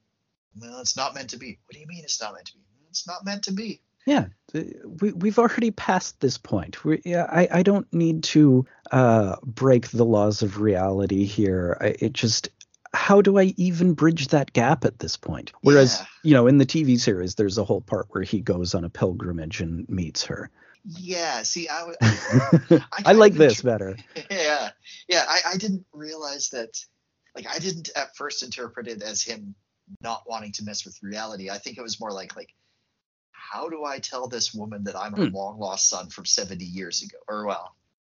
[0.60, 1.58] well, it's not meant to be.
[1.66, 2.60] What do you mean it's not meant to be?
[2.90, 3.80] It's not meant to be.
[4.06, 4.26] Yeah,
[5.00, 6.84] we we've already passed this point.
[6.84, 11.78] We, yeah, I I don't need to uh, break the laws of reality here.
[11.80, 12.50] I, it just
[12.92, 15.52] how do I even bridge that gap at this point?
[15.62, 16.06] Whereas, Yeah.
[16.22, 18.90] you know, in the TV series, there's a whole part where he goes on a
[18.90, 20.50] pilgrimage and meets her.
[20.84, 23.96] Yeah, see, I, I, kind like this better.
[24.30, 24.70] yeah,
[25.08, 25.24] yeah.
[25.28, 26.78] I, I didn't realize that.
[27.34, 29.54] Like, I didn't at first interpret it as him
[30.00, 31.50] not wanting to mess with reality.
[31.50, 32.50] I think it was more like, like,
[33.32, 35.34] how do I tell this woman that I'm a Hmm.
[35.34, 37.74] long lost son from 70 years ago, or well,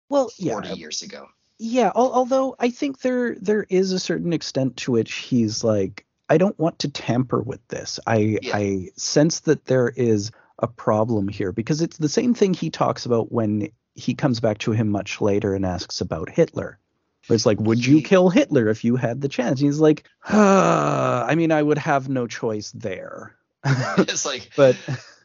[0.09, 1.27] Well, 40 yeah, years ago?
[1.59, 1.91] yeah.
[1.95, 6.37] al- Although I think there there is a certain extent to which he's like, I
[6.37, 7.99] don't want to tamper with this.
[8.05, 8.55] I Yeah.
[8.57, 13.05] I sense that there is a problem here because it's the same thing he talks
[13.05, 16.79] about when he comes back to him much later and asks about Hitler.
[17.27, 19.59] Where it's like, would you kill Hitler if you had the chance?
[19.59, 23.35] And he's like, I mean, I would have no choice there.
[23.65, 24.77] it's like, but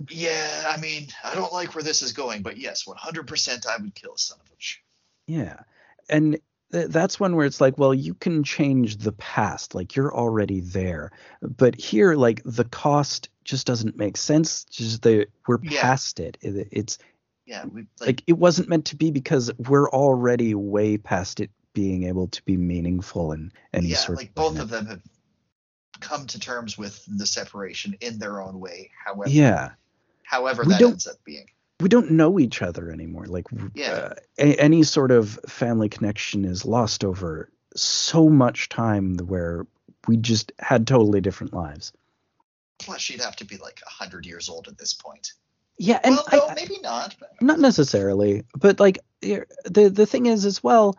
[0.09, 3.95] yeah, I mean, I don't like where this is going, but yes, 100% I would
[3.95, 4.77] kill a son of a bitch.
[5.27, 5.61] Yeah.
[6.09, 6.39] And
[6.71, 9.75] that's one where it's like, well, you can change the past.
[9.75, 11.11] Like you're already there.
[11.43, 14.65] But here, like the cost just doesn't make sense.
[14.65, 15.81] Just the we're Yeah.
[15.81, 16.39] past it.
[16.41, 16.99] It- It's
[17.47, 21.51] Yeah, we like, like it wasn't meant to be because we're already way past it
[21.73, 25.03] being able to be meaningful in any yeah, sort like of both of them have
[26.01, 28.91] come to terms with the separation in their own way.
[29.05, 29.73] However, Yeah.
[30.23, 31.47] however We that ends up being.
[31.81, 33.27] We don't know each other anymore.
[33.27, 33.93] Like, Yeah.
[33.93, 39.67] uh, a- any sort of family connection is lost over so much time where
[40.07, 41.93] we just had totally different lives.
[42.79, 45.33] Plus, she'd have to be like hundred years old at this point.
[45.79, 47.15] Yeah, and well, no, I, maybe not.
[47.41, 50.99] Not necessarily, but like the the thing is as well,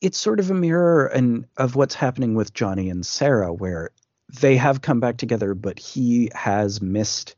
[0.00, 3.90] it's sort of a mirror and of what's happening with Johnny and Sarah, where
[4.40, 7.34] they have come back together, but he has missed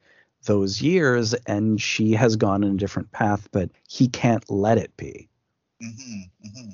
[0.49, 4.97] those years and she has gone in a different path, but he can't let it
[4.97, 5.29] be.
[5.81, 6.71] hmm hmm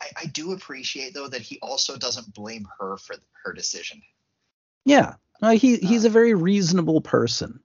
[0.00, 4.02] I, I do appreciate though that he also doesn't blame her for her decision.
[4.84, 7.60] Yeah, uh, he he's Uh, a very reasonable person.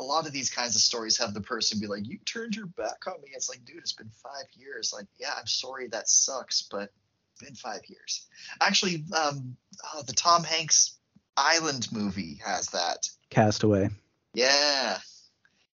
[0.00, 2.66] A lot of these kinds of stories have the person be like, "You turned your
[2.66, 4.92] back on me." It's like, dude, it's been five years.
[4.92, 6.90] Like, yeah, I'm sorry that sucks, but
[7.32, 8.26] it's been five years.
[8.60, 9.56] Actually, um,
[9.94, 10.98] oh, the Tom Hanks
[11.36, 13.08] Island movie has that.
[13.28, 13.90] Castaway.
[14.34, 14.98] Yeah.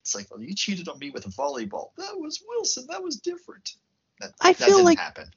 [0.04, 1.90] It's like, well, you cheated on me with a volleyball.
[1.98, 2.86] That was Wilson.
[2.90, 3.76] That was different.
[4.20, 5.30] That, I that feel like- happen.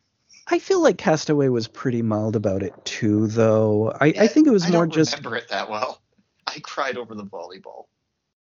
[0.49, 3.91] I feel like Castaway was pretty mild about it too, though.
[3.99, 6.03] I, I think it was I more don't just remember it that well.
[6.47, 7.85] I cried over the volleyball.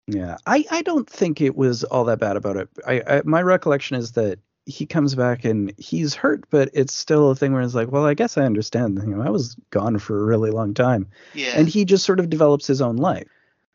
[0.07, 2.69] Yeah, I, I don't think it was all that bad about it.
[2.87, 7.31] I, I my recollection is that he comes back and he's hurt, but it's still
[7.31, 8.99] a thing where it's like, well, I guess I understand.
[9.05, 11.55] You know, I was gone for a really long time, Yeah.
[11.57, 13.27] and he just sort of develops his own life.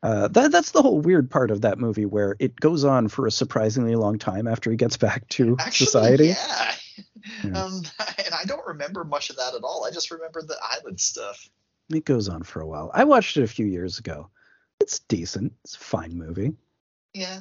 [0.03, 3.25] Uh, that that's the whole weird part of that movie, where it goes on for
[3.25, 6.27] a surprisingly long time after he gets back to Actually, society.
[6.27, 6.75] Yeah.
[7.43, 7.63] Yeah.
[7.63, 7.81] Um,
[8.25, 9.85] and I don't remember much of that at all.
[9.85, 11.49] I just remember the island stuff.
[11.89, 12.91] It goes on for a while.
[12.93, 14.29] I watched it a few years ago.
[14.81, 15.53] It's decent.
[15.63, 16.53] It's a fine movie.
[17.13, 17.39] Yeah.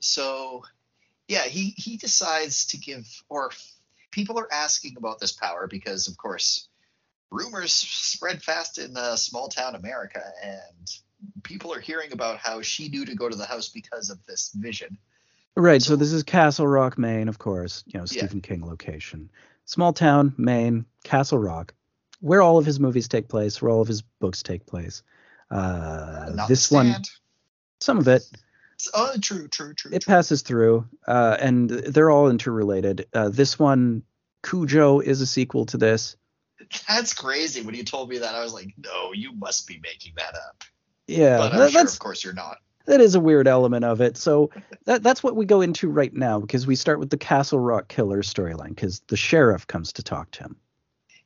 [0.00, 0.64] So,
[1.28, 3.50] yeah, he he decides to give, or
[4.10, 6.68] people are asking about this power because, of course,
[7.30, 10.90] rumors spread fast in uh, small town America, and
[11.42, 14.50] people are hearing about how she knew to go to the house because of this
[14.54, 14.98] vision.
[15.56, 15.80] Right.
[15.82, 17.82] So So- this is Castle Rock, Maine, of course.
[17.86, 18.18] You know, Yeah.
[18.22, 19.30] Stephen King location.
[19.64, 21.74] Small town, Maine, Castle Rock,
[22.20, 25.02] where all of his movies take place, where all of his books take place.
[25.50, 26.94] Uh, this one,
[27.80, 28.22] some of it,
[28.94, 29.90] Oh, true, true, true.
[29.92, 30.12] it true.
[30.12, 33.06] passes through, uh, and they're all interrelated.
[33.12, 34.02] Uh, this one,
[34.42, 36.16] Cujo, is a sequel to this.
[36.88, 37.62] That's crazy.
[37.62, 40.64] When you told me that, I was like, no, you must be making that up.
[41.06, 42.58] Yeah, but that- sure, that's of course, you're not.
[42.86, 44.16] that is a weird element of it.
[44.16, 44.50] So
[44.84, 47.88] that that's what we go into right now because we start with the Castle Rock
[47.88, 50.56] killer storyline because the sheriff comes to talk to him.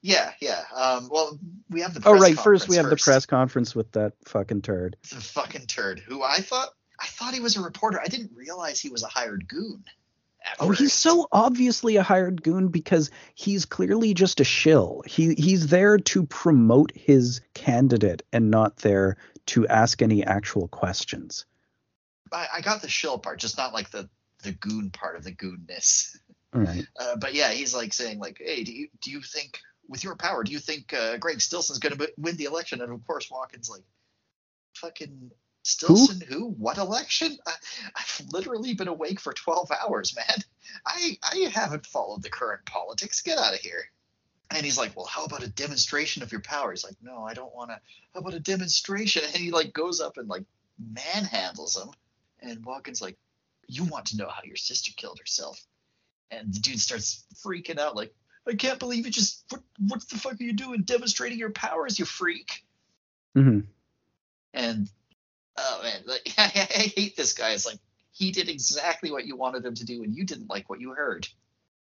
[0.03, 0.63] Yeah, yeah.
[0.75, 2.01] Um, well, we have the.
[2.01, 4.97] Press Oh right, first we have conference the press conference with that fucking turd.
[5.11, 8.01] The fucking turd, who I thought I thought he was a reporter.
[8.01, 9.85] I didn't realize he was a hired goon.
[10.59, 15.03] Oh, he's so obviously a hired goon because he's clearly just a shill.
[15.07, 21.47] He he's there to promote his candidate and not there to ask any actual questions.
[22.33, 24.09] I, I got the shill part, just not like the
[24.43, 26.17] the goon part of the goonness.
[26.53, 26.87] Right.
[26.99, 30.17] Uh, but yeah, he's like saying like, "Hey, do you do you think with your
[30.17, 33.29] power, do you think uh, Greg Stillson's going to win the election?" And of course,
[33.31, 33.85] Walken's like,
[34.77, 35.31] "Fucking
[35.63, 36.49] Stillson, who?
[36.49, 37.37] What election?
[37.47, 37.53] I,
[37.97, 40.39] I've literally been awake for twelve hours, man.
[40.87, 43.23] I I haven't followed the current politics.
[43.23, 43.85] Get out of here."
[44.51, 47.35] And he's like, "Well, how about a demonstration of your power?" He's like, "No, I
[47.35, 47.81] don't want to.
[48.15, 50.45] How about a demonstration?" And he like goes up and like
[50.79, 51.93] manhandles him.
[52.41, 53.17] And Walken's like,
[53.69, 55.61] "You want to know how your sister killed herself?"
[56.31, 58.15] And the dude starts freaking out, like,
[58.47, 60.83] "I can't believe you just what what the fuck are you doing?
[60.83, 62.65] Demonstrating your powers, you freak!"
[63.35, 63.61] hmm
[64.53, 64.91] And
[65.57, 67.53] oh man, like, I, I hate this guy.
[67.53, 67.79] It's like
[68.13, 70.91] he did exactly what you wanted him to do, and you didn't like what you
[70.91, 71.29] heard.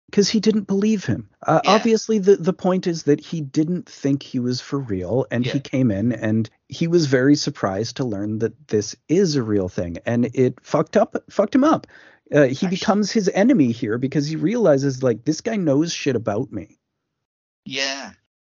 [0.09, 1.29] Because he didn't believe him.
[1.45, 1.71] Uh, Yeah.
[1.71, 5.59] Obviously, the the point is that he didn't think he was for real, and he
[5.59, 9.97] came in and he was very surprised to learn that this is a real thing,
[10.05, 11.87] and it fucked up fucked him up.
[12.31, 16.15] Uh, he Actually- becomes his enemy here because he realizes like this guy knows shit
[16.15, 16.77] about me.
[17.65, 18.11] Yeah.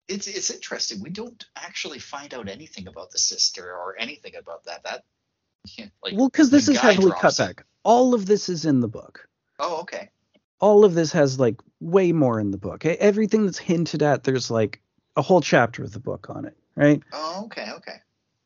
[0.08, 1.02] It's it's interesting.
[1.02, 4.84] We don't actually find out anything about the sister or anything about that.
[4.84, 5.04] That
[5.78, 7.66] yeah, like Well, because this is heavily cut back.
[7.84, 9.28] All of this is in the book.
[9.60, 10.10] Oh, okay.
[10.66, 12.86] All of this has like way more in the book.
[12.86, 14.82] Everything that's hinted at, there's like
[15.16, 17.04] a whole chapter of the book on it, right?
[17.14, 17.98] Oh, okay, okay.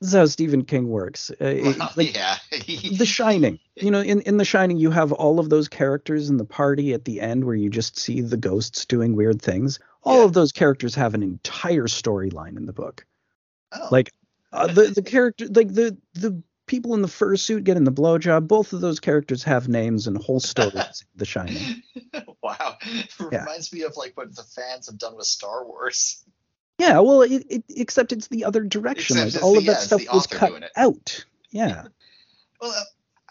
[0.01, 1.31] This is how Stephen King works.
[1.31, 2.38] Uh, Well, like, yeah.
[2.51, 3.57] The Shining.
[3.81, 6.93] You know, in, in The Shining, you have all of those characters in the party
[6.93, 9.80] at the end where you just see the ghosts doing weird things.
[10.03, 10.25] All Yeah.
[10.25, 13.06] of those characters have an entire storyline in the book.
[13.72, 14.11] oh, Like
[14.51, 18.48] uh, the the character, like the the people in the fursuit getting the blowjob.
[18.48, 21.03] Both of those characters have names and whole stories.
[21.15, 21.81] the Shining.
[22.43, 22.77] wow.
[23.31, 23.39] Yeah.
[23.41, 26.23] Reminds me of like what the fans have done with Star Wars.
[26.77, 29.17] Yeah, well, it, it, except it's the other direction.
[29.17, 31.25] Except Like all the- of that it's stuff was cut out.
[31.49, 31.88] Yeah.
[32.61, 32.83] Well, uh,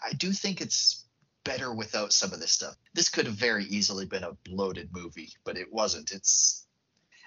[0.03, 1.05] I do think it's
[1.43, 2.75] better without some of this stuff.
[2.95, 6.09] This could have very easily been a bloated movie, but it wasn't.
[6.11, 6.65] It's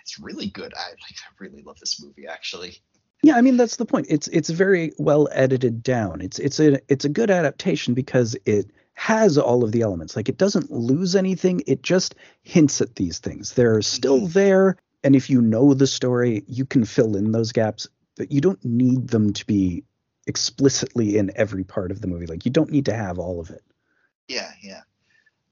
[0.01, 0.75] it's really good.
[0.77, 2.83] I like I really love this movie actually.
[3.23, 4.07] Yeah, I mean that's the point.
[4.09, 6.21] It's it's very well edited down.
[6.21, 10.17] It's it's a it's a good adaptation because it has all of the elements.
[10.17, 11.63] Like it doesn't lose anything.
[11.67, 13.53] It just hints at these things.
[13.55, 14.33] They're still Mhm.
[14.33, 17.87] there, and if you know the story, you can fill in those gaps.
[18.17, 19.85] But you don't need them to be
[20.27, 22.27] explicitly in every part of the movie.
[22.27, 23.63] Like you don't need to have all of it.
[24.29, 24.83] Yeah, yeah.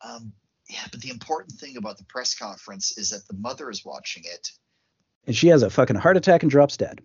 [0.03, 0.33] Um,
[0.69, 4.25] yeah, but the important thing about the press conference is that the mother is watching
[4.27, 4.51] it.
[5.27, 7.01] And she has a fucking heart attack and drops dead.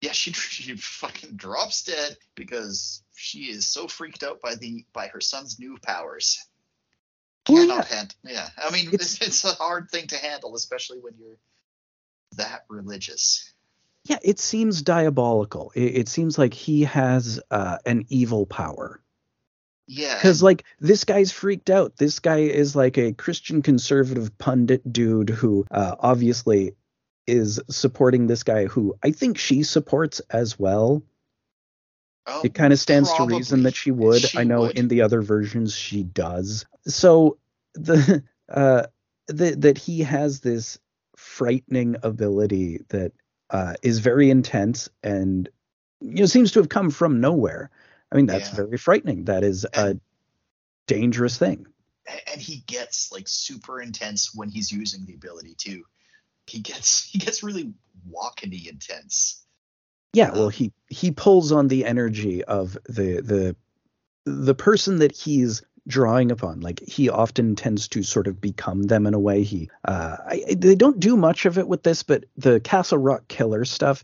[0.00, 5.08] Yeah, she she fucking drops dead because she is so freaked out by the by
[5.08, 6.38] her son's new powers.
[7.48, 8.48] Well, Cannot hand, yeah.
[8.62, 11.38] I mean, It's- it's, it's a hard thing to handle, especially when you're
[12.36, 13.52] that religious.
[14.04, 15.72] Yeah, it seems diabolical.
[15.74, 19.02] It, it seems like he has uh, an evil power.
[19.86, 24.92] Yeah, because like this guy's freaked out this guy is like a christian conservative pundit
[24.92, 26.74] dude who uh, obviously
[27.28, 31.02] is supporting this guy who i think she supports as well.
[32.26, 34.20] Oh, it kind of stands to reason that she would.
[34.20, 34.78] She i know would.
[34.78, 36.66] in the other versions she does.
[36.86, 37.38] So
[37.74, 38.86] the uh
[39.28, 40.78] the, that he has this
[41.16, 43.12] frightening ability that
[43.50, 45.48] uh is very intense and
[46.00, 47.70] you know seems to have come from nowhere.
[48.10, 48.56] I mean that's Yeah.
[48.56, 49.24] very frightening.
[49.24, 49.96] That is a
[50.86, 51.66] dangerous thing.
[52.32, 55.84] And he gets like super intense when he's using the ability too.
[56.48, 57.72] He gets he gets really
[58.10, 59.44] walkeny intense.
[60.14, 63.56] Yeah, well, he he pulls on the energy of the the
[64.24, 66.60] the person that he's drawing upon.
[66.60, 69.42] Like he often tends to sort of become them in a way.
[69.42, 73.28] He uh, I- they don't do much of it with this, but the Castle Rock
[73.28, 74.02] killer stuff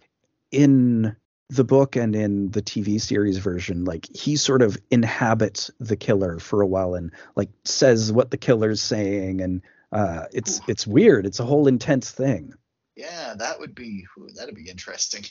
[0.51, 1.17] in
[1.51, 6.39] the book and in the TV series version, like he sort of inhabits the killer
[6.39, 9.63] for a while and like says what the killer's saying, and
[9.95, 10.65] uh, it's Ooh.
[10.69, 11.25] it's weird.
[11.25, 12.53] It's a whole intense thing.
[12.97, 14.05] Yeah, that would be
[14.37, 15.25] that'd be interesting.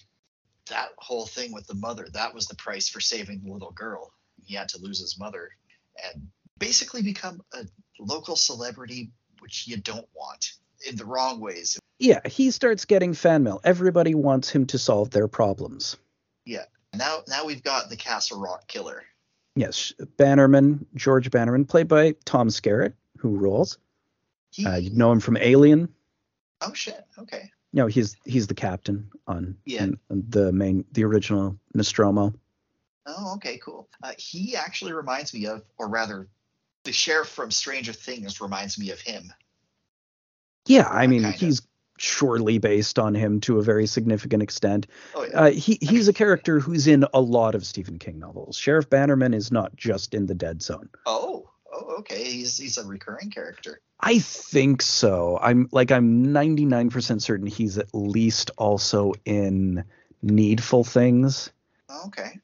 [0.69, 4.13] That whole thing with the mother, that was the price for saving the little girl.
[4.45, 5.49] He had to lose his mother
[6.03, 6.27] and
[6.57, 7.65] basically become a
[7.99, 10.53] local celebrity, which you don't want
[10.87, 11.77] in the wrong ways.
[11.99, 13.59] Yeah, he starts getting fan mail.
[13.63, 15.97] Everybody wants him to solve their problems.
[16.45, 16.65] Yeah.
[16.93, 19.03] Now, now we've got the Castle Rock killer.
[19.55, 23.77] Yes, Bannerman, George Bannerman, played by Tom Skerritt, who rules.
[24.65, 25.89] Uh, you know him from Alien.
[26.61, 27.49] oh shit, okay.
[27.73, 29.83] No, he's he's the captain on, Yeah.
[29.83, 32.33] on- on the main the original Nostromo.
[33.05, 33.89] Oh, okay, cool.
[34.01, 36.29] Uh, he actually reminds me of, or rather,
[36.83, 39.33] the sheriff from Stranger Things reminds me of him.
[40.67, 41.37] Yeah, I mean Kinda.
[41.37, 41.61] he's
[41.97, 44.87] surely based on him to a very significant extent.
[45.15, 45.39] Oh, yeah.
[45.41, 48.55] Uh, he he's a character who's in a lot of Stephen King novels.
[48.57, 50.89] Sheriff Bannerman is not just in the Dead Zone.
[51.05, 52.23] oh, oh, okay.
[52.23, 53.81] He's he's a recurring character.
[53.99, 55.39] I think so.
[55.41, 59.85] I'm like I'm 99% certain he's at least also in
[60.21, 61.51] Needful Things.
[62.05, 62.39] Okay.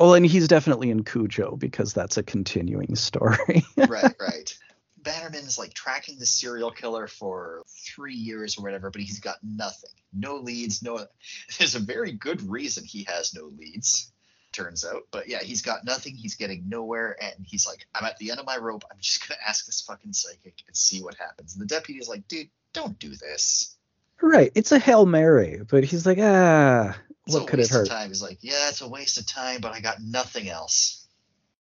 [0.00, 3.64] Oh, and he's definitely in Cujo because that's a continuing story.
[3.76, 4.58] right, right.
[4.96, 7.62] Bannerman's like tracking the serial killer for
[7.94, 9.90] three years or whatever, but he's got nothing.
[10.12, 11.06] No leads, no.
[11.58, 14.12] There's a very good reason he has no leads.
[14.58, 15.04] Turns out.
[15.10, 16.14] But yeah, he's got nothing.
[16.14, 18.84] He's getting nowhere, and he's like, "I'm at the end of my rope.
[18.90, 22.26] I'm just gonna ask this fucking psychic and see what happens." And the deputy's like,
[22.28, 23.76] "Dude, don't do this."
[24.20, 24.50] Right.
[24.54, 26.96] It's a hail mary, but he's like, ah,
[27.26, 27.82] It's what could it hurt?
[27.82, 28.08] Of time.
[28.08, 31.06] He's like, "Yeah, it's a waste of time, but I got nothing else."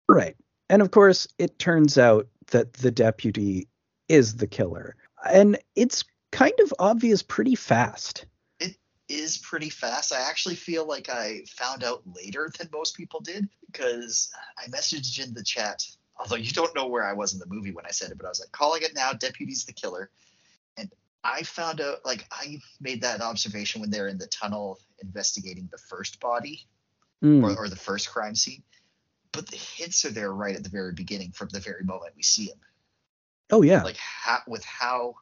[0.07, 0.35] Right.
[0.69, 3.67] And of course, it turns out that the deputy
[4.07, 4.95] is the killer.
[5.27, 8.25] And it's kind of obvious pretty fast.
[9.07, 10.13] Is pretty fast.
[10.13, 15.23] I actually feel like I found out later than most people did because I messaged
[15.23, 15.85] in the chat.
[16.17, 18.25] Although you don't know where I was in the movie when I said it, but
[18.25, 19.11] I was like, calling it now.
[19.13, 20.09] Deputy's the killer.
[20.77, 20.89] And
[21.25, 25.77] I found out, like, I made that observation when they're in the tunnel investigating the
[25.77, 26.67] first body
[27.23, 27.43] Mm.
[27.43, 28.61] or, or the first crime scene.
[29.31, 32.23] But the hints are there right at the very beginning from the very moment we
[32.23, 32.59] see him.
[33.51, 33.83] Oh, yeah.
[33.83, 35.15] Like, how, with how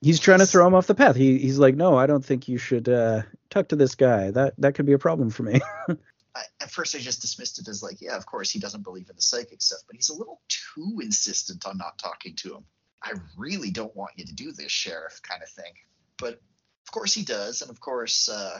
[0.00, 1.16] he's trying to throw him off the path.
[1.16, 4.30] He, he's like, no, I don't think you should uh, talk to this guy.
[4.30, 5.60] That that could be a problem for me.
[5.88, 9.08] I, at first I just dismissed it as like, yeah, of course he doesn't believe
[9.08, 12.64] in the psychic stuff, but he's a little too insistent on not talking to him.
[13.02, 15.72] I really don't want you to do this, sheriff, kind of thing.
[16.18, 18.58] But of course he does, and of course uh,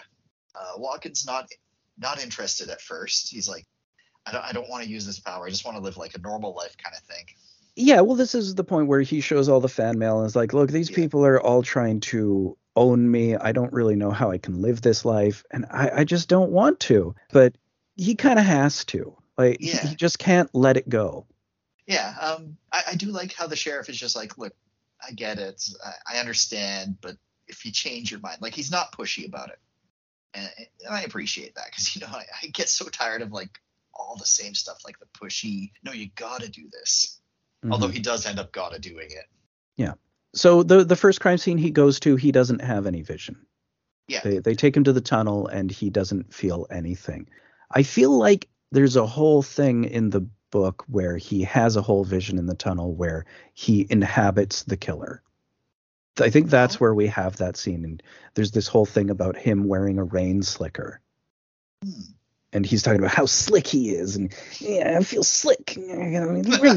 [0.55, 1.49] uh, Walken's not
[1.99, 3.29] not interested at first.
[3.29, 3.67] He's like,
[4.27, 5.47] I don't I don't want to use this power.
[5.47, 7.27] I just want to live like a normal life, kind of thing.
[7.77, 10.35] Yeah, well, this is the point where he shows all the fan mail and is
[10.37, 10.97] like, look, these Yeah.
[10.97, 13.37] people are all trying to own me.
[13.37, 16.51] I don't really know how I can live this life, and I, I just don't
[16.51, 17.15] want to.
[17.33, 17.55] But
[17.97, 19.17] he kind of has to.
[19.39, 19.87] Like, he- Yeah.
[19.87, 21.27] he just can't let it go.
[21.87, 24.55] Yeah, um, I, I do like how the sheriff is just like, look,
[25.07, 28.91] I get it, I, I understand, but if you change your mind, like he's not
[28.93, 29.59] pushy about it,
[30.35, 30.49] and,
[30.85, 33.61] and I appreciate that because you know I, I get so tired of like
[33.95, 35.71] all the same stuff, like the pushy.
[35.85, 37.21] No, you gotta do this.
[37.71, 37.93] Although Mhm.
[37.95, 39.27] he does end up gotta doing it.
[39.77, 39.95] Yeah.
[40.35, 43.37] So the the first crime scene he goes to, he doesn't have any vision.
[44.09, 47.29] Yeah, They they take him to the tunnel and he doesn't feel anything.
[47.71, 52.05] I feel like there's a whole thing in the book where he has a whole
[52.05, 55.23] vision in the tunnel where he inhabits the killer.
[56.19, 56.79] I think that's Oh.
[56.79, 58.03] where we have that scene and
[58.35, 61.01] there's this whole thing about him wearing a rain slicker
[61.85, 62.01] Hmm.
[62.57, 65.77] And he's talking about how slick he is and yeah, I feel slick.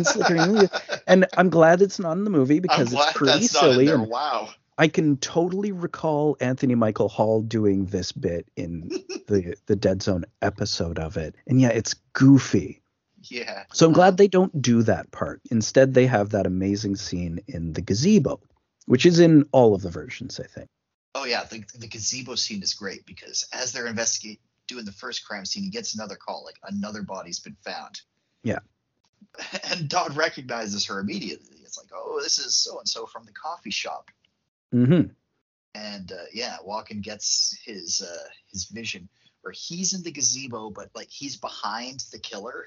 [0.03, 0.69] Slicker.
[1.07, 4.07] And I'm glad it's not in the movie because it's pretty that's not in silly
[4.07, 4.49] Wow.
[4.77, 8.89] I can totally recall Anthony Michael Hall doing this bit in
[9.27, 11.35] the the Dead Zone episode of it.
[11.47, 12.81] And yeah, it's goofy.
[13.23, 13.63] Yeah.
[13.71, 15.41] So I'm glad they don't do that part.
[15.49, 18.41] Instead, they have that amazing scene in the gazebo,
[18.85, 20.67] which is in all of the versions, I think.
[21.15, 25.25] Oh yeah, the, the gazebo scene is great because as they're investigating doing the first
[25.25, 28.01] crime scene, he gets another call, like another body's been found.
[28.43, 28.59] Yeah.
[29.69, 31.57] And Dodd recognizes her immediately.
[31.63, 34.09] It's like, oh, this is so and so from the coffee shop.
[34.71, 35.01] hmm
[35.75, 39.09] And uh, yeah, Walken gets his uh, his vision
[39.41, 42.65] where he's in the gazebo, but like he's behind the killer,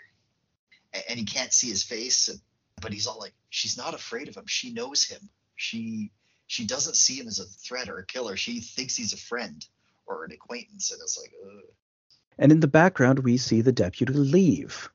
[0.92, 2.28] and, and he can't see his face.
[2.28, 2.40] And,
[2.81, 4.47] but he's all like, she's not afraid of him.
[4.47, 5.28] She knows him.
[5.56, 6.12] She
[6.47, 8.36] she doesn't see him as a threat or a killer.
[8.36, 9.66] She thinks he's a friend
[10.06, 10.90] or an acquaintance.
[10.92, 11.62] And it's like, Ugh.
[12.38, 14.90] And in the background, we see the deputy leave.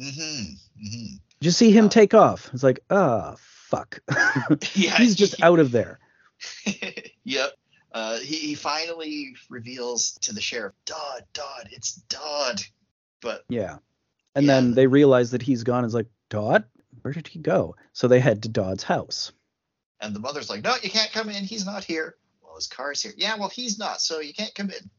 [0.00, 0.52] mm-hmm,
[0.84, 1.14] mm-hmm.
[1.40, 1.88] You see him Oh.
[1.88, 2.50] take off.
[2.52, 4.00] It's like, ah, fuck.
[4.74, 5.98] yeah, He's just out of there.
[7.24, 7.52] yep.
[7.92, 12.62] Uh, he, he finally reveals to the sheriff, Dodd, Dodd, it's Dodd.
[13.20, 13.78] But Yeah.
[14.34, 14.54] And Yeah.
[14.54, 15.84] then they realize that he's gone.
[15.84, 16.64] It's like, Dodd?
[17.02, 17.76] Where did he go?
[17.92, 19.32] So they head to Dodd's house.
[20.00, 21.44] And the mother's like, no, you can't come in.
[21.44, 22.16] He's not here.
[22.42, 23.12] Well, his car's here.
[23.16, 24.90] Yeah, well, he's not, so you can't come in.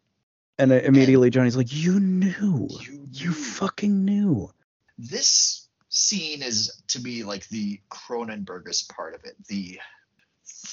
[0.57, 2.67] And immediately Johnny's like, You knew.
[2.81, 4.51] You, You fucking knew.
[4.97, 9.79] This scene is, to me, like the Cronenbergist part of it, the,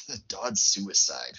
[0.08, 1.34] the Dodd suicide.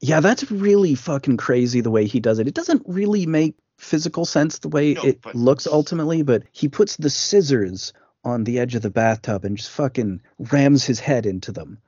[0.00, 2.48] Yeah, that's really fucking crazy the way he does it.
[2.48, 6.68] It doesn't really make physical sense the way No, it but- looks ultimately, but he
[6.68, 7.92] puts the scissors
[8.24, 11.78] on the edge of the bathtub and just fucking rams his head into them.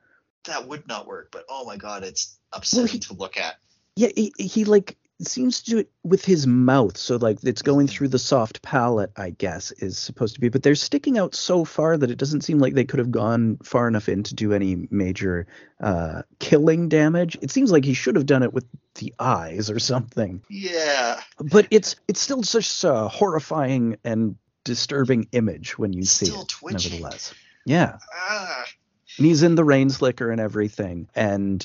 [0.45, 3.55] That would not work, but oh my god, it's upsetting to look at.
[3.95, 7.87] Yeah, he, he like seems to do it with his mouth, so like it's going
[7.87, 10.49] through the soft palate, I guess, is supposed to be.
[10.49, 13.57] But they're sticking out so far that it doesn't seem like they could have gone
[13.63, 15.47] far enough in to do any major
[15.81, 17.37] uh, killing damage.
[17.41, 20.43] It seems like he should have done it with the eyes or something.
[20.49, 21.21] Yeah.
[21.39, 26.47] But it's it's still such a horrifying and disturbing image when you see Still it.
[26.49, 26.91] twitching.
[26.93, 27.33] Nevertheless,
[27.65, 27.97] yeah.
[28.13, 28.65] Ah.
[29.17, 31.07] And he's in the rain slicker and everything.
[31.15, 31.63] And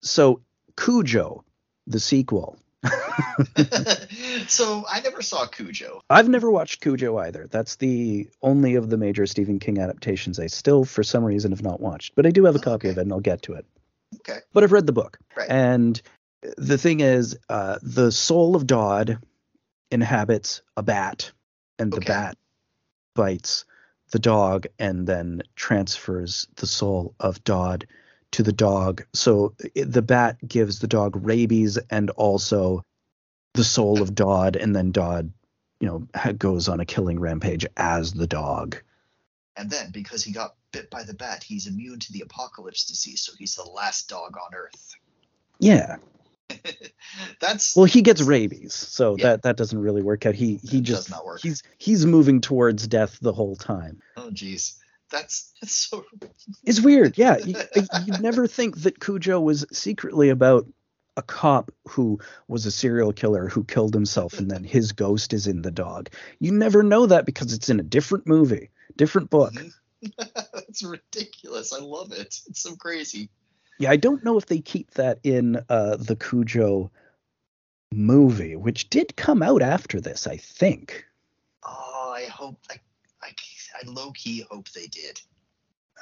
[0.00, 0.40] so
[0.76, 1.44] Cujo,
[1.86, 2.58] the sequel.
[4.46, 6.00] so I never saw Cujo.
[6.08, 7.48] I've never watched Cujo either.
[7.50, 11.62] That's the only of the major Stephen King adaptations I still, for some reason, have
[11.62, 12.14] not watched.
[12.14, 12.90] But I do have a copy okay.
[12.90, 13.66] of it, and I'll get to it.
[14.16, 14.38] Okay.
[14.52, 15.18] But I've read the book.
[15.36, 15.50] Right.
[15.50, 16.00] And
[16.56, 19.18] the thing is, uh, the soul of Dodd
[19.90, 21.32] inhabits a bat,
[21.78, 22.06] and the Okay.
[22.06, 22.38] bat
[23.14, 23.64] bites
[24.10, 27.86] the dog and then transfers the soul of Dodd
[28.32, 29.04] to the dog.
[29.14, 32.82] So the bat gives the dog rabies and also
[33.54, 35.32] the soul of Dodd, and then Dodd,
[35.80, 38.76] you know, ha- goes on a killing rampage as the dog.
[39.56, 43.22] And then because he got bit by the bat, he's immune to the apocalypse disease,
[43.22, 44.94] so he's the last dog on Earth.
[45.58, 45.96] Yeah.
[47.40, 49.24] That's Well, he gets rabies, so Yeah.
[49.30, 50.34] that that doesn't really work out.
[50.34, 51.40] He he It does just not work.
[51.42, 54.00] he's he's moving towards death the whole time.
[54.16, 54.76] oh jeez.
[55.10, 56.04] That's that's so
[56.64, 57.16] It's weird.
[57.16, 57.56] Yeah, you,
[58.06, 60.66] you'd never think that Cujo was secretly about
[61.16, 65.48] a cop who was a serial killer who killed himself and then his ghost is
[65.48, 66.10] in the dog.
[66.38, 69.52] You never know that because it's in a different movie, different book.
[69.52, 69.72] Mhm.
[70.52, 71.72] that's ridiculous.
[71.72, 72.40] I love it.
[72.46, 73.30] It's so crazy.
[73.78, 76.90] Yeah, I don't know if they keep that in uh, the Cujo
[77.92, 81.04] movie, which did come out after this, I think.
[81.66, 82.74] Oh, I hope I
[83.22, 83.32] I,
[83.80, 85.20] I low key hope they did.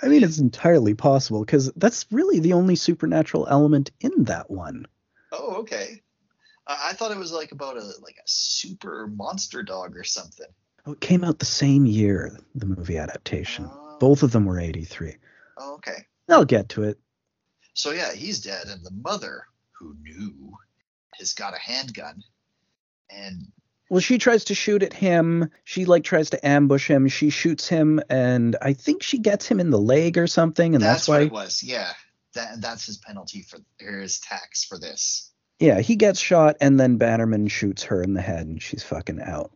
[0.03, 4.87] I mean, it's entirely possible because that's really the only supernatural element in that one.
[5.33, 6.03] Oh, okay.
[6.67, 10.47] I, I thought it was like about a like a super monster dog or something.
[10.85, 13.69] Oh, it came out the same year, the movie adaptation.
[13.73, 15.17] Oh, Both of them were 83.
[15.59, 16.07] oh, okay.
[16.29, 16.99] I'll get to it.
[17.75, 20.57] So yeah, he's dead, and the mother, who knew,
[21.19, 22.23] has got a handgun,
[23.11, 23.51] and
[23.89, 25.51] Well, she tries to shoot at him.
[25.65, 27.07] She like tries to ambush him.
[27.09, 30.83] She shoots him, and I think she gets him in the leg or something, and
[30.83, 31.27] that's, that's, what why.
[31.27, 31.63] it was.
[31.63, 31.93] Yeah,
[32.35, 35.31] that that's his penalty for or his tax for this.
[35.61, 39.23] Yeah, he gets shot, and then Bannerman shoots her in the head, and she's fucking
[39.23, 39.53] out.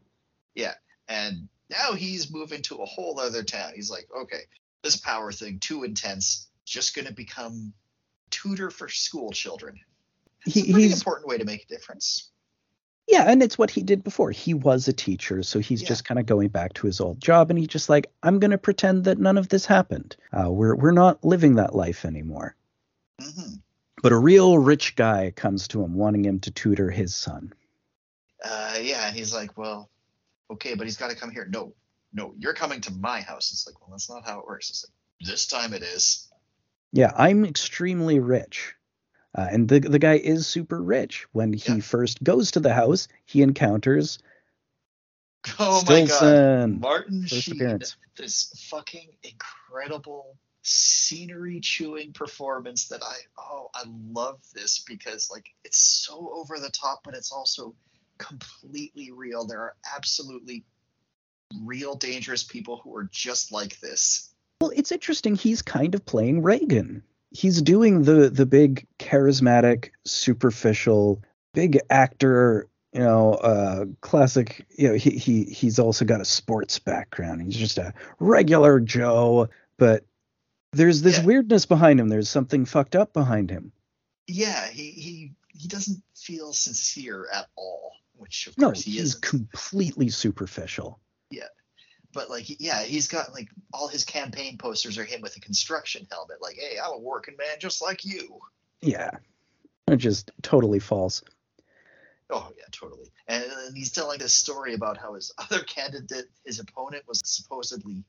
[0.55, 0.75] Yeah,
[1.09, 3.73] and now he's moving to a whole other town.
[3.75, 4.43] He's like, okay,
[4.83, 6.49] this power thing too intense.
[6.65, 7.73] Just gonna become
[8.31, 9.81] tutor for school children.
[10.47, 12.31] It's He, a pretty he's important way to make a difference.
[13.11, 14.31] Yeah, and it's what he did before.
[14.31, 15.89] He was a teacher, so he's Yeah.
[15.89, 18.59] just kind of going back to his old job, and he's just like, I'm gonna
[18.59, 20.17] pretend that none of this happened.
[20.33, 22.55] Uh, we're we're not living that life anymore.
[23.21, 23.55] hmm
[24.03, 27.53] But a real rich guy comes to him, wanting him to tutor his son.
[28.43, 29.91] Uh, yeah, and he's like, well,
[30.51, 31.47] okay, but he's got to come here.
[31.51, 31.75] No,
[32.13, 33.53] no, you're coming to my house.
[33.53, 34.71] It's like, well, that's not how it works.
[34.71, 36.29] It's like, this time it is.
[36.93, 38.75] Yeah, I'm extremely rich.
[39.37, 41.27] Uh, and the the guy is super rich.
[41.33, 41.81] When he Yeah.
[41.81, 44.19] first goes to the house, he encounters
[45.59, 47.97] Oh my god, Martin Sheen, appearance.
[48.17, 55.79] this fucking incredible scenery chewing performance that I oh I love this because like it's
[55.79, 57.75] so over the top, but it's also
[58.19, 59.47] completely real.
[59.47, 60.65] There are absolutely
[61.65, 64.35] real dangerous people who are just like this.
[64.61, 65.35] Well, it's interesting.
[65.37, 67.03] He's kind of playing Reagan.
[67.31, 71.23] He's doing the the big charismatic, superficial,
[71.55, 72.67] big actor.
[72.93, 74.67] You know, uh, classic.
[74.77, 77.41] You know, he he he's also got a sports background.
[77.43, 80.05] He's just a regular Joe, but
[80.73, 81.25] there's this Yeah.
[81.25, 82.09] weirdness behind him.
[82.09, 83.71] There's something fucked up behind him.
[84.27, 89.23] Yeah, he he he doesn't feel sincere at all, which of No, course he isn't.
[89.23, 90.99] completely superficial.
[92.13, 96.07] But like yeah he's got like all his campaign posters are him with a construction
[96.11, 96.39] helmet.
[96.41, 98.41] Like hey i'm a working man just like you.
[98.81, 99.11] Yeah,
[99.87, 101.23] which is totally false.
[102.31, 103.11] oh yeah totally.
[103.29, 108.05] And, and he's telling this story about how his other candidate his opponent was supposedly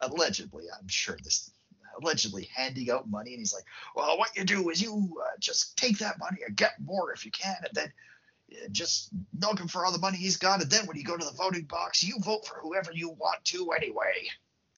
[0.00, 1.50] allegedly i'm sure this
[2.00, 3.32] allegedly handing out money.
[3.32, 6.56] And he's like well what you do is you uh, just take that money and
[6.56, 7.92] get more if you can and then
[8.70, 11.24] just milk him for all the money he's got and then when you go to
[11.24, 14.14] the voting box you vote for whoever you want to anyway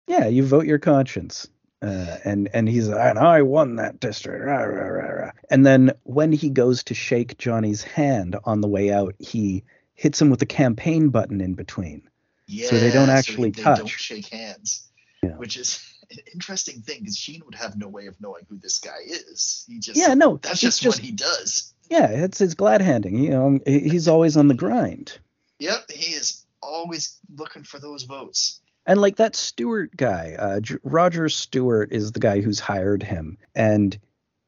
[0.06, 1.48] Yeah, you vote your conscience.
[1.82, 4.42] Uh, and and he's and I won that district.
[4.42, 5.30] Rah, rah, rah.
[5.50, 10.20] And then when he goes to shake Johnny's hand on the way out, he hits
[10.20, 12.08] him with a campaign button in between.
[12.46, 14.88] Yeah, So they don't actually they don't shake hands,
[15.22, 15.36] Yeah.
[15.36, 15.78] which is
[16.10, 19.64] an interesting thing because Sheen would have no way of knowing who this guy is.
[19.68, 21.73] He just Yeah, no, that's just, just what he does.
[21.90, 23.18] Yeah, it's his glad handing.
[23.18, 25.18] You know, he's always on the grind.
[25.58, 28.60] Yep, he is always looking for those votes.
[28.86, 33.38] And like that Stuart guy, uh, J- Roger Stuart is the guy who's hired him,
[33.54, 33.98] and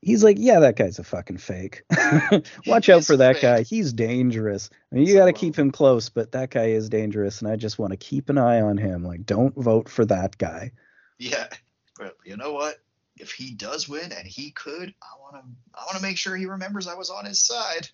[0.02, 1.82] he's like, yeah, that guy's a fucking fake.
[2.66, 3.42] Watch out for that fake.
[3.42, 3.62] guy.
[3.62, 4.68] He's dangerous.
[4.92, 7.56] I mean, you got to keep him close, but that guy is dangerous, and I
[7.56, 9.04] just want to keep an eye on him.
[9.04, 10.72] Like, don't vote for that guy.
[11.18, 11.46] Yeah,
[11.98, 12.76] but you know what?
[13.18, 15.42] If he does win, and he could, I want to.
[15.74, 17.88] I want to make sure he remembers I was on his side.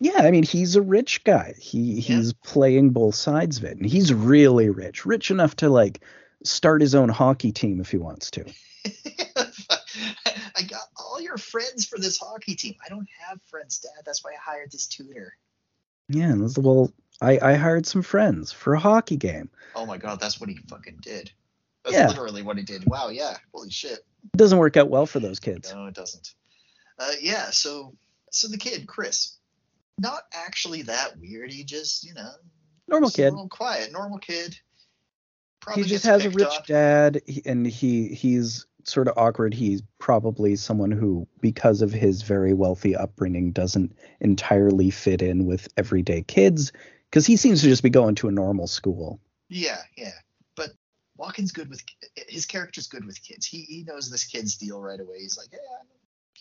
[0.00, 1.54] Yeah, I mean, he's a rich guy.
[1.58, 6.02] He he's playing both sides of it, and he's really rich, rich enough to like
[6.44, 8.44] start his own hockey team if he wants to.
[10.56, 12.74] I got all your friends for this hockey team.
[12.84, 14.02] I don't have friends, Dad.
[14.04, 15.36] That's why I hired this tutor.
[16.08, 19.48] Yeah, well, I, I hired some friends for a hockey game.
[19.74, 21.30] Oh my god, that's what he fucking did.
[21.84, 22.08] That's Yeah.
[22.08, 22.84] literally what he did.
[22.86, 23.36] Wow, yeah.
[23.54, 24.00] Holy shit.
[24.32, 25.72] It doesn't work out well for those kids.
[25.72, 26.34] No, it doesn't.
[26.98, 27.94] Uh, yeah, so
[28.30, 29.36] so the kid, Chris,
[29.98, 31.52] not actually that weird.
[31.52, 32.30] He just, you know,
[32.88, 33.50] Normal just a kid.
[33.50, 34.58] quiet, normal kid.
[35.60, 36.62] Probably He just has a rich on.
[36.66, 39.54] dad, and he he's sort of awkward.
[39.54, 45.68] He's probably someone who, because of his very wealthy upbringing, doesn't entirely fit in with
[45.76, 46.72] everyday kids.
[47.10, 49.20] Because he seems to just be going to a normal school.
[49.48, 50.10] Yeah, yeah.
[51.18, 51.80] Walken's good with
[52.28, 53.46] his character's good with kids.
[53.46, 55.18] He he knows this kid's deal right away.
[55.20, 55.58] He's like, yeah,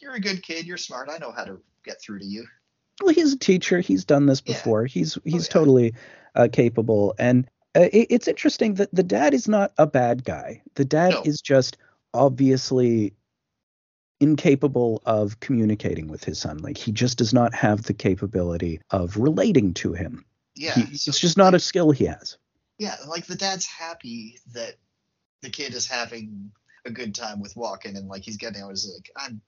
[0.01, 0.65] you're a good kid.
[0.65, 1.09] You're smart.
[1.11, 2.45] I know how to get through to you.
[3.01, 3.79] Well, he's a teacher.
[3.79, 4.53] He's done this Yeah.
[4.53, 4.85] before.
[4.85, 5.53] He's he's yeah.
[5.53, 5.93] totally
[6.35, 10.61] uh, capable, and uh, it, it's interesting that the dad is not a bad guy.
[10.75, 11.21] The dad No.
[11.23, 11.77] is just
[12.13, 13.13] obviously
[14.19, 16.57] incapable of communicating with his son.
[16.59, 20.23] Like he just does not have the capability of relating to him.
[20.55, 22.37] Yeah, He- so it's just not a skill he has.
[22.77, 22.95] Yeah.
[23.07, 24.75] Like the dad's happy that
[25.41, 26.51] the kid is having
[26.85, 28.71] a good time with Walken, and like he's getting out.
[28.71, 29.41] His like, I'm.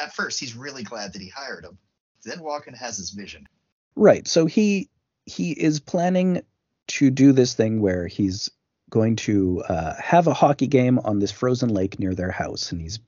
[0.00, 1.78] At first, he's really glad that he hired him.
[2.24, 3.46] Then Walken has his vision.
[3.94, 4.26] Right.
[4.26, 4.90] So he
[5.24, 6.42] he is planning
[6.88, 8.50] to do this thing where he's
[8.90, 12.80] going to uh, have a hockey game on this frozen lake near their house, and
[12.80, 12.98] he's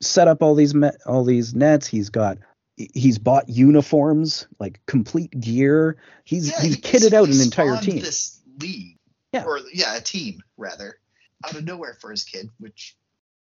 [0.00, 1.86] set up all these me- all these nets.
[1.86, 2.38] He's got
[2.76, 5.96] he's bought uniforms, like complete gear.
[6.24, 8.00] He's Yeah, he's he kitted out an entire team.
[8.00, 8.98] This league,
[9.32, 9.44] Yeah.
[9.44, 10.98] or yeah, a team rather,
[11.44, 12.96] out of nowhere for his kid, which,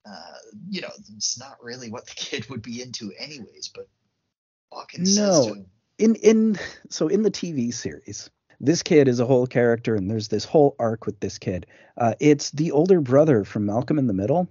[0.07, 0.35] uh,
[0.69, 3.71] you know, it's not really what the kid would be into anyways.
[3.75, 3.89] But
[5.05, 5.65] says No.
[5.99, 6.59] in in
[6.91, 10.75] so in the TV series, this kid is a whole character, and there's this whole
[10.79, 11.67] arc with this kid.
[11.97, 14.49] Uh, it's the older brother from Malcolm in the Middle,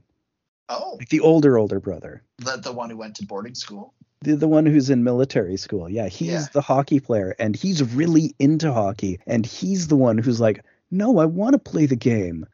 [0.70, 2.24] "Oh, like the older older brother.
[2.38, 3.94] the the one who went to boarding school."
[4.24, 5.90] The, the one who's in military school.
[5.90, 6.46] Yeah, he's Yeah.
[6.54, 11.18] the hockey player and he's really into hockey and he's the one who's like, "No,
[11.20, 12.46] I want to play the game."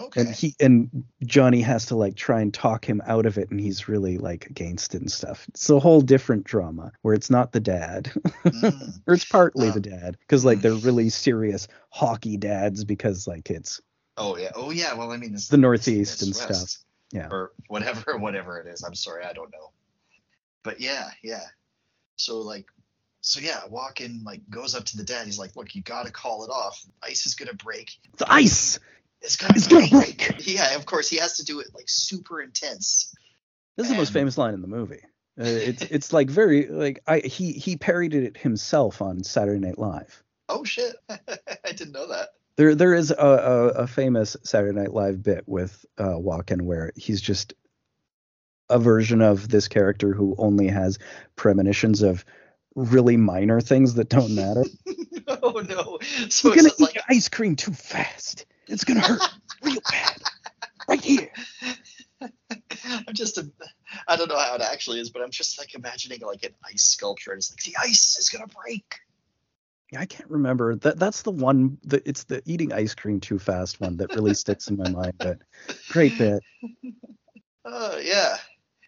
[0.00, 0.22] Okay.
[0.22, 3.60] And he and Johnny has to like try and talk him out of it and
[3.60, 5.44] he's really like against it and stuff.
[5.48, 8.10] It's a whole different drama where it's not the dad
[8.44, 9.00] Mm.
[9.06, 9.72] or it's partly Oh.
[9.72, 10.62] the dad because like Mm.
[10.62, 13.80] they're really serious hockey dads because like it's
[14.16, 14.50] Oh yeah.
[14.54, 14.94] Oh yeah.
[14.94, 16.84] Well, I mean, it's The Northeast it's and stuff.
[17.12, 17.28] Yeah.
[17.30, 18.82] Or whatever, whatever it is.
[18.82, 19.72] I'm sorry, I don't know.
[20.62, 21.44] But yeah, yeah.
[22.16, 22.66] So like,
[23.20, 25.26] so yeah, Walken like goes up to the dad.
[25.26, 26.84] He's like, "Look, you got to call it off.
[27.02, 27.92] Ice is gonna break.
[28.18, 28.78] the ice.
[29.20, 30.18] It's gonna, It's gonna break.
[30.18, 30.46] break.
[30.46, 33.14] Yeah, of course he has to do it like super intense.
[33.76, 35.02] This is the most famous line in the movie.
[35.40, 39.78] Uh, it's it's like very like I he he parodied it himself on Saturday Night
[39.78, 40.22] Live.
[40.48, 42.30] Oh shit, I didn't know that.
[42.56, 46.92] There there is a, a, a famous Saturday Night Live bit with uh, Walken where
[46.96, 47.54] he's just
[48.72, 50.98] a version of this character who only has
[51.36, 52.24] premonitions of
[52.74, 54.64] really minor things that don't matter.
[55.42, 55.98] oh no.
[56.30, 58.46] So You're gonna eat like your ice cream too fast.
[58.66, 59.20] It's gonna hurt
[59.62, 60.22] real bad.
[60.88, 61.30] Right here.
[62.20, 63.50] I'm just a,
[64.08, 66.82] I don't know how it actually is, but I'm just like imagining like an ice
[66.82, 67.32] sculpture.
[67.32, 69.00] And it's like the ice is gonna break.
[69.92, 70.76] Yeah, I can't remember.
[70.76, 74.32] That that's the one that it's the eating ice cream too fast one that really
[74.32, 75.14] sticks in my mind.
[75.18, 75.38] But
[75.90, 76.42] great bit.
[77.64, 78.36] Uh, yeah,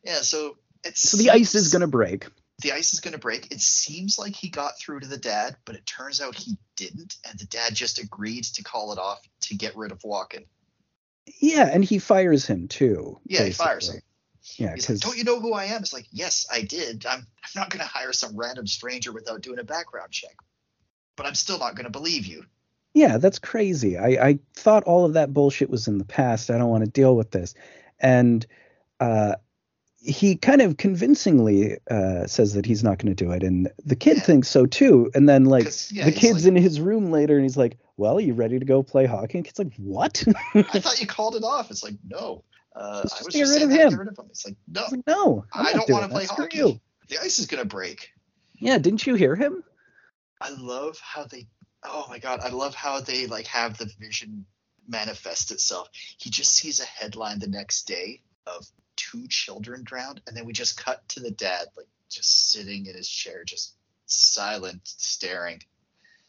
[0.05, 0.21] yeah.
[0.21, 2.27] So it's So the ice is gonna break.
[2.63, 3.51] the ice is gonna break.
[3.53, 7.17] It seems like he got through to the dad, but it turns out he didn't,
[7.29, 10.45] and the dad just agreed to call it off to get rid of Walken.
[11.41, 13.19] Yeah, and he fires him too.
[13.25, 14.01] Yeah, he fires him.
[14.59, 17.07] Yeah, He's because like, "Don't you know who I am?" It's like, "Yes, I did.
[17.07, 20.37] I'm I'm not gonna hire some random stranger without doing a background check,
[21.17, 22.45] but I'm still not gonna believe you."
[22.93, 23.97] yeah, that's crazy.
[23.97, 26.51] I I thought all of that bullshit was in the past.
[26.51, 27.55] I don't want to deal with this,
[27.99, 28.47] and
[29.01, 29.37] uh,
[30.05, 33.97] he kind of convincingly uh, says that he's not going to do it, and the
[33.97, 34.23] kid Yeah.
[34.23, 35.11] thinks so too.
[35.15, 38.19] And then like yeah, the kid's like, in his room later, and he's like, "Well,
[38.19, 40.23] are you ready to go play hockey?" And the kid's like, "What?"
[40.55, 41.71] I thought you called it off.
[41.71, 42.45] It's like, no.
[42.77, 43.91] Uh, Let's I just was get just rid saying of him.
[43.91, 44.27] Get rid of him.
[44.31, 46.59] It's like, no, He's like, "No, I'm I don't want to play Screw hockey.
[46.59, 48.11] you." The ice is gonna break.
[48.59, 49.65] Yeah, didn't you hear him?
[50.41, 51.47] I love how they.
[51.83, 54.45] Oh my god, I love how they like have the vision
[54.87, 55.89] manifest itself.
[56.19, 58.67] He just sees a headline the next day of
[59.15, 62.95] two children drowned, and then we just cut to the dad like just sitting in
[62.95, 63.75] his chair, just
[64.07, 65.61] silent, staring.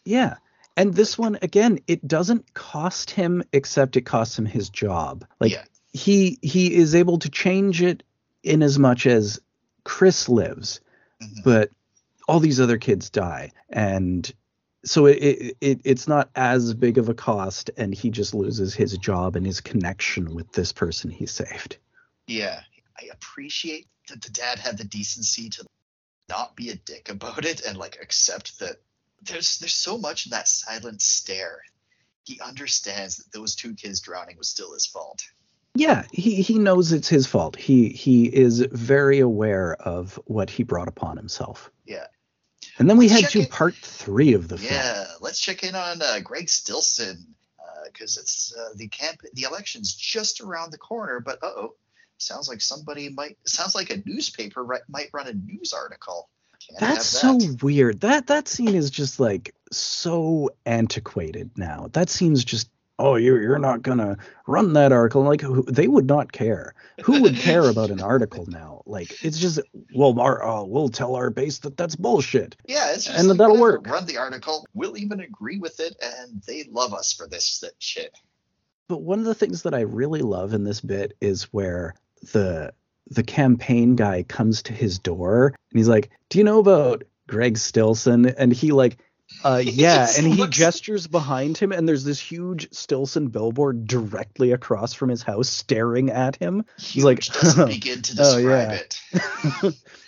[0.05, 0.35] Yeah.
[0.77, 5.25] And this one again, it doesn't cost him except it costs him his job.
[5.39, 5.65] Like Yeah.
[5.93, 8.03] he he is able to change it
[8.43, 9.39] in as much as
[9.83, 10.81] Chris lives,
[11.21, 11.43] Mhm.
[11.43, 11.71] but
[12.27, 14.33] all these other kids die and
[14.83, 18.73] so it, it, it it's not as big of a cost and he just loses
[18.73, 21.77] his job and his connection with this person he saved.
[22.27, 22.61] Yeah,
[22.99, 25.65] I appreciate that the dad had the decency to
[26.29, 28.77] not be a dick about it and like accept that
[29.21, 31.59] there's there's so much in that silent stare.
[32.23, 35.23] He understands that those two kids drowning was still his fault.
[35.75, 37.55] Yeah, he he knows it's his fault.
[37.55, 41.69] He he is very aware of what he brought upon himself.
[41.85, 42.07] Yeah.
[42.79, 44.73] And then we Let's head check to it- part three of the film.
[44.73, 47.35] Yeah, let's check in on uh, Greg Stillson
[47.85, 49.21] because it's uh, the camp.
[49.33, 51.75] The election's just around the corner, but uh oh,
[52.17, 53.37] sounds like somebody might.
[53.45, 56.29] Sounds like a newspaper ri- might run a news article.
[56.67, 58.01] Can't That's have so weird.
[58.01, 61.89] That that scene is just like so antiquated now.
[61.93, 66.07] That seems just oh you're you're not gonna run that article like who, they would
[66.07, 66.73] not care.
[67.03, 68.81] Who would care about an article now?
[68.85, 69.59] Like it's just
[69.93, 72.55] well our, uh, we'll tell our base that that's bullshit.
[72.65, 73.87] Yeah, it's just And like, that'll whatever, work.
[73.87, 74.65] Run the article.
[74.73, 78.17] We'll even agree with it, and they love us for this shit.
[78.87, 81.95] But one of the things that I really love in this bit is where
[82.31, 82.73] the
[83.09, 87.57] the campaign guy comes to his door and he's like, "Do you know about Greg
[87.57, 88.97] Stillson?" And he like,
[89.43, 94.93] uh, yeah, and he gestures behind him, and there's this huge Stillson billboard directly across
[94.93, 96.63] from his house, staring at him.
[96.79, 98.71] Huge like, doesn't begin to oh, yeah.
[98.71, 99.01] it.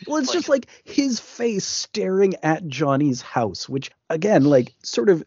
[0.08, 5.10] well, it's Like- just like his face staring at Johnny's house, which again, like, sort
[5.10, 5.24] of.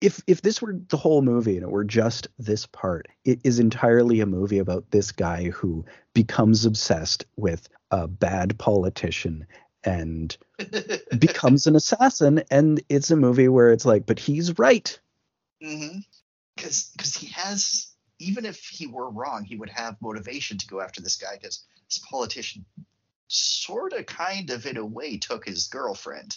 [0.00, 3.58] If, if this were the whole movie and it were just this part, it is
[3.58, 9.46] entirely a movie about this guy who becomes obsessed with a bad politician
[9.84, 10.36] and
[11.18, 12.42] becomes an assassin.
[12.50, 14.98] And it's a movie where it's like, but he's right.
[15.62, 15.98] Mm-hmm.
[16.56, 20.80] Because because he has even if he were wrong, he would have motivation to go
[20.80, 22.64] after this guy because this politician
[23.28, 26.36] sort of kind of in a way took his girlfriend.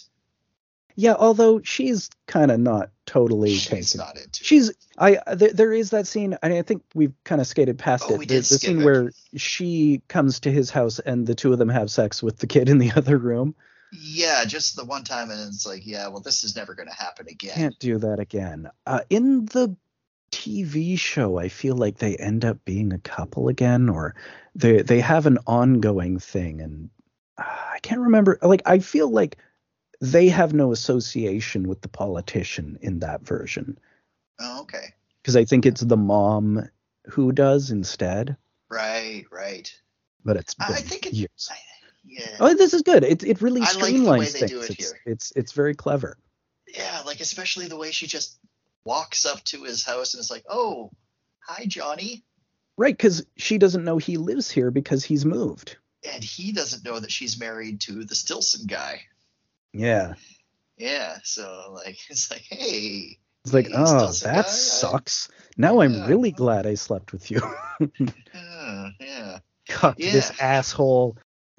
[0.96, 3.98] Yeah, although she's kind of not totally She's taken.
[4.06, 4.28] not into.
[4.28, 4.36] it.
[4.42, 6.38] She's I there, there is that scene.
[6.42, 8.18] I, mean, I think we've kind of skated past Oh, it.
[8.18, 8.84] we did the scene it.
[8.84, 12.46] where she comes to his house and the two of them have sex with the
[12.46, 13.54] kid in the other room.
[13.92, 16.94] yeah, just the one time, and it's like, yeah, well, this is never going to
[16.94, 17.54] happen again.
[17.54, 18.68] Can't do that again.
[18.86, 19.76] Uh, in the
[20.32, 24.14] TV show, I feel like they end up being a couple again, or
[24.54, 26.90] they they have an ongoing thing, and
[27.38, 28.38] uh, I can't remember.
[28.42, 29.38] Like I feel like
[30.00, 33.78] they have no association with the politician in that version
[34.40, 34.94] Oh, okay.
[35.22, 36.68] because I think it's the mom
[37.06, 38.36] who does instead.
[38.70, 39.72] Right, right.
[40.24, 41.48] But it's I- think it's years.
[41.50, 41.56] I,
[42.06, 42.36] yeah.
[42.40, 43.04] Oh, this is good.
[43.04, 44.70] It it really I streamlines like the things.
[44.70, 46.16] it it's, it's it's very clever.
[46.74, 48.38] yeah, like especially the way she just
[48.84, 50.90] walks up to his house and is like, "Oh,
[51.40, 52.24] hi, Johnny,"
[52.76, 55.76] Right, because she doesn't know he lives here because he's moved.
[56.12, 59.02] and he doesn't know that she's married to the Stillson guy.
[59.74, 60.14] Yeah.
[60.76, 65.28] Yeah, so like it's like, hey, It's like, Hey, oh, Stillson guy, I- that sucks.
[65.56, 66.06] Now I'm Yeah.
[66.06, 67.40] really glad I slept with you.
[68.34, 69.38] uh, yeah,
[69.68, 71.16] Cuck this asshole.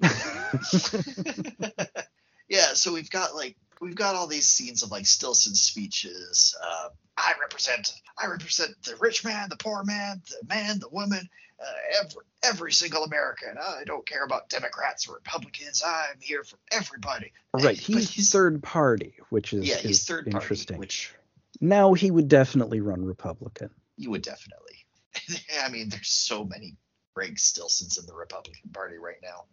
[2.48, 2.72] yeah.
[2.74, 6.54] So we've got like we've got all these scenes of like Stillson speeches.
[6.62, 11.28] Uh, I represent, I represent the rich man, the poor man, the man, the woman,
[11.60, 13.56] uh, every every single American.
[13.60, 15.82] I don't care about Democrats or Republicans.
[15.86, 17.32] I'm here for everybody.
[17.54, 20.78] right, But he's, third party, which is, yeah, he's is third party, interesting.
[20.78, 21.12] which
[21.60, 23.70] Now he would definitely run Republican.
[23.96, 24.74] you would definitely.
[25.64, 26.76] I mean, there's so many
[27.14, 29.44] Greg Stillsons in the Republican Party right now.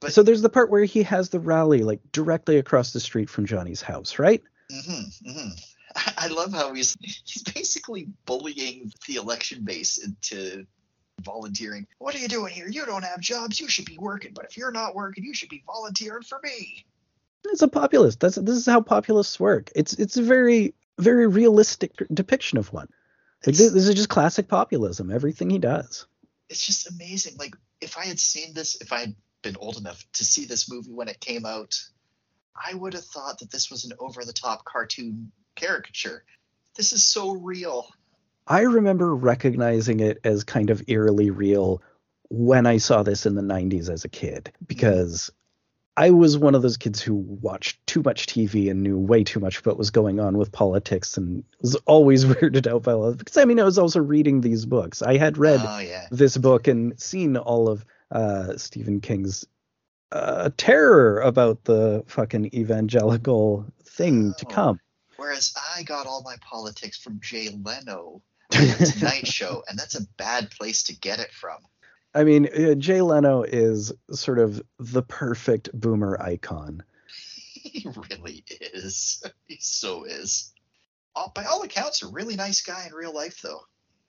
[0.00, 3.28] But- so there's the part where he has the rally like directly across the street
[3.28, 4.42] from Johnny's house, right?
[4.70, 5.48] hmm hmm
[5.96, 10.66] I I love how he's he's basically bullying the election base into
[11.20, 11.86] volunteering.
[11.98, 12.68] What are you doing here?
[12.68, 13.60] You don't have jobs.
[13.60, 14.32] You should be working.
[14.34, 16.84] But if you're not working, you should be volunteering for me.
[17.44, 18.20] It's a populist.
[18.20, 19.70] That's this is how populists work.
[19.74, 22.88] It's it's a very very realistic depiction of one.
[23.46, 25.10] Like this, this is just classic populism.
[25.10, 26.06] Everything he does.
[26.48, 27.36] it's just amazing.
[27.38, 30.70] Like if I had seen this, if I had been old enough to see this
[30.70, 31.80] movie when it came out,
[32.54, 36.24] I would have thought that this was an over-the-top cartoon caricature.
[36.76, 37.88] This is so real.
[38.48, 41.82] I remember recognizing it as kind of eerily real
[42.30, 45.30] when I saw this in the 90s as a kid because
[45.96, 49.40] I was one of those kids who watched too much TV and knew way too
[49.40, 53.04] much about what was going on with politics and was always weirded out by all
[53.06, 55.02] of because I mean I was also reading these books.
[55.02, 56.06] I had read Oh yeah.
[56.10, 59.44] this book and seen all of uh, Stephen King's
[60.12, 64.50] uh, terror about the fucking evangelical thing to Oh.
[64.50, 64.80] come.
[65.16, 70.50] Whereas I got all my politics from Jay Leno Tonight Show, and that's a bad
[70.50, 71.58] place to get it from.
[72.14, 76.82] I mean, uh, Jay Leno is sort of the perfect boomer icon.
[77.60, 79.22] He really is.
[79.46, 80.52] He so is.
[81.14, 83.60] All, by all accounts, a really nice guy in real life, though.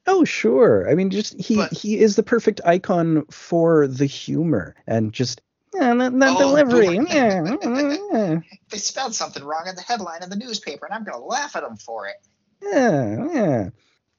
[0.07, 0.89] Oh, sure.
[0.89, 5.41] I mean, just he But- he is the perfect icon for the humor and just
[5.75, 6.95] eh, oh, Yeah, that, that Oh, delivery.
[7.09, 11.55] Yeah, They spelled something wrong in the headline in the newspaper, and I'm gonna laugh
[11.55, 12.15] at them for it.
[12.61, 13.69] yeah, yeah.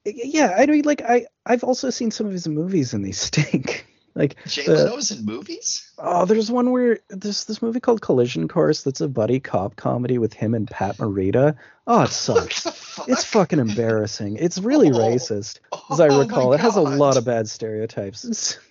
[0.04, 3.86] Yeah, I mean, like I, I've also seen some of his movies, and they stink.
[4.14, 5.92] Like, Jay the- Leno's in movies.
[5.98, 10.18] oh, there's one where there's this movie called Collision Course that's a buddy cop comedy
[10.18, 11.54] with him and Pat Morita.
[11.86, 12.62] Oh, it sucks.
[12.62, 13.08] fuck?
[13.08, 14.36] It's fucking embarrassing.
[14.36, 14.94] It's really Oh.
[14.98, 15.60] racist,
[15.92, 16.52] as I Oh recall.
[16.54, 18.58] It has a lot of bad stereotypes.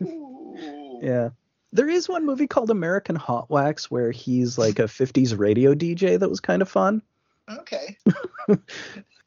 [1.01, 1.29] Yeah.
[1.71, 6.19] There is one movie called American Hot Wax where he's like a 50s radio DJ
[6.19, 7.01] that was kind of fun.
[7.49, 7.97] Okay.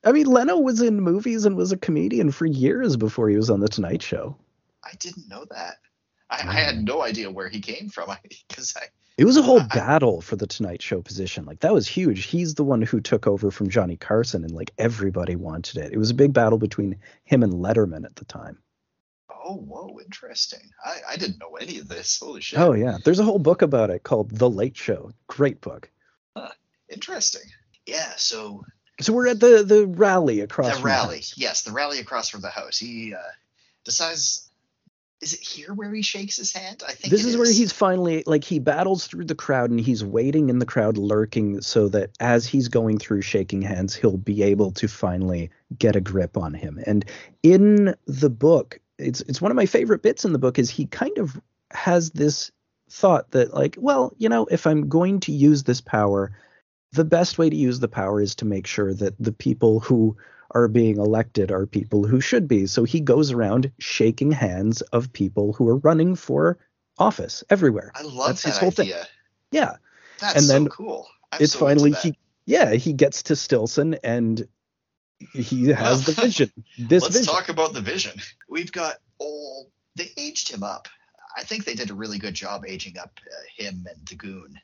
[0.04, 3.50] I mean, Leno was in movies and was a comedian for years before he was
[3.50, 4.36] on The Tonight Show.
[4.84, 5.76] I didn't know that.
[6.28, 6.86] I, I had mm.
[6.86, 8.10] no idea where he came from
[8.48, 11.44] because I, It was a whole I- battle for the Tonight Show position.
[11.44, 12.24] Like that was huge.
[12.24, 15.92] He's the one who took over from Johnny Carson, and like everybody wanted it.
[15.92, 18.58] It was a big battle between him and Letterman at the time.
[19.44, 20.70] Oh, whoa, interesting.
[20.84, 22.18] I, I didn't know any of this.
[22.20, 22.58] Holy shit.
[22.58, 25.12] Oh yeah, there's a whole book about it called The Late Show.
[25.26, 25.90] Great book.
[26.88, 27.42] Interesting.
[27.86, 28.64] Yeah, so
[29.02, 31.16] So we're at the the rally across the from the rally.
[31.16, 31.34] house.
[31.36, 32.78] Yes, the rally across from the house.
[32.78, 33.18] He uh,
[33.84, 34.48] decides.
[35.20, 36.82] Is it here where he shakes his hand?
[36.84, 39.78] I think This it is where he's finally like he battles through the crowd and
[39.78, 44.16] he's waiting in the crowd lurking so that as he's going through shaking hands he'll
[44.16, 46.82] be able to finally get a grip on him.
[46.84, 47.04] And
[47.44, 50.86] in the book, it's it's one of my favorite bits in the book is he
[50.86, 51.40] kind of
[51.70, 52.50] has this
[52.90, 56.32] thought that like, well, you know, if I'm going to use this power,
[56.92, 60.16] the best way to use the power is to make sure that the people who
[60.50, 62.66] are being elected are people who should be.
[62.66, 66.58] So he goes around shaking hands of people who are running for
[66.98, 67.90] office everywhere.
[67.94, 68.86] I love That's that his whole thing.
[68.88, 69.06] idea.
[69.50, 69.76] Yeah.
[70.20, 71.08] That's And so then cool.
[71.32, 72.14] I'm it's so finally he
[72.44, 74.46] yeah, he gets to Stillson and
[75.32, 76.50] he has the vision.
[76.78, 77.32] This Let's vision.
[77.32, 78.20] talk about the vision.
[78.48, 79.68] We've got old.
[79.96, 80.88] They aged him up.
[81.36, 84.58] I think they did a really good job aging up uh, him and the goon.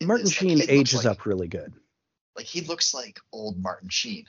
[0.00, 0.28] In Martin.
[0.28, 1.72] Sheen he ages like- up really good.
[2.36, 4.26] Like he looks like old Martin Sheen.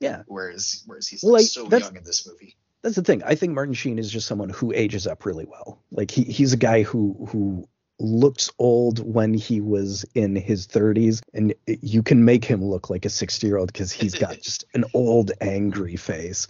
[0.00, 0.22] Yeah.
[0.26, 2.56] Whereas whereas he's like, like, so young in this movie.
[2.82, 3.22] That's the thing.
[3.24, 5.80] I think Martin Sheen is just someone who ages up really well.
[5.90, 7.68] Like he he's a guy who who
[8.00, 13.04] looks old when he was in his 30s and you can make him look like
[13.04, 16.48] a 60-year-old cuz he's got just an old angry face.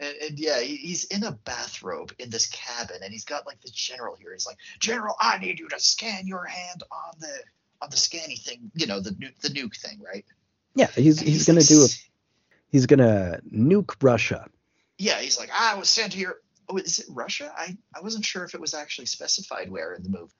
[0.00, 3.70] And, and yeah, he's in a bathrobe in this cabin, and he's got like the
[3.70, 4.32] general here.
[4.32, 7.32] He's like, General, I need you to scan your hand on the
[7.82, 8.70] on the scanny thing.
[8.74, 9.10] You know, the
[9.42, 10.24] the nuke thing, right?
[10.74, 11.88] Yeah, he's And he's going to do a
[12.68, 14.46] he's going to nuke Russia.
[14.98, 16.36] Yeah, he's like, ah, I was sent here.
[16.68, 17.52] Oh, is it Russia?
[17.56, 20.32] I I wasn't sure if it was actually specified where in the movie.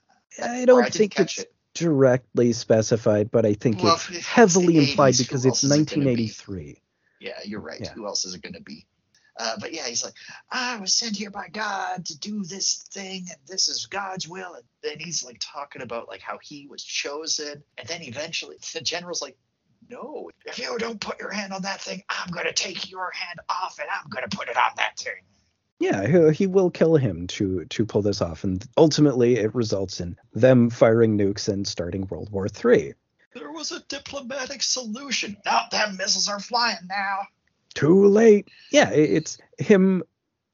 [0.42, 1.52] I don't I think it's it.
[1.74, 6.16] directly specified, but I think Well, it's heavily implied because it's else is it gonna
[6.16, 6.30] be?
[6.32, 6.82] 1983.
[7.20, 7.80] Yeah, you're right.
[7.80, 7.92] Yeah.
[7.92, 8.86] Who else is it going to be?
[9.38, 10.14] Uh, but yeah, he's like,
[10.50, 14.54] I was sent here by God to do this thing, and this is God's will.
[14.54, 18.80] And then he's like talking about like how he was chosen, and then eventually the
[18.80, 19.36] general's like,
[19.88, 23.10] No, if you don't put your hand on that thing, I'm going to take your
[23.12, 25.22] hand off, and I'm going to put it on that thing.
[25.78, 30.00] Yeah, he, he will kill him to to pull this off, and ultimately it results
[30.00, 32.94] in them firing nukes and starting World War III.
[33.34, 35.38] There was a diplomatic solution.
[35.46, 37.20] Now them missiles are flying now.
[37.74, 38.48] Too late.
[38.70, 40.02] Yeah, it's him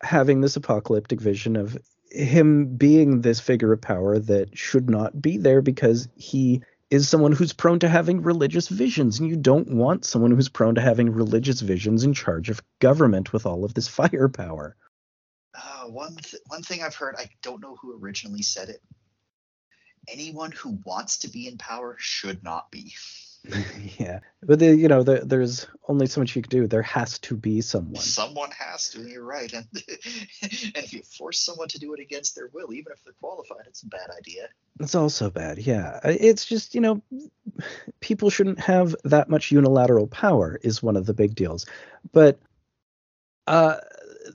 [0.02, 1.76] having this apocalyptic vision of
[2.10, 7.32] him being this figure of power that should not be there because he is someone
[7.32, 11.12] who's prone to having religious visions and you don't want someone who's prone to having
[11.12, 14.74] religious visions in charge of government with all of this firepower
[15.54, 18.80] Uh, one th- one thing I've heard, I don't know who originally said it.
[20.08, 22.94] Anyone who wants to be in power should not be.
[23.98, 24.20] yeah.
[24.42, 26.66] But the, you know the, there's only so much you can do.
[26.66, 27.96] There has to be someone.
[28.02, 29.02] Someone has to.
[29.02, 32.92] You're right, and and if you force someone to do it against their will, even
[32.92, 34.48] if they're qualified, it's a bad idea.
[34.80, 36.00] it's also bad yeah.
[36.04, 37.02] It's just you know
[38.00, 41.66] people shouldn't have that much unilateral power is one of the big deals.
[42.12, 42.38] But
[43.46, 43.76] uh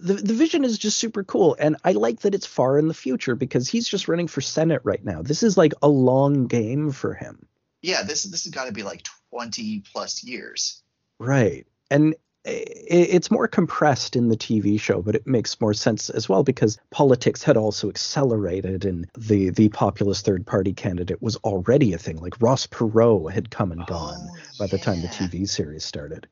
[0.01, 1.56] the, the vision is just super cool.
[1.59, 4.82] And i like that it's far in the future because he's just running for senate
[4.83, 5.22] right now.
[5.22, 7.45] This is like a long game for him
[7.84, 10.82] Yeah, this this has got to be like 20 plus years.
[11.20, 11.68] Right.
[11.92, 16.44] And it's more compressed in the TV show, but it makes more sense as well
[16.44, 21.98] because politics had also accelerated and the the populist third party candidate was already a
[21.98, 22.18] thing.
[22.18, 25.08] Like Ross Perot had come and oh, gone Oh, by the time the.
[25.08, 26.28] TV series started.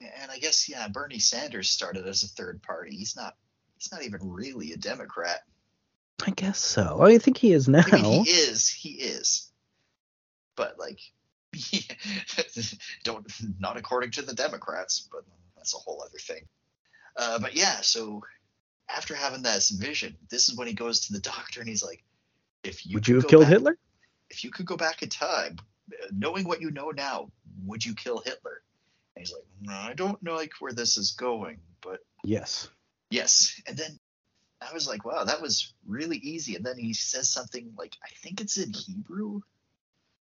[0.00, 2.94] And I guess yeah, Bernie Sanders started as a third party.
[2.96, 3.34] He's not
[3.76, 5.40] he's not even really a Democrat.
[6.24, 7.00] I guess so.
[7.02, 7.84] I think he is now.
[7.90, 9.47] I mean, he is, he is,
[10.58, 11.00] but like,
[13.04, 13.26] don't
[13.58, 15.22] not according to the Democrats, but
[15.56, 16.42] that's a whole other thing.
[17.16, 18.22] Uh, but yeah, so
[18.94, 22.02] after having this vision, this is when he goes to the doctor and he's like,
[22.64, 23.78] If you Would you have killed back- Hitler?
[24.30, 25.56] If you could go back in time,
[26.12, 27.30] knowing what you know now,
[27.64, 28.60] would you kill Hitler?
[29.16, 32.68] And he's like, no, I don't know like where this is going, but Yes.
[33.10, 33.58] yes.
[33.66, 33.98] And then
[34.60, 36.56] I was like, wow, that was really easy.
[36.56, 39.40] And then he says something like, I think it's in Hebrew.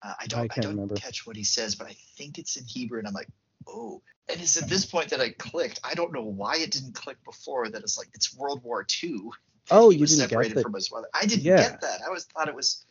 [0.03, 0.95] Uh, I don't, I, can't don't remember.
[0.95, 2.99] catch what he says, but I think it's in Hebrew.
[2.99, 3.29] And I'm like,
[3.67, 4.01] oh.
[4.29, 5.79] And it's at this point that I clicked.
[5.83, 7.69] I don't know why it didn't click before.
[7.69, 9.19] That it's like it's World War II.
[9.69, 10.63] Oh, you didn't get separated that.
[10.63, 11.07] from his mother.
[11.13, 11.57] I didn't Yeah.
[11.57, 11.99] get that.
[12.05, 12.83] I was thought it was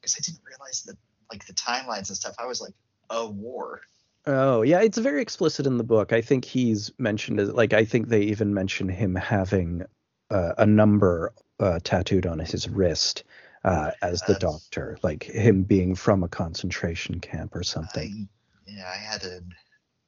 [0.00, 0.96] because I didn't realize that
[1.30, 2.36] like the timelines and stuff.
[2.38, 2.72] I was like,
[3.10, 3.80] a war.
[4.24, 6.12] Oh, yeah, it's very explicit in the book.
[6.12, 9.82] I think he's mentioned as like I think they even mention him having
[10.30, 13.24] uh, a number uh, tattooed on his wrist
[13.64, 18.28] uh, as the doctor, like him being from a concentration camp or something.
[18.66, 19.40] I, yeah, I had a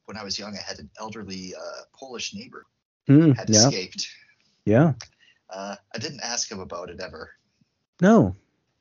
[0.06, 0.54] when I was young.
[0.56, 2.64] I had an elderly uh, Polish neighbor
[3.06, 4.08] Hmm, had yeah, escaped.
[4.64, 4.92] yeah.
[5.48, 7.30] Uh, I didn't ask him about it ever.
[8.02, 8.34] No,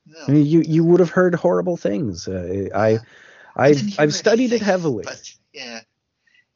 [0.06, 2.28] No, I mean, you you would have heard horrible things.
[2.28, 3.00] Uh, I.
[3.58, 5.06] I I've I've studied it heavily.
[5.06, 5.80] But yeah,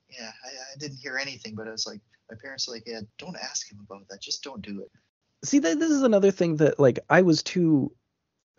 [0.09, 1.55] yeah, I, I didn't hear anything.
[1.55, 4.21] But I was like, my parents were like, yeah, don't ask him about that.
[4.21, 4.91] Just don't do it.
[5.45, 7.93] See, this is another thing that like I was too,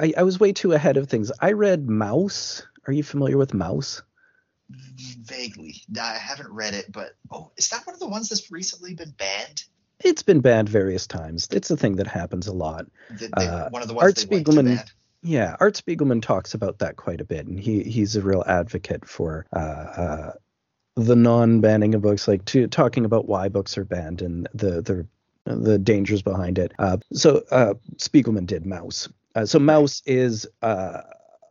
[0.01, 1.31] I, I was way too ahead of things.
[1.41, 2.63] I read Maus.
[2.87, 4.03] Are you familiar with Maus?
[5.25, 8.95] Vaguely, I haven't read it, but oh, is that one of the ones that's recently
[8.95, 9.65] been banned?
[10.03, 11.49] It's been banned various times.
[11.51, 12.87] It's a thing that happens a lot.
[13.11, 14.91] The, they, Uh, one of the ones Art they went to Spiegelman-
[15.23, 19.07] Yeah, Art Spiegelman talks about that quite a bit, and he he's a real advocate
[19.07, 20.33] for uh, uh,
[20.97, 25.07] the non-banning of books, like to talking about why books are banned and the the
[25.45, 26.73] the dangers behind it.
[26.79, 29.13] Uh, so uh, Spiegelman did Maus.
[29.35, 31.01] Uh, so Maus is uh,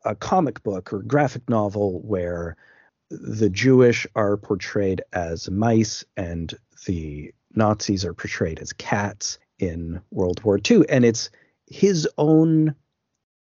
[0.05, 2.57] a comic book or graphic novel where
[3.09, 6.53] the Jewish are portrayed as mice and
[6.85, 11.29] the Nazis are portrayed as cats in World War II, and it's
[11.67, 12.75] his own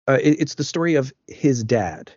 [0.09, 2.13] uh, it- it's the story of his dad.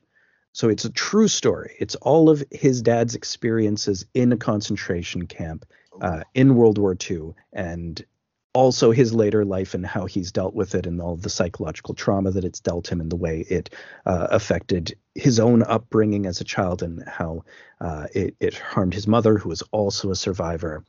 [0.51, 1.75] So it's a true story.
[1.79, 5.65] It's all of his dad's experiences in a concentration camp
[6.01, 8.03] uh, in World War II, and
[8.53, 12.31] also his later life and how he's dealt with it, and all the psychological trauma
[12.31, 13.69] that it's dealt him, and the way it
[14.05, 17.43] uh, affected his own upbringing as a child, and how
[17.81, 20.83] uh, it, it harmed his mother, who was also a survivor.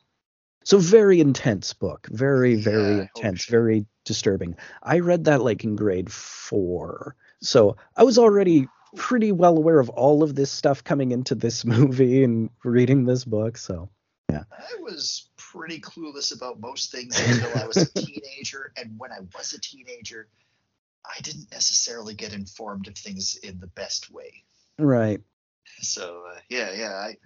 [0.64, 3.58] So very intense book, very very Yeah, intense, sure.
[3.60, 4.56] very disturbing.
[4.82, 7.16] I read that like in grade four.
[7.40, 11.64] So I was already pretty well aware of all of this stuff coming into this
[11.64, 13.56] movie and reading this book.
[13.56, 13.89] So
[14.30, 14.44] yeah.
[14.52, 19.20] I was pretty clueless about most things until I was a teenager, and when I
[19.36, 20.28] was a teenager,
[21.04, 24.44] I didn't necessarily get informed of things in the best way.
[24.78, 25.20] right.
[25.80, 27.16] So uh, yeah, yeah, I,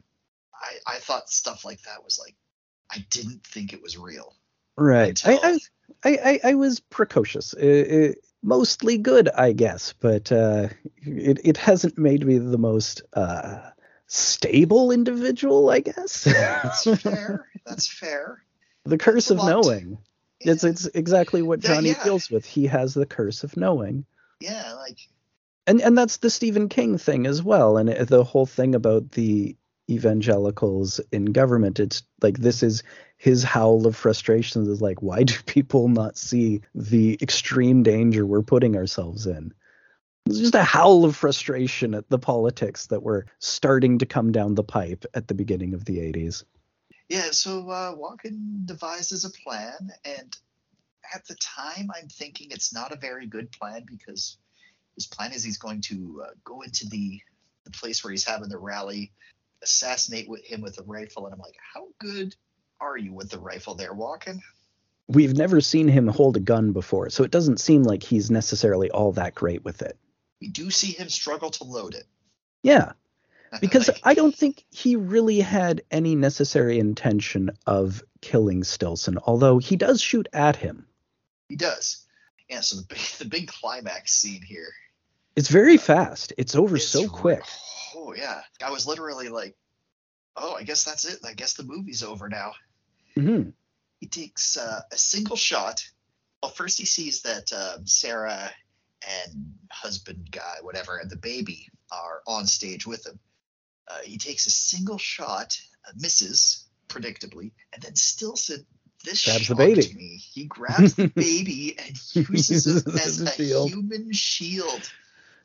[0.55, 2.35] I, I thought stuff like that was like,
[2.91, 4.35] I didn't think it was real.
[4.77, 5.21] Right.
[5.25, 5.59] I, I,
[6.05, 7.55] I, I, I was precocious.
[7.55, 13.03] Uh, uh, mostly good, I guess, but uh, it, it hasn't made me the most
[13.15, 13.71] uh,
[14.07, 16.25] stable individual, I guess.
[16.25, 17.49] That's fair.
[17.67, 18.43] That's fair.
[18.85, 19.99] the curse of knowing.
[20.41, 20.71] It's Yeah.
[20.71, 22.05] it's exactly what Johnny yeah.
[22.05, 22.45] deals with.
[22.45, 24.05] He has the curse of knowing.
[24.41, 24.99] yeah, like
[25.67, 29.57] and and that's the Stephen King thing as well, and the whole thing about the
[29.91, 31.81] evangelicals in government.
[31.81, 32.83] It's like this is
[33.17, 34.71] his howl of frustration.
[34.71, 39.53] Is like, why do people not see the extreme danger we're putting ourselves in?
[40.27, 44.55] It's just a howl of frustration at the politics that were starting to come down
[44.55, 46.45] the pipe at the beginning of the 80s.
[47.11, 50.35] Yeah, so uh, Walken devises a plan, and
[51.15, 54.39] at the time, I'm thinking it's not a very good plan because
[54.95, 57.21] his plan is he's going to uh, go into the
[57.65, 59.13] the place where he's having the rally,
[59.63, 62.35] assassinate with him with a rifle, and I'm like, how good
[62.81, 64.41] are you with the rifle there, Walken?
[65.09, 68.91] We've never seen him hold a gun before, so it doesn't seem like he's necessarily
[68.91, 69.99] all that great with it.
[70.45, 72.05] We do see him struggle to load it
[72.63, 72.93] Yeah,
[73.63, 79.57] because Like, I don't think he really had any necessary intention of killing Stillson, although
[79.57, 80.87] he does shoot at him.
[81.49, 82.05] he does.
[82.51, 84.69] Yeah, so the big, the big climax scene here
[85.35, 86.35] It's very fast.
[86.37, 87.43] It's over It's so quick.
[87.97, 89.57] Oh yeah, I was literally like,
[90.37, 91.21] "Oh, I guess that's it.
[91.25, 92.53] I guess the movie's over now."
[93.15, 93.49] hmm
[94.01, 95.83] He takes uh, a single shot.
[96.43, 98.51] Well, first he sees that um, Sarah
[99.25, 103.19] and husband guy, whatever, and the baby are on stage with him.
[103.89, 108.65] Uh, he takes a single shot, uh, misses predictably, and then Stillson.
[109.05, 109.95] This Grabs the baby.
[109.95, 110.17] me.
[110.17, 111.95] He grabs the baby and
[112.31, 113.69] uses it as a shield.
[113.71, 114.91] human shield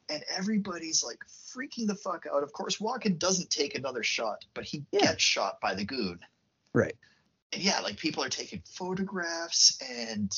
[0.07, 1.19] and everybody's like
[1.53, 2.41] freaking the fuck out.
[2.41, 5.01] Of course, Walken doesn't take another shot, but he Yeah.
[5.01, 6.19] gets shot by the goon.
[6.73, 6.95] Right.
[7.51, 10.31] And yeah, like people are taking photographs and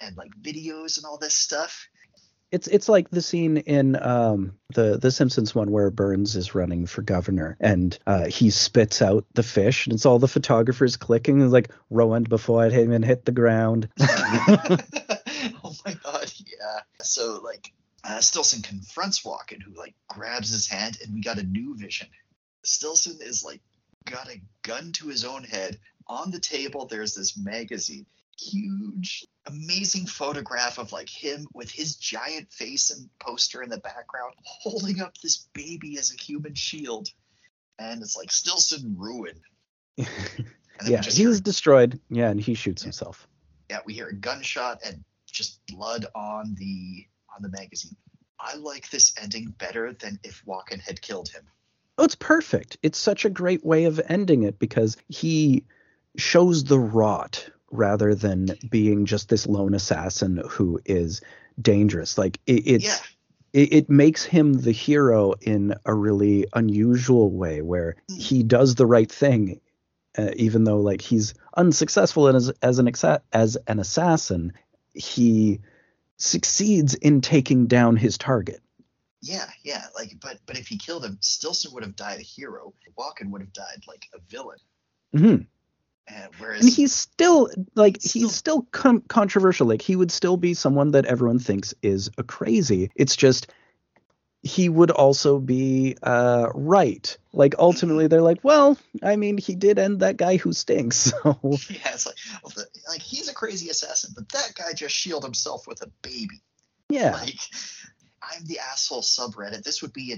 [0.00, 1.88] and like videos and all this stuff.
[2.52, 6.86] It's it's like the scene in um, the the Simpsons one where Burns is running
[6.86, 11.40] for governor and uh, he spits out the fish and it's all the photographers clicking
[11.40, 13.88] and like Rowan before it even hit the ground.
[13.98, 16.80] oh my god, yeah.
[17.00, 17.72] So like
[18.04, 22.08] uh, Stillson confronts Walken, who like grabs his hand, and we got a new vision.
[22.64, 23.60] Stillson is like
[24.04, 25.78] got a gun to his own head.
[26.06, 28.06] On the table, there's this magazine
[28.38, 34.34] huge, amazing photograph of like him with his giant face and poster in the background,
[34.44, 37.08] holding up this baby as a human shield.
[37.78, 39.40] And it's like Stillson ruined.
[39.96, 42.00] yeah, he's hear, destroyed.
[42.08, 43.26] Yeah, and he shoots yeah, himself.
[43.70, 47.96] Yeah, we hear a gunshot and just blood on the on the magazine.
[48.38, 51.44] I like this ending better than if Walken had killed him.
[51.98, 52.78] Oh, it's perfect.
[52.82, 55.64] It's such a great way of ending it because he
[56.16, 61.20] shows the rot rather than being just this lone assassin who is
[61.60, 62.16] dangerous.
[62.16, 63.60] Like it, it's yeah.
[63.60, 68.20] it, it, makes him the hero in a really unusual way where mm.
[68.20, 69.60] he does the right thing,
[70.16, 72.90] uh, even though like he's unsuccessful as as an
[73.32, 74.52] as an assassin.
[74.94, 75.60] He
[76.18, 78.60] succeeds in taking down his target.
[79.22, 82.74] Yeah, yeah, like but but if he killed him, Stillson would have died a hero.
[82.98, 84.58] Walken would have died like a villain.
[85.14, 85.42] Mm-hmm.
[86.08, 89.66] And, whereas, and he's still like still, he's still com- controversial.
[89.66, 92.90] Like he would still be someone that everyone thinks is a crazy.
[92.96, 93.52] It's just
[94.42, 97.16] he would also be uh, right.
[97.32, 101.12] Like ultimately, they're like, well, I mean, he did end that guy who stinks.
[101.22, 101.38] So
[101.70, 105.26] yeah, it's like, well, the, like he's a crazy assassin, but that guy just shielded
[105.26, 106.42] himself with a baby.
[106.88, 107.12] Yeah.
[107.12, 107.38] Like
[108.22, 109.62] I'm the asshole subreddit.
[109.62, 110.16] This would be a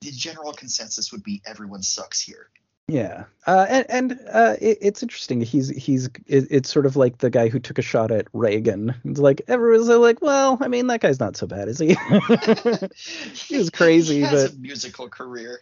[0.00, 2.50] the general consensus would be everyone sucks here.
[2.90, 5.42] Yeah, uh, and and uh, it, it's interesting.
[5.42, 8.94] He's he's it, it's sort of like the guy who took a shot at Reagan.
[9.04, 11.88] It's like everyone's like, well, I mean, that guy's not so bad, is he?
[13.34, 15.60] he was crazy, he but a musical career.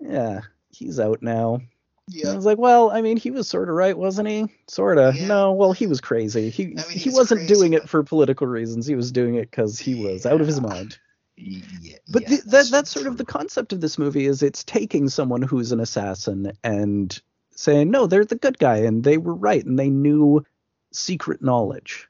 [0.00, 1.60] Yeah, he's out now.
[2.08, 2.30] Yeah.
[2.30, 4.46] I was like, well, I mean, he was sort of right, wasn't he?
[4.68, 5.14] Sort of.
[5.14, 5.26] Yeah.
[5.26, 6.48] No, well, he was crazy.
[6.48, 7.82] He I mean, he, he wasn't crazy, doing but...
[7.82, 8.86] it for political reasons.
[8.86, 10.32] He was doing it because he was yeah.
[10.32, 10.98] out of his mind.
[11.36, 14.64] Yeah, but yeah, the, that that's sort of the concept of this movie is it's
[14.64, 17.20] taking someone who's an assassin and
[17.54, 20.44] saying no they're the good guy and they were right and they knew
[20.92, 22.08] secret knowledge.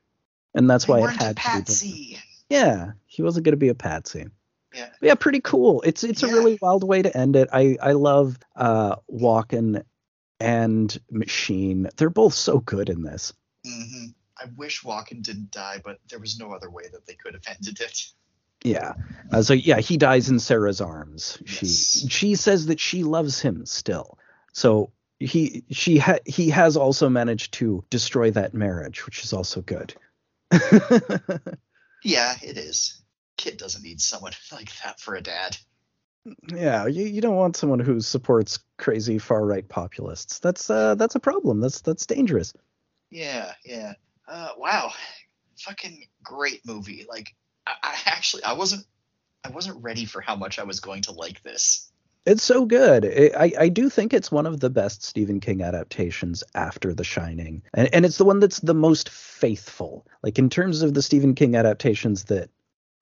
[0.54, 3.74] And that's they why it had to be yeah he wasn't going to be a
[3.74, 4.26] patsy.
[4.72, 4.90] Yeah.
[5.00, 5.82] But yeah pretty cool.
[5.82, 6.30] It's it's yeah.
[6.30, 7.48] a really wild way to end it.
[7.52, 9.82] I i love uh walken
[10.38, 11.88] and machine.
[11.96, 13.32] They're both so good in this.
[13.66, 14.06] Mm-hmm.
[14.40, 17.42] i wish walken didn't die but there was no other way that they could have
[17.48, 18.06] ended it
[18.66, 18.94] yeah.
[19.32, 21.38] Uh, so yeah, he dies in Sarah's arms.
[21.40, 21.58] Yes.
[21.58, 24.18] She she says that she loves him still.
[24.52, 29.62] So he she ha- he has also managed to destroy that marriage, which is also
[29.62, 29.94] good.
[32.02, 33.02] yeah, it is.
[33.36, 35.56] Kid doesn't need someone like that for a dad.
[36.48, 40.40] Yeah, you, you don't want someone who supports crazy far right populists.
[40.40, 41.60] That's uh that's a problem.
[41.60, 42.52] That's that's dangerous.
[43.10, 43.92] Yeah, yeah.
[44.26, 44.92] Uh, wow,
[45.56, 47.06] fucking great movie.
[47.08, 47.34] Like
[47.66, 48.84] I, actually I wasn't
[49.44, 51.90] I wasn't ready for how much I was going to like this.
[52.26, 53.04] It's so good.
[53.04, 57.04] It, I, I do think it's one of the best Stephen King adaptations after The
[57.04, 57.62] Shining.
[57.72, 60.04] And, and it's the one that's the most faithful.
[60.24, 62.50] Like, in terms of the Stephen King adaptations that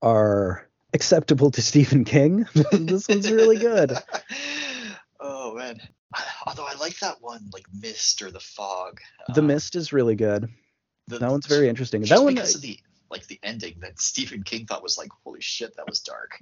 [0.02, 3.96] are acceptable to Stephen King, this one's really good.
[5.20, 5.80] oh, man.
[6.46, 9.00] Although I like that one, like Mist or The Fog.
[9.34, 10.50] The uh, Mist is really good.
[11.08, 12.02] The, that one's very interesting.
[12.02, 12.78] That one, because of the
[13.10, 16.38] like the ending that Stephen King thought was like, holy shit, that was dark.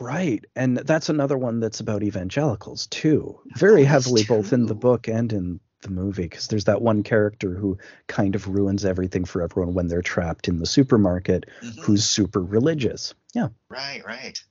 [0.00, 0.44] Right.
[0.56, 3.40] And that's another one that's about evangelicals too.
[3.56, 4.34] Very heavily too.
[4.34, 7.76] both in the book and in the movie because there's that one character who
[8.06, 11.80] kind of ruins everything for everyone when they're trapped in the supermarket mm-hmm.
[11.82, 13.14] who's super religious.
[13.34, 13.48] Yeah.
[13.68, 14.42] Right, right.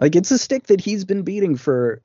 [0.00, 2.02] Like it's a stick that he's been beating for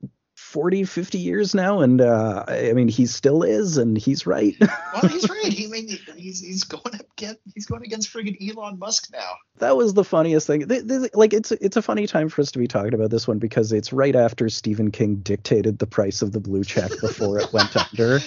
[0.50, 4.56] 40 50 years now and uh, i mean he still is and he's right.
[4.94, 5.54] Well he's right.
[5.54, 5.88] He I mean,
[6.18, 9.34] he's, he's going up get he's going against friggin elon musk now.
[9.60, 10.66] That was the funniest thing.
[11.14, 13.72] Like it's it's a funny time for us to be talking about this one because
[13.72, 17.76] it's right after stephen king dictated the price of the blue check before it went
[17.92, 18.20] under.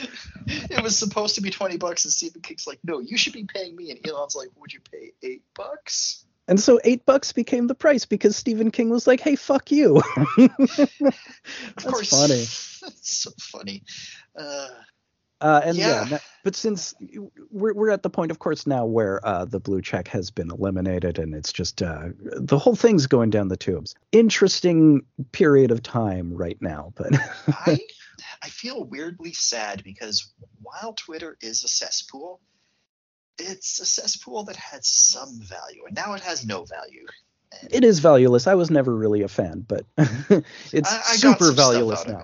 [0.47, 3.45] It was supposed to be 20 bucks and stephen king's like no you should be
[3.45, 7.67] paying me and elon's like would you pay eight bucks and so eight bucks became
[7.67, 10.03] the price because Stephen King was like, "Hey, fuck you."
[10.37, 12.45] of course, funny.
[12.83, 13.83] That's so funny.
[14.37, 14.69] Uh,
[15.41, 16.07] uh, and yeah.
[16.11, 16.19] yeah.
[16.45, 16.93] but since
[17.51, 20.51] we're we're at the point, of course, now where uh, the blue check has been
[20.51, 23.95] eliminated and it's just uh, the whole thing's going down the tubes.
[24.13, 27.15] Interesting period of time right now, but
[27.49, 27.81] I
[28.43, 32.43] I feel weirdly sad because while Twitter is a cesspool,
[33.39, 37.07] it's a cesspool that had some value, and now it has no value.
[37.71, 38.47] It is valueless.
[38.47, 39.85] I was never really a fan, but
[40.73, 42.23] it's I, I super valueless now.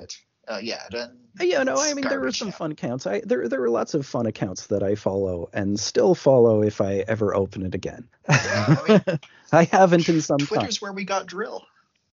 [0.49, 2.53] Uh, yeah, then Yeah, no, I mean there were some now.
[2.55, 3.07] fun accounts.
[3.07, 6.81] I there there were lots of fun accounts that I follow and still follow if
[6.81, 8.09] I ever open it again.
[8.27, 9.19] I
[9.53, 10.47] I haven't in some time.
[10.49, 11.63] Twitter's where we got dril.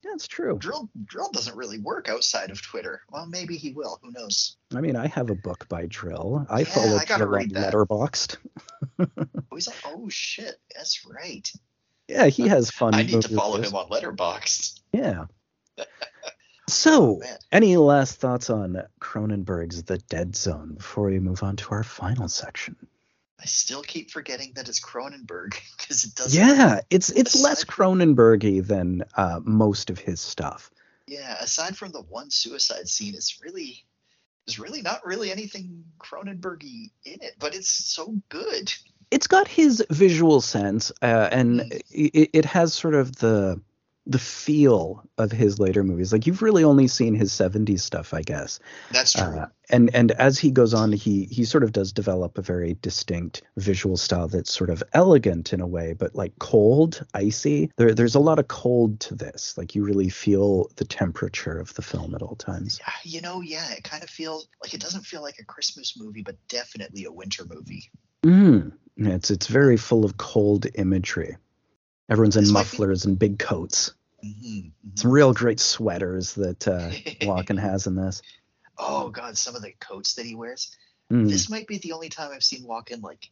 [0.04, 0.58] That's true.
[0.58, 3.02] dril dril doesn't really work outside of Twitter.
[3.10, 3.98] Well, maybe he will.
[4.02, 4.56] Who knows?
[4.74, 6.46] I mean, I have a book by dril.
[6.50, 7.72] I Yeah, follow I dril on that.
[7.72, 8.36] Letterboxd.
[8.98, 11.50] Oh, he's like, oh shit, that's right.
[12.08, 12.94] Yeah, he has fun.
[12.94, 14.80] I need to follow him on Letterboxd.
[14.92, 15.26] Yeah.
[16.68, 17.38] So, oh, man.
[17.50, 22.28] any last thoughts on Cronenberg's The Dead Zone before we move on to our final
[22.28, 22.76] section?
[23.42, 26.40] I still keep forgetting that it's Cronenberg because it doesn't.
[26.40, 30.70] Yeah, it's it's less aside Cronenbergy than uh, most of his stuff.
[31.08, 31.36] Yeah.
[31.40, 33.84] Aside from the one suicide scene, it's really
[34.46, 38.72] there's really not really anything Cronenbergy in it, but it's so good.
[39.10, 41.80] It's got his visual sense, uh, and Mm.
[41.90, 43.60] it, it has sort of the
[44.06, 46.12] the feel of his later movies.
[46.12, 48.58] Like you've really only seen his '70s stuff, I guess.
[48.90, 49.24] That's true.
[49.24, 52.76] Uh, and and as he goes on, he he sort of does develop a very
[52.82, 57.70] distinct visual style that's sort of elegant in a way, but like cold, icy.
[57.76, 59.56] There there's a lot of cold to this.
[59.56, 62.80] Like you really feel the temperature of the film at all times.
[62.80, 65.94] Yeah, you know, yeah, it kind of feels like it doesn't feel like a Christmas
[65.96, 67.90] movie, but definitely a winter movie.
[68.24, 68.72] Mm.
[68.96, 71.36] It's it's very full of cold imagery.
[72.12, 73.92] Everyone's in This might be- mufflers and big coats.
[74.22, 76.90] hmm Some real great sweaters that uh,
[77.26, 78.22] Walken has in this.
[78.78, 80.76] oh god, some of the coats that he wears.
[81.12, 81.28] Mm.
[81.28, 83.30] This might be the only time I've seen Walken like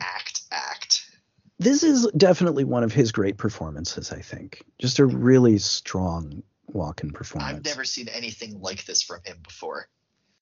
[0.00, 1.10] act act.
[1.58, 4.12] This is definitely one of his great performances.
[4.12, 7.56] I think just a really strong Walken performance.
[7.56, 9.88] I've never seen anything like this from him before.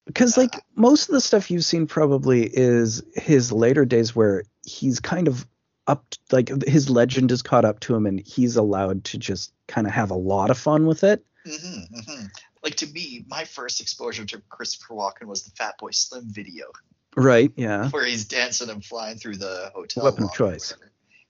[0.07, 4.99] because like most of the stuff you've seen probably is his later days where he's
[5.01, 5.47] kind of
[5.87, 9.87] up like his legend is caught up to him and he's allowed to just kind
[9.87, 12.25] of have a lot of fun with it hmm hmm
[12.63, 16.65] Like to me, my first exposure to Christopher Walken was the Fatboy Slim video,
[17.17, 20.05] right yeah where he's dancing and flying through the hotel.
[20.05, 20.73] Weapon of choice.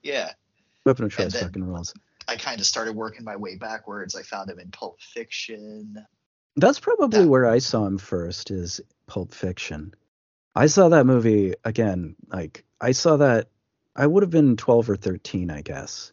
[0.03, 0.31] Yeah,
[0.85, 1.93] weapon of choice fucking rules
[2.29, 4.15] I kind of started working my way backwards.
[4.15, 5.97] I found him in Pulp Fiction.
[6.57, 7.27] that's probably Yeah.
[7.27, 9.93] where i saw him first is pulp fiction
[10.55, 13.49] i saw that movie again like i saw that
[13.97, 16.13] i would have been 12 or 13 i guess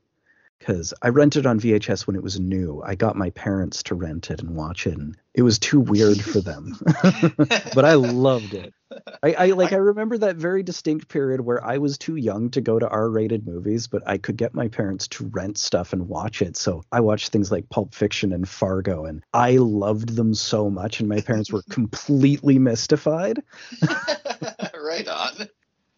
[0.61, 2.83] because I rented on VHS when it was new.
[2.85, 6.21] I got my parents to rent it and watch it, and it was too weird
[6.21, 6.79] for them.
[7.73, 8.71] but I loved it.
[9.23, 12.61] I, I like I remember that very distinct period where I was too young to
[12.61, 16.43] go to R-rated movies, but I could get my parents to rent stuff and watch
[16.43, 16.55] it.
[16.55, 20.99] So I watched things like Pulp Fiction and Fargo, and I loved them so much,
[20.99, 23.41] and my parents were completely mystified.
[23.81, 25.49] right on.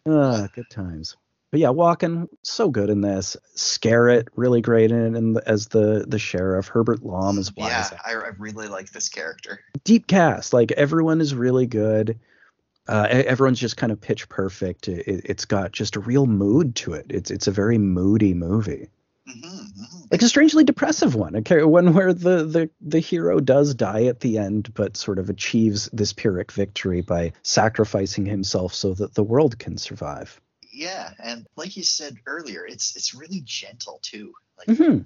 [0.06, 1.16] Ah, good times.
[1.54, 3.36] But yeah, Walken so good in this.
[3.54, 6.66] Skerritt really great in it and as the the sheriff.
[6.66, 7.92] Herbert Lom as wise.
[7.92, 9.60] Yeah, I, I really like this character.
[9.84, 10.52] Deep cast.
[10.52, 12.18] Like everyone is really good.
[12.88, 14.88] Uh, everyone's just kind of pitch perfect.
[14.88, 17.06] It, it's got just a real mood to it.
[17.08, 18.88] It's it's a very moody movie,
[19.24, 21.36] hmm hmm like a strangely depressive one.
[21.36, 25.30] Okay, one where the the the hero does die at the end, but sort of
[25.30, 30.40] achieves this pyrrhic victory by sacrificing himself so that the world can survive.
[30.74, 34.32] Yeah, and like you said earlier, it's it's really gentle too.
[34.58, 34.98] Like hmm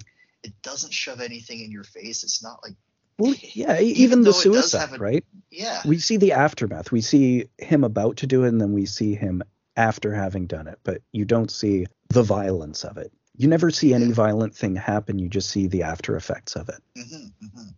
[0.43, 2.23] it doesn't shove anything in your face.
[2.23, 2.73] It's not like
[3.19, 5.25] Well, yeah, Even even, the though it does suicide, a- right?
[5.51, 6.91] yeah, We see the aftermath.
[6.91, 9.43] We see him about to do it, and then we see him
[9.77, 10.79] after having done it.
[10.83, 13.11] But you don't see the violence of it.
[13.37, 14.13] You never see any Yeah.
[14.13, 15.19] violent thing happen.
[15.19, 16.81] You just see the after effects of it.
[16.97, 17.69] hmm hmm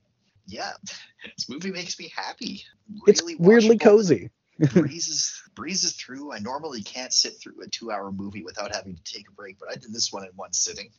[0.47, 0.71] yeah.
[1.37, 2.63] This movie makes me happy.
[3.05, 3.81] It's weirdly watchable.
[3.81, 4.29] cozy.
[4.73, 6.31] Breezes breezes through.
[6.31, 9.59] I normally can't sit through a two hour movie without having to take a break,
[9.59, 10.89] but I did this one in one sitting.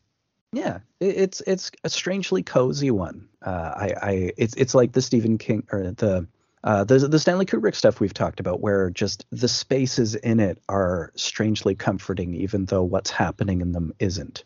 [0.52, 3.28] Yeah, it, it's it's a strangely cozy one.
[3.40, 6.26] Uh, I, I it's it's like the Stephen King or the
[6.64, 10.62] uh, the the Stanley Kubrick stuff we've talked about, where just the spaces in it
[10.68, 14.44] are strangely comforting, even though what's happening in them isn't.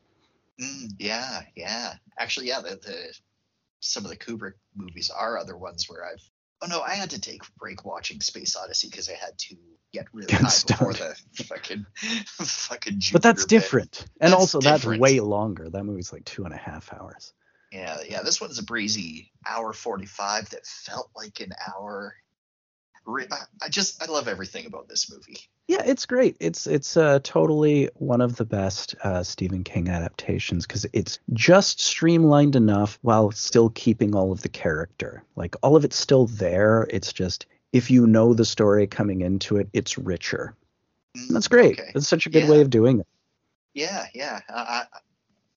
[0.60, 1.94] Mm, yeah, yeah.
[2.18, 2.60] Actually, yeah.
[2.60, 3.18] The, the
[3.80, 6.22] some of the Kubrick movies are other ones where I've.
[6.62, 9.56] Oh no, I had to take a break watching Space Odyssey because I had to
[9.92, 11.86] get really Get high before the fucking
[12.38, 13.00] fucking.
[13.12, 13.48] But that's bit.
[13.48, 14.82] different, and That's also different.
[14.82, 15.68] that's way longer.
[15.70, 17.32] That movie's like two and a half hours.
[17.72, 18.22] Yeah, yeah.
[18.22, 22.14] This one's a breezy hour forty-five that felt like an hour.
[23.06, 23.26] Re-
[23.62, 25.38] I, just I love everything about this movie.
[25.68, 26.36] Yeah, it's great.
[26.40, 31.80] It's it's uh, totally one of the best uh, Stephen King adaptations because it's just
[31.80, 35.22] streamlined enough while still keeping all of the character.
[35.36, 36.86] Like all of it's still there.
[36.90, 40.54] It's just if you know the story coming into it, it's richer.
[41.16, 41.78] Mm, that's great.
[41.80, 41.92] okay.
[41.94, 42.50] It's such a good Yeah.
[42.50, 43.06] way of doing it.
[43.74, 44.40] Yeah, yeah.
[44.48, 44.84] I, I,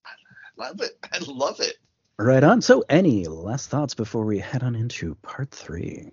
[0.06, 0.12] I-
[0.56, 0.98] love it.
[1.02, 1.76] I love it.
[2.18, 2.60] Right on.
[2.60, 6.10] So, any last thoughts before we head on into part three?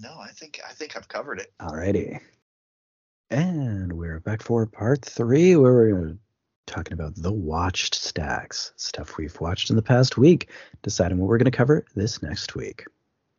[0.00, 1.52] No, I think I think I've covered it.
[1.60, 2.20] Alrighty.
[3.30, 6.16] And we're back for part three, where we're
[6.66, 10.50] talking about the watched stacks, stuff we've watched in the past week,
[10.82, 12.84] deciding what we're going to cover this next week.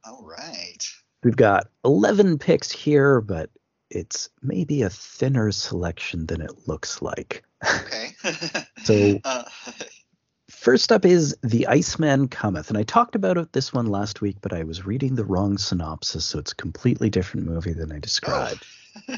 [0.06, 0.88] All right.
[1.24, 3.50] We've got 11 picks here, but
[3.90, 7.43] it's maybe a thinner selection than it looks like.
[7.64, 8.09] Okay.
[8.84, 9.43] So- uh,
[10.66, 12.69] First up is The Iceman Cometh.
[12.69, 15.60] And I talked about it this one last week, but I was reading the wrong
[15.60, 18.66] synopsis, so it's a completely different movie than I described.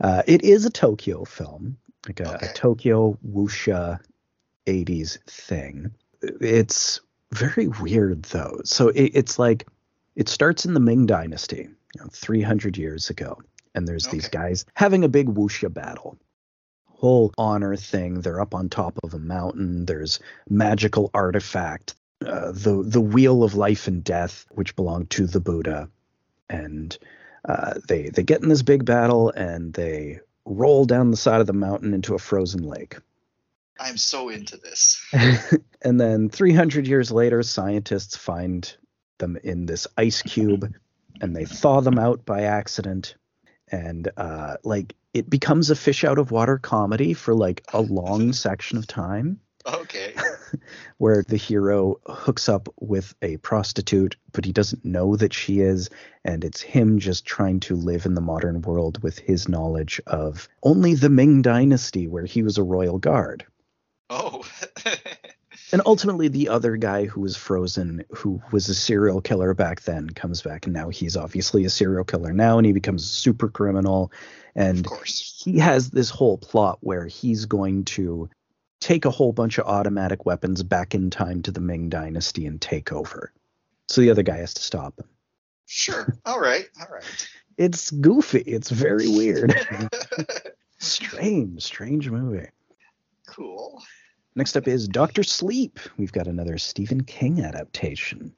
[0.00, 1.76] Uh, it is a Tokyo film,
[2.08, 2.46] like a, Okay.
[2.46, 4.00] a Tokyo wuxia
[4.66, 5.92] 80s thing.
[6.22, 7.00] It's
[7.32, 8.62] very weird, though.
[8.64, 9.68] So it, it's like
[10.16, 13.38] it starts in the Ming Dynasty, you know, 300 years ago,
[13.74, 16.16] and there's these guys having a big wuxia battle.
[17.02, 18.20] Whole honor thing.
[18.20, 19.86] They're up on top of a mountain.
[19.86, 25.40] There's magical artifact, uh, the the wheel of life and death, which belonged to the
[25.40, 25.88] Buddha,
[26.48, 26.96] and
[27.44, 31.48] uh, they they get in this big battle and they roll down the side of
[31.48, 32.96] the mountain into a frozen lake.
[33.80, 35.04] I'm so into this.
[35.82, 38.72] and then 300 years later, scientists find
[39.18, 40.72] them in this ice cube
[41.20, 43.16] and they thaw them out by accident.
[43.70, 48.32] And uh, like it becomes a fish out of water comedy for like a long
[48.32, 50.14] section of time Okay.
[50.98, 55.90] where the hero hooks up with a prostitute, but he doesn't know that she is.
[56.24, 60.48] And it's him just trying to live in the modern world with his knowledge of
[60.62, 63.44] only the Ming Dynasty, where he was a royal guard.
[64.10, 64.44] Oh.
[65.70, 70.10] And ultimately, the other guy who was frozen, who was a serial killer back then,
[70.10, 73.48] comes back, and now he's obviously a serial killer now, and he becomes a super
[73.48, 74.12] criminal.
[74.56, 75.42] Of And course.
[75.44, 78.28] he has this whole plot where he's going to
[78.80, 82.60] take a whole bunch of automatic weapons back in time to the Ming Dynasty and
[82.60, 83.32] take over.
[83.88, 85.06] So the other guy has to stop him.
[85.66, 86.16] Sure.
[86.26, 86.66] All right.
[86.80, 87.28] All right.
[87.58, 88.38] It's goofy.
[88.40, 89.54] It's very weird.
[90.78, 92.48] strange, strange movie.
[93.26, 93.82] cool.
[94.34, 95.78] Next up is Doctor Sleep.
[95.98, 98.34] We've got another Stephen King adaptation.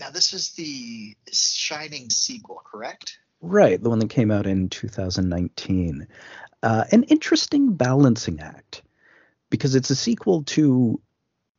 [0.00, 3.18] Now this is the Shining sequel, correct?
[3.40, 6.06] Right, the one that came out in 2019.
[6.62, 8.82] Uh, an interesting balancing act
[9.50, 11.00] because it's a sequel to,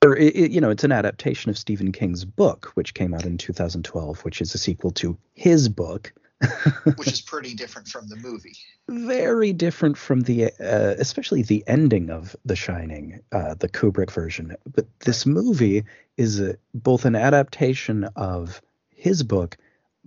[0.04, 3.38] or it, you know, it's an adaptation of Stephen King's book, which came out in
[3.38, 6.14] 2012, which is a sequel to his book.
[6.98, 8.54] Which is pretty different from the movie.
[8.88, 14.56] Very different from the, uh, especially the ending of The Shining, uh, the Kubrick version.
[14.72, 15.84] But this movie
[16.16, 19.58] is a, both an adaptation of his book,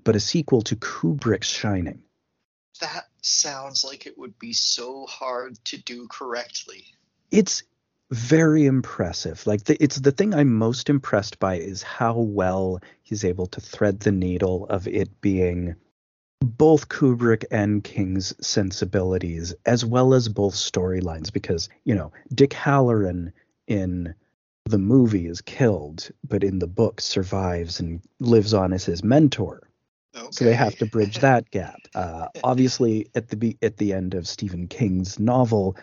[0.05, 2.03] but a sequel to Kubrick's Shining.
[2.81, 6.85] That sounds like it would be so hard to do correctly.
[7.31, 7.63] it's
[8.11, 9.47] very impressive.
[9.47, 13.61] Like the, it's the thing I'm most impressed by is how well he's able to
[13.61, 15.77] thread the needle of it being
[16.41, 21.33] both Kubrick and King's sensibilities, as well as both storylines.
[21.33, 23.33] Because you know Dick Hallorann
[23.67, 24.15] in
[24.65, 29.70] the movie is killed, but in the book survives and lives on as his mentor.
[30.17, 30.29] Okay.
[30.33, 31.77] So they have to bridge that gap.
[31.95, 35.77] Uh, obviously, at the be- at the end of Stephen King's novel,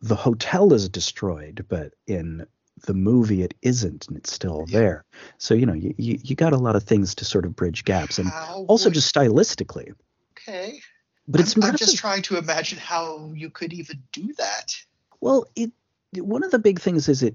[0.00, 2.46] the hotel is destroyed, but in
[2.86, 4.78] the movie it isn't, and it's still Yeah.
[4.78, 5.04] there.
[5.38, 7.84] So you know, you, you you got a lot of things to sort of bridge
[7.84, 9.94] gaps, and How also would- just stylistically.
[10.32, 10.80] okay.
[11.28, 14.76] But it's I'm, I'm just trying to imagine how you could even do that.
[15.20, 15.72] Well, it
[16.14, 17.34] one of the big things is it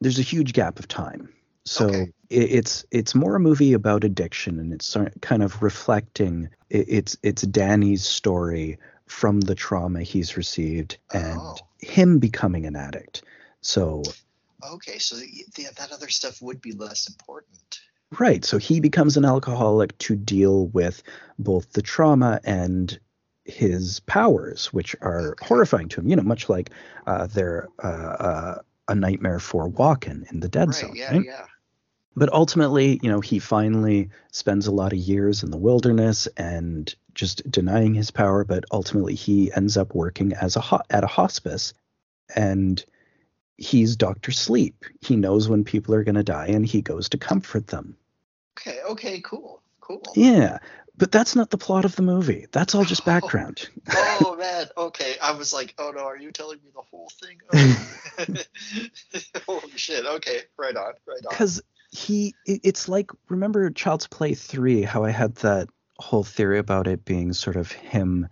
[0.00, 1.32] there's a huge gap of time.
[1.64, 2.12] So Okay.
[2.30, 7.16] it, it's it's more a movie about addiction, and it's kind of reflecting it, it's
[7.22, 11.56] it's Danny's story from the trauma he's received and Oh.
[11.78, 13.22] him becoming an addict.
[13.60, 14.02] So
[14.64, 15.26] Okay, so the,
[15.56, 17.80] the, that other stuff would be less important.
[18.18, 21.02] right, so he becomes an alcoholic to deal with
[21.38, 22.98] both the trauma and
[23.44, 25.46] his powers, which are Okay.
[25.46, 26.08] horrifying to him.
[26.08, 26.70] You know, much like
[27.06, 28.58] uh, they're uh, uh,
[28.88, 30.74] a nightmare for Walken in the Dead right?
[30.74, 30.94] Zone.
[30.94, 31.24] yeah, right?
[31.24, 31.46] yeah.
[32.14, 36.94] But ultimately, you know, he finally spends a lot of years in the wilderness and
[37.14, 38.44] just denying his power.
[38.44, 41.72] But ultimately, he ends up working as a ho- at a hospice,
[42.34, 42.84] and
[43.56, 44.84] he's Doctor Sleep.
[45.00, 47.96] He knows when people are going to die, and he goes to comfort them.
[48.58, 50.02] Okay, okay, cool, cool.
[50.14, 50.58] Yeah,
[50.98, 52.46] but that's not the plot of the movie.
[52.52, 53.06] That's all just Oh.
[53.06, 53.70] background.
[53.90, 55.16] oh man, okay.
[55.22, 57.38] I was like, oh no, are you telling me the whole thing?
[57.54, 59.42] Oh.
[59.46, 60.04] Holy shit.
[60.04, 61.30] Okay, right on, right on.
[61.30, 66.88] Because he, it's like remember Child's Play three, how I had that whole theory about
[66.88, 68.28] it being sort of him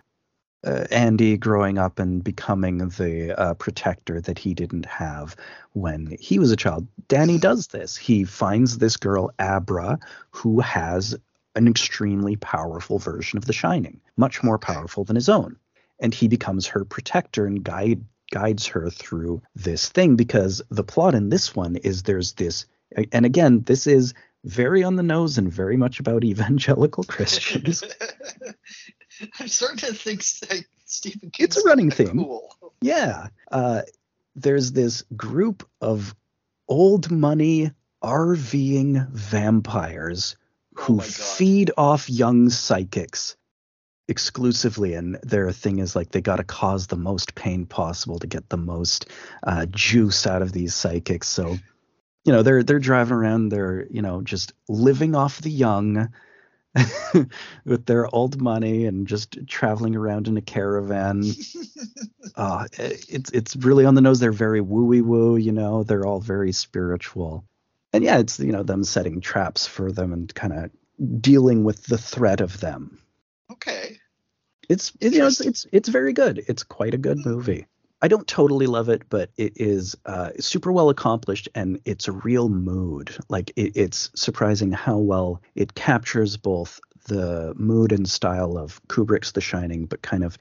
[0.65, 5.37] uh, Andy growing up and becoming the uh, protector that he didn't have
[5.73, 6.87] when he was a child.
[7.09, 7.97] Danny does this.
[7.97, 9.99] He finds this girl, Abra,
[10.31, 11.17] who has
[11.55, 15.57] an extremely powerful version of the Shining, much more powerful than his own.
[15.99, 21.15] And he becomes her protector and guide guides her through this thing because the plot
[21.15, 22.65] in this one is there's this
[23.13, 27.85] and again this is very on the nose and very much about evangelical Christians.
[29.39, 31.45] I'm starting to think like, Stephen King.
[31.45, 32.25] It's a running theme.
[32.25, 32.57] Cool.
[32.81, 33.29] Yeah.
[33.51, 33.83] Uh,
[34.35, 36.15] there's this group of
[36.69, 40.37] old money RVing vampires
[40.75, 43.37] who Oh feed off young psychics
[44.09, 48.27] exclusively and their thing is like they got to cause the most pain possible to
[48.27, 49.07] get the most
[49.45, 51.57] uh, juice out of these psychics so
[52.25, 56.13] you know they're they're driving around they're you know just living off the young
[57.65, 61.25] with their old money and just traveling around in a caravan
[62.37, 64.21] uh, it's it's really on the nose.
[64.21, 65.83] They're very wooey woo, you know.
[65.83, 67.45] They're all very spiritual,
[67.93, 71.85] and yeah, it's you know them setting traps for them and kind of dealing with
[71.85, 72.99] the threat of them.
[73.51, 73.99] Okay.
[74.69, 76.43] It's it, you know it's, it's it's very good.
[76.47, 77.67] It's quite a good movie.
[78.03, 82.13] I don't totally love it, but it is uh, super well accomplished and it's a
[82.13, 83.15] real mood.
[83.29, 89.33] Like it, it's surprising how well it captures both the mood and style of Kubrick's
[89.33, 90.39] The Shining, but kind of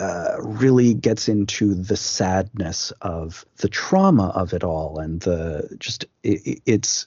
[0.00, 6.04] uh, really gets into the sadness of the trauma of it all and the just
[6.22, 7.06] it, it- it's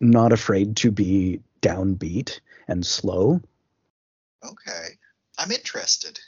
[0.00, 3.40] not afraid to be downbeat and slow.
[4.44, 4.90] Okay.
[5.38, 6.18] I'm interested.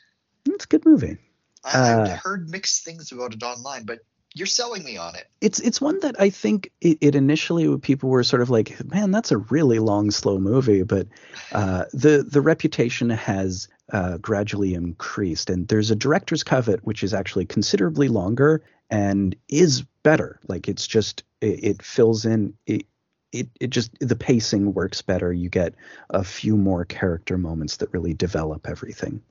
[0.46, 1.16] It's a good movie.
[1.64, 4.00] I, Uh, I've heard mixed things about it online, but
[4.34, 5.26] you're selling me on it.
[5.40, 9.10] It's it's one that I think it, it initially people were sort of like, man,
[9.10, 11.08] that's a really long, slow movie, but
[11.52, 17.12] uh, the the reputation has uh, gradually increased, and there's a director's cut which is
[17.12, 20.38] actually considerably longer and is better.
[20.46, 22.86] Like it's just it, it fills in it.
[23.32, 25.32] It, it just the pacing works better.
[25.32, 25.74] You get
[26.10, 29.22] a few more character moments that really develop everything.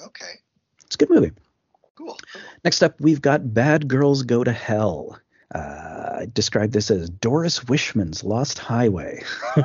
[0.00, 0.40] Okay.
[0.86, 1.32] It's a good movie.
[1.96, 2.18] Cool.
[2.64, 5.18] Next up, we've got Bad Girls Go to Hell.
[5.54, 5.58] Uh,
[6.20, 9.22] I describe this as Doris Wishman's Lost Highway.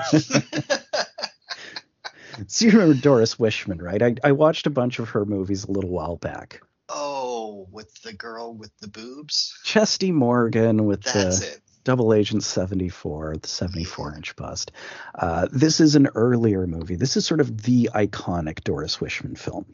[2.48, 4.02] so you remember Doris Wishman, right?
[4.02, 6.62] I, I watched a bunch of her movies a little while back.
[6.90, 9.58] oh, with the girl with the boobs.
[9.64, 11.62] Chesty Morgan with That's the it.
[11.84, 14.72] Double Agent 74, the 74 inch bust.
[15.16, 16.96] Uh, this is an earlier movie.
[16.96, 19.66] This is sort of the iconic Doris Wishman film.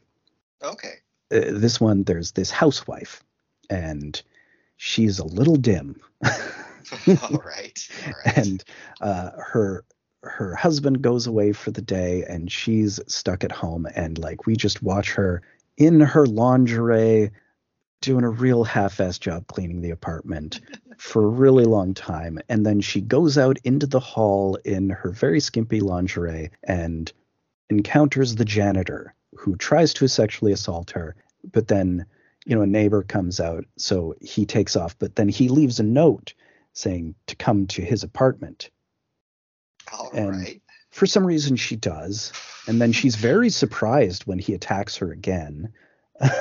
[0.63, 0.93] Okay.
[1.35, 3.23] Uh, this one there's this housewife
[3.69, 4.21] and
[4.77, 7.87] she's a little dim all right.
[8.05, 8.37] All right.
[8.37, 8.63] and
[9.01, 9.83] uh, her
[10.23, 14.55] her husband goes away for the day and she's stuck at home and like we
[14.55, 15.41] just watch her
[15.77, 17.31] in her lingerie
[18.01, 20.61] doing a real half-ass job cleaning the apartment
[20.97, 25.11] for a really long time and then she goes out into the hall in her
[25.11, 27.11] very skimpy lingerie and
[27.69, 31.15] encounters the janitor who tries to sexually assault her
[31.51, 32.05] but then
[32.45, 35.83] you know a neighbor comes out so he takes off but then he leaves a
[35.83, 36.33] note
[36.73, 38.69] saying to come to his apartment.
[39.91, 40.61] All and- right.
[40.91, 42.33] for some reason she does.
[42.67, 45.71] And then she's very surprised when he attacks her again.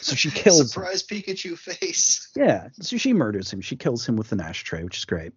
[0.00, 0.66] So she kills him.
[0.68, 2.28] Surprise Pikachu face.
[2.36, 3.60] yeah so she murders him.
[3.60, 5.32] She kills him with an ashtray which is great.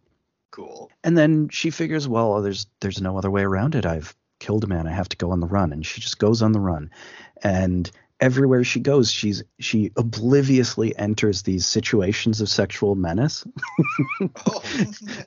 [0.52, 0.92] Cool.
[1.04, 3.86] and then she figures well oh, there's there's no other way around it.
[3.86, 4.88] I've killed a man.
[4.88, 5.72] I have to go on the run.
[5.74, 6.90] And she just goes on the run.
[7.44, 7.90] And
[8.20, 13.46] everywhere she goes she's she obliviously enters these situations of sexual menace.
[14.46, 14.64] Oh.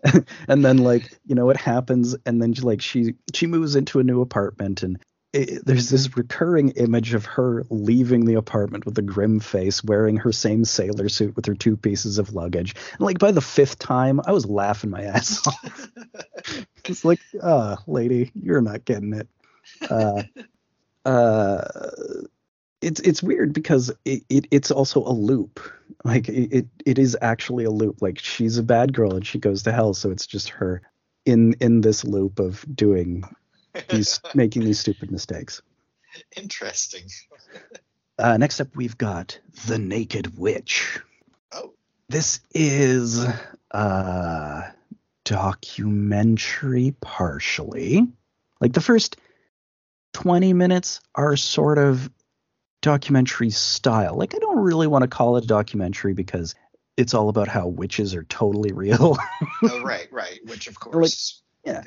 [0.48, 3.98] and then like you know it happens and then she, like she she moves into
[3.98, 4.98] a new apartment and
[5.32, 10.18] it, there's this recurring image of her leaving the apartment with a grim face wearing
[10.18, 12.74] her same sailor suit with her two pieces of luggage.
[12.92, 15.88] And like by the fifth time i was laughing my ass off.
[16.84, 19.28] It's like uh lady you're not getting it.
[19.88, 20.22] Uh
[21.08, 21.64] uh
[22.82, 25.60] it's it's weird because it, it it's also a loop.
[26.04, 28.02] Like it, it it is actually a loop.
[28.02, 30.82] Like she's a bad girl and she goes to hell so it's just her
[31.24, 33.24] in in this loop of doing
[33.88, 35.62] these making these stupid mistakes.
[36.36, 37.04] Interesting.
[38.18, 41.00] uh next up we've got the naked witch.
[41.52, 41.72] Oh.
[42.08, 43.24] this is
[43.70, 44.62] uh
[45.24, 48.08] documentary partially.
[48.60, 49.16] Like the first
[50.14, 52.10] 20 minutes are sort of
[52.82, 56.54] documentary style like i don't really want to call it a documentary because
[56.96, 59.16] it's all about how witches are totally real
[59.62, 60.40] oh, right, right.
[60.46, 61.42] Which of course.
[61.64, 61.84] Like,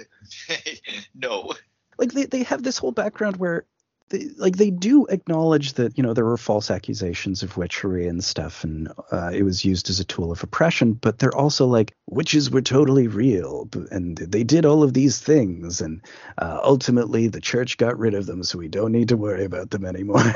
[0.50, 0.56] yeah.
[1.16, 1.54] no.
[1.98, 3.66] like they, they have this whole background where
[4.10, 8.24] they, like they do acknowledge that you know there were false accusations of witchery and
[8.24, 11.96] stuff and uh, it was used as a tool of oppression but they're also like
[12.08, 16.02] witches were totally real and they did all of these things and
[16.38, 19.70] uh, ultimately the church got rid of them so we don't need to worry about
[19.72, 20.22] them anymore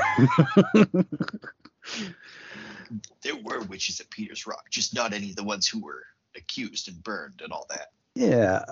[3.22, 6.04] there were witches at Peter's Rock, just not any of the ones who were
[6.36, 7.88] accused and burned and all that.
[8.14, 8.64] Yeah.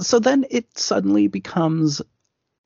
[0.00, 2.00] So then it suddenly becomes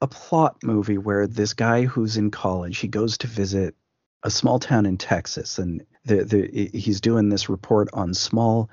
[0.05, 3.75] a plot movie where this guy who's in college, he goes to visit
[4.23, 8.69] a small town in Texas, and the, the, he's doing this report on small,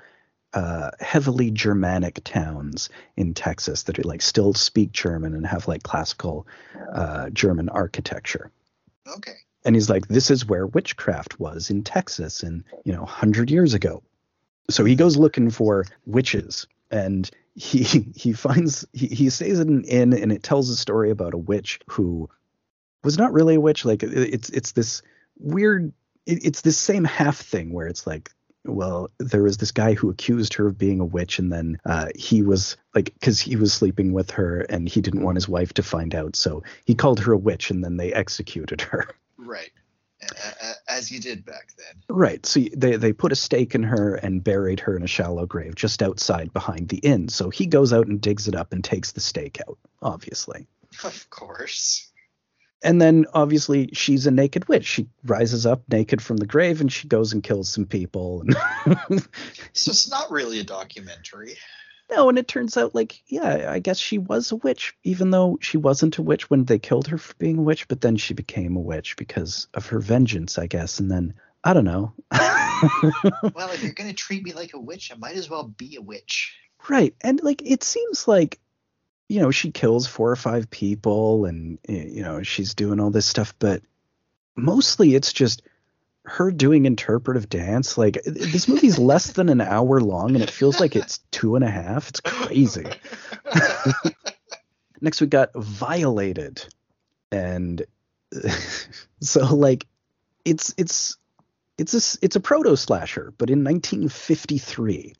[0.52, 5.82] uh, heavily Germanic towns in Texas that are like still speak German and have like
[5.82, 6.46] classical
[6.92, 8.50] uh, German architecture.
[9.16, 9.36] Okay.
[9.64, 13.72] And he's like, this is where witchcraft was in Texas, and you know, hundred years
[13.72, 14.02] ago.
[14.68, 17.82] So he goes looking for witches, and he
[18.14, 21.38] he finds he, he stays at an inn, and it tells a story about a
[21.38, 22.28] witch who
[23.02, 23.84] was not really a witch.
[23.84, 25.02] Like it's it's this
[25.38, 25.92] weird.
[26.24, 28.30] It, it's this same half thing where it's like
[28.64, 32.08] well, there was this guy who accused her of being a witch, and then uh,
[32.14, 35.72] he was like, because he was sleeping with her and he didn't want his wife
[35.74, 39.08] to find out, so he called her a witch, and then they executed her.
[39.36, 39.72] Right.
[40.88, 42.02] As you did back then.
[42.08, 42.44] Right.
[42.46, 45.74] So they they put a stake in her and buried her in a shallow grave
[45.74, 47.28] just outside behind the inn.
[47.28, 50.66] So he goes out and digs it up and takes the stake out, obviously.
[51.04, 52.08] Of course.
[52.84, 54.86] And then obviously she's a naked witch.
[54.86, 58.44] She rises up naked from the grave and she goes and kills some people.
[59.72, 61.54] so it's not really a documentary.
[62.14, 65.58] No, and it turns out like, yeah, I guess she was a witch, even though
[65.62, 68.34] she wasn't a witch when they killed her for being a witch, but then she
[68.34, 71.00] became a witch because of her vengeance, I guess.
[71.00, 71.34] And then
[71.64, 72.12] I don't know.
[72.32, 76.02] well, if you're gonna treat me like a witch, I might as well be a
[76.02, 76.54] witch.
[76.88, 77.14] Right.
[77.22, 78.60] And like it seems like
[79.28, 83.24] you know, she kills four or five people and you know, she's doing all this
[83.24, 83.82] stuff, but
[84.54, 85.62] mostly it's just
[86.24, 87.98] her doing interpretive dance.
[87.98, 91.64] Like this movie's less than an hour long and it feels like it's two and
[91.64, 92.08] a half.
[92.08, 92.86] It's crazy.
[95.00, 96.64] Next we got Violated.
[97.30, 97.84] And
[99.20, 99.86] so like
[100.44, 101.16] it's it's
[101.78, 105.14] it's a it's a proto slasher, but in 1953.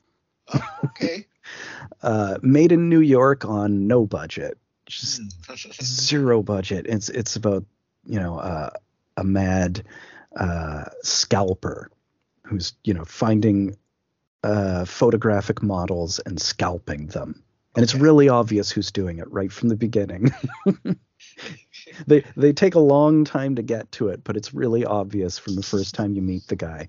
[0.54, 1.26] Oh, okay.
[2.02, 5.20] uh, made in New York on no budget, just
[5.82, 6.86] zero budget.
[6.88, 7.64] It's it's about
[8.04, 8.70] you know uh,
[9.16, 9.84] a mad
[10.36, 11.90] uh, scalper
[12.44, 13.76] who's you know finding
[14.42, 17.42] uh, photographic models and scalping them,
[17.74, 17.82] and okay.
[17.82, 20.30] it's really obvious who's doing it right from the beginning.
[22.06, 25.54] they they take a long time to get to it, but it's really obvious from
[25.54, 26.88] the first time you meet the guy.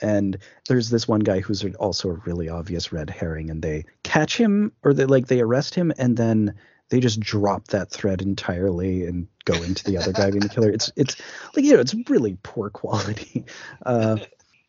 [0.00, 0.36] And
[0.68, 4.72] there's this one guy who's also a really obvious red herring, and they catch him
[4.82, 6.54] or they like they arrest him, and then
[6.92, 10.70] they just drop that thread entirely and go into the other guy being the killer.
[10.70, 11.16] It's it's
[11.56, 13.46] like you know it's really poor quality,
[13.86, 14.18] uh,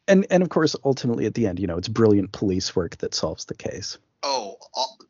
[0.07, 3.13] and and of course ultimately at the end you know it's brilliant police work that
[3.13, 3.97] solves the case.
[4.23, 4.55] Oh,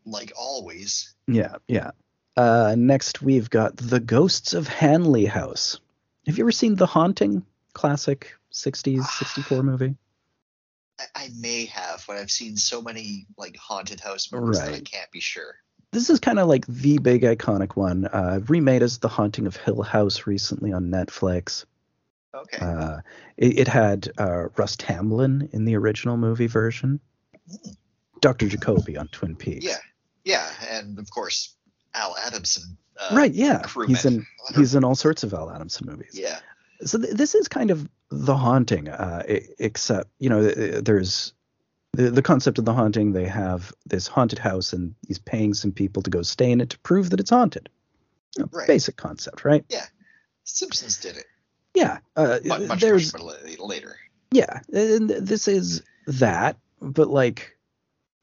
[0.05, 1.13] like always.
[1.27, 1.91] Yeah, yeah.
[2.35, 5.79] Uh, next we've got the Ghosts of Hanley House.
[6.25, 7.45] Have you ever seen The Haunting?
[7.73, 9.95] Classic 60s 64 movie.
[10.99, 14.71] I, I may have, but I've seen so many like haunted house movies right.
[14.71, 15.55] that I can't be sure
[15.93, 18.05] this is kind of like the big iconic one.
[18.05, 21.65] Uh, remade as The Haunting of Hill House recently on Netflix.
[22.35, 22.65] Okay.
[22.65, 22.99] Uh,
[23.37, 26.99] it, it, had uh, Russ Tamblyn in the original movie version.
[28.21, 28.47] Dr.
[28.47, 29.65] Jacoby on Twin Peaks.
[29.65, 29.77] Yeah,
[30.23, 31.55] yeah, and of course
[31.93, 32.77] Al Adamson.
[32.97, 33.33] Uh, right.
[33.33, 33.61] Yeah.
[33.87, 36.11] He's in he's in all sorts of Al Adamson movies.
[36.13, 36.39] Yeah.
[36.85, 39.23] So th- this is kind of the haunting, uh,
[39.59, 41.33] except you know there's
[41.93, 45.71] the, the concept of the haunting they have this haunted house and he's paying some
[45.71, 47.69] people to go stay in it to prove that it's haunted.
[48.37, 48.67] You know, right.
[48.67, 49.63] basic concept right?
[49.69, 49.85] Yeah.
[50.43, 51.25] Simpsons did it.
[51.73, 53.97] Yeah uh, much, much, there's much later.
[54.31, 57.57] Yeah and this is that but like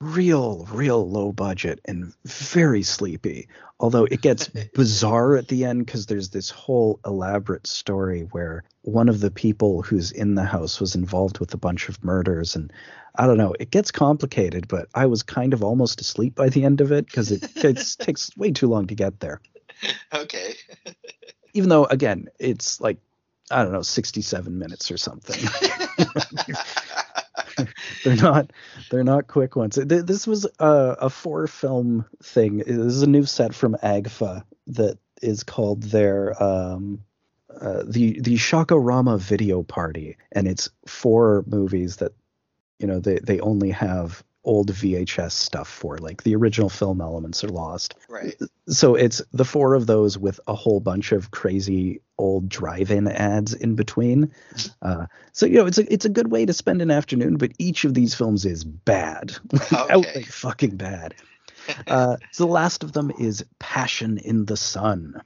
[0.01, 3.49] real real low budget and very sleepy.
[3.79, 9.09] Although it gets bizarre at the end because there's this whole elaborate story where one
[9.09, 12.73] of the people who's in the house was involved with a bunch of murders and
[13.17, 16.65] i don't know it gets complicated but i was kind of almost asleep by the
[16.65, 19.41] end of it because it, it takes way too long to get there.
[20.15, 20.55] Okay.
[21.55, 22.99] Even though again it's like
[23.51, 25.39] i don't know 67 minutes or something
[28.05, 28.53] they're not
[28.91, 29.77] they're not quick ones.
[29.77, 32.59] This was a, a four film thing.
[32.59, 37.01] This is a new set from Agfa that is called their um,
[37.61, 38.39] uh, the the
[38.71, 42.13] Rama video party, and it's four movies that
[42.79, 45.99] you know they they only have old VHS stuff for.
[45.99, 47.95] Like the original film elements are lost.
[48.09, 48.37] Right.
[48.69, 53.55] So it's the four of those with a whole bunch of crazy old drive-in ads
[53.55, 54.33] in between.
[54.83, 57.37] Uh, so you know, it's a it's a good way to spend an afternoon.
[57.37, 59.37] But each of these films is bad,
[59.73, 61.15] outright fucking bad.
[61.87, 65.21] Uh, so the last of them is Passion in the Sun,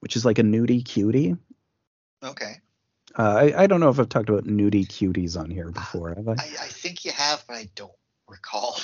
[0.00, 1.36] which is like a nudie cutie.
[2.22, 2.60] Okay.
[3.16, 6.26] Uh, I, I don't know if I've talked about nudie cuties on here before, have
[6.26, 6.32] I?
[6.32, 7.92] I, I think you have, but I don't
[8.28, 8.78] recall.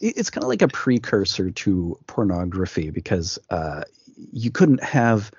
[0.00, 3.82] it's kind of like a precursor to pornography because uh,
[4.32, 5.30] you couldn't have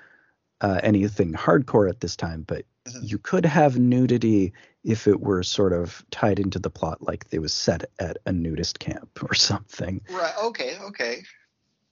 [0.60, 3.00] uh, anything hardcore at this time, but mm-hmm.
[3.02, 4.52] you could have nudity
[4.84, 8.32] if it were sort of tied into the plot, like it was set at a
[8.32, 10.00] nudist camp or something.
[10.10, 10.34] Right.
[10.44, 10.76] Okay.
[10.78, 11.22] Okay.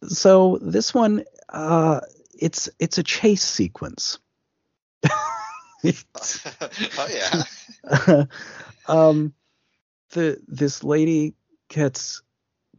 [0.08, 2.00] So this one, uh,
[2.38, 4.18] it's it's a chase sequence.
[5.84, 8.24] oh yeah.
[8.88, 9.34] um,
[10.10, 11.34] the this lady
[11.70, 12.20] gets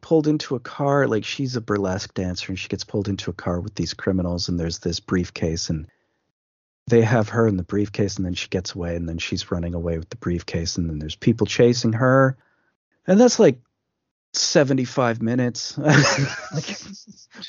[0.02, 3.34] pulled into a car like she's a burlesque dancer and she gets pulled into a
[3.34, 5.88] car with these criminals and there's this briefcase and
[6.88, 9.74] they have her in the briefcase and then she gets away and then she's running
[9.74, 12.38] away with the briefcase and then there's people chasing her.
[13.08, 13.60] And that's like
[14.34, 15.78] 75 minutes.
[16.54, 16.78] Like,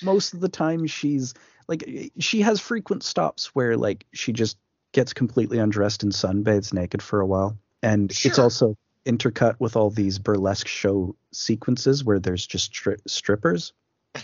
[0.02, 1.34] most of the time she's
[1.66, 4.56] like she has frequent stops where like she just
[4.92, 7.58] gets completely undressed and sunbathes naked for a while.
[7.82, 8.30] And sure.
[8.30, 13.72] it's also intercut with all these burlesque show sequences where there's just stri- strippers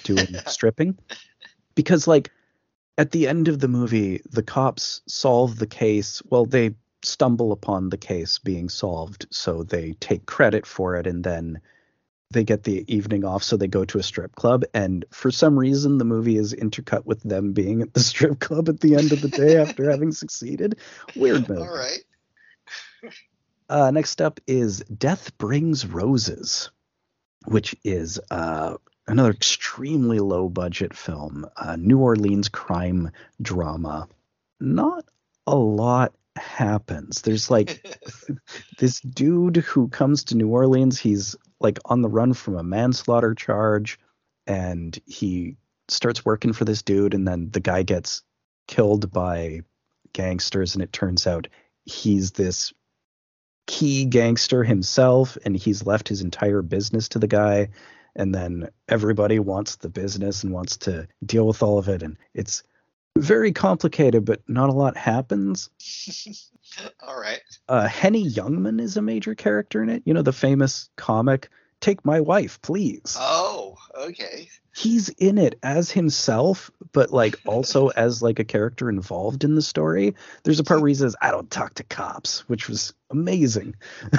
[0.04, 0.98] doing stripping.
[1.74, 2.30] Because like
[2.98, 7.88] at the end of the movie the cops solve the case well they stumble upon
[7.88, 11.60] the case being solved so they take credit for it and then
[12.30, 15.56] they get the evening off so they go to a strip club and for some
[15.56, 19.12] reason the movie is intercut with them being at the strip club at the end
[19.12, 20.76] of the day after having succeeded.
[21.14, 21.62] Weird movie.
[21.62, 22.04] all right
[23.68, 26.70] uh, next up is Death Brings Roses,
[27.46, 34.08] which is uh, another extremely low budget film, uh, New Orleans crime drama.
[34.60, 35.04] Not
[35.46, 37.22] a lot happens.
[37.22, 37.98] There's like
[38.78, 40.98] this dude who comes to New Orleans.
[40.98, 43.98] He's like on the run from a manslaughter charge,
[44.46, 45.56] and he
[45.88, 48.22] starts working for this dude, and then the guy gets
[48.66, 49.62] killed by
[50.12, 51.48] gangsters, and it turns out
[51.84, 52.72] he's this
[53.68, 57.68] key gangster himself and he's left his entire business to the guy
[58.16, 62.16] and then everybody wants the business and wants to deal with all of it and
[62.32, 62.62] it's
[63.18, 65.68] very complicated but not a lot happens.
[67.06, 67.42] All right.
[67.68, 70.02] Uh, henny youngman is a major character in it.
[70.06, 73.18] You know the famous comic take my wife please.
[73.20, 74.48] Oh okay
[74.78, 79.62] he's in it as himself, but like also as like a character involved in the
[79.62, 80.14] story.
[80.44, 83.74] There's a part where he says, "I don't talk to cops," which was amazing.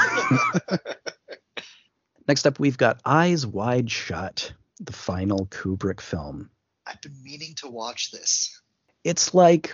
[2.27, 6.49] Next up, we've got Eyes Wide Shut, the final Kubrick film.
[6.85, 8.61] I've been meaning to watch this.
[9.03, 9.73] It's like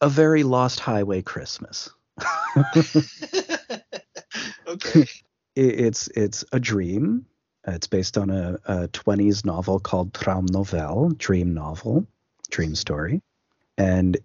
[0.00, 1.90] a very Lost Highway Christmas.
[4.66, 5.06] okay.
[5.54, 7.26] It's it's a dream
[7.66, 12.06] it's based on a, a 20s novel called Traumnovelle, dream novel,
[12.50, 13.22] dream story.
[13.78, 14.16] And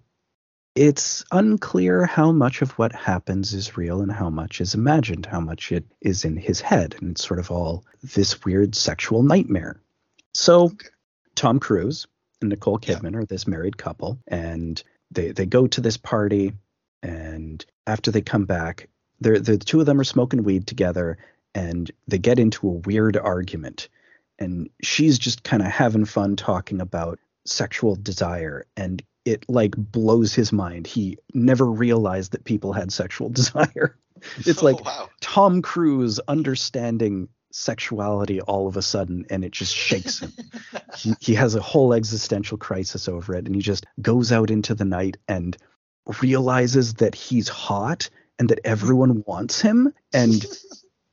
[0.75, 5.39] it's unclear how much of what happens is real and how much is imagined, how
[5.39, 6.95] much it is in his head.
[6.99, 9.81] And it's sort of all this weird sexual nightmare.
[10.33, 10.71] So
[11.35, 12.05] Tom Cruise
[12.41, 13.19] and Nicole Kidman yeah.
[13.19, 16.53] are this married couple, and they, they go to this party.
[17.01, 18.87] And after they come back,
[19.19, 21.17] they're, the two of them are smoking weed together
[21.55, 23.89] and they get into a weird argument
[24.39, 30.33] and she's just kind of having fun talking about sexual desire and it like blows
[30.33, 30.87] his mind.
[30.87, 33.97] He never realized that people had sexual desire.
[34.39, 35.09] It's oh, like oh, wow.
[35.21, 40.33] tom cruise understanding sexuality all of a sudden and it just shakes him.
[40.95, 44.73] He, he has a whole existential crisis over it and he just goes out into
[44.73, 45.55] the night and
[46.21, 48.09] realizes that he's hot
[48.39, 50.43] and that everyone wants him and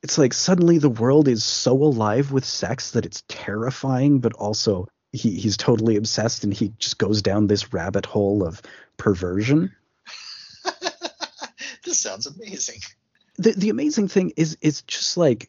[0.05, 4.87] it's like suddenly the world is so alive with sex that it's terrifying, but also
[5.13, 8.61] he, he's totally obsessed and he just goes down this rabbit hole of
[8.99, 9.75] perversion.
[11.85, 12.81] this sounds amazing.
[13.39, 15.49] The the amazing thing is it's just like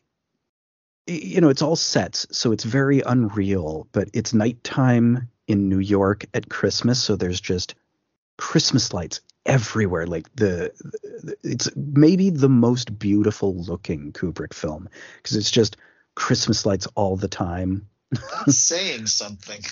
[1.05, 6.25] you know, it's all sets, so it's very unreal, but it's nighttime in New York
[6.33, 7.75] at Christmas, so there's just
[8.37, 10.07] Christmas lights everywhere.
[10.07, 10.71] Like the,
[11.23, 15.77] the it's maybe the most beautiful looking Kubrick film because it's just
[16.15, 17.87] Christmas lights all the time.
[18.11, 19.61] That's saying something.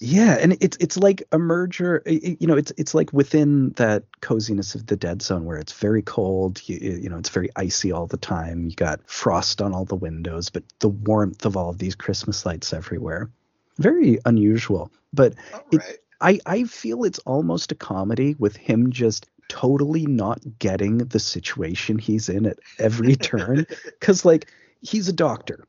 [0.00, 2.02] Yeah, and it's it's like a merger.
[2.06, 6.00] You know, it's it's like within that coziness of the dead zone where it's very
[6.00, 6.62] cold.
[6.66, 8.64] You, you know, it's very icy all the time.
[8.64, 12.46] You got frost on all the windows, but the warmth of all of these Christmas
[12.46, 13.30] lights everywhere.
[13.76, 15.34] Very unusual, but
[15.70, 21.20] it, I I feel it's almost a comedy with him just totally not getting the
[21.20, 25.66] situation he's in at every turn because like he's a doctor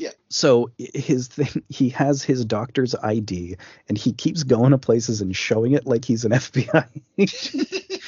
[0.00, 0.12] yeah.
[0.30, 3.56] So his thing, he has his doctor's ID,
[3.88, 6.88] and he keeps going to places and showing it like he's an FBI
[7.18, 8.02] agent.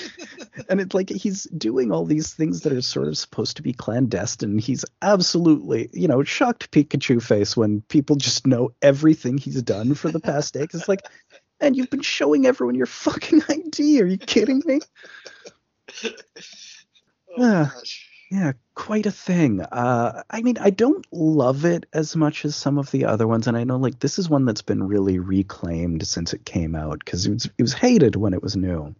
[0.71, 3.75] and it's like he's doing all these things that are sort of supposed to be
[3.75, 4.59] clandestine.
[4.59, 10.11] He's absolutely, you know, shocked Pikachu face when people just know everything he's done for
[10.11, 10.67] the past day.
[10.67, 11.03] Cause It's like,
[11.62, 14.02] and you've been showing everyone your fucking ID.
[14.02, 14.81] Are you kidding me?
[17.39, 18.08] oh, gosh.
[18.31, 19.60] Yeah, quite a thing.
[19.60, 23.47] Uh, I mean, I don't love it as much as some of the other ones,
[23.47, 27.05] and I know like this is one that's been really reclaimed since it came out
[27.05, 28.94] because it was it was hated when it was new.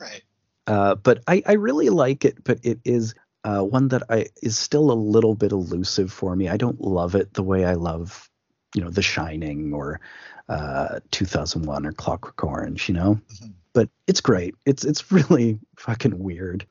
[0.00, 0.22] Right.
[0.68, 4.56] Uh, but I I really like it, but it is uh, one that I is
[4.56, 6.48] still a little bit elusive for me.
[6.48, 8.30] I don't love it the way I love,
[8.72, 10.00] you know, The Shining or
[10.48, 13.20] uh, 2001 or Clockwork Orange, you know.
[13.32, 13.50] Mm-hmm.
[13.72, 14.54] But it's great.
[14.64, 16.66] It's it's really fucking weird.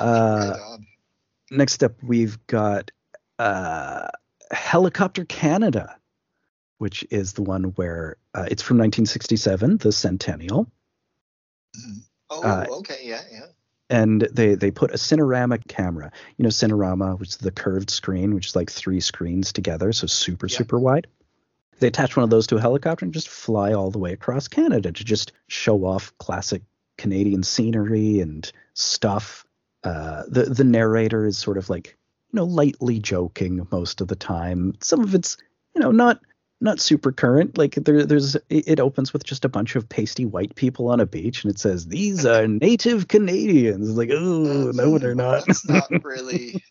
[0.00, 0.78] Uh, right
[1.52, 2.90] next up, we've got
[3.38, 4.08] uh,
[4.50, 5.96] Helicopter Canada,
[6.78, 10.64] which is the one where uh, it's from 1967, the Centennial.
[11.76, 11.98] Mm-hmm.
[12.30, 13.46] Oh, uh, okay, yeah, yeah.
[13.90, 18.34] And they they put a Cinerama camera, you know, Cinerama, which is the curved screen,
[18.34, 20.56] which is like three screens together, so super yeah.
[20.56, 21.06] super wide.
[21.78, 24.48] They attach one of those to a helicopter and just fly all the way across
[24.48, 26.62] Canada to just show off classic
[26.96, 29.44] Canadian scenery and stuff
[29.84, 31.96] uh, the the narrator is sort of like
[32.32, 34.74] you know lightly joking most of the time.
[34.80, 35.36] Some of it's
[35.74, 36.20] you know not
[36.60, 37.58] not super current.
[37.58, 41.06] Like there there's it opens with just a bunch of pasty white people on a
[41.06, 43.96] beach and it says these are native Canadians.
[43.96, 45.46] Like oh no they're not.
[45.46, 46.62] That's not really.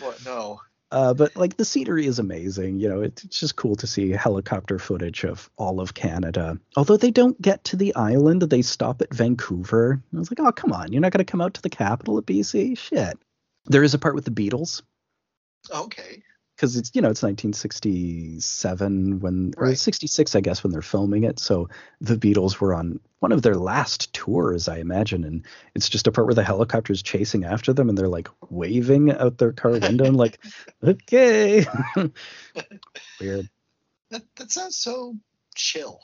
[0.00, 0.60] what no.
[0.90, 2.80] Uh, but like the scenery is amazing.
[2.80, 6.58] You know, it's just cool to see helicopter footage of all of Canada.
[6.76, 10.02] Although they don't get to the island, they stop at Vancouver.
[10.14, 12.16] I was like, oh come on, you're not going to come out to the capital
[12.16, 12.78] of BC?
[12.78, 13.18] Shit.
[13.66, 14.82] There is a part with the Beatles.
[15.70, 16.22] Okay
[16.58, 19.70] because it's you know it's 1967 when right.
[19.70, 21.38] or 66 I guess when they're filming it.
[21.38, 21.68] So
[22.00, 25.46] the Beatles were on one of their last tours, I imagine, and
[25.76, 29.38] it's just a part where the helicopter's chasing after them and they're like waving out
[29.38, 30.40] their car window and like,
[30.82, 31.64] okay,
[33.20, 33.48] weird.
[34.10, 35.14] That that sounds so
[35.54, 36.00] chill.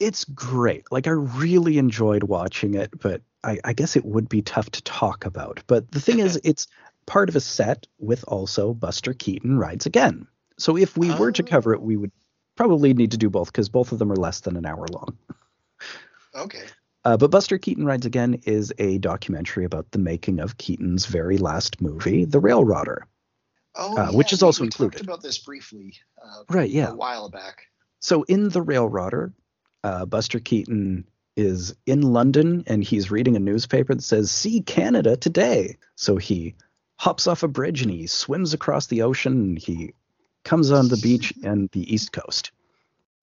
[0.00, 0.84] It's great.
[0.92, 4.82] Like I really enjoyed watching it, but I, I guess it would be tough to
[4.82, 5.62] talk about.
[5.66, 6.66] But the thing is, it's
[7.06, 10.26] part of a set with also Buster Keaton Rides Again.
[10.58, 12.12] So if we were to cover it, we would
[12.56, 15.18] probably need to do both because both of them are less than an hour long.
[16.36, 16.62] Okay.
[17.04, 21.36] Uh, but Buster Keaton Rides Again is a documentary about the making of Keaton's very
[21.38, 23.06] last movie, The Railroader.
[23.76, 24.98] Oh, uh, yeah, which is also we included.
[24.98, 26.70] Talked about this briefly, uh, right?
[26.70, 27.66] Yeah, a while back.
[28.00, 29.32] So in The Railroader,
[29.82, 31.04] uh, Buster Keaton
[31.36, 36.54] is in London and he's reading a newspaper that says "See Canada today." So he
[37.04, 39.92] hops off a bridge and he swims across the ocean and he
[40.42, 42.50] comes on the beach and the east coast.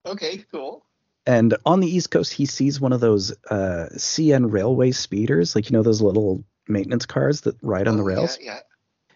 [0.06, 0.86] Okay, cool.
[1.26, 5.68] And on the east coast, he sees one of those uh, CN railway speeders, like
[5.68, 8.38] you know those little maintenance cars that ride on oh, the rails.
[8.40, 8.60] Yeah, yeah.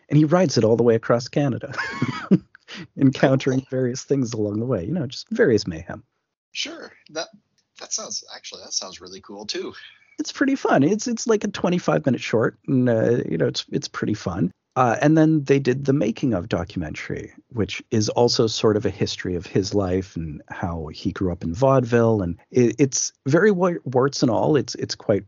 [0.09, 1.73] And he rides it all the way across Canada,
[2.97, 4.85] encountering various things along the way.
[4.85, 6.03] You know, just various mayhem.
[6.51, 6.93] Sure.
[7.11, 7.29] That
[7.79, 9.75] that sounds actually that sounds really cool too
[10.19, 10.83] it's pretty fun.
[10.83, 14.53] It's it's like a 25 minute short, and uh, you know it's it's pretty fun.
[14.77, 18.91] Uh, and then they did the making of documentary, which is also sort of a
[18.91, 23.51] history of his life and how he grew up in vaudeville, and it, it's very
[23.51, 24.57] warts and all.
[24.57, 25.25] It's it's quite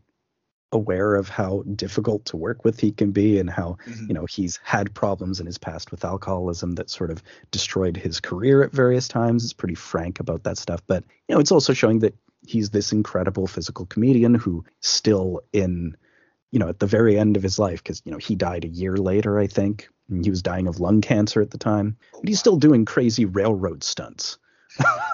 [0.71, 4.05] aware of how difficult to work with he can be and how mm-hmm.
[4.07, 8.19] you know he's had problems in his past with alcoholism that sort of destroyed his
[8.19, 9.43] career at various times.
[9.43, 10.81] It's pretty frank about that stuff.
[10.87, 12.15] But you know it's also showing that
[12.45, 15.95] he's this incredible physical comedian who still in
[16.51, 18.69] you know at the very end of his life because you know he died a
[18.69, 19.89] year later i think
[20.23, 23.83] he was dying of lung cancer at the time but he's still doing crazy railroad
[23.83, 24.37] stunts.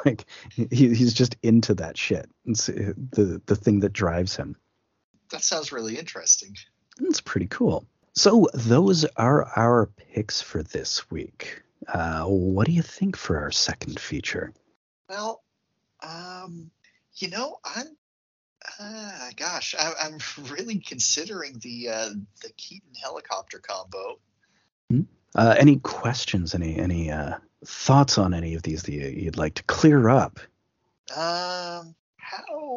[0.05, 2.29] Like he, he's just into that shit.
[2.45, 4.55] It's uh, the the thing that drives him
[5.31, 6.55] that sounds really interesting
[6.97, 12.81] That's pretty cool so those are our picks for this week uh, what do you
[12.81, 14.53] think for our second feature
[15.09, 15.43] well
[16.01, 16.71] um
[17.15, 17.87] you know, I'm
[18.79, 20.17] uh, gosh, I, am
[20.51, 22.09] really considering the uh,
[22.41, 24.19] the Keaton helicopter combo.
[24.89, 25.01] Hmm?
[25.35, 26.55] Uh, any questions?
[26.55, 30.39] Any any uh, thoughts on any of these that you'd like to clear up?
[31.15, 31.95] Um,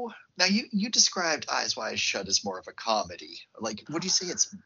[0.07, 0.45] how now?
[0.47, 3.41] You you described Eyes Wide Shut as more of a comedy.
[3.59, 4.55] Like, would you say it's?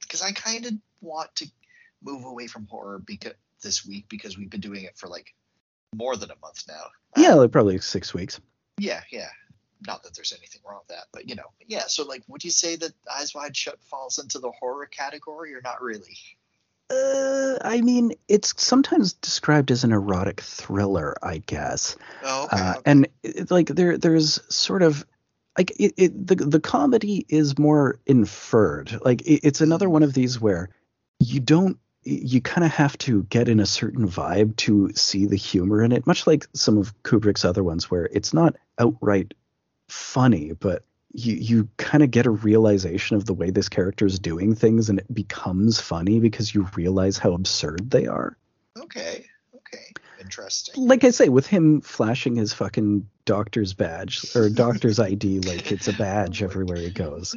[0.00, 1.46] Because I kind of want to
[2.02, 5.32] move away from horror because this week because we've been doing it for like
[5.94, 6.86] more than a month now.
[7.16, 8.40] Yeah, Um, like probably six weeks.
[8.78, 9.28] yeah, yeah.
[9.86, 11.84] Not that there's anything wrong with that, but you know, yeah.
[11.86, 15.60] So, like, would you say that Eyes Wide Shut falls into the horror category, or
[15.62, 16.16] not really?
[16.92, 21.96] Uh, I mean, it's sometimes described as an erotic thriller, I guess.
[22.22, 22.56] Oh, okay.
[22.56, 22.80] uh, okay.
[22.84, 25.06] and it, like there there's sort of
[25.56, 30.14] like it, it the the comedy is more inferred like it, it's another one of
[30.14, 30.70] these where
[31.18, 35.36] you don't you kind of have to get in a certain vibe to see the
[35.36, 39.34] humor in it much like some of kubrick's other ones where it's not outright
[39.88, 44.18] funny but you you kind of get a realization of the way this character is
[44.18, 48.36] doing things and it becomes funny because you realize how absurd they are
[48.78, 50.86] okay, okay, interesting.
[50.86, 55.88] like I say, with him flashing his fucking doctor's badge or doctor's ID like it's
[55.88, 57.34] a badge everywhere he goes.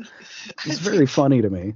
[0.66, 1.76] It's very funny to me.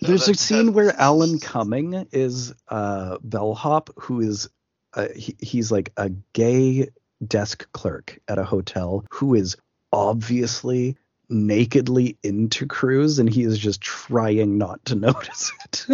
[0.00, 4.48] There's a scene where Alan Cumming is uh, bellhop, who is
[4.94, 6.88] uh, he, he's like a gay
[7.26, 9.56] desk clerk at a hotel who is
[9.92, 10.96] obviously
[11.28, 15.86] nakedly into Cruise, and he is just trying not to notice it.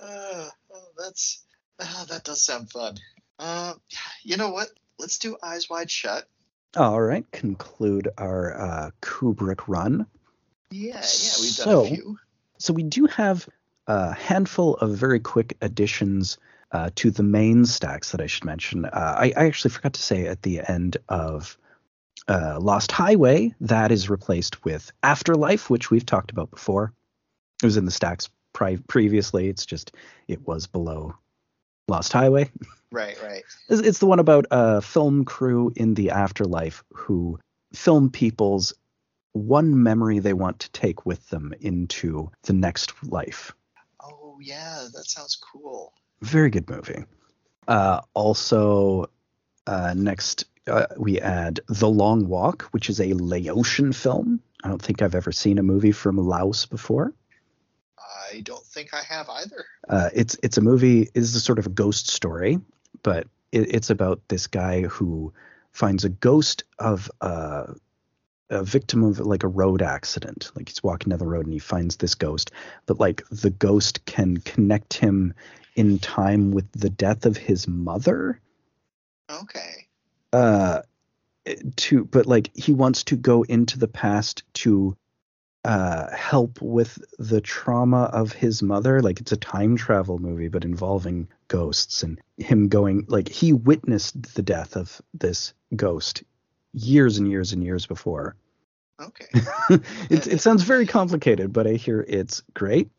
[0.00, 1.42] uh, oh, that's
[1.78, 2.96] uh, that does sound fun.
[3.38, 3.74] Uh,
[4.22, 4.68] you know what?
[4.98, 6.24] Let's do Eyes Wide Shut.
[6.76, 10.06] All right, conclude our uh, Kubrick run.
[10.70, 12.18] Yeah, yeah, we've done So- a few.
[12.58, 13.46] So we do have
[13.86, 16.38] a handful of very quick additions
[16.72, 18.86] uh, to the main stacks that I should mention.
[18.86, 21.58] Uh, I, I actually forgot to say at the end of
[22.28, 26.92] uh, Lost Highway that is replaced with Afterlife, which we've talked about before.
[27.62, 29.48] It was in the stacks pri- previously.
[29.48, 29.92] It's just
[30.28, 31.14] it was below
[31.88, 32.50] Lost Highway.
[32.90, 33.42] Right, right.
[33.68, 37.38] It's, it's the one about a film crew in the afterlife who
[37.72, 38.72] film people's
[39.32, 43.52] one memory they want to take with them into the next life.
[44.02, 45.92] Oh yeah, that sounds cool.
[46.22, 47.04] Very good movie.
[47.68, 49.10] Uh, also,
[49.66, 54.40] uh, next uh, we add The Long Walk, which is a Laotian film.
[54.64, 57.12] I don't think I've ever seen a movie from Laos before.
[58.32, 59.64] I don't think I have either.
[59.88, 61.02] Uh, it's it's a movie.
[61.02, 62.58] It is a sort of a ghost story,
[63.02, 65.32] but it, it's about this guy who
[65.72, 67.66] finds a ghost of uh,
[68.50, 70.50] a victim of like a road accident.
[70.54, 72.50] Like he's walking down the road and he finds this ghost,
[72.86, 75.34] but like the ghost can connect him
[75.74, 78.40] in time with the death of his mother.
[79.30, 79.85] Okay.
[80.32, 80.82] Uh,
[81.76, 84.96] to but like he wants to go into the past to
[85.64, 89.00] uh help with the trauma of his mother.
[89.00, 94.34] Like it's a time travel movie but involving ghosts and him going like he witnessed
[94.34, 96.24] the death of this ghost
[96.72, 98.36] years and years and years before.
[99.00, 99.26] Okay.
[100.10, 102.90] it, it sounds very complicated but i hear it's great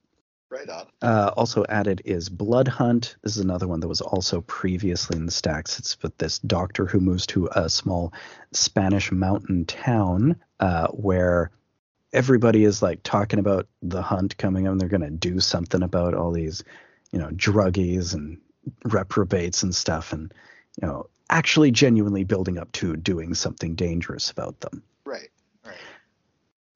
[0.50, 0.88] right on.
[1.01, 3.16] uh, also added is Blood Hunt.
[3.24, 5.80] This is another one that was also previously in the stacks.
[5.80, 8.14] It's with this doctor who moves to a small
[8.53, 11.51] Spanish mountain town uh, where
[12.14, 15.84] everybody is like talking about the hunt coming up and they're going to do something
[15.84, 16.64] about all these,
[17.11, 18.40] you know, druggies and
[18.85, 20.14] reprobates and stuff.
[20.14, 20.34] And,
[20.82, 24.82] you know, actually genuinely building up to doing something dangerous about them.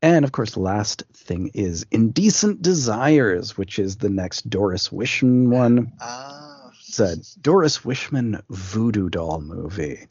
[0.01, 5.49] And of course, the last thing is Indecent Desires, which is the next Doris Wishman
[5.49, 5.93] one.
[6.01, 6.71] Ah.
[6.87, 10.07] It's a Doris Wishman voodoo doll movie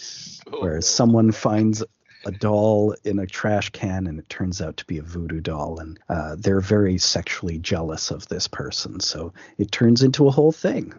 [0.51, 1.83] Oh, where someone finds
[2.25, 5.79] a doll in a trash can and it turns out to be a voodoo doll.
[5.79, 9.01] And uh, they're very sexually jealous of this person.
[9.01, 10.95] So it turns into a whole thing.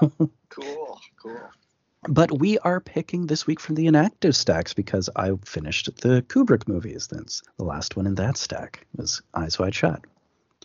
[0.50, 1.00] Cool.
[1.22, 1.40] Cool.
[2.08, 6.66] But we are picking this week from the inactive stacks because I finished the Kubrick
[6.66, 7.06] movies.
[7.06, 10.04] That's the last one in that stack was Eyes Wide Shut.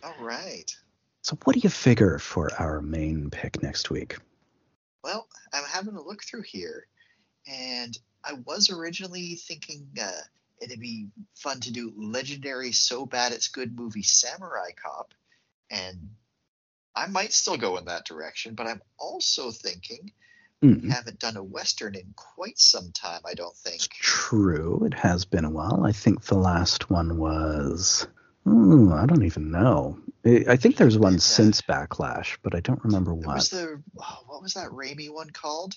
[0.02, 0.74] All right.
[1.22, 4.16] So what do you figure for our main pick next week?
[5.04, 6.86] Well, I'm having a look through here,
[7.46, 10.10] and I was originally thinking uh,
[10.60, 15.14] it'd be fun to do legendary so bad it's good movie Samurai Cop,
[15.70, 16.10] and
[16.96, 18.56] I might still go in that direction.
[18.56, 20.12] But I'm also thinking
[20.62, 23.20] Mm, haven't done a western in quite some time.
[23.24, 23.76] I don't think.
[23.76, 24.82] it's true.
[24.84, 25.84] It has been a while.
[25.84, 28.08] I think the last one was.
[28.48, 29.98] Ooh, I don't even know.
[30.24, 31.18] I I think there's one Yeah.
[31.20, 33.36] since Backlash, but I don't remember what.
[33.36, 35.76] was the oh, what was that Raimi one called?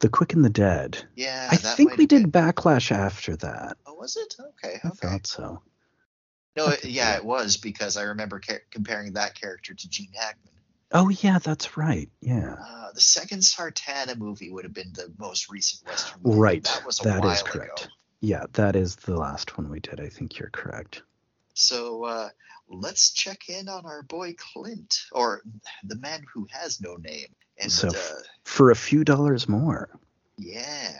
[0.00, 1.02] The Quick and the Dead.
[1.16, 3.78] Yeah, I think we did been- Backlash after that.
[3.86, 4.36] Oh, was it?
[4.38, 4.96] Okay, I okay.
[5.08, 5.62] thought so.
[6.56, 7.16] No, it, Okay, yeah, yeah.
[7.16, 10.53] it was because I remember ca- comparing that character to Gene Hackman.
[10.94, 12.08] Oh yeah, that's right.
[12.20, 12.54] Yeah.
[12.58, 16.38] Uh, the second Sartana movie would have been the most recent Western movie.
[16.38, 16.64] Right.
[16.64, 17.82] That was That is correct.
[17.82, 17.90] ago.
[18.20, 20.00] Yeah, that is the last one we did.
[20.00, 21.02] I think you're correct.
[21.54, 22.28] So uh,
[22.68, 25.42] let's check in on our boy Clint, or
[25.82, 27.26] the man who has no name.
[27.58, 29.88] And So- uh, For a few dollars more.
[30.38, 30.92] yeah,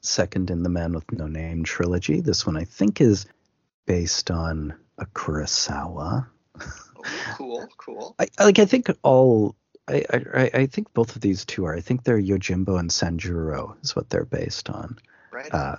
[0.00, 2.20] Second in the Man with No Name trilogy.
[2.20, 3.26] This one I think is
[3.86, 6.26] based on a Kurosawa.
[7.36, 8.14] cool, cool.
[8.18, 8.58] I like.
[8.58, 9.56] I think all.
[9.88, 11.74] I, I I- I think both of these two are.
[11.74, 14.98] I think they're Yojimbo and Sanjuro is what they're based on.
[15.32, 15.52] Right.
[15.52, 15.76] Uh,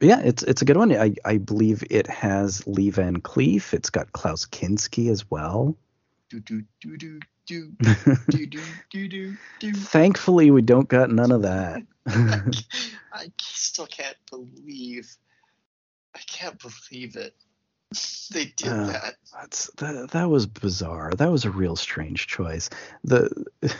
[0.00, 0.92] yeah, it's it's a good one.
[0.92, 3.72] I, I believe it has Lee Van Cleef.
[3.74, 5.76] It's got Klaus Kinski as well.
[6.30, 7.72] do do do do do
[8.30, 9.72] do do do do do.
[9.74, 11.82] Thankfully, we don't got none of that.
[13.12, 15.16] I still can't believe.
[16.14, 17.34] I can't believe it.
[18.32, 19.14] They did Uh, that.
[19.32, 21.10] That's that, that was bizarre.
[21.16, 22.70] That was a real strange choice.
[23.02, 23.28] The
[23.62, 23.74] it,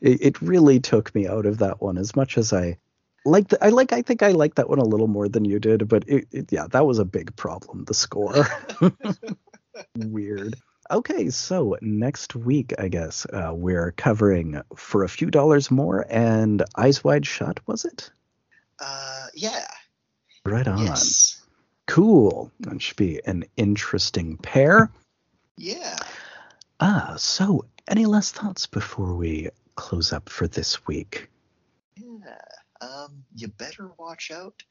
[0.00, 2.78] it really took me out of that one as much as I
[3.24, 5.60] like the, I like I think I like that one a little more than you
[5.60, 8.46] did, but it, it yeah, that was a big problem, the score.
[9.96, 10.56] Weird.
[10.90, 16.62] Okay, so next week, I guess, uh, we're covering for a few dollars more and
[16.76, 18.10] Eyes Wide Shut, was it?
[18.78, 19.66] Uh, yeah.
[20.44, 20.78] Right on.
[20.78, 21.41] Yes.
[21.86, 22.50] Cool.
[22.60, 24.90] That should be an interesting pair.
[25.56, 25.96] Yeah.
[26.80, 31.28] Ah, so any last thoughts before we close up for this week?
[31.96, 32.38] Yeah.
[32.80, 34.62] Um, you better watch out.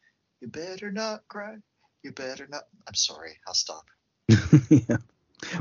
[0.41, 1.57] You better not cry.
[2.03, 2.63] You better not.
[2.87, 3.37] I'm sorry.
[3.47, 3.85] I'll stop.
[4.69, 4.97] yeah.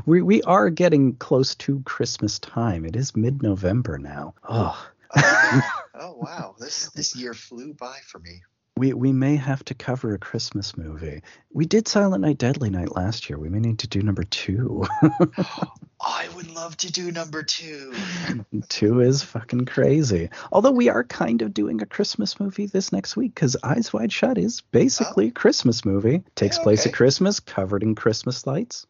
[0.05, 2.85] We we are getting close to Christmas time.
[2.85, 4.35] It is mid-November now.
[4.47, 5.61] Oh, Oh,
[5.95, 6.55] oh wow.
[6.59, 8.41] This this year flew by for me.
[8.81, 11.21] We we may have to cover a Christmas movie.
[11.53, 13.37] We did Silent Night Deadly Night last year.
[13.37, 14.83] We may need to do number 2.
[16.01, 17.93] I would love to do number two.
[18.69, 20.29] 2 is fucking crazy.
[20.51, 24.11] Although we are kind of doing a Christmas movie this next week cuz Eyes Wide
[24.11, 26.23] Shut is basically a Christmas movie.
[26.33, 26.89] Takes Yeah, place okay.
[26.89, 28.87] at Christmas, covered in Christmas lights.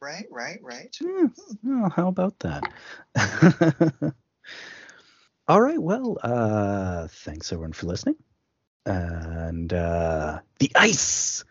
[0.00, 0.96] Right, right, right.
[1.02, 1.26] Hmm,
[1.64, 2.62] well, how about that?
[5.48, 5.82] All right.
[5.82, 8.14] Well, uh, thanks everyone for listening.
[8.86, 11.44] And uh, the ice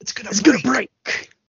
[0.00, 0.42] It's gonna is break.
[0.42, 1.30] going to break.